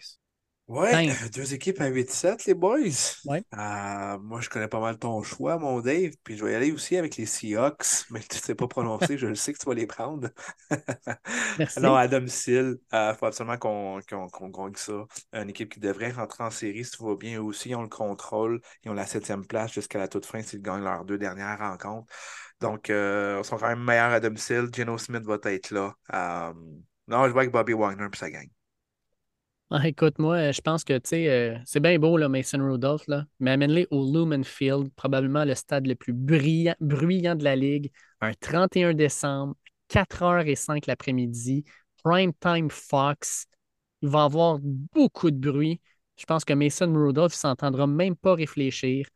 [0.69, 2.79] Euh, deux équipes à 8-7, les boys.
[3.25, 3.43] Ouais.
[3.55, 6.13] Euh, moi, je connais pas mal ton choix, mon Dave.
[6.25, 9.17] Puis je vais y aller aussi avec les Seahawks, mais tu ne sais pas prononcer,
[9.17, 10.29] je le sais que tu vas les prendre.
[11.59, 11.81] Merci.
[11.81, 15.05] Non, à domicile, il faut absolument qu'on gagne ça.
[15.33, 17.83] Une équipe qui devrait rentrer en série, si tout va bien, eux aussi, ils ont
[17.83, 18.61] le contrôle.
[18.85, 22.13] Ils ont la septième place jusqu'à la toute fin s'ils gagnent leurs deux dernières rencontres.
[22.61, 24.69] Donc, euh, ils sont quand même meilleurs à domicile.
[24.75, 25.95] Geno Smith va être là.
[26.13, 26.53] Euh,
[27.07, 28.49] non, je vois avec Bobby Wagner, puis ça gagne.
[29.71, 33.25] Ah, écoute, moi, je pense que tu sais, euh, c'est bien beau, Mason Rudolph, là,
[33.41, 38.33] mais amène-les au Lumen Field, probablement le stade le plus bruyant, de la Ligue, un
[38.35, 39.57] 31 décembre,
[39.89, 41.65] 4h05 l'après-midi,
[42.05, 43.47] prime time Fox.
[44.03, 45.81] Il va avoir beaucoup de bruit.
[46.17, 49.09] Je pense que Mason Rudolph ne s'entendra même pas réfléchir.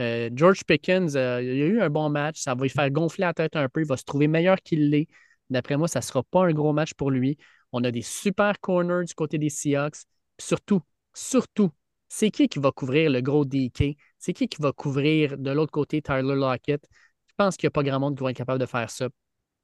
[0.00, 2.40] Euh, George Pickens, euh, il a eu un bon match.
[2.40, 3.82] Ça va lui faire gonfler la tête un peu.
[3.82, 5.08] Il va se trouver meilleur qu'il l'est.
[5.50, 7.36] D'après moi, ça ne sera pas un gros match pour lui.
[7.72, 9.98] On a des super corners du côté des Seahawks.
[10.38, 10.80] Surtout,
[11.14, 11.70] surtout,
[12.08, 13.96] c'est qui qui va couvrir le gros DK?
[14.18, 16.86] C'est qui qui va couvrir de l'autre côté Tyler Lockett?
[17.28, 19.08] Je pense qu'il n'y a pas grand monde qui va être capable de faire ça.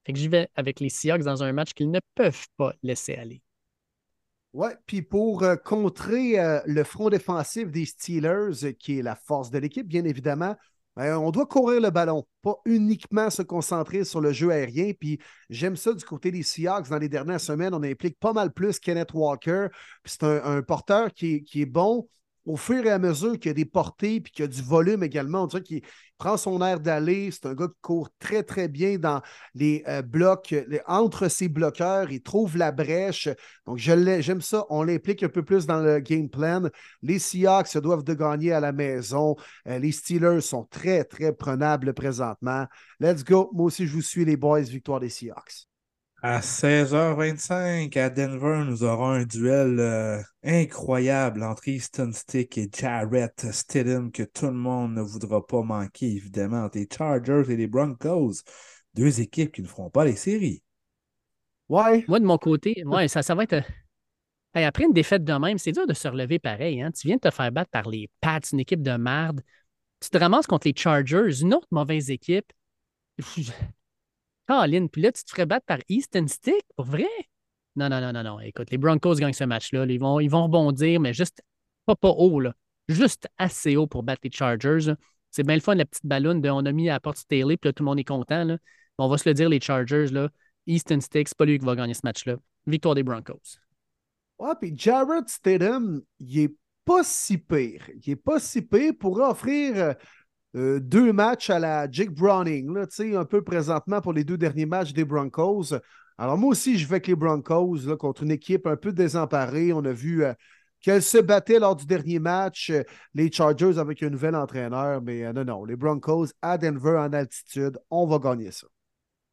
[0.04, 3.14] Fait que j'y vais avec les Seahawks dans un match qu'ils ne peuvent pas laisser
[3.14, 3.42] aller.
[4.52, 9.16] Ouais, puis pour euh, contrer euh, le front défensif des Steelers, euh, qui est la
[9.16, 10.54] force de l'équipe, bien évidemment,
[10.96, 14.92] ben, on doit courir le ballon, pas uniquement se concentrer sur le jeu aérien.
[14.98, 15.18] Puis
[15.50, 16.88] j'aime ça du côté des Seahawks.
[16.88, 19.68] Dans les dernières semaines, on implique pas mal plus Kenneth Walker.
[20.04, 22.08] C'est un, porteur qui est bon
[22.46, 24.62] au fur et à mesure qu'il y a des portées puis qu'il y a du
[24.62, 25.44] volume également.
[25.44, 25.82] On dirait qu'il
[26.18, 27.30] prend son air d'aller.
[27.30, 29.22] C'est un gars qui court très, très bien dans
[29.54, 30.54] les euh, blocs,
[30.86, 32.10] entre ses bloqueurs.
[32.10, 33.28] Il trouve la brèche.
[33.66, 34.66] Donc, j'aime ça.
[34.70, 36.68] On l'implique un peu plus dans le game plan.
[37.02, 39.36] Les Seahawks se doivent de gagner à la maison.
[39.68, 42.66] Euh, les Steelers sont très, très prenables présentement.
[43.00, 43.50] Let's go.
[43.52, 44.60] Moi aussi, je vous suis, les boys.
[44.60, 45.73] Victoire des Seahawks.
[46.26, 53.46] À 16h25, à Denver, nous aurons un duel euh, incroyable entre Easton Stick et Jarrett
[53.52, 57.66] Stidham que tout le monde ne voudra pas manquer, évidemment, entre les Chargers et les
[57.66, 58.42] Broncos.
[58.94, 60.62] Deux équipes qui ne feront pas les séries.
[61.68, 62.04] Ouais.
[62.08, 63.52] Moi, de mon côté, ouais, ça, ça va être.
[63.52, 63.60] euh,
[64.54, 66.80] Hey, après une défaite de même, c'est dur de se relever pareil.
[66.80, 66.90] Hein?
[66.92, 69.42] Tu viens de te faire battre par les Pats, une équipe de merde.
[70.00, 72.52] Tu te ramasses contre les Chargers, une autre mauvaise équipe.
[74.46, 77.08] Colin, puis là, tu te ferais battre par Easton Stick, pour vrai?
[77.76, 78.40] Non, non, non, non, non.
[78.40, 79.84] Écoute, les Broncos gagnent ce match-là.
[79.86, 81.42] Ils vont, ils vont rebondir, mais juste
[81.86, 82.54] pas, pas haut, là.
[82.88, 84.94] Juste assez haut pour battre les Chargers.
[85.30, 87.56] C'est bien le fun, la petite ballonne de on a mis à la porte Staley,
[87.56, 88.44] puis là, tout le monde est content.
[88.44, 88.58] Là.
[88.98, 90.28] On va se le dire, les Chargers, là.
[90.66, 92.36] Easton Stick, c'est pas lui qui va gagner ce match-là.
[92.66, 93.58] Victoire des Broncos.
[94.38, 97.88] Ouais, puis Jarrett Stidham, il est pas si pire.
[97.94, 99.94] Il est pas si pire pour offrir
[100.56, 104.24] euh, deux matchs à la Jake Browning, là, tu sais, un peu présentement pour les
[104.24, 105.74] deux derniers matchs des Broncos.
[106.16, 109.72] Alors, moi aussi, je vais avec les Broncos là, contre une équipe un peu désemparée.
[109.72, 110.32] On a vu euh,
[110.80, 112.82] qu'elle se battait lors du dernier match, euh,
[113.14, 115.02] les Chargers avec un nouvel entraîneur.
[115.02, 118.68] Mais euh, non, non, les Broncos à Denver en altitude, on va gagner ça.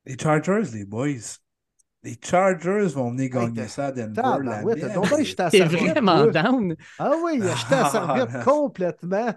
[0.07, 1.37] Les Chargers, les boys.
[2.03, 4.21] Les Chargers vont venir Hey, gagner ça à Denver.
[4.43, 6.75] la Tabarouette, t'as jeté à T'es vraiment down.
[6.97, 9.31] Ah oui, il a jeté à serviette complètement.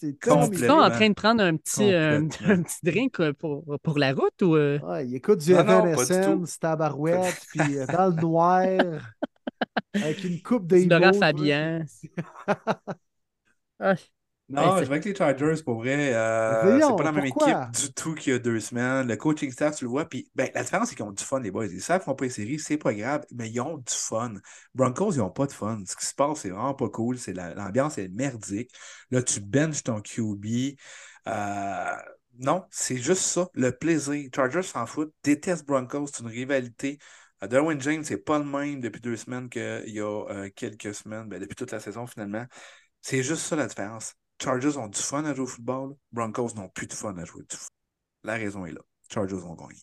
[0.00, 3.64] C'est Tu es en train de prendre un petit, euh, un petit drink euh, pour,
[3.82, 4.56] pour la route ou.
[4.56, 4.78] euh?
[4.82, 8.62] Ouais, il écoute du Non, non, pas du Evanescence, tabarouette, puis euh, dans le noir,
[9.94, 11.84] avec une coupe des Laurent Fabian.
[13.78, 13.96] Ah,
[14.52, 16.12] Non, Hey, je vais avec les Chargers pour vrai.
[16.12, 17.26] euh, c'est pas la même pourquoi?
[17.26, 19.06] équipe du tout qu'il y a deux semaines.
[19.06, 20.06] Le coaching staff, tu le vois.
[20.08, 21.66] Puis ben, la différence, c'est qu'ils ont du fun, les boys.
[21.66, 24.32] Ils savent qu'ils font pas les séries, c'est pas grave, mais ils ont du fun.
[24.74, 25.80] Broncos, ils ont pas de fun.
[25.86, 27.16] Ce qui se passe, c'est vraiment pas cool.
[27.16, 28.72] C'est la- L'ambiance est merdique.
[29.12, 30.76] Là, tu benches ton QB.
[31.28, 31.94] Euh,
[32.40, 34.28] non, c'est juste ça, le plaisir.
[34.34, 36.98] Chargers s'en foutent, détestent Broncos, c'est une rivalité.
[37.44, 40.92] Euh, Derwin James, c'est pas le même depuis deux semaines qu'il y a euh, quelques
[40.94, 42.46] semaines, ben, depuis toute la saison finalement.
[43.02, 44.14] C'est juste ça la différence.
[44.42, 47.42] Chargers ont du fun à jouer au football, Broncos n'ont plus de fun à jouer
[47.42, 47.68] au football.
[48.24, 48.80] La raison est là.
[49.12, 49.80] Chargers vont gagner.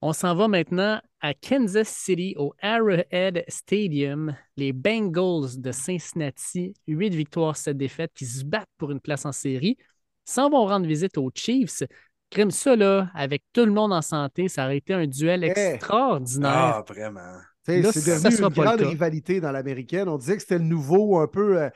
[0.00, 4.36] On s'en va maintenant à Kansas City, au Arrowhead Stadium.
[4.56, 9.32] Les Bengals de Cincinnati, 8 victoires, 7 défaites, qui se battent pour une place en
[9.32, 9.76] série,
[10.24, 11.82] s'en vont rendre visite aux Chiefs.
[12.30, 15.48] Crime ça, là, avec tout le monde en santé, ça aurait été un duel Eh.
[15.48, 16.50] extraordinaire.
[16.50, 17.38] Ah, vraiment.
[17.64, 20.08] C'est devenu une grande rivalité dans l'américaine.
[20.08, 21.70] On disait que c'était le nouveau un peu euh,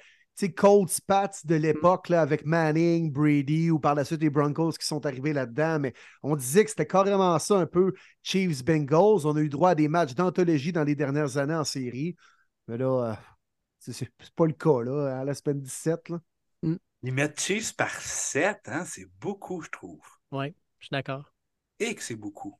[0.56, 4.86] Colts Pats de l'époque là, avec Manning, Brady ou par la suite les Broncos qui
[4.86, 5.78] sont arrivés là-dedans.
[5.78, 9.26] Mais on disait que c'était carrément ça un peu Chiefs Bengals.
[9.26, 12.16] On a eu droit à des matchs d'anthologie dans les dernières années en série.
[12.68, 13.14] Mais là, euh,
[13.78, 16.08] c'est pas le cas là, à la semaine 17.
[16.08, 16.20] Là.
[17.02, 18.84] Ils mettent Chiefs par 7, hein?
[18.84, 20.00] c'est beaucoup, je trouve.
[20.30, 21.32] Oui, je suis d'accord.
[21.80, 22.58] Et que c'est beaucoup.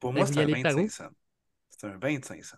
[0.00, 0.88] Pour moi, c'est un allez par 25 où?
[0.90, 1.10] cents.
[1.70, 2.56] C'est un 25 cents.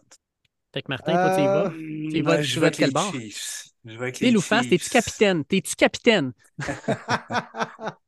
[0.77, 1.73] Fait que Martin, toi, tu y vas.
[2.09, 3.13] Tu y vas- Euh, tu je vas vais de avec les bord?
[3.13, 3.65] Chiefs.
[3.85, 4.91] Je vais avec les Louface, t'es-tu Chiefs.
[4.91, 5.45] capitaine?
[5.45, 6.33] T'es-tu capitaine?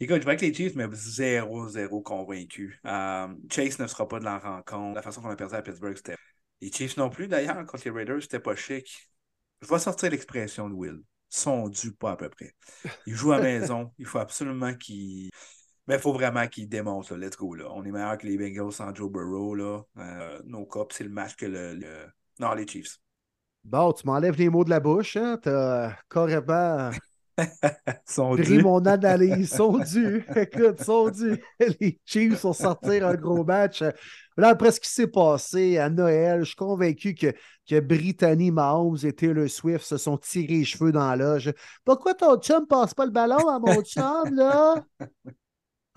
[0.00, 2.80] Écoute, je vais avec les Chiefs, mais 0-0 convaincu.
[2.86, 4.94] Euh, Chase ne sera pas de la rencontre.
[4.94, 6.16] La façon qu'on a perdu à Pittsburgh, c'était.
[6.60, 9.10] Les Chiefs non plus, d'ailleurs, contre les Raiders, c'était pas chic.
[9.62, 11.00] Je vais sortir l'expression de Will.
[11.28, 12.54] Sont dus pas à peu près.
[13.06, 13.92] Ils jouent à maison.
[13.98, 15.30] Il faut absolument qu'ils.
[15.86, 17.14] Mais il faut vraiment qu'ils démontrent.
[17.14, 17.26] là.
[17.26, 17.54] Let's go.
[17.54, 17.66] Là.
[17.70, 19.54] On est meilleur que les Bengals sans Joe Burrow.
[19.54, 19.82] Là.
[19.98, 22.06] Euh, no c'est le match que le, le-
[22.40, 22.98] Non, les Chiefs.
[23.64, 25.16] Bon, tu m'enlèves les mots de la bouche.
[25.16, 25.38] Hein?
[25.42, 26.90] T'as carrément
[28.06, 29.50] Sont pris mon analyse.
[29.56, 30.24] Sont dus.
[30.36, 31.42] Écoute, sont dus.
[31.80, 33.82] Les Chiefs vont sortir un gros match.
[34.36, 37.32] Là, après ce qui s'est passé à Noël, je suis convaincu que,
[37.68, 41.52] que Brittany Mahomes et Taylor Swift se sont tirés les cheveux dans l'âge.
[41.84, 44.84] Pourquoi ton chum passe pas le ballon à mon chum, là?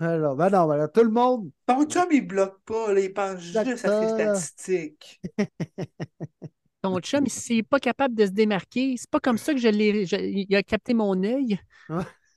[0.00, 1.50] Alors, ben non, ben là, tout le monde.
[1.66, 2.92] Ton chum, il bloque pas.
[2.92, 5.20] Là, il pense juste à ses statistiques.
[6.82, 9.68] Ton chum, il- n'est pas capable de se démarquer, c'est pas comme ça que je
[9.68, 10.06] l'ai.
[10.06, 11.58] je- il a capté mon œil.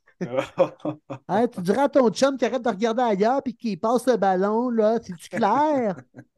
[1.27, 4.17] Hein, tu diras à ton chum qu'il arrête de regarder ailleurs et qu'il passe le
[4.17, 4.99] ballon, là.
[5.01, 5.95] C'est-tu clair?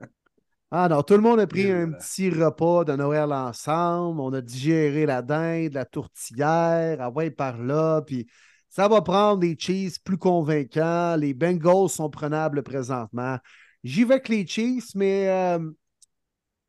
[0.72, 4.20] Ah non, tout le monde a pris un petit repas de Noël ensemble.
[4.20, 8.02] On a digéré la dinde, la tourtière, ah ouais, par là.
[8.02, 8.28] Puis
[8.74, 11.16] ça va prendre des cheese plus convaincants.
[11.16, 13.38] Les Bengals sont prenables présentement.
[13.84, 15.60] J'y vais avec les Chiefs, mais euh,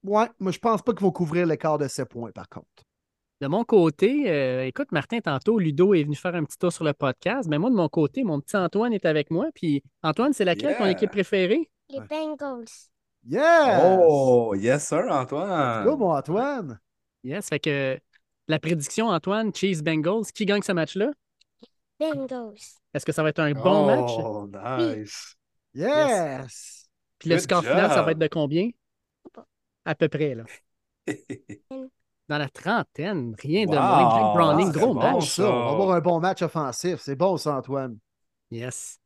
[0.03, 2.67] ouais, moi je pense pas qu'ils vont couvrir l'écart de 7 points par contre.
[3.41, 6.85] De mon côté, euh, écoute, Martin, tantôt, Ludo est venu faire un petit tour sur
[6.85, 7.49] le podcast.
[7.49, 9.47] Mais moi, de mon côté, mon petit Antoine est avec moi.
[9.55, 11.71] Puis, Antoine, c'est laquelle ton équipe préférée?
[11.89, 12.65] Les Bengals.
[13.27, 13.81] Yeah!
[13.83, 15.85] Oh, yes, sir, Antoine.
[15.85, 16.79] Go, mon Antoine!
[17.23, 17.99] Yes, fait que
[18.47, 21.11] la prédiction, Antoine, Chiefs Bengals, qui gagne ce match-là?
[21.99, 22.55] Bengals.
[22.93, 24.11] Est-ce que ça va être un bon match?
[24.19, 25.37] Oh, nice.
[25.75, 26.89] Yes!
[27.19, 28.69] Puis le score final, ça va être de combien?
[29.85, 30.45] À peu près, là.
[32.29, 33.77] Dans la trentaine, rien de Wow.
[33.77, 34.11] moins.
[34.17, 35.29] Jake Browning, Ah, c'est gros bon, match.
[35.31, 36.97] Ça, on va avoir un bon match offensif.
[37.01, 37.99] C'est bon, ça, Antoine.
[38.51, 38.99] Yes.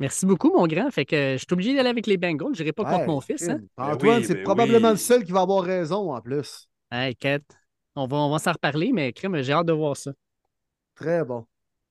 [0.00, 0.90] Merci beaucoup, mon grand.
[0.90, 2.54] Fait que je suis obligé d'aller avec les Bengals.
[2.54, 3.48] Je n'irai pas contre mon fils.
[3.48, 3.58] Hein?
[3.58, 3.68] crime.
[3.76, 4.94] Ben Antoine, oui, c'est ben probablement oui.
[4.94, 6.68] le seul qui va avoir raison en plus.
[6.90, 7.40] Hey, Kat,
[7.94, 10.12] on va, on va s'en reparler, mais crème, j'ai hâte de voir ça.
[10.94, 11.46] Très bon.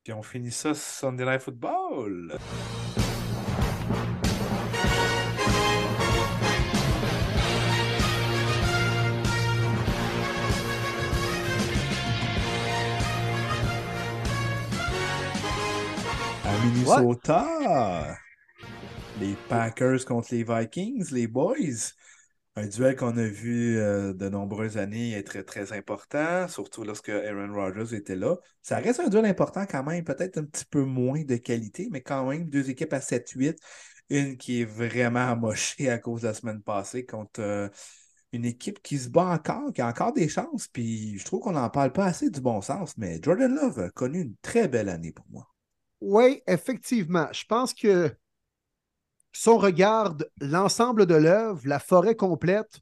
[0.08, 2.38] Puis on finit ça Sunday Night Football.
[16.45, 18.18] À Minnesota,
[19.19, 21.92] les Packers contre les Vikings, les boys.
[22.58, 27.53] Un duel qu'on a vu euh, de nombreuses années très, très important, surtout lorsque Aaron
[27.53, 28.36] Rodgers était là.
[28.64, 32.02] Ça reste un duel important quand même, peut-être un petit peu moins de qualité, mais
[32.02, 33.60] quand même, deux équipes à 7-8.
[34.10, 37.69] Une qui est vraiment amochée à cause de la semaine passée contre euh,
[38.32, 40.68] une équipe qui se bat encore, qui a encore des chances.
[40.68, 43.90] Puis je trouve qu'on n'en parle pas assez du bon sens, mais Jordan Love a
[43.92, 45.48] connu une très belle année pour moi.
[46.02, 47.27] Oui, effectivement.
[47.32, 48.11] Je pense que
[49.38, 52.80] si on regarde l'ensemble de l'œuvre, la forêt complète,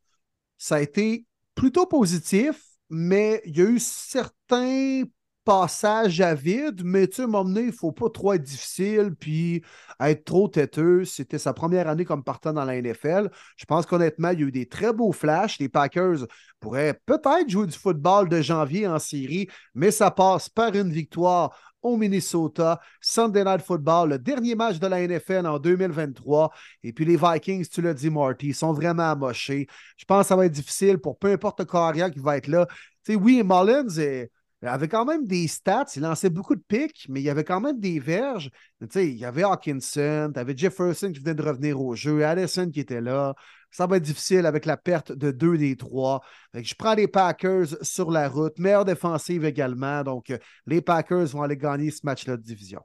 [0.57, 5.03] ça a été plutôt positif, mais il y a eu certains
[5.45, 9.63] passages à vide, mais tu sais, donné, il ne faut pas trop être difficile puis
[9.99, 11.05] être trop têteux.
[11.05, 13.29] C'était sa première année comme partant dans la NFL.
[13.55, 15.59] Je pense qu'honnêtement, il y a eu des très beaux flashs.
[15.59, 16.25] Les Packers
[16.59, 21.55] pourraient peut-être jouer du football de janvier en série, mais ça passe par une victoire
[21.81, 26.51] au Minnesota, Sunday Night Football, le dernier match de la NFL en 2023.
[26.83, 29.67] Et puis les Vikings, tu l'as dit, Marty, sont vraiment amochés.
[29.97, 32.47] Je pense que ça va être difficile pour peu importe le carrière qui va être
[32.47, 32.67] là.
[33.05, 34.31] Tu oui, Mullins est-
[34.67, 37.59] avait quand même des stats, il lançait beaucoup de pics, mais il y avait quand
[37.61, 38.49] même des verges.
[38.95, 42.79] Il y avait Hawkinson, tu avais Jefferson qui venait de revenir au jeu, Addison qui
[42.79, 43.33] était là.
[43.71, 46.21] Ça va être difficile avec la perte de deux des trois.
[46.53, 50.03] Je prends les Packers sur la route, meilleure défensive également.
[50.03, 52.81] Donc, euh, les Packers vont aller gagner ce match-là de division.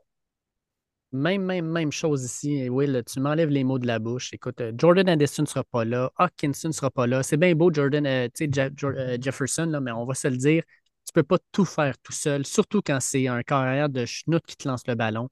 [1.12, 2.68] Même, même, même chose ici.
[2.68, 4.32] Will, tu m'enlèves les mots de la bouche.
[4.32, 6.12] Écoute, euh, Jordan Addison ne sera pas là.
[6.16, 7.24] Hawkinson ne sera pas là.
[7.24, 10.14] C'est bien beau, Jordan, euh, tu sais, Je- Jo- euh, Jefferson, là, mais on va
[10.14, 10.62] se le dire,
[11.04, 14.42] tu ne peux pas tout faire tout seul, surtout quand c'est un carrière de schnout
[14.46, 15.28] qui te lance le ballon.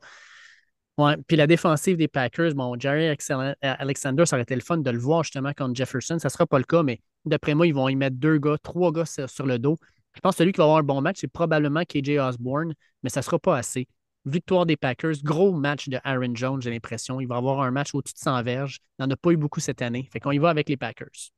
[0.98, 4.90] Ouais, puis la défensive des Packers, bon, Jerry Alexander, ça aurait été le fun de
[4.90, 6.18] le voir justement contre Jefferson.
[6.18, 8.56] Ça ne sera pas le cas, mais d'après moi, ils vont y mettre deux gars,
[8.60, 9.76] trois gars sur sur le dos.
[10.14, 12.74] Je pense que celui qui va avoir un bon match, c'est probablement KJ Osborne,
[13.04, 13.86] mais ça ne sera pas assez.
[14.24, 17.20] Victoire des Packers, gros match de Aaron Jones, j'ai l'impression.
[17.20, 18.80] Il va avoir un match au-dessus de 100 verges.
[18.98, 20.08] Il n'en a pas eu beaucoup cette année.
[20.12, 21.30] Fait qu'on y va avec les Packers.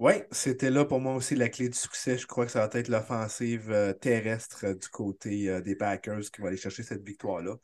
[0.00, 2.16] Oui, c'était là pour moi aussi la clé du succès.
[2.16, 6.22] Je crois que ça va être l'offensive euh, terrestre euh, du côté euh, des Packers
[6.32, 7.56] qui va aller chercher cette victoire-là.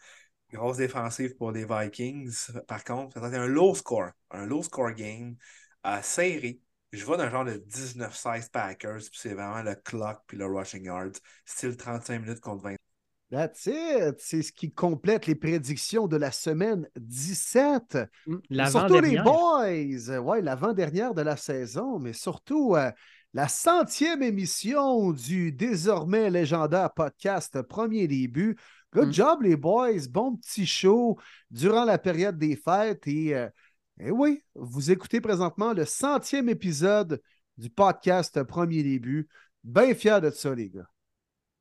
[0.53, 2.53] Grosse défensive pour les Vikings.
[2.69, 4.11] Par contre, ça va être un low score.
[4.33, 5.37] Un low score game
[5.83, 6.61] à serré.
[6.93, 10.85] Je vois d'un genre de 19-16 Packers, puis c'est vraiment le clock puis le rushing
[10.87, 11.13] yards.
[11.47, 12.77] Style 35 minutes contre 20.
[13.31, 14.17] That's it.
[14.19, 17.99] C'est ce qui complète les prédictions de la semaine 17.
[18.27, 18.37] Mm,
[18.71, 20.19] surtout les boys.
[20.21, 22.91] Ouais, l'avant-dernière de la saison, mais surtout euh,
[23.35, 28.57] la centième émission du désormais légendaire podcast Premier Début.
[28.95, 29.13] Good Mm.
[29.13, 30.07] job, les boys.
[30.09, 31.19] Bon petit show
[31.51, 33.09] durant la période des fêtes.
[33.09, 33.49] Et, euh,
[33.99, 37.21] et oui, vous écoutez présentement le centième épisode
[37.59, 39.27] du podcast Premier Début.
[39.65, 40.89] Bien fier de ça, les gars.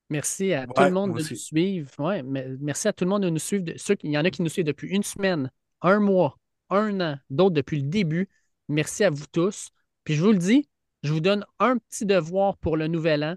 [0.10, 1.34] Merci à Ouais, tout le monde de aussi.
[1.34, 1.90] nous suivre.
[2.00, 3.66] Ouais, mais- merci à tout le monde de nous suivre.
[3.78, 5.52] Ceux il y en a qui nous suivent depuis une semaine,
[5.82, 6.38] un mois,
[6.70, 8.30] un an, d'autres depuis le début.
[8.70, 9.70] Merci à vous tous.
[10.04, 10.68] Puis je vous le dis,
[11.04, 13.36] je vous donne un petit devoir pour le nouvel an.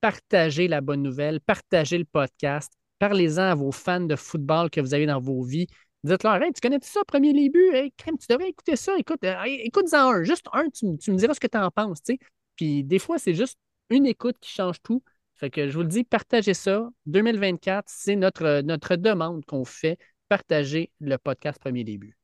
[0.00, 4.94] Partagez la bonne nouvelle, partagez le podcast, parlez-en à vos fans de football que vous
[4.94, 5.66] avez dans vos vies.
[6.04, 7.70] Dites-leur, hey, tu connais ça, premier début?
[7.74, 8.92] Hey, crème, tu devrais écouter ça.
[8.98, 12.02] Écoute, euh, écoute-en un, juste un, tu, tu me diras ce que tu en penses.
[12.02, 12.18] tu.
[12.54, 13.58] Puis des fois, c'est juste
[13.90, 15.02] une écoute qui change tout.
[15.36, 16.88] Fait que je vous le dis, partagez ça.
[17.06, 19.98] 2024, c'est notre, notre demande qu'on fait.
[20.28, 22.16] Partagez le podcast Premier Début.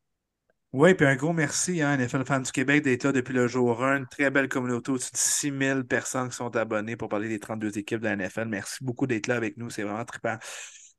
[0.73, 3.85] Oui, puis un gros merci, hein, NFL Fans du Québec, d'être là depuis le jour
[3.85, 3.99] 1.
[3.99, 7.77] Une très belle communauté, au-dessus de 6000 personnes qui sont abonnées pour parler des 32
[7.77, 8.47] équipes de la NFL.
[8.47, 10.39] Merci beaucoup d'être là avec nous, c'est vraiment trippant.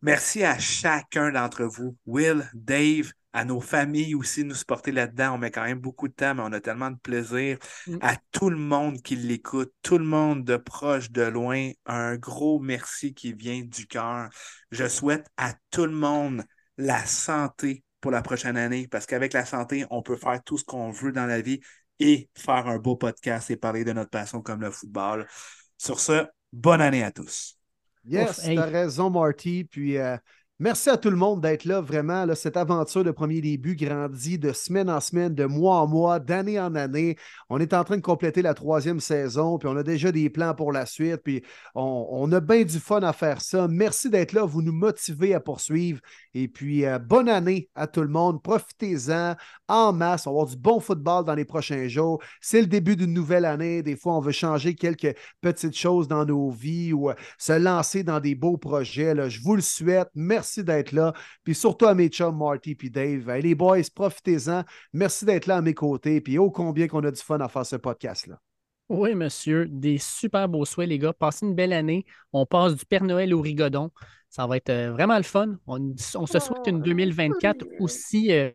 [0.03, 5.33] Merci à chacun d'entre vous, Will, Dave, à nos familles aussi de nous supporter là-dedans.
[5.33, 7.57] On met quand même beaucoup de temps, mais on a tellement de plaisir.
[7.87, 7.97] Mm.
[8.01, 12.59] À tout le monde qui l'écoute, tout le monde de proche, de loin, un gros
[12.59, 14.29] merci qui vient du cœur.
[14.71, 16.43] Je souhaite à tout le monde
[16.77, 20.63] la santé pour la prochaine année, parce qu'avec la santé, on peut faire tout ce
[20.65, 21.59] qu'on veut dans la vie
[21.99, 25.25] et faire un beau podcast et parler de notre passion comme le football.
[25.77, 27.57] Sur ce, bonne année à tous.
[28.05, 29.63] Yes, t'as raison, Marty.
[29.63, 30.17] Puis euh,
[30.63, 31.81] merci à tout le monde d'être là.
[31.81, 36.21] Vraiment, cette aventure de premier début grandit de semaine en semaine, de mois en mois,
[36.21, 37.17] d'année en année.
[37.49, 40.55] On est en train de compléter la troisième saison, puis on a déjà des plans
[40.55, 41.17] pour la suite.
[41.17, 41.43] Puis
[41.75, 43.67] on, a bien du fun à faire ça.
[43.67, 44.45] Merci d'être là.
[44.45, 45.99] Vous nous motivez à poursuivre.
[46.33, 48.41] Et puis, euh, bonne année à tout le monde.
[48.41, 49.35] Profitez-en
[49.67, 50.27] en masse.
[50.27, 52.23] On va avoir du bon football dans les prochains jours.
[52.39, 53.83] C'est le début d'une nouvelle année.
[53.83, 58.03] Des fois, on veut changer quelques petites choses dans nos vies ou euh, se lancer
[58.03, 59.29] dans des beaux projets.
[59.29, 60.07] Je vous le souhaite.
[60.15, 61.13] Merci d'être là.
[61.43, 63.29] Puis surtout à mes chums Marty et Dave.
[63.29, 64.63] Hey, les boys, profitez-en.
[64.91, 66.21] Merci d'être là à mes côtés.
[66.21, 68.39] Puis ô combien qu'on a du fun à faire ce podcast-là.
[68.89, 69.65] Oui, monsieur.
[69.67, 71.13] Des super beaux souhaits, les gars.
[71.13, 72.05] Passez une belle année.
[72.33, 73.89] On passe du Père Noël au rigodon.
[74.29, 75.55] Ça va être euh, vraiment le fun.
[75.67, 78.51] On, on se souhaite une 2024 aussi euh,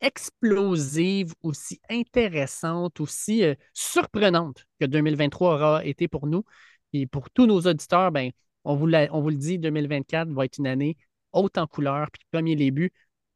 [0.00, 6.44] explosive, aussi intéressante, aussi euh, surprenante que 2023 aura été pour nous.
[6.92, 8.30] Et pour tous nos auditeurs, ben,
[8.64, 10.96] on, vous l'a- on vous le dit, 2024 va être une année
[11.32, 12.10] haute en couleurs.
[12.10, 12.92] Puis premier début,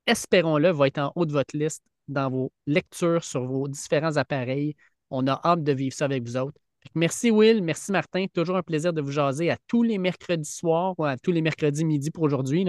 [0.07, 4.77] espérons-le, va être en haut de votre liste dans vos lectures sur vos différents appareils.
[5.11, 6.59] On a hâte de vivre ça avec vous autres.
[6.95, 8.27] Merci Will, merci Martin.
[8.33, 11.85] Toujours un plaisir de vous jaser à tous les mercredis soirs à tous les mercredis
[11.85, 12.67] midi pour aujourd'hui.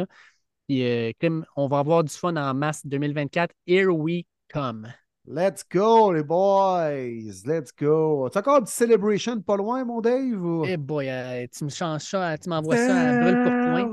[0.86, 1.12] euh,
[1.56, 3.54] on va avoir du fun en masse 2024.
[3.68, 4.88] Here we come.
[5.28, 7.44] Let's go, les boys.
[7.46, 8.30] Let's go.
[8.32, 10.40] T'as encore du celebration pas loin, mon Dave?
[10.40, 13.84] ou- Eh boy, euh, tu me changes ça, tu m'envoies ça à brûle pour point.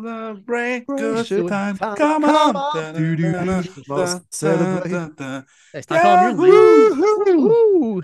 [5.81, 8.03] C'est encore mieux.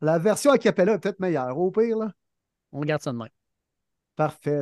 [0.00, 1.98] La version a cappella est peut-être meilleure, au pire.
[1.98, 2.12] Là.
[2.72, 3.28] On regarde ça de même.
[4.14, 4.56] Parfait.